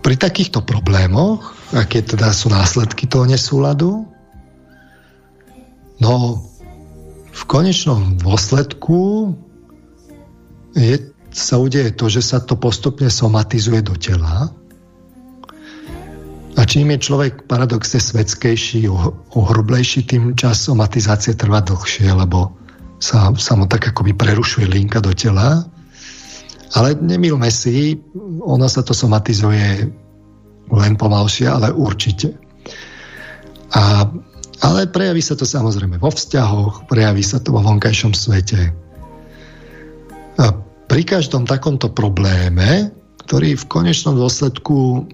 pri 0.04 0.16
takýchto 0.20 0.60
problémoch, 0.68 1.56
aké 1.72 2.04
teda 2.04 2.36
sú 2.36 2.52
následky 2.52 3.08
toho 3.08 3.24
nesúladu, 3.24 4.04
no 6.04 6.44
v 7.32 7.44
konečnom 7.48 8.20
dôsledku 8.20 9.32
je, 10.76 11.00
sa 11.32 11.56
udeje 11.56 11.96
to, 11.96 12.12
že 12.12 12.20
sa 12.20 12.44
to 12.44 12.60
postupne 12.60 13.08
somatizuje 13.08 13.80
do 13.80 13.96
tela. 13.96 14.52
A 16.60 16.62
čím 16.68 16.92
je 16.92 17.08
človek 17.08 17.48
paradoxne 17.48 18.04
svetskejší, 18.04 18.92
ohrublejší, 19.32 20.04
tým 20.04 20.36
čas 20.36 20.68
somatizácie 20.68 21.40
trvá 21.40 21.64
dlhšie, 21.64 22.12
lebo 22.12 22.52
sa, 23.00 23.32
sa 23.40 23.56
mu 23.56 23.66
tak 23.72 23.96
akoby 23.96 24.12
prerušuje 24.12 24.68
linka 24.68 25.00
do 25.00 25.16
tela 25.16 25.64
ale 26.72 26.96
nemilme 26.96 27.52
si, 27.52 28.00
ono 28.42 28.68
sa 28.72 28.82
to 28.84 28.96
somatizuje 28.96 29.92
len 30.72 30.94
pomalšie, 30.96 31.52
ale 31.52 31.72
určite. 31.72 32.32
A, 33.76 34.08
ale 34.64 34.88
prejaví 34.88 35.20
sa 35.20 35.36
to 35.36 35.44
samozrejme 35.44 36.00
vo 36.00 36.12
vzťahoch, 36.12 36.88
prejaví 36.88 37.24
sa 37.24 37.44
to 37.44 37.56
vo 37.56 37.64
vonkajšom 37.64 38.16
svete. 38.16 38.72
A 40.40 40.46
pri 40.88 41.04
každom 41.08 41.48
takomto 41.48 41.92
probléme, 41.92 42.92
ktorý 43.28 43.56
v 43.56 43.70
konečnom 43.70 44.16
dôsledku 44.16 45.08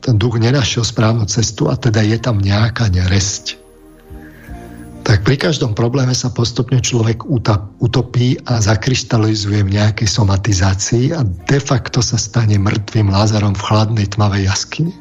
ten 0.00 0.16
duch 0.16 0.40
nenašiel 0.40 0.82
správnu 0.82 1.28
cestu 1.28 1.68
a 1.68 1.76
teda 1.76 2.00
je 2.00 2.18
tam 2.18 2.40
nejaká 2.40 2.88
neresť, 2.88 3.59
tak 5.00 5.24
pri 5.24 5.36
každom 5.40 5.72
probléme 5.72 6.12
sa 6.12 6.28
postupne 6.30 6.78
človek 6.78 7.24
utopí 7.80 8.36
a 8.46 8.60
zakryštalizuje 8.60 9.64
v 9.64 9.74
nejakej 9.80 10.08
somatizácii 10.08 11.16
a 11.16 11.24
de 11.24 11.58
facto 11.58 12.04
sa 12.04 12.20
stane 12.20 12.60
mŕtvým 12.60 13.08
Lázarom 13.08 13.56
v 13.56 13.64
chladnej 13.64 14.06
tmavej 14.12 14.46
jaskyni. 14.46 14.94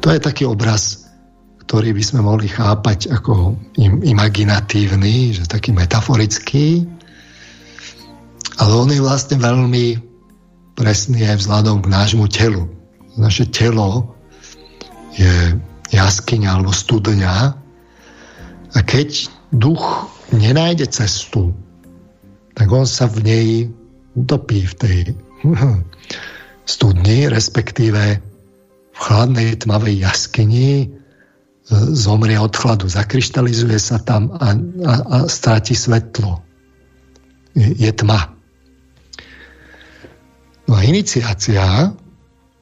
To 0.00 0.10
je 0.10 0.18
taký 0.18 0.48
obraz, 0.48 1.06
ktorý 1.68 1.92
by 1.92 2.02
sme 2.02 2.20
mohli 2.24 2.48
chápať 2.50 3.14
ako 3.14 3.54
im, 3.78 4.02
imaginatívny, 4.02 5.38
že 5.38 5.46
taký 5.46 5.70
metaforický, 5.70 6.82
ale 8.58 8.72
on 8.74 8.90
je 8.90 9.00
vlastne 9.00 9.38
veľmi 9.38 10.00
presný 10.74 11.28
aj 11.30 11.46
vzhľadom 11.46 11.84
k 11.84 11.92
nášmu 11.92 12.26
telu. 12.32 12.66
Naše 13.20 13.48
telo 13.52 14.16
je 15.14 15.56
jaskyňa 15.92 16.48
alebo 16.58 16.72
studňa, 16.72 17.59
a 18.74 18.78
keď 18.86 19.26
duch 19.50 20.06
nenájde 20.30 20.86
cestu, 20.86 21.50
tak 22.54 22.70
on 22.70 22.86
sa 22.86 23.10
v 23.10 23.18
nej 23.24 23.46
utopí 24.14 24.66
v 24.66 24.74
tej 24.78 24.98
studni, 26.70 27.26
respektíve 27.26 28.02
v 28.90 28.98
chladnej 28.98 29.58
tmavej 29.58 30.06
jaskyni, 30.06 30.86
e, 30.86 30.86
zomrie 31.96 32.38
od 32.38 32.54
chladu, 32.54 32.86
zakryštalizuje 32.86 33.78
sa 33.80 33.98
tam 33.98 34.30
a, 34.38 34.54
a, 34.86 34.92
a 35.02 35.16
stráti 35.26 35.74
svetlo. 35.74 36.38
Je, 37.56 37.74
je 37.74 37.90
tma. 37.90 38.30
No 40.70 40.78
a 40.78 40.86
iniciácia 40.86 41.90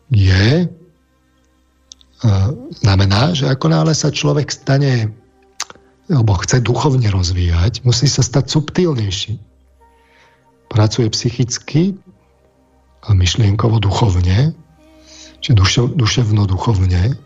je, 0.09 0.65
e, 0.65 0.67
znamená, 2.81 3.37
že 3.37 3.51
ako 3.51 3.67
náhle 3.69 3.93
sa 3.93 4.09
človek 4.09 4.49
stane 4.49 5.13
alebo 6.09 6.41
chce 6.41 6.65
duchovne 6.65 7.09
rozvíjať, 7.13 7.85
musí 7.85 8.09
sa 8.09 8.25
stať 8.25 8.49
subtilnejší. 8.49 9.37
Pracuje 10.69 11.09
psychicky 11.13 11.97
a 13.05 13.13
myšlienkovo 13.13 13.81
duchovne, 13.81 14.57
čiže 15.41 15.55
duše, 15.57 15.81
duševno 15.93 16.49
duchovne, 16.49 17.17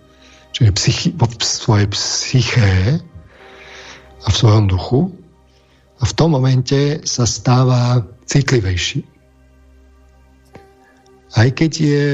čiže 0.50 0.70
psychi, 0.74 1.08
vo 1.14 1.26
svojej 1.38 1.88
psyché 1.94 2.98
a 4.22 4.26
v 4.30 4.36
svojom 4.36 4.66
duchu 4.66 5.10
a 5.98 6.06
v 6.06 6.12
tom 6.18 6.34
momente 6.34 7.02
sa 7.06 7.26
stáva 7.26 8.02
citlivejší. 8.26 9.06
Aj 11.32 11.48
keď 11.48 11.72
je, 11.72 12.06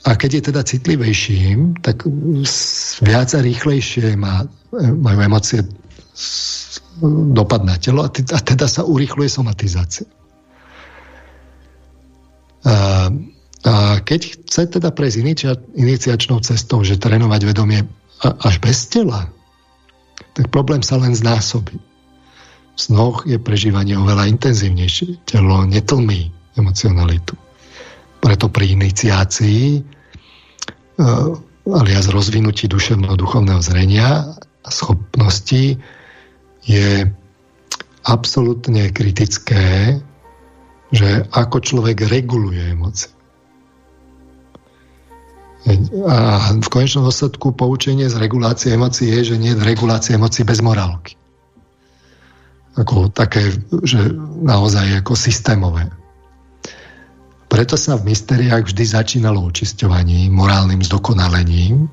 a 0.00 0.16
keď 0.16 0.30
je 0.32 0.42
teda 0.48 0.62
citlivejším, 0.64 1.84
tak 1.84 2.08
viac 3.04 3.28
a 3.36 3.40
rýchlejšie 3.44 4.16
má, 4.16 4.48
majú 4.72 5.18
emócie 5.20 5.60
dopad 7.36 7.64
na 7.68 7.76
telo 7.76 8.08
a 8.08 8.10
teda 8.40 8.64
sa 8.64 8.84
urýchluje 8.84 9.28
somatizácia. 9.28 10.08
A, 12.64 13.08
a 13.64 13.74
keď 14.00 14.20
chce 14.36 14.62
teda 14.68 14.92
prejsť 14.92 15.16
inicia, 15.20 15.52
iniciačnou 15.76 16.40
cestou, 16.44 16.80
že 16.84 17.00
trénovať 17.00 17.40
vedomie 17.44 17.84
až 18.20 18.60
bez 18.60 18.88
tela, 18.88 19.32
tak 20.36 20.52
problém 20.52 20.84
sa 20.84 21.00
len 21.00 21.16
znásobí. 21.16 21.76
V 21.76 22.78
snoch 22.80 23.28
je 23.28 23.36
prežívanie 23.36 23.96
oveľa 23.96 24.28
intenzívnejšie. 24.32 25.28
Telo 25.28 25.68
netlmí 25.68 26.32
emocionalitu. 26.56 27.36
Preto 28.20 28.46
pri 28.52 28.76
iniciácii 28.76 29.64
uh, 31.00 31.32
alias 31.68 32.06
rozvinutí 32.12 32.68
duševno-duchovného 32.68 33.60
zrenia 33.64 34.36
a 34.36 34.68
schopnosti 34.68 35.80
je 36.64 36.88
absolútne 38.04 38.88
kritické, 38.92 39.96
že 40.90 41.24
ako 41.32 41.60
človek 41.60 42.08
reguluje 42.08 42.72
emócie. 42.72 43.12
A 46.08 46.56
v 46.56 46.68
konečnom 46.72 47.04
dôsledku 47.04 47.52
poučenie 47.52 48.08
z 48.08 48.16
regulácie 48.16 48.72
emócií 48.72 49.12
je, 49.20 49.36
že 49.36 49.36
nie 49.36 49.52
je 49.52 49.60
regulácie 49.60 50.16
emócií 50.16 50.40
bez 50.40 50.64
morálky. 50.64 51.20
Ako 52.80 53.12
také, 53.12 53.60
že 53.84 54.08
naozaj 54.40 55.04
ako 55.04 55.12
systémové. 55.12 55.92
Preto 57.50 57.74
sa 57.74 57.98
v 57.98 58.14
mysteriách 58.14 58.70
vždy 58.70 58.84
začínalo 58.86 59.42
očisťovaním, 59.50 60.30
morálnym 60.30 60.80
zdokonalením, 60.86 61.90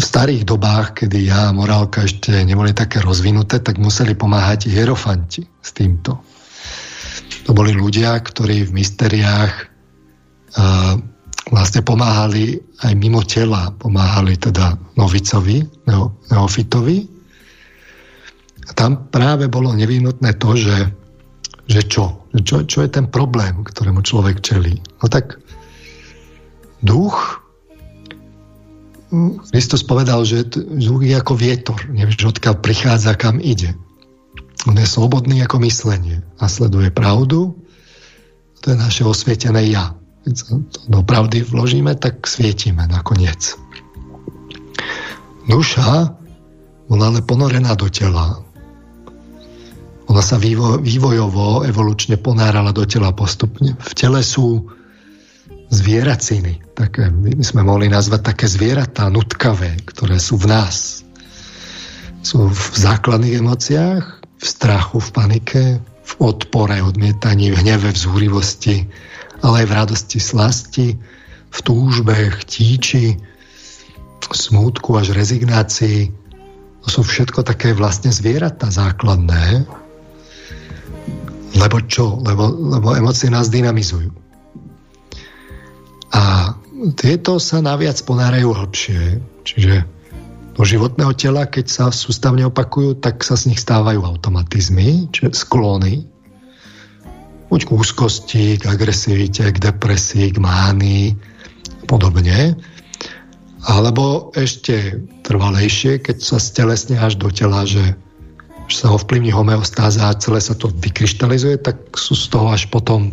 v 0.00 0.02
starých 0.02 0.48
dobách, 0.48 1.04
kedy 1.04 1.28
ja 1.28 1.52
a 1.52 1.56
morálka 1.56 2.08
ešte 2.08 2.32
neboli 2.42 2.72
také 2.72 3.04
rozvinuté, 3.04 3.60
tak 3.60 3.76
museli 3.76 4.16
pomáhať 4.16 4.72
hierofanti 4.72 5.44
s 5.60 5.70
týmto. 5.76 6.24
To 7.44 7.52
boli 7.52 7.76
ľudia, 7.76 8.16
ktorí 8.16 8.64
v 8.64 8.80
mysteriách 8.80 9.52
uh, 9.60 10.96
vlastne 11.52 11.84
pomáhali 11.84 12.64
aj 12.80 12.92
mimo 12.96 13.20
tela, 13.28 13.76
pomáhali 13.76 14.40
teda 14.40 14.80
novicovi, 14.96 15.68
neo, 15.84 16.16
neofitovi. 16.32 16.98
A 18.66 18.70
tam 18.72 19.12
práve 19.12 19.52
bolo 19.52 19.76
nevyhnutné 19.76 20.40
to, 20.40 20.56
že, 20.56 20.76
že 21.70 21.86
čo? 21.86 22.26
čo? 22.42 22.66
Čo 22.66 22.78
je 22.82 22.90
ten 22.90 23.06
problém, 23.06 23.62
ktorému 23.62 24.02
človek 24.02 24.42
čelí? 24.42 24.82
No 24.98 25.06
tak 25.06 25.38
duch 26.82 27.40
Kristus 29.50 29.82
povedal, 29.82 30.22
že 30.22 30.46
zvuk 30.54 31.02
je 31.02 31.18
ako 31.18 31.34
vietor. 31.34 31.78
Nevieš, 31.90 32.30
odkiaľ 32.30 32.62
prichádza, 32.62 33.18
kam 33.18 33.42
ide. 33.42 33.74
On 34.70 34.76
je 34.78 34.86
slobodný 34.86 35.42
ako 35.42 35.58
myslenie. 35.66 36.22
Nasleduje 36.38 36.94
pravdu. 36.94 37.58
To 38.62 38.66
je 38.70 38.76
naše 38.78 39.02
osvietené 39.02 39.66
ja. 39.66 39.98
Keď 40.22 40.34
sa 40.36 40.52
do 40.86 41.00
pravdy 41.02 41.42
vložíme, 41.42 41.96
tak 41.98 42.22
svietime 42.28 42.86
nakoniec. 42.86 43.58
Duša 45.50 46.14
bola 46.86 47.04
ale 47.10 47.24
ponorená 47.26 47.74
do 47.74 47.90
tela. 47.90 48.46
Ona 50.10 50.26
sa 50.26 50.42
vývojovo, 50.42 51.62
evolučne 51.62 52.18
ponárala 52.18 52.74
do 52.74 52.82
tela 52.82 53.14
postupne. 53.14 53.78
V 53.78 53.92
tele 53.94 54.26
sú 54.26 54.66
zvieraciny. 55.70 56.58
Také, 56.74 57.14
my 57.14 57.38
sme 57.46 57.62
mohli 57.62 57.86
nazvať 57.86 58.34
také 58.34 58.50
zvieratá 58.50 59.06
nutkavé, 59.06 59.78
ktoré 59.86 60.18
sú 60.18 60.34
v 60.34 60.50
nás. 60.50 61.06
Sú 62.26 62.50
v 62.50 62.62
základných 62.74 63.38
emóciách, 63.38 64.04
v 64.18 64.44
strachu, 64.44 64.98
v 64.98 65.10
panike, 65.14 65.62
v 65.78 66.12
odpore, 66.18 66.82
odmietaní, 66.82 67.54
v 67.54 67.62
hneve, 67.62 67.94
v 67.94 68.02
zúrivosti, 68.02 68.90
ale 69.46 69.62
aj 69.62 69.66
v 69.70 69.76
radosti, 69.78 70.18
slasti, 70.18 70.98
v 71.54 71.58
túžbe, 71.62 72.34
chtíči, 72.42 73.14
smútku 74.30 74.94
až 74.98 75.14
rezignácii. 75.14 76.10
To 76.82 76.88
sú 76.90 77.00
všetko 77.06 77.46
také 77.46 77.74
vlastne 77.74 78.10
zvieratá 78.10 78.70
základné, 78.70 79.66
lebo 81.56 81.82
čo? 81.86 82.20
Lebo, 82.22 82.50
lebo 82.50 82.94
emócie 82.94 83.30
nás 83.32 83.50
dynamizujú. 83.50 84.10
A 86.14 86.54
tieto 86.98 87.38
sa 87.38 87.62
naviac 87.62 87.98
ponárajú 88.02 88.54
hlbšie. 88.54 89.22
Čiže 89.46 89.84
do 90.54 90.62
životného 90.66 91.14
tela, 91.16 91.46
keď 91.46 91.66
sa 91.70 91.84
sústavne 91.88 92.44
opakujú, 92.46 92.98
tak 92.98 93.22
sa 93.24 93.38
z 93.38 93.54
nich 93.54 93.60
stávajú 93.62 94.02
automatizmy, 94.02 95.08
čiže 95.14 95.32
sklony, 95.32 96.04
buď 97.50 97.60
k 97.66 97.70
úzkosti, 97.70 98.46
k 98.60 98.64
agresivite, 98.68 99.50
k 99.50 99.58
depresii, 99.58 100.34
k 100.34 100.38
mánii, 100.38 101.16
podobne. 101.88 102.54
Alebo 103.66 104.32
ešte 104.36 105.00
trvalejšie, 105.26 106.00
keď 106.00 106.16
sa 106.22 106.36
stelesne 106.40 106.96
až 106.96 107.20
do 107.20 107.28
tela, 107.28 107.66
že, 107.66 107.96
že 108.70 108.86
sa 108.86 108.94
ovplyvní 108.94 109.34
homeostáza 109.34 110.06
a 110.06 110.18
celé 110.22 110.38
sa 110.38 110.54
to 110.54 110.70
vykryštalizuje, 110.70 111.58
tak 111.58 111.90
sú 111.98 112.14
z 112.14 112.30
toho 112.30 112.54
až 112.54 112.70
potom 112.70 113.10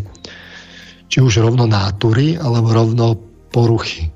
či 1.10 1.24
už 1.24 1.42
rovno 1.42 1.66
nátury, 1.66 2.38
alebo 2.38 2.76
rovno 2.76 3.18
poruchy. 3.50 4.12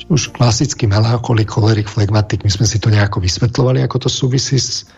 Či 0.00 0.06
už 0.08 0.32
klasický 0.32 0.88
melancholik, 0.88 1.52
cholerik, 1.52 1.90
flegmatik, 1.90 2.46
my 2.46 2.50
sme 2.50 2.64
si 2.64 2.80
to 2.80 2.88
nejako 2.88 3.20
vysvetľovali, 3.20 3.84
ako 3.84 4.06
to 4.06 4.08
súvisí 4.08 4.56
s 4.56 4.88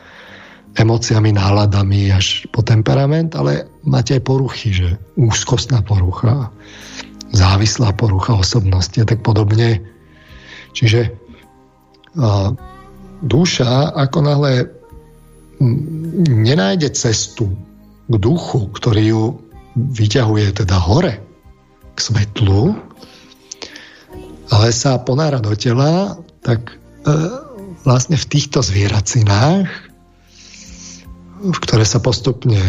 emóciami, 0.77 1.35
náladami 1.35 2.15
až 2.15 2.47
po 2.55 2.63
temperament, 2.63 3.35
ale 3.35 3.67
máte 3.85 4.17
aj 4.17 4.23
poruchy, 4.25 4.71
že 4.73 4.89
úzkostná 5.19 5.83
porucha, 5.85 6.49
závislá 7.33 7.93
porucha 7.97 8.39
osobnosti 8.39 8.97
a 9.01 9.09
tak 9.09 9.25
podobne. 9.25 9.83
Čiže 10.73 11.13
a, 12.17 12.53
duša, 13.25 13.93
ako 13.97 14.19
náhle 14.21 14.82
nenájde 16.27 16.91
cestu 16.93 17.55
k 18.11 18.15
duchu, 18.19 18.69
ktorý 18.75 19.03
ju 19.07 19.25
vyťahuje 19.79 20.65
teda 20.65 20.77
hore 20.77 21.23
k 21.95 21.99
svetlu, 21.99 22.77
ale 24.53 24.69
sa 24.75 25.01
ponára 25.01 25.41
do 25.41 25.57
tela, 25.57 26.21
tak 26.45 26.77
e, 26.77 26.77
vlastne 27.87 28.21
v 28.21 28.29
týchto 28.29 28.61
zvieracinách, 28.61 29.69
v 31.43 31.59
ktoré 31.59 31.85
sa 31.89 32.05
postupne 32.05 32.61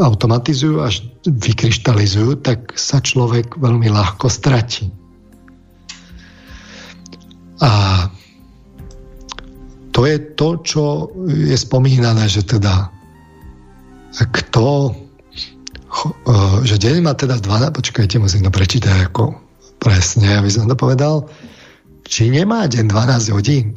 automatizujú 0.00 0.80
až 0.80 1.04
vykryštalizujú, 1.28 2.40
tak 2.40 2.72
sa 2.80 3.04
človek 3.04 3.60
veľmi 3.60 3.92
ľahko 3.92 4.32
stratí. 4.32 4.88
A 7.60 8.08
to 9.92 10.08
je 10.08 10.16
to, 10.34 10.48
čo 10.64 10.84
je 11.28 11.56
spomínané, 11.56 12.26
že 12.28 12.42
teda 12.48 12.90
kto 14.12 14.96
že 16.64 16.80
deň 16.80 17.04
má 17.04 17.12
teda 17.12 17.36
12, 17.36 17.76
počkajte, 17.76 18.16
musím 18.16 18.48
to 18.48 18.52
prečítať 18.52 19.12
ako 19.12 19.36
presne, 19.76 20.40
aby 20.40 20.48
som 20.48 20.64
to 20.64 20.72
povedal, 20.72 21.28
či 22.08 22.32
nemá 22.32 22.64
deň 22.64 22.88
12 22.88 23.36
hodín. 23.36 23.76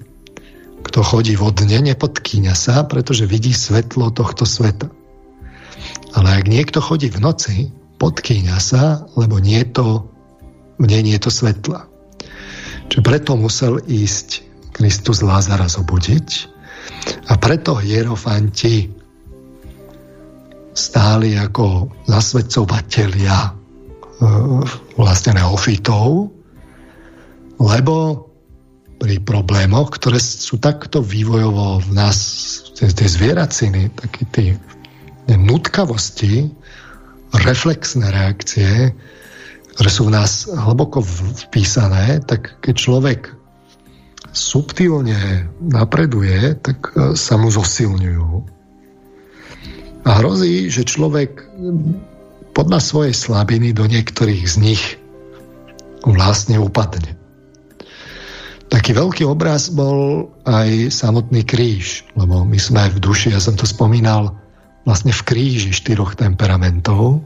Kto 0.79 1.03
chodí 1.03 1.35
vodne, 1.35 1.75
nepodkýňa 1.81 2.55
sa, 2.55 2.87
pretože 2.87 3.27
vidí 3.27 3.51
svetlo 3.51 4.15
tohto 4.15 4.47
sveta. 4.47 4.87
Ale 6.15 6.39
ak 6.39 6.47
niekto 6.47 6.79
chodí 6.79 7.11
v 7.11 7.19
noci, 7.19 7.67
podkýňa 7.99 8.57
sa, 8.63 9.03
lebo 9.19 9.41
nie 9.43 9.59
je 9.65 9.69
to, 9.75 9.87
v 10.79 10.85
nie 10.87 11.19
to 11.19 11.27
svetla. 11.27 11.89
Čiže 12.87 13.01
preto 13.03 13.35
musel 13.35 13.81
ísť 13.83 14.44
Kristus 14.75 15.23
Lázara 15.23 15.71
zobudiť. 15.71 16.51
A 17.31 17.39
preto 17.39 17.79
hierofanti 17.79 18.91
stáli 20.75 21.39
ako 21.39 21.87
zasvedcovatelia 22.03 23.37
e, 23.39 23.51
vlastne 24.99 25.39
neofitov, 25.39 26.27
lebo 27.55 27.95
pri 28.99 29.19
problémoch, 29.23 29.95
ktoré 29.95 30.19
sú 30.19 30.59
takto 30.59 30.99
vývojovo 30.99 31.79
v 31.83 31.89
nás, 31.95 32.17
tie, 32.75 33.07
zvieraciny, 33.07 33.91
také 33.95 34.23
tie 34.35 34.49
nutkavosti, 35.35 36.51
reflexné 37.43 38.07
reakcie, 38.11 38.95
ktoré 39.75 39.89
sú 39.91 40.07
v 40.07 40.15
nás 40.15 40.47
hlboko 40.47 41.03
vpísané, 41.47 42.23
tak 42.23 42.55
keď 42.63 42.75
človek 42.75 43.34
subtilne 44.35 45.47
napreduje, 45.63 46.59
tak 46.59 46.91
e, 46.91 47.15
sa 47.15 47.39
mu 47.39 47.47
zosilňujú. 47.47 48.27
A 50.05 50.09
hrozí, 50.21 50.69
že 50.69 50.85
človek 50.85 51.49
podľa 52.53 52.79
svojej 52.83 53.15
slabiny 53.15 53.73
do 53.73 53.89
niektorých 53.89 54.45
z 54.45 54.55
nich 54.61 54.83
vlastne 56.05 56.61
upadne. 56.61 57.17
Taký 58.69 58.93
veľký 58.93 59.23
obraz 59.25 59.73
bol 59.73 60.29
aj 60.45 60.93
samotný 60.93 61.41
kríž, 61.41 62.05
lebo 62.13 62.45
my 62.45 62.59
sme 62.59 62.91
v 62.93 63.01
duši, 63.01 63.33
ja 63.33 63.41
som 63.41 63.57
to 63.57 63.65
spomínal, 63.65 64.37
vlastne 64.85 65.09
v 65.09 65.25
kríži 65.25 65.73
štyroch 65.73 66.13
temperamentov, 66.13 67.25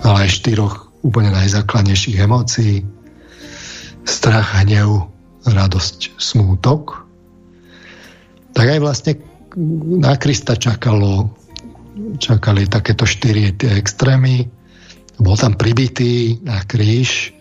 ale 0.00 0.28
aj 0.28 0.38
štyroch 0.40 0.88
úplne 1.04 1.28
najzákladnejších 1.36 2.16
emócií. 2.24 2.88
Strach, 4.08 4.64
hnev, 4.64 5.11
radosť, 5.46 6.18
smútok. 6.18 7.06
Tak 8.52 8.66
aj 8.68 8.80
vlastne 8.80 9.12
na 10.00 10.16
Krista 10.16 10.56
čakalo, 10.56 11.32
čakali 12.20 12.68
takéto 12.68 13.04
štyri 13.04 13.52
tie 13.56 13.76
extrémy. 13.76 14.48
Bol 15.20 15.36
tam 15.36 15.54
pribitý 15.54 16.40
na 16.42 16.64
kríž, 16.64 17.32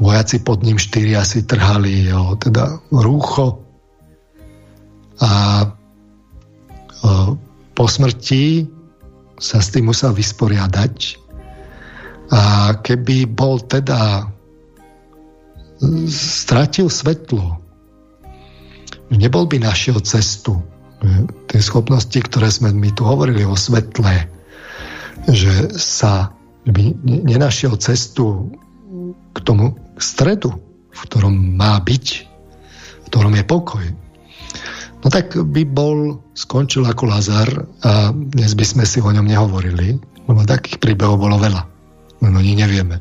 vojaci 0.00 0.40
pod 0.40 0.62
ním 0.64 0.78
štyri 0.78 1.16
asi 1.16 1.44
trhali 1.44 2.08
jeho 2.08 2.36
teda 2.40 2.80
rúcho 2.90 3.60
a 5.20 5.64
po 7.76 7.84
smrti 7.84 8.66
sa 9.36 9.60
s 9.60 9.68
tým 9.72 9.92
musel 9.92 10.16
vysporiadať 10.16 10.96
a 12.32 12.72
keby 12.80 13.28
bol 13.28 13.60
teda 13.62 14.26
stratil 16.08 16.88
svetlo, 16.88 17.60
nebol 19.12 19.44
by 19.46 19.60
našiel 19.60 20.00
cestu. 20.00 20.62
Tie 21.52 21.60
schopnosti, 21.60 22.16
ktoré 22.16 22.48
sme 22.48 22.72
my 22.72 22.90
tu 22.96 23.04
hovorili 23.04 23.44
o 23.44 23.54
svetle, 23.54 24.26
že 25.28 25.70
sa 25.76 26.32
by 26.66 26.96
nenašiel 27.04 27.76
cestu 27.78 28.50
k 29.30 29.38
tomu 29.44 29.76
stredu, 30.00 30.56
v 30.90 31.00
ktorom 31.06 31.34
má 31.54 31.78
byť, 31.78 32.06
v 33.04 33.06
ktorom 33.12 33.36
je 33.36 33.44
pokoj. 33.44 33.84
No 35.04 35.12
tak 35.12 35.36
by 35.36 35.62
bol, 35.68 36.24
skončil 36.34 36.82
ako 36.82 37.06
Lazar 37.06 37.46
a 37.84 38.10
dnes 38.10 38.58
by 38.58 38.64
sme 38.66 38.84
si 38.88 38.98
o 38.98 39.06
ňom 39.06 39.28
nehovorili, 39.28 40.00
lebo 40.26 40.42
takých 40.42 40.82
príbehov 40.82 41.22
bolo 41.22 41.38
veľa. 41.38 41.62
Len 42.24 42.32
o 42.34 42.42
nich 42.42 42.58
nevieme. 42.58 42.98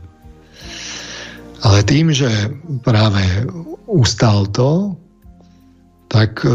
Ale 1.63 1.87
tým, 1.87 2.11
že 2.11 2.27
práve 2.83 3.47
ustal 3.87 4.49
to, 4.51 4.99
tak 6.11 6.43
e, 6.45 6.51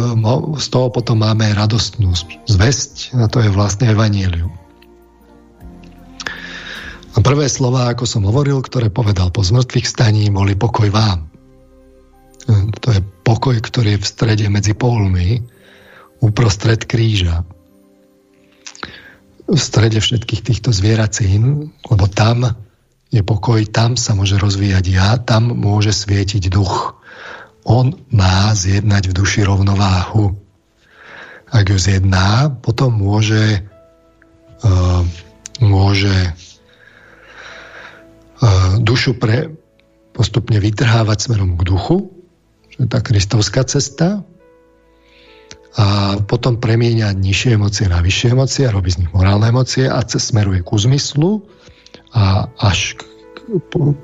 z 0.56 0.66
toho 0.70 0.88
potom 0.92 1.22
máme 1.22 1.52
radostnú 1.52 2.14
zväzť 2.46 3.16
a 3.18 3.26
to 3.28 3.40
je 3.44 3.50
vlastne 3.50 3.90
evanílium. 3.90 4.52
A 7.10 7.18
prvé 7.18 7.50
slova, 7.50 7.90
ako 7.90 8.06
som 8.06 8.22
hovoril, 8.22 8.62
ktoré 8.62 8.86
povedal 8.86 9.34
po 9.34 9.42
zmrtvých 9.42 9.86
staní, 9.86 10.30
boli 10.30 10.54
pokoj 10.54 10.88
vám. 10.94 11.26
To 12.80 12.88
je 12.94 13.02
pokoj, 13.26 13.58
ktorý 13.58 13.98
je 13.98 14.02
v 14.02 14.10
strede 14.10 14.46
medzi 14.46 14.78
polmi, 14.78 15.42
uprostred 16.22 16.86
kríža. 16.86 17.42
V 19.50 19.58
strede 19.58 19.98
všetkých 19.98 20.46
týchto 20.46 20.70
zvieracín, 20.70 21.74
lebo 21.90 22.06
tam 22.06 22.54
je 23.10 23.22
pokoj, 23.26 23.66
tam 23.70 23.98
sa 23.98 24.14
môže 24.14 24.38
rozvíjať 24.38 24.84
ja, 24.90 25.18
tam 25.18 25.54
môže 25.54 25.90
svietiť 25.90 26.50
duch. 26.50 26.94
On 27.66 27.92
má 28.14 28.54
zjednať 28.54 29.10
v 29.10 29.16
duši 29.18 29.44
rovnováhu. 29.44 30.38
Ak 31.50 31.66
ju 31.66 31.76
zjedná, 31.76 32.54
potom 32.62 32.94
môže, 32.94 33.66
uh, 34.62 35.02
môže 35.58 36.34
dušu 38.80 39.20
pre, 39.20 39.52
postupne 40.16 40.56
vytrhávať 40.56 41.28
smerom 41.28 41.60
k 41.60 41.62
duchu, 41.68 42.08
čo 42.72 42.78
je 42.84 42.88
tá 42.88 43.04
kristovská 43.04 43.64
cesta, 43.68 44.24
a 45.70 46.18
potom 46.26 46.58
premieňa 46.58 47.14
nižšie 47.14 47.54
emócie 47.54 47.86
na 47.86 48.02
vyššie 48.02 48.34
emócie 48.34 48.66
robí 48.66 48.90
z 48.90 49.06
nich 49.06 49.14
morálne 49.14 49.54
emócie 49.54 49.86
a 49.86 50.02
smeruje 50.02 50.66
ku 50.66 50.74
zmyslu 50.74 51.46
a 52.14 52.50
až 52.58 52.98
k, 52.98 53.04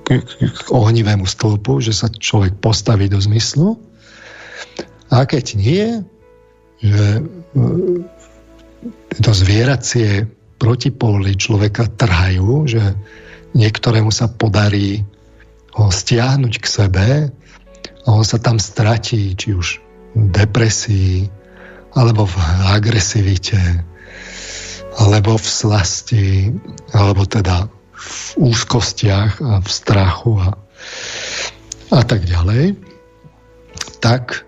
k, 0.06 0.10
k, 0.22 0.40
k 0.50 0.68
ohnivému 0.70 1.26
stĺpu, 1.26 1.82
že 1.82 1.92
sa 1.94 2.10
človek 2.10 2.58
postaví 2.58 3.10
do 3.10 3.18
zmyslu. 3.18 3.78
A 5.10 5.22
keď 5.26 5.44
nie, 5.54 5.86
že 6.82 7.22
tieto 9.10 9.32
zvieracie 9.34 10.26
protipóly 10.56 11.36
človeka 11.36 11.90
trhajú, 11.90 12.66
že 12.66 12.82
niektorému 13.54 14.12
sa 14.12 14.30
podarí 14.30 15.04
ho 15.76 15.92
stiahnuť 15.92 16.54
k 16.56 16.66
sebe 16.66 17.08
a 18.04 18.08
on 18.08 18.24
sa 18.24 18.40
tam 18.40 18.56
stratí, 18.56 19.36
či 19.36 19.52
už 19.52 19.82
v 20.16 20.24
depresii, 20.32 21.28
alebo 21.96 22.24
v 22.28 22.36
agresivite, 22.72 23.60
alebo 24.96 25.36
v 25.36 25.46
slasti, 25.46 26.52
alebo 26.96 27.28
teda 27.28 27.68
v 28.06 28.50
úzkostiach 28.54 29.42
a 29.42 29.58
v 29.58 29.68
strachu 29.68 30.38
a, 30.38 30.54
a 31.90 32.02
tak 32.06 32.22
ďalej, 32.22 32.78
tak 33.98 34.46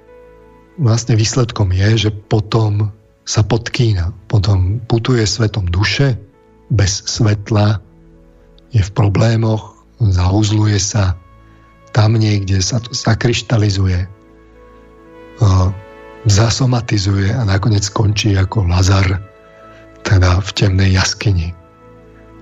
vlastne 0.78 1.18
výsledkom 1.18 1.74
je, 1.74 2.09
že 2.09 2.10
potom 2.14 2.94
sa 3.26 3.43
podkýna, 3.43 4.14
potom 4.30 4.78
putuje 4.86 5.26
svetom 5.26 5.66
duše 5.68 6.16
bez 6.70 7.02
svetla 7.05 7.80
je 8.72 8.85
v 8.85 8.90
problémoch, 8.93 9.74
zauzluje 9.98 10.76
sa, 10.76 11.16
tam 11.97 12.14
niekde 12.14 12.60
sa 12.60 12.78
to 12.85 12.93
zakryštalizuje, 12.93 14.05
zasomatizuje 16.28 17.32
a 17.32 17.43
nakoniec 17.48 17.89
skončí 17.89 18.36
ako 18.36 18.68
Lazar, 18.68 19.18
teda 20.05 20.39
v 20.44 20.51
temnej 20.52 20.90
jaskyni. 20.94 21.57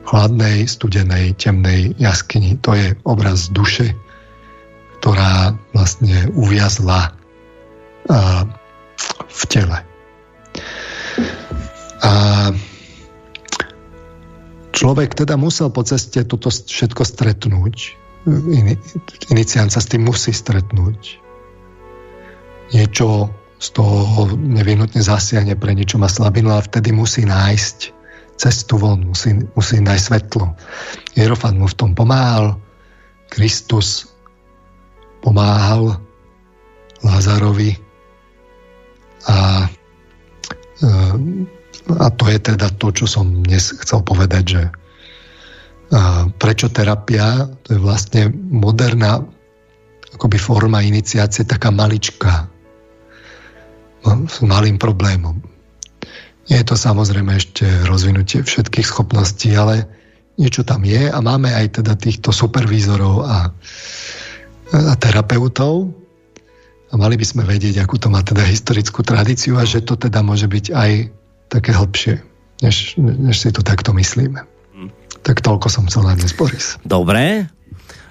Chladnej, 0.06 0.70
studenej, 0.70 1.34
temnej 1.34 1.90
jaskyni. 1.98 2.54
To 2.62 2.78
je 2.78 2.94
obraz 3.02 3.50
duše, 3.50 3.90
ktorá 5.02 5.58
vlastne 5.74 6.30
uviazla 6.38 7.10
v 9.26 9.42
tele. 9.50 9.82
A 12.06 12.12
človek 14.70 15.18
teda 15.18 15.34
musel 15.34 15.74
po 15.74 15.82
ceste 15.82 16.22
toto 16.22 16.54
všetko 16.54 17.02
stretnúť. 17.02 17.98
Iniciant 19.34 19.74
sa 19.74 19.82
s 19.82 19.90
tým 19.90 20.06
musí 20.06 20.30
stretnúť. 20.30 21.18
Niečo 22.70 23.26
z 23.58 23.68
toho 23.74 24.36
nevyhnutne 24.36 25.02
zasiahne 25.02 25.58
pre 25.58 25.74
niečo 25.74 25.98
má 25.98 26.06
slabinu 26.06 26.52
a 26.54 26.62
vtedy 26.62 26.92
musí 26.92 27.24
nájsť 27.24 27.95
cestu 28.36 28.76
von, 28.76 29.12
musí, 29.12 29.36
musí 29.56 29.80
nájsť 29.80 30.04
svetlo. 30.04 30.44
Jerofan 31.16 31.60
mu 31.60 31.66
v 31.68 31.78
tom 31.78 31.90
pomáhal, 31.96 32.60
Kristus 33.32 34.12
pomáhal 35.24 35.98
Lázarovi 37.02 37.74
a 39.26 39.66
e, 40.80 41.56
a 41.86 42.10
to 42.10 42.26
je 42.26 42.38
teda 42.42 42.66
to, 42.82 42.90
čo 42.90 43.06
som 43.06 43.46
dnes 43.46 43.70
chcel 43.78 44.02
povedať, 44.02 44.44
že 44.58 44.62
prečo 46.42 46.66
terapia, 46.66 47.46
to 47.62 47.78
je 47.78 47.80
vlastne 47.80 48.22
moderná 48.50 49.22
akoby 50.16 50.38
forma 50.40 50.82
iniciácie, 50.82 51.46
taká 51.46 51.70
maličká, 51.70 52.50
no, 54.02 54.26
s 54.26 54.42
malým 54.42 54.80
problémom. 54.80 55.38
Nie 56.46 56.62
je 56.62 56.66
to 56.66 56.76
samozrejme 56.78 57.34
ešte 57.34 57.66
rozvinutie 57.90 58.46
všetkých 58.46 58.86
schopností, 58.86 59.50
ale 59.58 59.86
niečo 60.38 60.62
tam 60.62 60.84
je 60.86 61.10
a 61.10 61.18
máme 61.18 61.50
aj 61.50 61.82
teda 61.82 61.98
týchto 61.98 62.30
supervízorov 62.30 63.24
a, 63.24 63.50
a 64.70 64.94
terapeutov 65.00 65.90
a 66.92 66.94
mali 66.94 67.18
by 67.18 67.26
sme 67.26 67.42
vedieť, 67.42 67.82
akú 67.82 67.98
to 67.98 68.12
má 68.12 68.22
teda 68.22 68.46
historickú 68.46 69.02
tradíciu 69.02 69.58
a 69.58 69.66
že 69.66 69.82
to 69.82 69.98
teda 69.98 70.22
môže 70.22 70.46
byť 70.46 70.66
aj 70.70 70.90
také 71.50 71.74
hlbšie, 71.74 72.22
než, 72.62 72.94
než 73.00 73.36
si 73.42 73.50
to 73.50 73.66
takto 73.66 73.90
myslíme. 73.96 74.46
Hmm. 74.76 74.90
Tak 75.26 75.42
toľko 75.42 75.66
som 75.66 75.90
chcel 75.90 76.06
na 76.06 76.14
dnes, 76.14 76.30
Boris. 76.30 76.78
Dobre, 76.86 77.50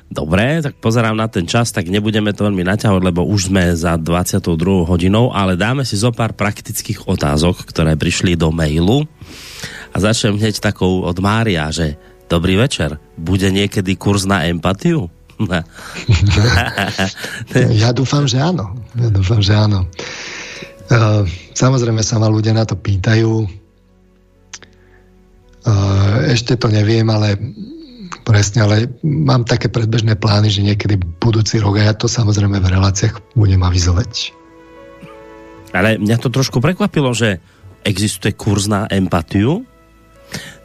Dobre, 0.05 0.61
tak 0.61 0.77
pozerám 0.77 1.17
na 1.17 1.25
ten 1.25 1.49
čas, 1.49 1.73
tak 1.73 1.89
nebudeme 1.89 2.29
to 2.29 2.45
veľmi 2.45 2.61
naťahovať, 2.61 3.03
lebo 3.09 3.25
už 3.25 3.49
sme 3.49 3.73
za 3.73 3.97
22 3.97 4.85
hodinou, 4.85 5.33
ale 5.33 5.57
dáme 5.57 5.81
si 5.81 5.97
zo 5.97 6.13
pár 6.13 6.37
praktických 6.37 7.09
otázok, 7.09 7.65
ktoré 7.65 7.97
prišli 7.97 8.37
do 8.37 8.53
mailu. 8.53 9.09
A 9.91 9.97
začnem 9.97 10.37
hneď 10.37 10.61
takou 10.61 11.01
od 11.01 11.17
Mária, 11.17 11.73
že 11.73 11.97
dobrý 12.29 12.53
večer, 12.53 13.01
bude 13.17 13.49
niekedy 13.49 13.97
kurz 13.97 14.29
na 14.29 14.45
empatiu? 14.45 15.09
ja 17.83 17.91
dúfam, 17.91 18.23
že 18.23 18.39
áno. 18.39 18.71
Ja 18.95 19.09
dúfam, 19.11 19.43
že 19.43 19.51
áno. 19.57 19.83
Uh, 20.85 21.27
samozrejme 21.57 21.99
sa 22.05 22.21
ma 22.21 22.29
ľudia 22.31 22.53
na 22.53 22.63
to 22.63 22.77
pýtajú. 22.77 23.43
Uh, 25.65 26.29
ešte 26.29 26.55
to 26.55 26.69
neviem, 26.69 27.09
ale 27.09 27.35
presne, 28.25 28.65
ale 28.65 28.89
mám 29.05 29.45
také 29.45 29.69
predbežné 29.69 30.17
plány, 30.17 30.49
že 30.49 30.65
niekedy 30.65 30.97
budúci 31.21 31.61
rok, 31.61 31.77
a 31.77 31.87
ja 31.87 31.93
to 31.93 32.09
samozrejme 32.09 32.57
v 32.57 32.71
reláciách 32.73 33.37
budem 33.37 33.61
avizovať. 33.61 34.33
Ale 35.71 36.01
mňa 36.01 36.17
to 36.17 36.33
trošku 36.33 36.57
prekvapilo, 36.57 37.13
že 37.13 37.37
existuje 37.85 38.33
kurz 38.33 38.65
na 38.65 38.89
empatiu. 38.89 39.61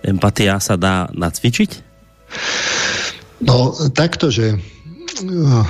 Empatia 0.00 0.56
sa 0.56 0.80
dá 0.80 1.12
nacvičiť? 1.12 1.70
No, 3.44 3.76
takto, 3.92 4.32
že 4.32 4.56
uh, 4.56 5.64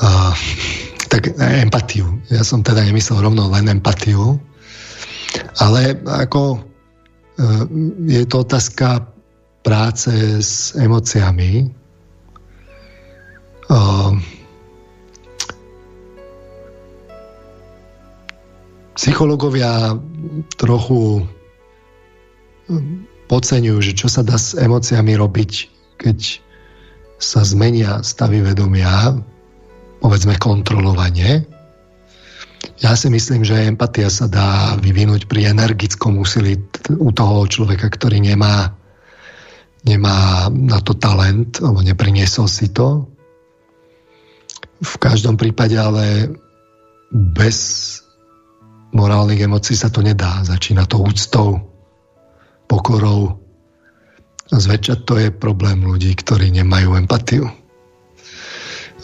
uh, 0.00 0.34
tak 1.12 1.36
empatiu. 1.36 2.22
Ja 2.32 2.40
som 2.40 2.64
teda 2.64 2.86
nemyslel 2.88 3.20
rovno 3.20 3.52
len 3.52 3.68
empatiu, 3.68 4.40
ale 5.60 6.00
ako 6.08 6.56
uh, 6.56 7.64
je 8.08 8.24
to 8.24 8.36
otázka 8.46 9.10
práce 9.60 10.10
s 10.40 10.72
emóciami. 10.76 11.68
Uh, 13.70 14.18
psychológovia 19.00 19.96
trochu 20.60 21.24
podceňujú, 23.30 23.78
že 23.82 23.92
čo 23.94 24.08
sa 24.10 24.26
dá 24.26 24.34
s 24.34 24.58
emóciami 24.58 25.14
robiť, 25.14 25.52
keď 26.02 26.18
sa 27.20 27.44
zmenia 27.44 28.02
stavy 28.02 28.42
vedomia, 28.42 29.14
povedzme 30.02 30.34
kontrolovanie. 30.40 31.44
Ja 32.80 32.96
si 32.96 33.12
myslím, 33.12 33.44
že 33.44 33.68
empatia 33.68 34.08
sa 34.08 34.28
dá 34.28 34.76
vyvinúť 34.80 35.28
pri 35.28 35.52
energickom 35.52 36.16
úsilí 36.16 36.60
u 36.96 37.12
toho 37.12 37.44
človeka, 37.44 37.92
ktorý 37.92 38.20
nemá 38.24 38.72
nemá 39.84 40.48
na 40.52 40.78
to 40.84 40.92
talent, 40.96 41.60
alebo 41.60 41.80
nepriniesol 41.80 42.48
si 42.48 42.68
to. 42.68 43.08
V 44.80 44.94
každom 45.00 45.36
prípade 45.36 45.76
ale 45.76 46.32
bez 47.12 47.58
morálnych 48.92 49.40
emócií 49.40 49.76
sa 49.76 49.92
to 49.92 50.00
nedá. 50.04 50.42
Začína 50.44 50.86
to 50.86 51.00
úctou, 51.00 51.60
pokorou. 52.66 53.40
Zväčša 54.50 55.06
to 55.06 55.14
je 55.20 55.30
problém 55.30 55.86
ľudí, 55.86 56.10
ktorí 56.16 56.50
nemajú 56.50 56.98
empatiu. 56.98 57.46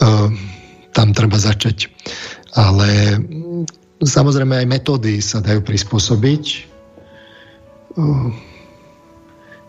Ehm, 0.03 0.35
tam 0.91 1.15
treba 1.15 1.39
začať. 1.39 1.87
Ale 2.57 3.21
samozrejme 4.03 4.59
aj 4.59 4.67
metódy 4.67 5.23
sa 5.23 5.39
dajú 5.39 5.63
prispôsobiť 5.63 6.43
ehm, 7.95 8.46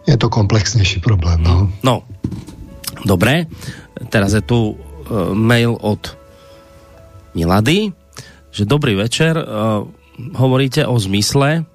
je 0.08 0.16
to 0.16 0.32
komplexnejší 0.32 1.04
problém. 1.04 1.44
No, 1.44 1.68
no 1.84 2.08
dobre. 3.04 3.44
Teraz 4.08 4.32
je 4.32 4.40
tu 4.40 4.72
uh, 4.72 4.76
mail 5.36 5.76
od 5.76 6.16
Milady, 7.36 7.92
že 8.48 8.64
dobrý 8.64 8.96
večer, 8.96 9.36
uh, 9.36 9.84
hovoríte 10.34 10.88
o 10.88 10.96
zmysle, 10.96 11.68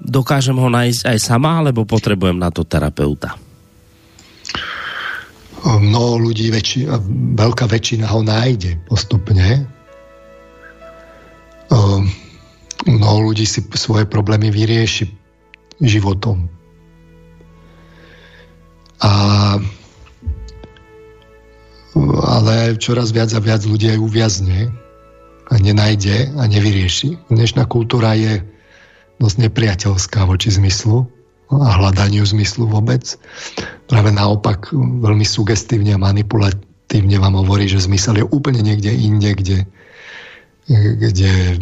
dokážem 0.00 0.56
ho 0.56 0.66
nájsť 0.72 1.12
aj 1.12 1.18
sama, 1.20 1.60
alebo 1.60 1.84
potrebujem 1.84 2.40
na 2.40 2.48
to 2.50 2.64
terapeuta? 2.64 3.36
Mnoho 5.62 6.18
ľudí, 6.18 6.50
väčši, 6.50 6.90
veľká 7.38 7.70
väčšina 7.70 8.10
ho 8.10 8.18
nájde 8.26 8.82
postupne. 8.82 9.62
Mnoho 12.82 13.18
ľudí 13.30 13.46
si 13.46 13.62
svoje 13.78 14.10
problémy 14.10 14.50
vyrieši 14.50 15.06
životom 15.78 16.50
a 19.02 19.10
ale 22.22 22.80
čoraz 22.80 23.12
viac 23.12 23.34
a 23.36 23.40
viac 23.42 23.68
ľudí 23.68 23.92
aj 23.92 24.00
uviazne 24.00 24.72
a 25.52 25.54
nenájde 25.60 26.32
a 26.40 26.48
nevyrieši. 26.48 27.28
Dnešná 27.28 27.68
kultúra 27.68 28.16
je 28.16 28.40
dosť 29.20 29.36
nepriateľská 29.48 30.24
voči 30.24 30.48
zmyslu 30.56 31.04
a 31.52 31.68
hľadaniu 31.76 32.24
zmyslu 32.24 32.64
vôbec. 32.64 33.04
Práve 33.92 34.08
naopak 34.08 34.72
veľmi 34.72 35.26
sugestívne 35.26 35.92
a 35.92 36.00
manipulatívne 36.00 37.20
vám 37.20 37.36
hovorí, 37.36 37.68
že 37.68 37.84
zmysel 37.84 38.24
je 38.24 38.30
úplne 38.32 38.64
niekde 38.64 38.88
inde, 38.88 39.30
kde, 39.36 39.58
kde 40.72 41.60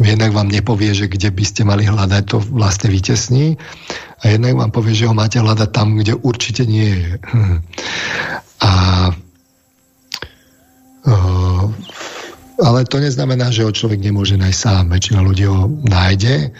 jednak 0.00 0.32
vám 0.32 0.52
nepovie, 0.52 0.92
že 0.92 1.08
kde 1.08 1.32
by 1.32 1.44
ste 1.44 1.62
mali 1.64 1.88
hľadať, 1.88 2.22
to 2.28 2.38
vlastne 2.52 2.92
vytesní 2.92 3.56
a 4.20 4.24
jednak 4.28 4.56
vám 4.56 4.70
povie, 4.72 4.92
že 4.92 5.08
ho 5.08 5.14
máte 5.16 5.40
hľadať 5.40 5.70
tam, 5.72 5.96
kde 5.96 6.16
určite 6.20 6.68
nie 6.68 6.90
je. 6.92 7.10
A 8.56 8.72
uh, 11.04 11.68
ale 12.56 12.88
to 12.88 12.96
neznamená, 12.96 13.52
že 13.52 13.68
ho 13.68 13.72
človek 13.72 14.00
nemôže 14.00 14.40
nájsť 14.40 14.60
sám. 14.60 14.84
Väčšina 14.88 15.20
ľudí 15.20 15.44
ho 15.44 15.68
nájde, 15.68 16.56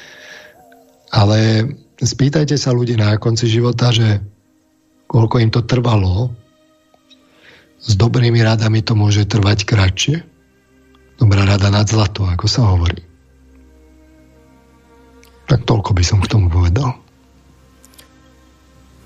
ale 1.08 1.38
spýtajte 1.96 2.60
sa 2.60 2.76
ľudí 2.76 3.00
na 3.00 3.16
konci 3.16 3.48
života, 3.48 3.88
že 3.88 4.20
koľko 5.08 5.40
im 5.40 5.48
to 5.48 5.64
trvalo. 5.64 6.36
S 7.80 7.96
dobrými 7.96 8.42
radami 8.44 8.84
to 8.84 8.92
môže 8.92 9.24
trvať 9.24 9.64
kratšie. 9.64 10.16
Dobrá 11.16 11.48
rada 11.48 11.72
nad 11.72 11.88
zlato, 11.88 12.28
ako 12.28 12.44
sa 12.44 12.68
hovorí. 12.76 13.05
Tak 15.46 15.62
toľko 15.62 15.94
by 15.94 16.02
som 16.02 16.18
k 16.22 16.30
tomu 16.30 16.50
povedal. 16.50 16.94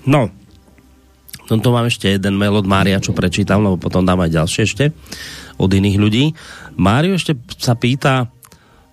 No, 0.09 0.33
tomto 1.51 1.75
mám 1.75 1.91
ešte 1.91 2.07
jeden 2.07 2.39
mail 2.39 2.55
od 2.55 2.63
Mária, 2.63 3.03
čo 3.03 3.11
prečítam, 3.11 3.67
lebo 3.67 3.75
potom 3.75 4.07
dám 4.07 4.23
aj 4.23 4.31
ďalšie 4.31 4.61
ešte 4.63 4.85
od 5.59 5.67
iných 5.67 5.97
ľudí. 5.99 6.25
Mário 6.79 7.19
ešte 7.19 7.35
sa 7.59 7.75
pýta, 7.75 8.31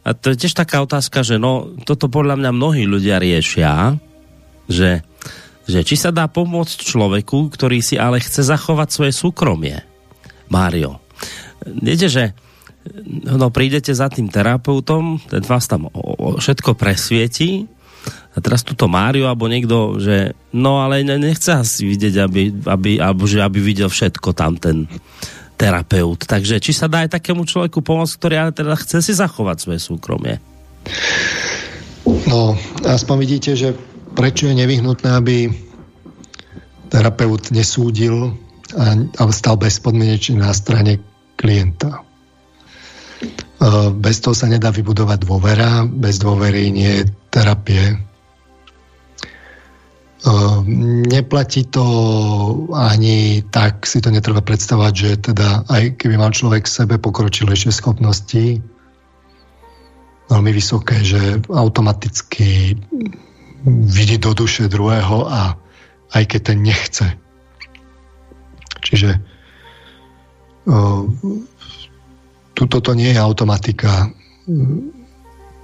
a 0.02 0.10
to 0.10 0.35
je 0.35 0.43
tiež 0.43 0.59
taká 0.59 0.83
otázka, 0.83 1.23
že 1.23 1.39
no, 1.39 1.70
toto 1.86 2.10
podľa 2.10 2.35
mňa 2.35 2.51
mnohí 2.51 2.83
ľudia 2.83 3.23
riešia, 3.23 3.94
že, 4.67 5.07
že 5.70 5.86
či 5.86 5.94
sa 5.94 6.10
dá 6.10 6.27
pomôcť 6.27 6.83
človeku, 6.83 7.55
ktorý 7.55 7.78
si 7.78 7.94
ale 7.94 8.18
chce 8.18 8.43
zachovať 8.43 8.89
svoje 8.91 9.12
súkromie. 9.15 9.78
Mário, 10.51 10.99
viete, 11.62 12.10
že 12.10 12.35
no, 13.28 13.49
prídete 13.52 13.92
za 13.94 14.08
tým 14.08 14.28
terapeutom, 14.28 15.20
ten 15.28 15.44
vás 15.44 15.68
tam 15.68 15.89
o, 15.89 15.92
o, 15.92 16.26
všetko 16.36 16.75
presvietí, 16.75 17.68
a 18.08 18.39
teraz 18.39 18.62
tuto 18.62 18.86
Mário 18.86 19.26
alebo 19.26 19.50
niekto, 19.50 19.99
že 19.99 20.33
no 20.55 20.78
ale 20.78 21.02
nechce 21.02 21.58
asi 21.58 21.83
vidieť, 21.83 22.15
aby, 22.23 22.42
aby, 22.70 22.91
alebo 23.02 23.26
že 23.26 23.42
aby 23.42 23.58
videl 23.58 23.91
všetko 23.91 24.31
tam 24.31 24.55
ten 24.55 24.86
terapeut. 25.58 26.23
Takže 26.23 26.62
či 26.62 26.70
sa 26.70 26.86
dá 26.86 27.02
aj 27.02 27.18
takému 27.18 27.42
človeku 27.42 27.83
pomôcť, 27.83 28.15
ktorý 28.15 28.34
ale 28.39 28.52
teda 28.55 28.78
chce 28.78 29.02
si 29.02 29.12
zachovať 29.18 29.57
svoje 29.58 29.81
súkromie? 29.83 30.39
No, 32.31 32.55
aspoň 32.86 33.17
vidíte, 33.18 33.58
že 33.58 33.75
prečo 34.15 34.47
je 34.47 34.55
nevyhnutné, 34.55 35.10
aby 35.18 35.50
terapeut 36.89 37.50
nesúdil 37.50 38.33
a, 38.78 38.94
a 38.97 39.23
stal 39.34 39.58
bezpodmienečne 39.58 40.39
na 40.39 40.55
strane 40.55 41.02
klienta. 41.34 42.07
E, 43.58 43.90
bez 43.90 44.22
toho 44.22 44.34
sa 44.34 44.46
nedá 44.46 44.70
vybudovať 44.70 45.18
dôvera, 45.26 45.82
bez 45.86 46.22
dôvery 46.22 46.70
nie 46.70 47.02
je 47.02 47.02
terapie. 47.34 47.98
Ehm, 50.26 51.06
neplatí 51.06 51.64
to 51.70 51.86
ani 52.74 53.42
tak, 53.54 53.86
si 53.86 54.02
to 54.02 54.10
netreba 54.10 54.42
predstavať, 54.42 54.92
že 54.94 55.10
teda 55.30 55.62
aj 55.70 55.94
keby 55.94 56.18
mal 56.18 56.34
človek 56.34 56.66
v 56.66 56.74
sebe 56.74 56.94
pokročilejšie 56.98 57.70
schopnosti, 57.70 58.58
veľmi 60.28 60.50
vysoké, 60.52 61.06
že 61.06 61.40
automaticky 61.48 62.76
vidí 63.66 64.16
do 64.18 64.34
duše 64.34 64.66
druhého 64.66 65.30
a 65.30 65.54
aj 66.14 66.24
keď 66.26 66.40
ten 66.42 66.58
nechce. 66.66 67.06
Čiže 68.82 69.22
uh, 70.66 71.02
tuto 72.58 72.82
to 72.82 72.92
nie 72.98 73.14
je 73.14 73.22
automatika 73.22 74.10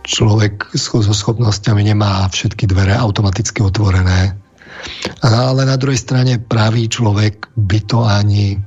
človek 0.07 0.71
so 0.79 1.03
schopnosťami 1.03 1.83
nemá 1.83 2.29
všetky 2.31 2.71
dvere 2.71 2.95
automaticky 2.95 3.67
otvorené. 3.67 4.37
Ale 5.25 5.65
na 5.65 5.75
druhej 5.81 5.99
strane 5.99 6.39
pravý 6.39 6.87
človek 6.87 7.51
by 7.57 7.79
to 7.89 8.05
ani 8.05 8.61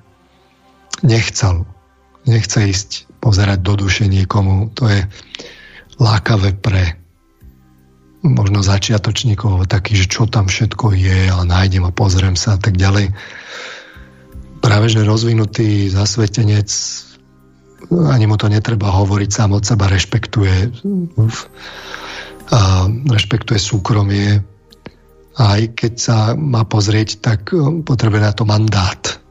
nechcel. 1.06 1.64
Nechce 2.26 2.60
ísť 2.68 2.90
pozerať 3.22 3.64
do 3.64 3.80
duše 3.80 4.10
niekomu. 4.10 4.74
To 4.76 4.90
je 4.90 5.06
lákavé 6.02 6.58
pre 6.58 6.98
možno 8.26 8.66
začiatočníkov 8.66 9.70
taký, 9.70 9.94
že 9.94 10.10
čo 10.10 10.26
tam 10.26 10.50
všetko 10.50 10.98
je 10.98 11.32
a 11.32 11.38
nájdem 11.46 11.86
a 11.86 11.96
pozriem 11.96 12.34
sa 12.34 12.58
a 12.58 12.60
tak 12.60 12.76
ďalej. 12.76 13.14
práve 14.58 14.90
že 14.90 15.06
rozvinutý 15.06 15.88
zasvetenec 15.94 16.68
ani 17.92 18.26
mu 18.26 18.36
to 18.36 18.50
netreba 18.50 18.90
hovoriť, 18.92 19.30
sám 19.30 19.54
od 19.54 19.64
seba 19.64 19.88
rešpektuje 19.88 20.58
a 22.52 22.62
rešpektuje 22.90 23.60
súkromie. 23.60 24.42
Aj 25.38 25.62
keď 25.78 25.94
sa 25.96 26.18
má 26.34 26.66
pozrieť, 26.66 27.22
tak 27.22 27.54
potrebuje 27.86 28.22
na 28.22 28.34
to 28.34 28.44
mandát. 28.50 29.22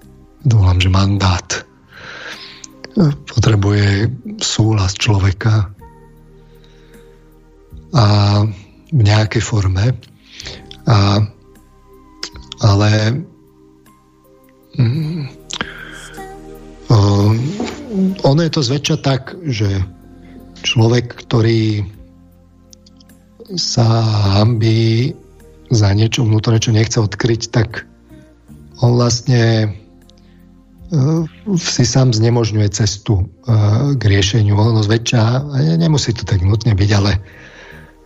Dúfam, 0.46 0.78
že 0.78 0.86
mandát. 0.86 1.66
Potrebuje 3.26 4.14
súhlas 4.38 4.94
človeka 4.94 5.74
a 7.96 8.04
v 8.92 9.02
nejakej 9.02 9.42
forme. 9.42 9.98
A, 10.86 11.18
ale 12.62 12.90
mm, 14.78 15.36
ono 18.22 18.40
je 18.44 18.50
to 18.52 18.60
zväčša 18.62 18.96
tak, 19.00 19.36
že 19.44 19.80
človek, 20.62 21.16
ktorý 21.26 21.86
sa 23.54 23.86
hambí 24.36 25.14
za 25.70 25.94
niečo 25.94 26.26
vnútorne, 26.26 26.58
čo 26.58 26.74
nechce 26.74 26.98
odkryť, 26.98 27.50
tak 27.50 27.86
on 28.82 28.98
vlastne 28.98 29.72
uh, 30.92 31.22
si 31.56 31.84
sám 31.86 32.12
znemožňuje 32.12 32.68
cestu 32.74 33.22
uh, 33.22 33.94
k 33.94 34.02
riešeniu. 34.02 34.54
Ono 34.58 34.82
zväčša, 34.82 35.54
nemusí 35.78 36.12
to 36.12 36.26
tak 36.26 36.42
nutne 36.42 36.74
byť, 36.74 36.90
ale 36.94 37.18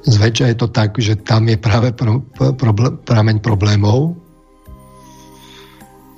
zväčša 0.05 0.45
je 0.53 0.57
to 0.57 0.69
tak, 0.69 0.97
že 0.97 1.21
tam 1.21 1.49
je 1.49 1.57
práve 1.61 1.93
pro, 1.93 2.25
pro, 2.37 2.73
prameň 3.05 3.41
problémov. 3.41 4.17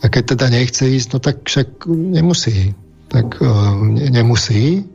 A 0.02 0.10
keď 0.10 0.34
teda 0.34 0.46
nechce 0.50 0.82
ísť, 0.82 1.08
no 1.14 1.18
tak 1.22 1.46
však 1.46 1.86
nemusí. 1.86 2.74
Tak 3.12 3.44
uh, 3.44 3.76
nemusí. 3.92 4.88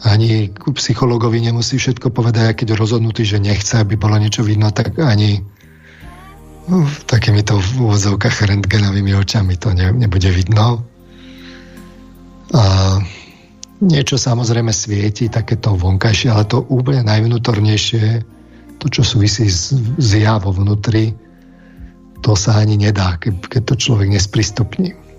Ani 0.00 0.48
psychologovi 0.56 1.44
nemusí 1.44 1.76
všetko 1.76 2.08
povedať, 2.08 2.44
a 2.48 2.56
keď 2.56 2.72
rozhodnutý, 2.72 3.28
že 3.28 3.36
nechce, 3.36 3.76
aby 3.76 4.00
bolo 4.00 4.16
niečo 4.16 4.40
vidno, 4.40 4.72
tak 4.72 4.96
ani 4.96 5.44
uh, 5.44 6.88
takýmito 7.04 7.60
v 7.60 7.84
úvodzovkách 7.84 8.48
rentgenovými 8.48 9.12
očami 9.12 9.60
to 9.60 9.76
ne, 9.76 9.92
nebude 9.92 10.32
vidno. 10.32 10.88
A 12.56 12.64
niečo 13.84 14.16
samozrejme 14.16 14.72
svieti, 14.72 15.28
takéto 15.28 15.76
vonkajšie, 15.76 16.32
ale 16.32 16.48
to 16.48 16.64
úplne 16.64 17.04
najvnútornejšie, 17.04 18.24
to, 18.80 18.86
čo 18.88 19.04
súvisí 19.04 19.52
s, 19.52 19.76
s 19.76 20.10
ja 20.16 20.40
vo 20.40 20.56
vnútri, 20.56 21.12
to 22.24 22.32
sa 22.32 22.56
ani 22.60 22.80
nedá, 22.80 23.20
keď 23.20 23.62
to 23.68 23.74
človek 23.76 24.08
nesprístupní. 24.16 25.09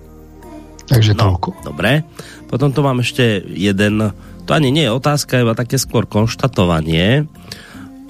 Takže 0.91 1.15
no, 1.15 1.19
toľko. 1.23 1.49
Dobre. 1.63 2.03
Potom 2.51 2.75
tu 2.75 2.83
mám 2.83 2.99
ešte 2.99 3.39
jeden 3.47 4.11
to 4.45 4.51
ani 4.57 4.73
nie 4.73 4.83
je 4.83 4.91
otázka, 4.91 5.39
iba 5.39 5.55
také 5.55 5.79
skôr 5.79 6.09
konštatovanie 6.09 7.23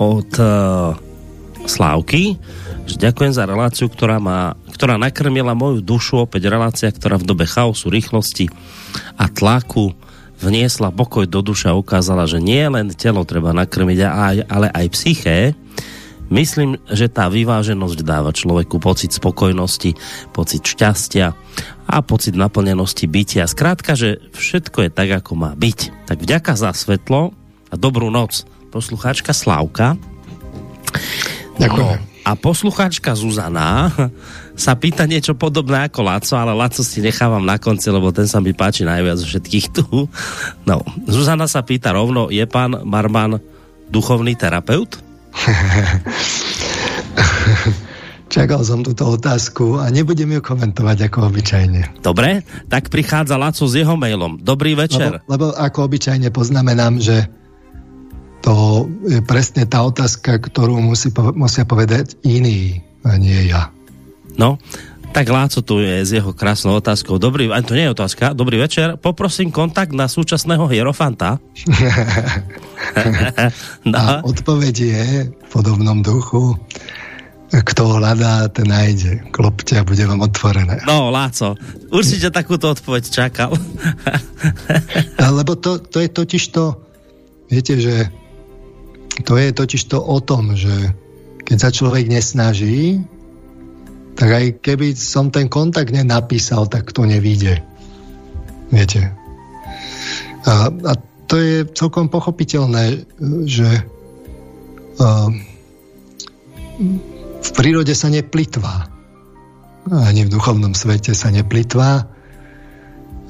od 0.01 0.32
uh, 0.42 0.98
Slávky, 1.61 2.42
že 2.90 2.98
ďakujem 2.98 3.38
za 3.38 3.45
reláciu, 3.45 3.85
ktorá, 3.85 4.18
má, 4.18 4.58
ktorá 4.74 4.98
nakrmila 4.98 5.53
moju 5.53 5.85
dušu, 5.85 6.26
opäť 6.26 6.50
relácia, 6.50 6.90
ktorá 6.90 7.22
v 7.22 7.30
dobe 7.30 7.45
chaosu, 7.45 7.93
rýchlosti 7.93 8.50
a 9.14 9.30
tlaku 9.30 9.93
vniesla 10.42 10.90
pokoj 10.90 11.30
do 11.30 11.45
duše 11.45 11.69
a 11.69 11.77
ukázala, 11.77 12.26
že 12.26 12.42
nie 12.42 12.66
len 12.66 12.90
telo 12.98 13.22
treba 13.22 13.53
nakrmiť, 13.53 14.00
ale 14.50 14.68
aj 14.74 14.85
psyché. 14.98 15.53
Myslím, 16.32 16.80
že 16.88 17.11
tá 17.11 17.27
vyváženosť 17.27 18.08
dáva 18.08 18.32
človeku 18.32 18.80
pocit 18.80 19.11
spokojnosti, 19.11 20.00
pocit 20.32 20.64
šťastia 20.64 21.35
a 21.92 21.95
pocit 22.00 22.40
naplnenosti 22.40 23.03
bytia. 23.03 23.51
Skrátka, 23.51 24.00
že 24.00 24.24
všetko 24.32 24.88
je 24.88 24.90
tak, 24.95 25.11
ako 25.11 25.35
má 25.35 25.51
byť. 25.60 26.08
Tak 26.08 26.24
vďaka 26.24 26.56
za 26.56 26.72
svetlo 26.72 27.35
a 27.68 27.74
dobrú 27.76 28.08
noc. 28.08 28.48
Poslucháčka 28.72 29.35
Slavka. 29.35 30.00
Ďakujem. 31.60 32.00
No, 32.00 32.10
a 32.22 32.32
poslucháčka 32.40 33.11
Zuzana 33.11 33.92
sa 34.56 34.80
pýta 34.80 35.03
niečo 35.03 35.35
podobné 35.35 35.92
ako 35.92 36.00
Laco, 36.00 36.34
ale 36.40 36.56
Laco 36.56 36.80
si 36.80 37.03
nechávam 37.03 37.43
na 37.43 37.60
konci, 37.60 37.92
lebo 37.92 38.08
ten 38.16 38.30
sa 38.30 38.40
mi 38.40 38.56
páči 38.56 38.88
najviac 38.88 39.19
zo 39.19 39.27
všetkých 39.27 39.68
tu. 39.76 40.08
No, 40.64 40.80
Zuzana 41.11 41.51
sa 41.51 41.60
pýta 41.68 41.92
rovno, 41.92 42.32
je 42.32 42.48
pán 42.48 42.88
Marman 42.88 43.35
duchovný 43.92 44.40
terapeut? 44.40 45.10
Čakal 48.32 48.64
som 48.64 48.80
túto 48.80 49.11
otázku 49.11 49.84
a 49.84 49.92
nebudem 49.92 50.40
ju 50.40 50.40
komentovať 50.40 51.11
ako 51.11 51.27
obyčajne. 51.27 52.00
Dobre, 52.00 52.48
tak 52.72 52.88
prichádza 52.88 53.35
Laco 53.35 53.68
s 53.68 53.76
jeho 53.76 54.00
mailom. 54.00 54.40
Dobrý 54.40 54.72
večer. 54.72 55.19
Lebo, 55.27 55.51
lebo 55.51 55.60
ako 55.60 55.92
obyčajne 55.92 56.32
poznamenám, 56.32 57.03
že 57.03 57.27
to 58.42 58.88
je 59.06 59.19
presne 59.22 59.68
tá 59.68 59.84
otázka, 59.84 60.40
ktorú 60.40 60.80
musí, 60.80 61.11
musia 61.35 61.68
povedať 61.68 62.16
iní, 62.24 62.80
a 63.03 63.18
nie 63.18 63.51
ja. 63.51 63.74
No, 64.40 64.58
tak 65.11 65.27
Láco 65.27 65.59
tu 65.61 65.83
je 65.83 66.07
s 66.07 66.11
jeho 66.15 66.31
krásnou 66.31 66.80
otázkou. 66.80 67.19
Dobrý, 67.19 67.51
ani 67.51 67.67
to 67.67 67.75
nie 67.75 67.85
je 67.85 67.95
otázka. 67.95 68.31
Dobrý 68.31 68.57
večer. 68.57 68.95
Poprosím 68.95 69.51
kontakt 69.51 69.91
na 69.91 70.07
súčasného 70.07 70.64
hierofanta. 70.72 71.38
no. 73.91 73.99
A 73.99 74.23
odpoveď 74.23 74.75
je 74.80 75.06
v 75.27 75.48
podobnom 75.51 75.99
duchu 75.99 76.56
kto 77.51 77.99
hľadá, 77.99 78.48
ten 78.48 78.72
nájde. 78.72 79.27
Klopte 79.35 79.75
a 79.75 79.83
bude 79.83 79.99
vám 80.07 80.23
otvorené. 80.23 80.80
No, 80.88 81.11
Láco, 81.11 81.59
určite 81.91 82.31
takúto 82.31 82.72
odpoveď 82.72 83.03
čakal. 83.11 83.51
Lebo 85.35 85.59
to, 85.59 85.83
to 85.83 85.99
je 85.99 86.07
totiž 86.07 86.48
to, 86.56 86.80
viete, 87.51 87.75
že 87.75 88.07
to 89.27 89.35
je 89.35 89.51
totiž 89.51 89.83
to 89.91 89.99
o 89.99 90.23
tom, 90.23 90.56
že 90.56 90.95
keď 91.43 91.57
sa 91.59 91.69
človek 91.75 92.07
nesnaží, 92.07 93.03
tak 94.15 94.30
aj 94.30 94.45
keby 94.59 94.93
som 94.93 95.31
ten 95.31 95.48
kontakt 95.48 95.90
nenapísal, 95.90 96.67
tak 96.67 96.91
to 96.91 97.07
nevíde. 97.07 97.64
Viete. 98.72 99.11
A, 100.48 100.67
a 100.67 100.93
to 101.27 101.35
je 101.40 101.64
celkom 101.72 102.11
pochopiteľné, 102.11 103.07
že 103.48 103.69
uh, 104.99 105.30
v 107.41 107.49
prírode 107.56 107.93
sa 107.95 108.11
neplitvá. 108.11 108.90
Ani 109.90 110.27
v 110.27 110.33
duchovnom 110.33 110.77
svete 110.77 111.15
sa 111.15 111.33
neplitvá. 111.33 112.06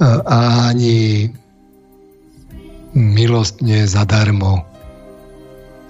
A 0.02 0.38
ani 0.74 1.30
je 3.62 3.82
zadarmo. 3.86 4.66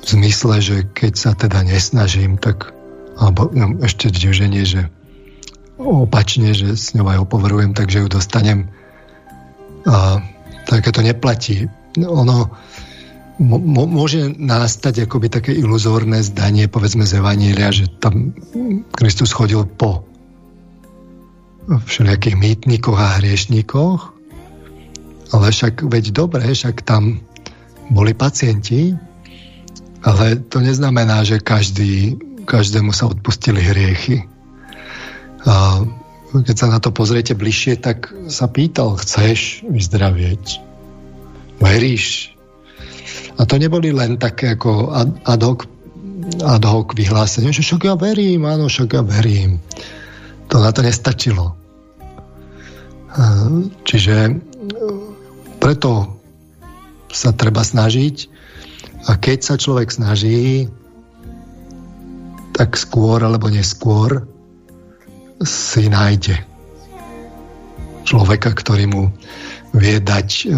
V 0.02 0.06
zmysle, 0.06 0.54
že 0.58 0.76
keď 0.90 1.12
sa 1.14 1.32
teda 1.38 1.62
nesnažím, 1.62 2.34
tak 2.36 2.71
alebo 3.18 3.52
no, 3.52 3.76
ešte 3.84 4.08
divženie, 4.12 4.64
že 4.64 4.88
opačne, 5.76 6.54
že 6.54 6.78
s 6.78 6.94
ňou 6.94 7.08
aj 7.10 7.18
opoverujem, 7.26 7.72
takže 7.74 8.04
ju 8.04 8.08
dostanem. 8.08 8.70
A, 9.88 10.22
také 10.68 10.94
to 10.94 11.02
neplatí. 11.02 11.66
Ono, 11.98 12.48
môže 13.42 14.30
nastať 14.38 15.10
akoby 15.10 15.26
také 15.32 15.52
iluzórne 15.56 16.22
zdanie, 16.22 16.70
povedzme 16.70 17.02
z 17.08 17.18
Evanília, 17.18 17.74
že 17.74 17.90
tam 17.98 18.36
Kristus 18.94 19.34
chodil 19.34 19.66
po 19.66 20.06
všelijakých 21.66 22.36
mýtnikoch 22.36 22.98
a 22.98 23.18
hriešníkoch, 23.22 24.00
ale 25.32 25.46
však 25.48 25.86
veď 25.86 26.04
dobre, 26.12 26.44
však 26.46 26.82
tam 26.84 27.22
boli 27.90 28.14
pacienti, 28.14 28.94
ale 30.02 30.42
to 30.50 30.58
neznamená, 30.58 31.22
že 31.22 31.38
každý, 31.38 32.18
každému 32.44 32.90
sa 32.94 33.08
odpustili 33.10 33.62
hriechy. 33.62 34.26
A 35.46 35.82
keď 36.32 36.56
sa 36.56 36.66
na 36.70 36.78
to 36.80 36.94
pozriete 36.94 37.36
bližšie, 37.36 37.76
tak 37.82 38.08
sa 38.30 38.48
pýtal, 38.48 38.96
chceš 38.96 39.66
vyzdravieť? 39.68 40.62
Veríš? 41.60 42.32
A 43.36 43.44
to 43.44 43.58
neboli 43.58 43.92
len 43.92 44.16
také 44.16 44.54
ako 44.54 44.92
ad 45.24 45.42
hoc, 45.42 45.66
ad 46.42 46.64
hoc 46.64 46.94
vyhlásenie, 46.94 47.52
že 47.52 47.64
však 47.64 47.84
ja 47.90 47.94
verím, 47.98 48.46
áno, 48.48 48.70
však 48.70 48.88
ja 48.96 49.02
verím. 49.02 49.58
To 50.48 50.60
na 50.60 50.70
to 50.72 50.84
nestačilo. 50.84 51.56
Čiže 53.84 54.40
preto 55.60 56.16
sa 57.12 57.30
treba 57.36 57.60
snažiť 57.60 58.16
a 59.04 59.20
keď 59.20 59.38
sa 59.44 59.54
človek 59.60 59.92
snaží, 59.92 60.72
tak 62.52 62.76
skôr 62.76 63.20
alebo 63.24 63.48
neskôr 63.48 64.28
si 65.42 65.88
nájde 65.88 66.38
človeka, 68.06 68.54
ktorý 68.54 68.86
mu 68.86 69.02
vie 69.72 69.98
dať 69.98 70.52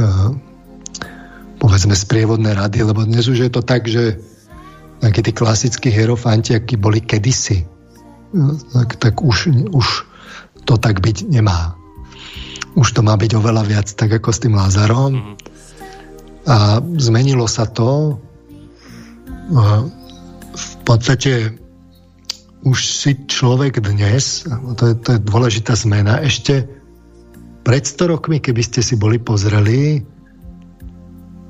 povedzme 1.62 1.96
sprievodné 1.96 2.52
rady, 2.52 2.84
lebo 2.84 3.08
dnes 3.08 3.24
už 3.24 3.48
je 3.48 3.50
to 3.50 3.64
tak, 3.64 3.88
že 3.88 4.20
takí 5.00 5.24
tí 5.24 5.32
klasickí 5.32 5.88
hierofanti, 5.88 6.52
akí 6.52 6.76
boli 6.76 7.00
kedysi, 7.00 7.64
no, 8.36 8.60
tak, 8.76 9.00
tak 9.00 9.14
už, 9.24 9.48
už 9.72 9.86
to 10.68 10.74
tak 10.76 11.00
byť 11.00 11.28
nemá. 11.28 11.76
Už 12.74 12.90
to 12.92 13.00
má 13.06 13.14
byť 13.16 13.38
oveľa 13.38 13.62
viac 13.64 13.88
tak 13.94 14.12
ako 14.12 14.28
s 14.34 14.42
tým 14.42 14.58
Lázarom. 14.58 15.38
A 16.44 16.82
zmenilo 16.98 17.46
sa 17.46 17.64
to. 17.70 18.18
V 20.52 20.74
podstate 20.84 21.54
už 22.64 22.78
si 22.80 23.12
človek 23.28 23.84
dnes, 23.84 24.48
to 24.80 24.84
je, 24.90 24.94
to 24.96 25.08
je 25.16 25.20
dôležitá 25.20 25.76
zmena, 25.76 26.24
ešte 26.24 26.64
pred 27.64 27.84
100 27.84 28.12
rokmi, 28.12 28.40
keby 28.40 28.64
ste 28.64 28.80
si 28.80 28.96
boli 28.96 29.20
pozreli, 29.20 30.04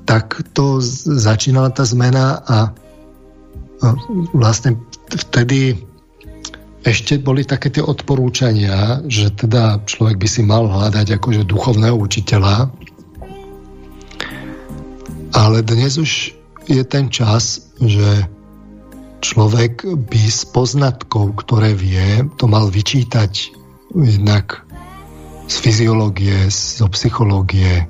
tak 0.04 0.42
to 0.52 0.82
začínala 0.82 1.70
tá 1.70 1.86
zmena 1.86 2.42
a 2.44 2.58
vlastne 4.34 4.78
vtedy 5.10 5.78
ešte 6.84 7.16
boli 7.16 7.48
také 7.48 7.72
tie 7.72 7.80
odporúčania, 7.80 9.00
že 9.08 9.32
teda 9.32 9.80
človek 9.88 10.20
by 10.20 10.28
si 10.28 10.42
mal 10.44 10.68
hľadať 10.68 11.16
akože 11.16 11.48
duchovného 11.48 11.96
učiteľa. 11.96 12.68
Ale 15.32 15.64
dnes 15.64 15.96
už 15.96 16.36
je 16.68 16.82
ten 16.84 17.08
čas, 17.08 17.72
že 17.80 18.28
človek 19.24 19.88
by 19.88 20.22
z 20.28 20.42
poznatkov, 20.52 21.40
ktoré 21.40 21.72
vie, 21.72 22.28
to 22.36 22.44
mal 22.44 22.68
vyčítať 22.68 23.56
jednak 23.96 24.68
z 25.48 25.56
fyziológie, 25.64 26.52
zo 26.52 26.84
psychológie, 26.92 27.88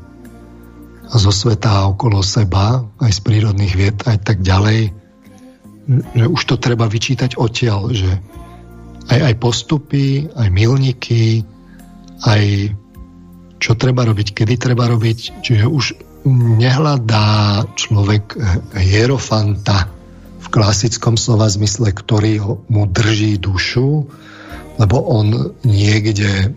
zo 1.11 1.35
sveta 1.35 1.91
okolo 1.91 2.23
seba, 2.23 2.87
aj 3.03 3.19
z 3.19 3.21
prírodných 3.27 3.75
vied, 3.75 3.99
aj 4.07 4.19
tak 4.23 4.47
ďalej, 4.47 4.95
že 6.15 6.25
už 6.31 6.41
to 6.47 6.55
treba 6.57 6.87
vyčítať 6.87 7.35
odtiaľ, 7.35 7.91
že 7.91 8.11
aj, 9.11 9.21
aj 9.21 9.35
postupy, 9.43 10.31
aj 10.39 10.49
milníky, 10.55 11.43
aj 12.25 12.73
čo 13.59 13.75
treba 13.75 14.07
robiť, 14.07 14.39
kedy 14.39 14.55
treba 14.57 14.87
robiť. 14.87 15.45
Čiže 15.45 15.67
už 15.67 15.85
nehľadá 16.31 17.63
človek 17.77 18.39
hierofanta 18.77 19.94
klasickom 20.55 21.19
slova 21.19 21.51
zmysle, 21.51 21.91
ktorý 21.91 22.39
mu 22.71 22.87
drží 22.87 23.43
dušu, 23.43 24.07
lebo 24.79 24.97
on 25.03 25.51
niekde 25.67 26.55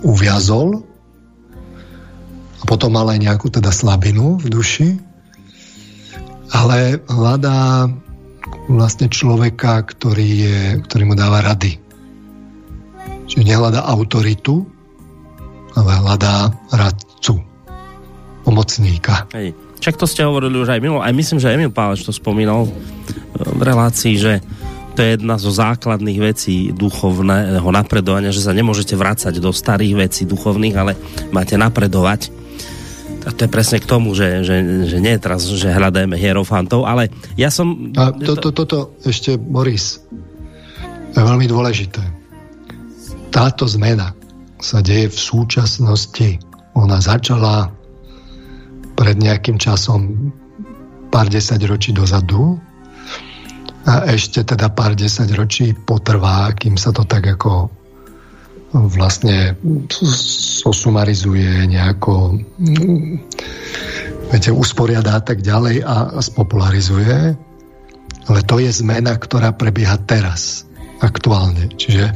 uviazol 0.00 0.80
a 2.56 2.64
potom 2.64 2.96
mal 2.96 3.12
aj 3.12 3.20
nejakú 3.20 3.52
teda 3.52 3.68
slabinu 3.68 4.40
v 4.40 4.46
duši, 4.48 4.88
ale 6.56 7.04
hľadá 7.04 7.92
vlastne 8.72 9.12
človeka, 9.12 9.84
ktorý, 9.84 10.28
je, 10.40 10.60
ktorý 10.88 11.04
mu 11.04 11.14
dáva 11.20 11.44
rady. 11.44 11.76
Čiže 13.28 13.44
nehľadá 13.44 13.84
autoritu, 13.84 14.64
ale 15.76 16.00
hľadá 16.00 16.48
radcu, 16.72 17.44
pomocníka. 18.40 19.28
Hej. 19.36 19.65
Čak 19.80 20.00
to 20.00 20.06
ste 20.08 20.26
hovorili 20.26 20.56
už 20.58 20.72
aj 20.72 20.80
mimo, 20.82 20.98
aj 21.04 21.12
myslím, 21.14 21.38
že 21.38 21.52
Emil 21.52 21.70
Páleč 21.70 22.02
to 22.02 22.12
spomínal 22.14 22.66
v 23.36 23.62
relácii, 23.62 24.14
že 24.16 24.40
to 24.96 25.04
je 25.04 25.20
jedna 25.20 25.36
zo 25.36 25.52
základných 25.52 26.18
vecí 26.24 26.72
duchovného 26.72 27.68
napredovania, 27.68 28.32
že 28.32 28.40
sa 28.40 28.56
nemôžete 28.56 28.96
vrácať 28.96 29.36
do 29.38 29.52
starých 29.52 30.08
vecí 30.08 30.24
duchovných, 30.24 30.74
ale 30.74 30.92
máte 31.30 31.60
napredovať 31.60 32.32
a 33.26 33.34
to 33.34 33.42
je 33.42 33.50
presne 33.50 33.82
k 33.82 33.90
tomu, 33.90 34.14
že, 34.14 34.46
že, 34.46 34.86
že 34.86 35.02
nie 35.02 35.18
teraz, 35.18 35.50
že 35.50 35.74
hľadajme 35.74 36.14
hierofantov, 36.14 36.86
ale 36.86 37.10
ja 37.34 37.50
som... 37.50 37.90
A 37.98 38.14
to, 38.14 38.38
to, 38.38 38.54
toto 38.54 38.94
ešte, 39.02 39.34
Boris, 39.34 39.98
je 41.10 41.18
veľmi 41.18 41.50
dôležité. 41.50 41.98
Táto 43.34 43.66
zmena 43.66 44.14
sa 44.62 44.78
deje 44.78 45.10
v 45.10 45.18
súčasnosti. 45.18 46.38
Ona 46.78 47.02
začala 47.02 47.74
pred 48.96 49.16
nejakým 49.20 49.60
časom 49.60 50.32
pár 51.12 51.28
desať 51.28 51.68
ročí 51.68 51.92
dozadu 51.92 52.58
a 53.86 54.10
ešte 54.10 54.42
teda 54.42 54.72
pár 54.72 54.98
desať 54.98 55.36
ročí 55.36 55.70
potrvá, 55.76 56.50
kým 56.56 56.74
sa 56.74 56.90
to 56.90 57.06
tak 57.06 57.38
ako 57.38 57.70
vlastne 58.74 59.54
sosumarizuje 60.66 61.70
nejako 61.70 62.42
viete, 64.32 64.50
usporiada 64.50 65.16
a 65.16 65.22
tak 65.22 65.40
ďalej 65.40 65.86
a 65.86 66.18
spopularizuje. 66.18 67.38
Ale 68.26 68.40
to 68.42 68.58
je 68.58 68.74
zmena, 68.74 69.14
ktorá 69.14 69.54
prebieha 69.54 70.02
teraz, 70.02 70.66
aktuálne. 70.98 71.70
Čiže 71.78 72.10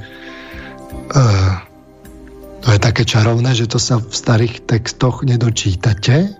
uh, 1.14 1.52
to 2.66 2.68
je 2.74 2.78
také 2.82 3.06
čarovné, 3.06 3.54
že 3.54 3.70
to 3.70 3.78
sa 3.78 4.02
v 4.02 4.10
starých 4.10 4.66
textoch 4.66 5.22
nedočítate. 5.22 6.34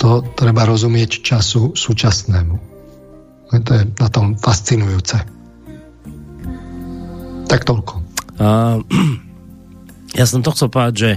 To 0.00 0.24
treba 0.34 0.64
rozumieť 0.64 1.20
času 1.20 1.76
súčasnému. 1.76 2.56
To 3.52 3.70
je 3.76 3.84
na 3.84 4.08
tom 4.08 4.32
fascinujúce. 4.40 5.20
Tak 7.44 7.60
toľko. 7.68 7.94
Uh, 8.40 8.80
ja 10.18 10.24
som 10.24 10.40
to 10.40 10.56
chcel 10.56 10.72
povedať, 10.72 10.94
že 10.96 11.10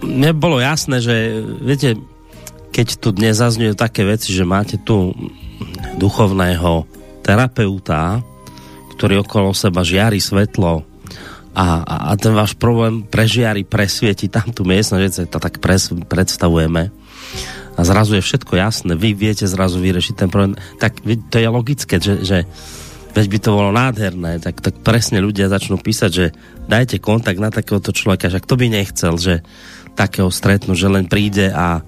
mne 0.00 0.30
bolo 0.38 0.62
jasné, 0.62 1.02
že 1.02 1.42
viete, 1.42 1.98
keď 2.70 2.86
tu 3.02 3.10
dnes 3.10 3.34
zazňujú 3.34 3.74
také 3.74 4.06
veci, 4.06 4.30
že 4.30 4.46
máte 4.46 4.78
tu 4.78 5.10
duchovného 5.98 6.86
terapeuta, 7.26 8.22
ktorý 8.94 9.26
okolo 9.26 9.50
seba 9.50 9.82
žiari 9.82 10.22
svetlo 10.22 10.86
a, 11.54 11.82
a, 11.82 11.94
a 12.10 12.12
ten 12.18 12.34
váš 12.34 12.54
problém 12.58 13.06
prežiari, 13.06 13.62
presvieti 13.62 14.26
tam 14.26 14.50
tú 14.50 14.66
miestnosť, 14.66 15.02
že 15.02 15.30
to 15.30 15.38
tak 15.38 15.62
pres, 15.62 15.90
predstavujeme 15.90 16.90
a 17.74 17.80
zrazu 17.82 18.18
je 18.18 18.22
všetko 18.22 18.54
jasné, 18.54 18.92
vy 18.94 19.14
viete 19.14 19.44
zrazu 19.50 19.82
vyriešiť 19.82 20.14
ten 20.14 20.30
problém, 20.30 20.54
tak 20.78 21.02
to 21.02 21.36
je 21.42 21.48
logické, 21.50 21.98
že, 21.98 22.22
že 22.22 22.38
veď 23.14 23.26
by 23.30 23.38
to 23.38 23.50
bolo 23.54 23.70
nádherné, 23.70 24.42
tak, 24.42 24.58
tak 24.58 24.82
presne 24.82 25.22
ľudia 25.22 25.50
začnú 25.50 25.78
písať, 25.78 26.10
že 26.10 26.26
dajte 26.66 26.98
kontakt 26.98 27.38
na 27.38 27.50
takéhoto 27.50 27.94
človeka, 27.94 28.30
že 28.30 28.42
kto 28.42 28.54
by 28.58 28.66
nechcel, 28.70 29.14
že 29.18 29.42
takého 29.94 30.30
stretnú, 30.30 30.74
že 30.74 30.90
len 30.90 31.06
príde 31.06 31.50
a, 31.54 31.82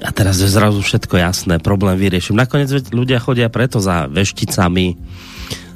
a 0.00 0.10
teraz 0.12 0.40
je 0.40 0.48
zrazu 0.48 0.80
všetko 0.80 1.20
jasné, 1.20 1.60
problém 1.60 2.00
vyrieším. 2.00 2.40
Nakoniec 2.40 2.72
veď 2.72 2.84
ľudia 2.92 3.18
chodia 3.20 3.52
preto 3.52 3.80
za 3.80 4.08
vešticami 4.08 4.96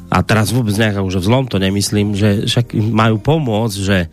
a 0.09 0.20
teraz 0.25 0.53
vôbec 0.53 0.73
nejak 0.77 1.05
už 1.05 1.20
v 1.20 1.28
zlom 1.28 1.44
to 1.44 1.61
nemyslím, 1.61 2.17
že 2.17 2.49
však 2.49 2.73
majú 2.73 3.20
pomôcť, 3.20 3.78
že 3.81 4.09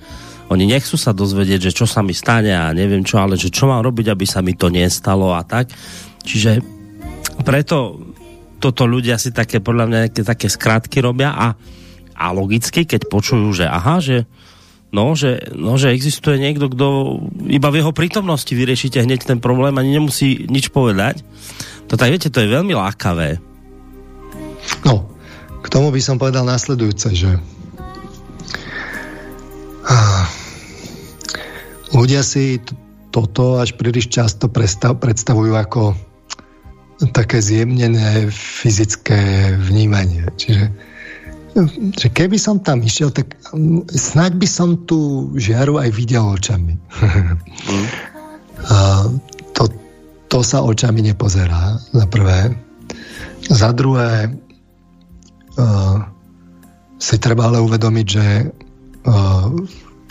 oni 0.51 0.67
nechcú 0.67 0.99
sa 0.99 1.15
dozvedieť, 1.15 1.71
že 1.71 1.71
čo 1.71 1.87
sa 1.87 2.03
mi 2.03 2.11
stane 2.11 2.51
a 2.51 2.75
neviem 2.75 3.07
čo, 3.07 3.23
ale 3.23 3.39
že 3.39 3.47
čo 3.47 3.71
mám 3.71 3.87
robiť, 3.87 4.11
aby 4.11 4.25
sa 4.27 4.43
mi 4.43 4.51
to 4.59 4.67
nestalo 4.67 5.31
a 5.31 5.47
tak. 5.47 5.71
Čiže 6.27 6.59
preto 7.47 8.03
toto 8.61 8.83
ľudia 8.85 9.15
si 9.17 9.31
také, 9.31 9.63
podľa 9.63 9.85
mňa, 9.87 9.97
nejaké 10.05 10.21
také 10.21 10.51
skratky 10.51 11.01
robia 11.01 11.33
a, 11.33 11.57
a 12.13 12.25
logicky, 12.35 12.85
keď 12.85 13.09
počujú, 13.09 13.63
že 13.63 13.65
aha, 13.65 13.97
že 14.03 14.29
no, 14.93 15.15
že, 15.15 15.55
no, 15.55 15.79
že 15.79 15.95
existuje 15.95 16.37
niekto, 16.37 16.69
kto 16.69 16.87
iba 17.47 17.71
v 17.71 17.81
jeho 17.81 17.95
prítomnosti 17.95 18.51
vyriešite 18.51 19.01
hneď 19.01 19.23
ten 19.23 19.39
problém, 19.39 19.73
ani 19.79 19.97
nemusí 19.97 20.45
nič 20.51 20.69
povedať. 20.69 21.23
To 21.89 21.97
tak 21.97 22.11
viete, 22.11 22.29
to 22.29 22.43
je 22.43 22.53
veľmi 22.53 22.75
lákavé. 22.75 23.39
No, 24.85 25.09
k 25.63 25.67
tomu 25.71 25.89
by 25.89 26.01
som 26.03 26.21
povedal 26.21 26.45
následujúce, 26.45 27.07
že 27.17 27.39
ľudia 31.91 32.21
si 32.23 32.59
toto 33.11 33.59
až 33.59 33.75
príliš 33.75 34.07
často 34.07 34.47
predstavujú 34.47 35.53
ako 35.55 35.93
také 37.11 37.41
zjemnené 37.41 38.29
fyzické 38.31 39.51
vnímanie. 39.57 40.25
Čiže 40.37 40.91
že 41.99 42.07
keby 42.07 42.39
som 42.39 42.63
tam 42.63 42.79
išiel, 42.79 43.11
tak 43.11 43.35
snáď 43.91 44.39
by 44.39 44.47
som 44.47 44.87
tú 44.87 45.31
žiaru 45.35 45.83
aj 45.83 45.89
videl 45.91 46.23
očami. 46.23 46.79
Mm. 46.79 47.87
A 48.61 49.09
to, 49.57 49.65
to 50.29 50.39
sa 50.45 50.61
očami 50.61 51.01
nepozerá, 51.01 51.81
za 51.91 52.05
prvé. 52.05 52.53
Za 53.49 53.73
druhé, 53.73 54.29
uh, 55.57 55.97
si 57.01 57.17
treba 57.17 57.49
ale 57.49 57.57
uvedomiť, 57.57 58.05
že 58.05 58.25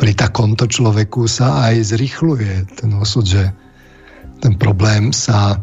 pri 0.01 0.13
takomto 0.17 0.65
človeku 0.67 1.29
sa 1.29 1.71
aj 1.71 1.95
zrychluje 1.95 2.67
ten 2.81 2.91
osud, 2.97 3.29
že 3.29 3.53
ten 4.41 4.57
problém 4.57 5.13
sa 5.13 5.61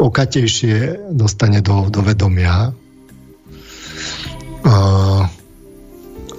okatejšie 0.00 1.12
dostane 1.12 1.60
do, 1.60 1.92
do 1.92 2.00
vedomia. 2.00 2.72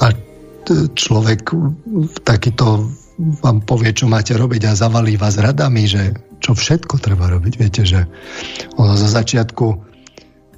A 0.02 0.08
človek 0.98 1.54
takýto 2.26 2.90
vám 3.46 3.62
povie, 3.62 3.94
čo 3.94 4.10
máte 4.10 4.34
robiť 4.34 4.66
a 4.66 4.80
zavalí 4.80 5.22
vás 5.22 5.38
radami, 5.38 5.86
že 5.86 6.18
čo 6.42 6.58
všetko 6.58 6.98
treba 6.98 7.30
robiť. 7.30 7.54
Viete, 7.62 7.86
že 7.86 8.10
ono 8.74 8.98
za 8.98 9.06
začiatku, 9.22 9.66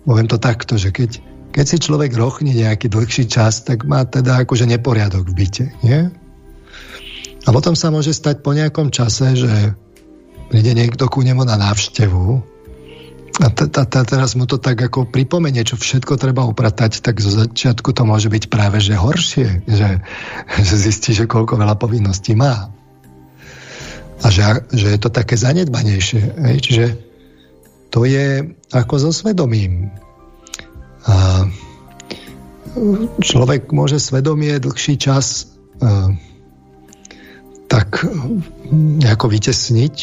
poviem 0.08 0.28
to 0.32 0.40
takto, 0.40 0.80
že 0.80 0.96
keď, 0.96 1.20
keď 1.56 1.66
si 1.72 1.78
človek 1.80 2.12
rochne 2.20 2.52
nejaký 2.52 2.92
dlhší 2.92 3.32
čas, 3.32 3.64
tak 3.64 3.88
má 3.88 4.04
teda 4.04 4.44
akože 4.44 4.68
neporiadok 4.68 5.24
v 5.32 5.36
byte, 5.40 5.66
nie? 5.88 6.12
A 7.48 7.50
potom 7.56 7.80
sa 7.80 7.96
môže 7.96 8.12
stať 8.12 8.44
po 8.44 8.52
nejakom 8.52 8.92
čase, 8.92 9.40
že 9.40 9.72
príde 10.52 10.76
niekto 10.76 11.08
ku 11.08 11.24
nemu 11.24 11.48
na 11.48 11.56
návštevu 11.56 12.44
a 13.40 13.52
teraz 14.08 14.36
mu 14.36 14.48
to 14.48 14.56
tak 14.56 14.80
ako 14.80 15.08
pripomenie, 15.12 15.64
čo 15.68 15.76
všetko 15.76 16.16
treba 16.16 16.48
upratať, 16.48 17.04
tak 17.04 17.20
zo 17.20 17.32
začiatku 17.32 17.92
to 17.92 18.04
môže 18.08 18.32
byť 18.32 18.48
práve 18.48 18.80
že 18.80 18.96
horšie, 18.96 19.68
že, 19.68 19.90
že 20.60 20.76
zistí, 20.76 21.12
že 21.12 21.28
koľko 21.28 21.60
veľa 21.60 21.76
povinností 21.76 22.32
má. 22.36 22.72
A 24.24 24.28
že, 24.32 24.64
že 24.72 24.96
je 24.96 25.00
to 25.00 25.12
také 25.12 25.36
zanedbanejšie. 25.36 26.24
Hej? 26.48 26.58
Čiže 26.64 26.86
to 27.92 28.08
je 28.08 28.56
ako 28.72 28.96
so 29.04 29.12
svedomím. 29.12 29.92
A 31.06 31.48
človek 33.22 33.72
môže 33.72 34.02
svedomie 34.02 34.60
dlhší 34.60 35.00
čas 35.00 35.54
tak 37.72 37.90
nejako 38.72 39.26
vytesniť, 39.32 39.96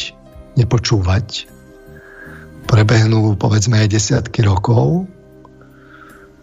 nepočúvať 0.57 1.53
prebehnú 2.63 3.35
povedzme 3.35 3.85
aj 3.85 3.91
desiatky 3.91 4.41
rokov 4.45 5.05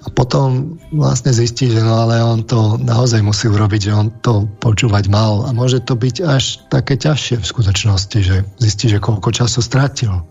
a 0.00 0.08
potom 0.08 0.80
vlastne 0.96 1.28
zistí, 1.28 1.68
že 1.68 1.84
no 1.84 2.08
ale 2.08 2.24
on 2.24 2.40
to 2.40 2.80
naozaj 2.80 3.20
musí 3.20 3.52
urobiť, 3.52 3.80
že 3.90 3.92
on 3.92 4.08
to 4.24 4.48
počúvať 4.60 5.12
mal 5.12 5.44
a 5.44 5.52
môže 5.52 5.84
to 5.84 5.92
byť 5.92 6.16
až 6.24 6.64
také 6.72 6.96
ťažšie 6.96 7.36
v 7.40 7.50
skutočnosti, 7.50 8.18
že 8.24 8.36
zistí, 8.56 8.88
že 8.88 9.02
koľko 9.02 9.28
času 9.28 9.60
strátil. 9.60 10.24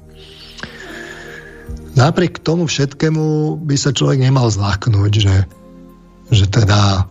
Napriek 1.98 2.42
tomu 2.42 2.69
všetkému 2.69 3.58
by 3.66 3.76
sa 3.77 3.90
človek 3.93 4.22
nemal 4.22 4.50
zláknúť, 4.50 5.14
že, 5.22 5.35
že 6.30 6.45
teda 6.45 7.09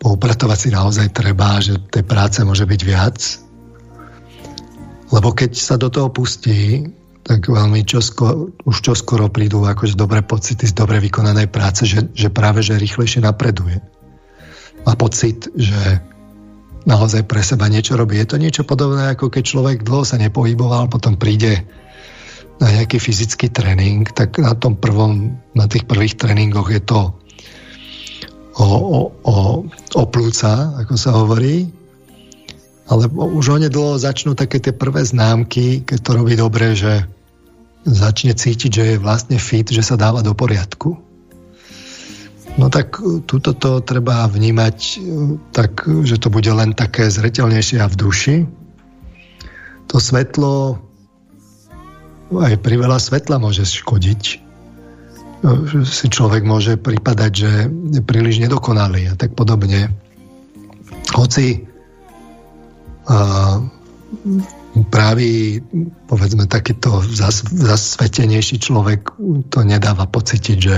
poupratovať 0.00 0.58
si 0.58 0.68
naozaj 0.72 1.08
treba, 1.16 1.60
že 1.64 1.80
tej 1.92 2.04
práce 2.04 2.40
môže 2.44 2.68
byť 2.68 2.80
viac. 2.84 3.18
Lebo 5.12 5.32
keď 5.32 5.56
sa 5.56 5.76
do 5.80 5.88
toho 5.88 6.12
pustí, 6.12 6.84
tak 7.24 7.48
veľmi 7.48 7.88
čoskoro, 7.88 8.52
už 8.68 8.76
čoskoro 8.84 9.32
prídu 9.32 9.64
akože 9.64 9.96
dobré 9.96 10.20
pocity 10.20 10.68
z 10.68 10.76
dobre 10.76 11.00
vykonanej 11.00 11.48
práce, 11.48 11.88
že, 11.88 12.04
že 12.12 12.28
práve 12.28 12.60
že 12.60 12.76
rýchlejšie 12.76 13.24
napreduje. 13.24 13.80
Má 14.84 14.92
pocit, 15.00 15.48
že 15.56 16.04
naozaj 16.84 17.24
pre 17.24 17.40
seba 17.40 17.72
niečo 17.72 17.96
robí. 17.96 18.20
Je 18.20 18.28
to 18.28 18.36
niečo 18.36 18.68
podobné, 18.68 19.16
ako 19.16 19.32
keď 19.32 19.42
človek 19.48 19.78
dlho 19.88 20.04
sa 20.04 20.20
nepohyboval, 20.20 20.92
potom 20.92 21.16
príde 21.16 21.64
na 22.62 22.68
nejaký 22.70 23.02
fyzický 23.02 23.50
tréning, 23.50 24.06
tak 24.14 24.38
na 24.38 24.54
tom 24.54 24.78
prvom, 24.78 25.34
na 25.58 25.66
tých 25.66 25.84
prvých 25.90 26.14
tréningoch 26.14 26.70
je 26.70 26.82
to 26.82 27.10
o, 28.54 28.66
o, 28.66 29.00
o, 29.26 29.34
o 29.94 30.02
plúca, 30.06 30.70
ako 30.78 30.94
sa 30.94 31.10
hovorí, 31.18 31.66
ale 32.86 33.08
už 33.10 33.58
onedlho 33.58 33.96
začnú 33.96 34.36
také 34.36 34.60
tie 34.60 34.76
prvé 34.76 35.02
známky, 35.02 35.82
keď 35.82 35.98
to 36.04 36.10
robí 36.14 36.34
dobre, 36.36 36.76
že 36.76 37.08
začne 37.84 38.32
cítiť, 38.36 38.70
že 38.70 38.84
je 38.94 39.02
vlastne 39.02 39.36
fit, 39.40 39.64
že 39.68 39.84
sa 39.84 39.96
dáva 39.96 40.20
do 40.24 40.32
poriadku. 40.32 40.96
No 42.54 42.70
tak 42.70 43.02
túto 43.26 43.50
to 43.50 43.82
treba 43.82 44.30
vnímať 44.30 44.76
e, 44.78 44.96
tak, 45.50 45.90
že 46.06 46.22
to 46.22 46.30
bude 46.30 46.46
len 46.46 46.70
také 46.70 47.10
zretelnejšie 47.10 47.82
a 47.82 47.90
v 47.90 47.98
duši. 47.98 48.36
To 49.90 49.98
svetlo 49.98 50.78
aj 52.32 52.54
pri 52.64 52.76
veľa 52.80 52.96
svetla 52.96 53.36
môže 53.36 53.68
škodiť. 53.68 54.22
E, 54.24 54.36
si 55.84 56.06
človek 56.08 56.42
môže 56.46 56.80
pripadať, 56.80 57.32
že 57.32 57.50
je 57.68 58.00
príliš 58.00 58.40
nedokonalý 58.40 59.12
a 59.12 59.14
tak 59.18 59.36
podobne. 59.36 59.92
Hoci 61.12 61.68
a, 63.04 63.60
práve 64.90 65.60
povedzme 66.10 66.50
takýto 66.50 66.98
zas, 67.14 67.46
zasvetenejší 67.46 68.58
človek 68.58 69.14
to 69.52 69.58
nedáva 69.62 70.08
pocitiť, 70.08 70.58
že 70.58 70.76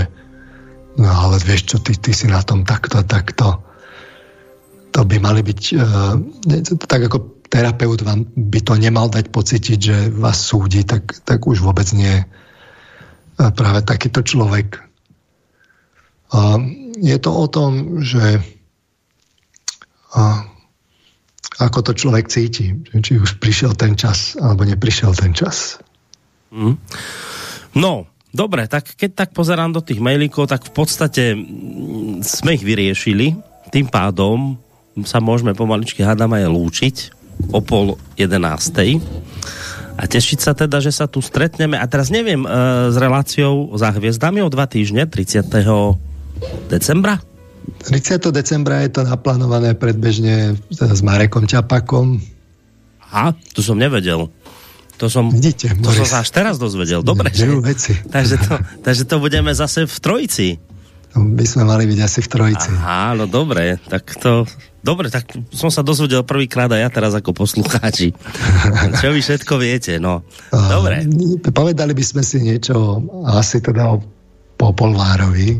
no 1.01 1.09
ale 1.09 1.41
vieš 1.41 1.73
čo, 1.73 1.77
ty, 1.81 1.97
ty 1.97 2.11
si 2.13 2.29
na 2.29 2.41
tom 2.45 2.61
takto, 2.61 3.01
takto. 3.01 3.63
To 4.93 4.99
by 5.05 5.17
mali 5.21 5.41
byť 5.45 5.61
uh, 5.77 6.13
tak 6.89 7.05
ako 7.09 7.36
terapeut 7.47 8.03
vám 8.03 8.27
by 8.35 8.59
to 8.61 8.73
nemal 8.75 9.07
dať 9.07 9.31
pocitiť, 9.31 9.79
že 9.79 9.97
vás 10.11 10.37
súdi, 10.37 10.83
tak, 10.83 11.23
tak 11.23 11.47
už 11.47 11.63
vôbec 11.63 11.87
nie 11.95 12.23
uh, 12.23 13.49
práve 13.55 13.83
takýto 13.83 14.21
človek. 14.23 14.83
Uh, 16.31 16.59
je 16.99 17.17
to 17.17 17.31
o 17.31 17.45
tom, 17.47 18.03
že 18.03 18.43
uh, 20.15 20.39
ako 21.57 21.79
to 21.89 21.91
človek 21.97 22.29
cíti. 22.29 22.75
Či 22.93 23.17
už 23.17 23.41
prišiel 23.41 23.73
ten 23.73 23.97
čas, 23.97 24.37
alebo 24.37 24.67
neprišiel 24.67 25.15
ten 25.17 25.33
čas. 25.33 25.81
Mm. 26.53 26.77
No, 27.73 28.05
dobre, 28.29 28.69
tak 28.69 28.93
keď 28.93 29.25
tak 29.25 29.29
pozerám 29.33 29.73
do 29.73 29.81
tých 29.81 29.97
mailíkov, 29.97 30.51
tak 30.51 30.69
v 30.69 30.73
podstate 30.73 31.23
sme 32.21 32.49
ich 32.53 32.63
vyriešili. 32.63 33.33
Tým 33.73 33.89
pádom 33.89 34.55
sa 35.05 35.21
môžeme 35.21 35.53
pomaličky 35.53 36.01
hádam 36.01 36.33
aj 36.33 36.45
lúčiť 36.49 36.95
o 37.51 37.59
pol 37.61 37.95
jedenástej 38.19 38.99
a 39.97 40.03
tešiť 40.05 40.39
sa 40.39 40.53
teda, 40.53 40.77
že 40.77 40.93
sa 40.93 41.09
tu 41.09 41.25
stretneme. 41.25 41.73
A 41.73 41.85
teraz 41.89 42.13
neviem, 42.13 42.45
e, 42.45 42.49
s 42.93 42.95
reláciou 43.01 43.73
za 43.73 43.89
hviezdami 43.89 44.45
o 44.45 44.49
dva 44.53 44.69
týždne, 44.69 45.09
30. 45.09 45.97
decembra? 46.69 47.17
30. 47.81 48.29
decembra 48.29 48.85
je 48.85 48.93
to 48.93 49.01
naplánované 49.03 49.73
predbežne 49.73 50.53
s 50.69 51.01
Marekom 51.01 51.49
Čapakom. 51.49 52.21
Aha, 53.09 53.33
to 53.57 53.65
som 53.65 53.75
nevedel. 53.75 54.29
To 54.97 55.05
som, 55.13 55.29
Vidíte, 55.29 55.77
to 55.77 55.93
som 55.93 56.05
sa 56.05 56.17
až 56.25 56.29
teraz 56.33 56.57
dozvedel. 56.57 57.05
Dobre, 57.05 57.29
že? 57.29 57.45
veci. 57.61 57.93
Takže 58.15 58.35
to, 58.41 58.53
takže 58.81 59.03
to 59.05 59.21
budeme 59.21 59.53
zase 59.53 59.85
v 59.85 59.97
trojici. 60.01 60.47
To 61.13 61.21
by 61.21 61.45
sme 61.45 61.69
mali 61.69 61.85
byť 61.85 61.99
asi 62.01 62.19
v 62.25 62.29
trojici. 62.29 62.69
Aha, 62.73 63.13
no 63.13 63.29
dobre, 63.29 63.77
tak 63.89 64.09
to... 64.17 64.49
Dobre, 64.87 65.11
tak 65.11 65.27
som 65.51 65.67
sa 65.67 65.83
dozvedel 65.83 66.23
prvýkrát 66.23 66.71
a 66.71 66.79
ja 66.79 66.87
teraz 66.87 67.11
ako 67.11 67.35
poslucháči. 67.35 68.15
Čo 69.03 69.11
vy 69.11 69.19
všetko 69.19 69.59
viete, 69.59 69.99
no. 69.99 70.23
Dobre. 70.47 71.03
Povedali 71.51 71.91
by 71.91 72.03
sme 72.07 72.23
si 72.23 72.39
niečo 72.39 73.03
asi 73.27 73.59
teda 73.59 73.99
o 73.99 73.99
Popolvárovi, 74.55 75.59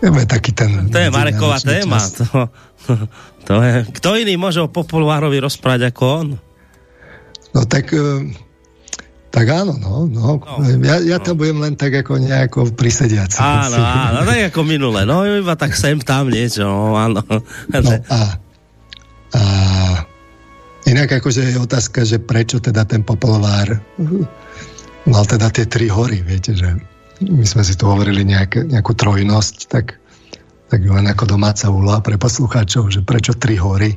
je 0.00 0.26
taký 0.30 0.56
ten... 0.56 0.88
To 0.88 0.96
je 0.96 1.12
Mareková 1.12 1.60
téma. 1.60 2.00
To, 2.00 2.48
to 3.44 3.54
je, 3.60 3.74
kto 4.00 4.08
iný 4.16 4.40
môže 4.40 4.64
o 4.64 4.72
Popolvárovi 4.72 5.36
rozprávať 5.42 5.92
ako 5.92 6.02
on? 6.06 6.28
No 7.52 7.60
tak... 7.68 7.92
E, 7.92 8.32
tak 9.30 9.46
áno, 9.46 9.78
no. 9.78 10.10
no. 10.10 10.42
no 10.42 10.82
ja, 10.82 10.98
ja 10.98 11.18
to 11.22 11.38
no. 11.38 11.38
budem 11.38 11.62
len 11.62 11.74
tak 11.78 11.94
ako 12.02 12.18
nejako 12.18 12.74
prisediaci. 12.74 13.38
Áno, 13.38 13.78
áno, 13.78 14.18
tak 14.26 14.50
ako 14.50 14.60
minule. 14.66 15.06
No 15.06 15.22
iba 15.22 15.54
tak 15.54 15.78
sem 15.78 16.02
tam 16.02 16.34
niečo, 16.34 16.66
no, 16.66 16.98
áno. 16.98 17.22
No 17.70 17.90
a, 18.10 18.20
a 19.38 19.42
inak 20.90 21.22
akože 21.22 21.54
je 21.54 21.62
otázka, 21.62 22.02
že 22.02 22.18
prečo 22.18 22.58
teda 22.58 22.82
ten 22.82 23.06
Popolvár 23.06 23.78
mal 25.06 25.24
teda 25.30 25.46
tie 25.54 25.64
tri 25.70 25.86
hory, 25.86 26.26
viete, 26.26 26.58
že 26.58 26.74
my 27.22 27.46
sme 27.46 27.62
si 27.62 27.78
tu 27.78 27.86
hovorili 27.86 28.26
nejak, 28.26 28.66
nejakú 28.66 28.98
trojnosť, 28.98 29.56
tak, 29.70 29.94
tak 30.74 30.80
len 30.82 31.06
ako 31.06 31.38
domáca 31.38 31.70
úloha 31.70 32.02
pre 32.02 32.18
poslucháčov, 32.18 32.90
že 32.90 33.06
prečo 33.06 33.30
tri 33.38 33.54
hory 33.54 33.94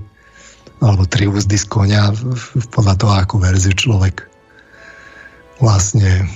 alebo 0.77 1.09
tri 1.09 1.25
úzdy 1.25 1.57
z 1.57 1.65
konia 1.65 2.13
podľa 2.69 2.95
toho, 3.01 3.13
akú 3.17 3.35
verziu 3.41 3.73
človek 3.73 4.32
vlastne 5.64 6.27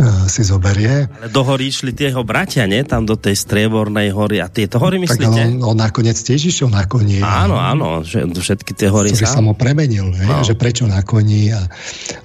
e, 0.00 0.02
si 0.32 0.40
zoberie. 0.40 1.12
Ale 1.12 1.28
do 1.28 1.44
hory 1.44 1.68
išli 1.68 1.92
tie 1.92 2.08
jeho 2.08 2.24
bratia, 2.24 2.64
nie? 2.64 2.80
Tam 2.88 3.04
do 3.04 3.20
tej 3.20 3.36
striebornej 3.36 4.08
hory. 4.16 4.40
A 4.40 4.48
tieto 4.48 4.80
hory 4.80 4.96
myslíte? 4.96 5.28
Tak 5.28 5.60
on, 5.60 5.76
on 5.76 5.76
nakoniec 5.76 6.16
tiež 6.16 6.40
išiel 6.48 6.72
na 6.72 6.88
koni. 6.88 7.20
Áno, 7.20 7.60
áno, 7.60 8.00
že 8.00 8.24
všetky 8.24 8.72
tie 8.72 8.88
hory 8.88 9.12
sa... 9.12 9.28
sa 9.28 9.44
mu 9.44 9.52
premenil, 9.52 10.08
no. 10.08 10.40
že 10.40 10.56
prečo 10.56 10.88
na 10.88 11.04
koni. 11.04 11.52
A 11.52 11.68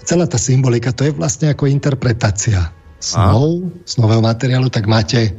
celá 0.08 0.24
tá 0.24 0.40
symbolika, 0.40 0.96
to 0.96 1.04
je 1.04 1.12
vlastne 1.12 1.52
ako 1.52 1.68
interpretácia 1.68 2.72
snov, 3.04 3.68
a? 3.68 3.84
z 3.84 3.94
nového 4.00 4.24
materiálu, 4.24 4.72
tak 4.72 4.88
máte 4.88 5.36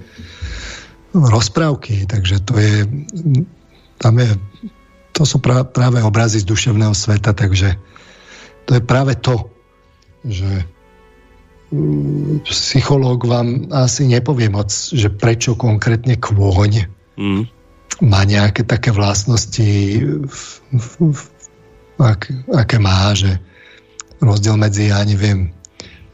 rozprávky, 1.16 2.04
takže 2.04 2.44
to 2.44 2.60
je 2.60 2.84
tam 3.98 4.14
je 4.20 4.30
to 5.16 5.26
sú 5.26 5.42
pra, 5.42 5.66
práve 5.66 5.98
obrazy 5.98 6.38
z 6.38 6.46
duševného 6.46 6.94
sveta, 6.94 7.34
takže 7.34 7.74
to 8.70 8.78
je 8.78 8.82
práve 8.84 9.18
to, 9.18 9.50
že 10.22 10.46
psychológ 12.48 13.28
vám 13.28 13.68
asi 13.72 14.08
nepovie 14.08 14.48
moc, 14.48 14.72
že 14.72 15.12
prečo 15.12 15.52
konkrétne 15.52 16.16
kôň 16.16 16.88
mm. 17.20 17.42
má 18.08 18.20
nejaké 18.24 18.64
také 18.64 18.88
vlastnosti, 18.88 19.68
ak, 22.00 22.20
aké 22.56 22.76
má, 22.80 23.12
že 23.12 23.36
rozdiel 24.24 24.56
medzi, 24.56 24.88
ja 24.88 25.04
neviem, 25.04 25.52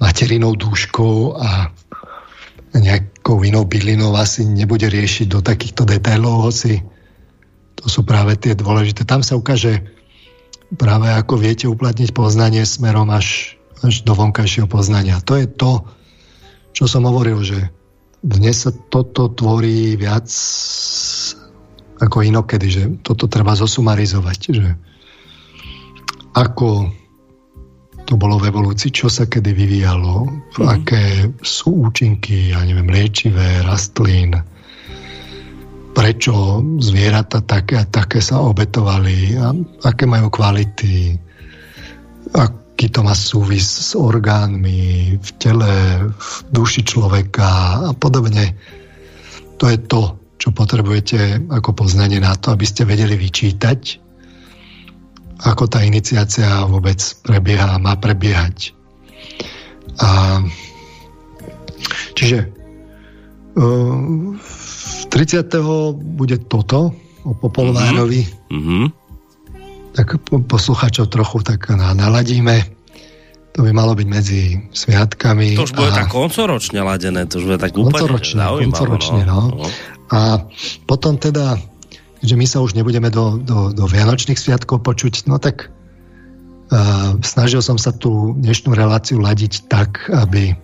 materinou 0.02 0.58
dúškou 0.58 1.39
a 1.39 1.70
nejak, 2.74 3.15
nejakou 3.24 3.41
inou 3.41 3.65
bylinou 3.65 4.12
asi 4.20 4.44
nebude 4.44 4.84
riešiť 4.84 5.33
do 5.33 5.41
takýchto 5.41 5.89
detailov, 5.89 6.52
hoci 6.52 6.84
to 7.73 7.89
sú 7.89 8.05
práve 8.05 8.36
tie 8.36 8.52
dôležité. 8.52 9.08
Tam 9.08 9.24
sa 9.24 9.41
ukáže 9.41 9.81
práve 10.76 11.08
ako 11.08 11.41
viete 11.41 11.65
uplatniť 11.65 12.12
poznanie 12.12 12.68
smerom 12.68 13.08
až, 13.08 13.53
až 13.84 14.00
do 14.02 14.16
vonkajšieho 14.16 14.64
poznania. 14.64 15.20
To 15.28 15.36
je 15.36 15.46
to, 15.46 15.84
čo 16.72 16.88
som 16.88 17.04
hovoril, 17.04 17.44
že 17.44 17.68
dnes 18.24 18.64
sa 18.64 18.72
toto 18.72 19.28
tvorí 19.28 20.00
viac 20.00 20.26
ako 22.00 22.16
inokedy, 22.24 22.66
že 22.72 22.82
toto 23.04 23.28
treba 23.28 23.52
zosumarizovať, 23.52 24.38
že 24.48 24.68
ako 26.34 26.90
to 28.04 28.20
bolo 28.20 28.36
v 28.36 28.52
evolúcii, 28.52 28.92
čo 28.92 29.08
sa 29.08 29.24
kedy 29.24 29.54
vyvíjalo, 29.54 30.28
mm. 30.28 30.66
aké 30.68 31.04
sú 31.40 31.88
účinky, 31.88 32.52
ja 32.52 32.60
neviem, 32.64 32.88
liečivé, 32.88 33.64
rastlín, 33.64 34.36
prečo 35.94 36.60
zvieratá 36.82 37.40
také 37.40 37.80
a 37.80 37.88
také 37.88 38.20
sa 38.20 38.42
obetovali, 38.44 39.38
a 39.40 39.56
aké 39.88 40.04
majú 40.04 40.28
kvality, 40.28 41.16
aký 42.74 42.90
to 42.90 43.06
má 43.06 43.14
súvis 43.14 43.64
s 43.64 43.94
orgánmi 43.94 45.14
v 45.16 45.28
tele, 45.38 45.72
v 46.10 46.30
duši 46.50 46.82
človeka 46.82 47.80
a 47.86 47.92
podobne. 47.94 48.58
To 49.62 49.70
je 49.70 49.78
to, 49.78 50.18
čo 50.42 50.50
potrebujete 50.50 51.48
ako 51.54 51.70
poznanie 51.72 52.18
na 52.18 52.34
to, 52.34 52.50
aby 52.50 52.66
ste 52.66 52.82
vedeli 52.82 53.14
vyčítať 53.14 54.04
ako 55.44 55.66
tá 55.66 55.82
iniciácia 55.82 56.64
vôbec 56.64 56.98
prebieha 57.26 57.76
má 57.82 57.98
prebiehať. 57.98 58.72
A, 60.00 60.40
čiže 62.14 62.48
uh, 63.58 64.34
30. 65.12 65.46
bude 66.16 66.36
toto 66.48 66.96
o 67.24 67.32
Popolvárovi. 67.36 68.24
Mm-hmm. 68.50 68.84
Tak 69.94 70.26
posluchačov 70.28 71.06
trochu 71.06 71.47
tak 71.47 71.70
naladíme. 71.70 72.66
To 73.55 73.62
by 73.62 73.70
malo 73.70 73.94
byť 73.94 74.08
medzi 74.10 74.58
sviatkami. 74.74 75.55
To 75.55 75.70
už 75.70 75.78
bude 75.78 75.94
a... 75.94 76.02
tak 76.02 76.10
koncoročne 76.10 76.82
ladené, 76.82 77.31
to 77.31 77.39
už 77.39 77.55
bude 77.55 77.60
tak 77.62 77.78
úplne 77.78 77.94
koncoročne, 77.94 78.42
koncoročne, 78.42 79.23
no. 79.23 79.40
no. 79.55 79.66
A 80.10 80.42
potom 80.90 81.14
teda 81.14 81.55
že 82.24 82.34
my 82.40 82.48
sa 82.48 82.64
už 82.64 82.73
nebudeme 82.73 83.12
do, 83.12 83.36
do, 83.36 83.68
do 83.76 83.84
Vianočných 83.84 84.40
sviatkov 84.40 84.81
počuť, 84.81 85.28
no 85.28 85.36
tak 85.36 85.68
uh, 85.68 87.20
snažil 87.20 87.60
som 87.60 87.76
sa 87.76 87.92
tú 87.92 88.32
dnešnú 88.40 88.73
reláciu 88.73 89.20
ladiť 89.20 89.68
tak, 89.68 90.08
aby, 90.08 90.56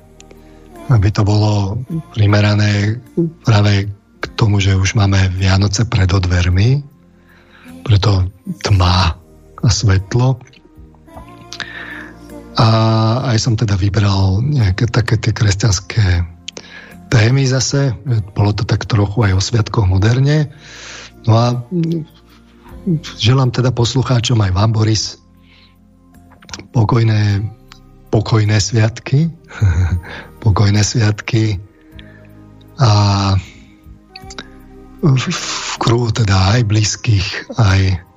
aby 0.89 1.09
to 1.13 1.21
bolo 1.21 1.77
primerané 2.17 2.97
práve 3.45 3.93
k 4.21 4.25
tomu, 4.41 4.57
že 4.57 4.73
už 4.73 4.97
máme 4.97 5.29
Vianoce 5.37 5.85
pred 5.85 6.09
odvermi, 6.09 6.81
preto 7.85 8.25
tma 8.65 9.20
a 9.61 9.69
svetlo. 9.69 10.41
A 12.61 12.69
aj 13.33 13.39
som 13.41 13.55
teda 13.57 13.79
vybral 13.79 14.45
nejaké 14.45 14.85
také 14.91 15.17
tie 15.17 15.33
kresťanské 15.33 16.27
témy 17.09 17.49
zase. 17.49 17.97
Bolo 18.37 18.53
to 18.53 18.69
tak 18.69 18.85
trochu 18.85 19.25
aj 19.25 19.33
o 19.37 19.41
sviatkoch 19.41 19.87
moderne. 19.89 20.53
No 21.25 21.33
a 21.37 21.47
želám 23.17 23.53
teda 23.53 23.73
poslucháčom 23.73 24.41
aj 24.41 24.53
vám, 24.57 24.71
Boris, 24.73 25.21
pokojné, 26.73 27.45
pokojné 28.09 28.57
sviatky, 28.57 29.29
pokojné 30.45 30.81
sviatky 30.81 31.61
a 32.81 32.91
v, 35.01 35.25
v 35.33 35.75
kruhu 35.81 36.13
teda 36.13 36.57
aj 36.57 36.61
blízkych, 36.69 37.57
aj 37.57 38.10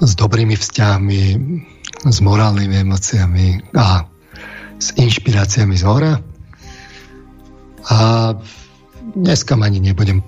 s 0.00 0.12
dobrými 0.12 0.56
vzťahmi, 0.56 1.22
s 2.04 2.18
morálnymi 2.20 2.76
emóciami 2.84 3.72
a 3.76 4.04
s 4.76 4.92
inšpiráciami 4.96 5.74
z 5.76 5.84
hora. 5.88 6.20
A 7.88 7.98
dneska 9.16 9.56
ani 9.56 9.80
nebudem 9.80 10.20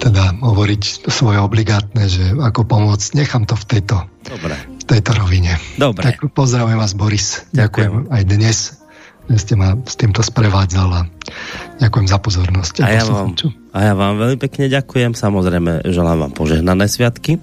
teda 0.00 0.32
hovoriť 0.40 1.12
svoje 1.12 1.38
obligátne, 1.42 2.08
že 2.08 2.32
ako 2.40 2.64
pomôcť, 2.64 3.08
nechám 3.20 3.44
to 3.44 3.52
v 3.58 3.64
tejto, 3.68 3.96
Dobre. 4.24 4.54
V 4.56 4.84
tejto 4.88 5.10
rovine. 5.16 5.60
Dobre. 5.76 6.16
Tak 6.16 6.32
pozdravujem 6.32 6.78
vás, 6.80 6.96
Boris. 6.96 7.44
Ďakujem. 7.52 8.08
ďakujem 8.08 8.14
aj 8.14 8.22
dnes, 8.24 8.56
že 9.28 9.38
ste 9.42 9.54
ma 9.60 9.76
s 9.84 9.94
týmto 10.00 10.24
sprevádzal 10.24 10.88
a 10.88 11.00
ďakujem 11.82 12.06
za 12.08 12.18
pozornosť. 12.20 12.74
A, 12.80 12.88
a, 12.88 12.90
ja 12.96 13.04
vám, 13.04 13.36
a 13.74 13.78
ja 13.84 13.94
vám 13.96 14.14
veľmi 14.16 14.38
pekne 14.40 14.72
ďakujem. 14.72 15.12
Samozrejme, 15.12 15.84
želám 15.90 16.28
vám 16.28 16.32
požehnané 16.32 16.88
sviatky 16.88 17.36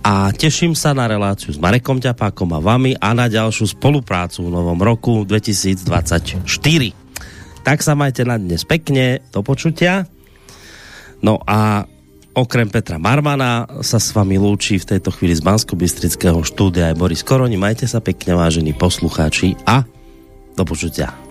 a 0.00 0.32
teším 0.32 0.72
sa 0.72 0.96
na 0.96 1.04
reláciu 1.04 1.52
s 1.52 1.60
Marekom 1.60 2.00
Ťapákom 2.00 2.48
a 2.56 2.60
vami 2.60 2.96
a 2.96 3.12
na 3.12 3.28
ďalšiu 3.28 3.76
spoluprácu 3.76 4.48
v 4.48 4.50
novom 4.50 4.80
roku 4.80 5.28
2024. 5.28 6.40
Tak 7.60 7.78
sa 7.84 7.92
majte 7.92 8.24
na 8.24 8.40
dnes 8.40 8.64
pekne, 8.64 9.20
do 9.28 9.44
počutia. 9.44 10.08
No 11.20 11.36
a 11.44 11.84
okrem 12.32 12.72
Petra 12.72 12.96
Marmana 12.96 13.68
sa 13.84 14.00
s 14.00 14.16
vami 14.16 14.40
lúči 14.40 14.80
v 14.80 14.96
tejto 14.96 15.12
chvíli 15.12 15.36
z 15.36 15.44
bansko 15.44 15.76
štúdia 16.42 16.90
aj 16.90 16.96
Boris 16.96 17.20
Koroni. 17.20 17.60
Majte 17.60 17.84
sa 17.84 18.00
pekne, 18.00 18.32
vážení 18.32 18.72
poslucháči 18.72 19.60
a 19.68 19.84
do 20.56 20.64
počutia. 20.64 21.29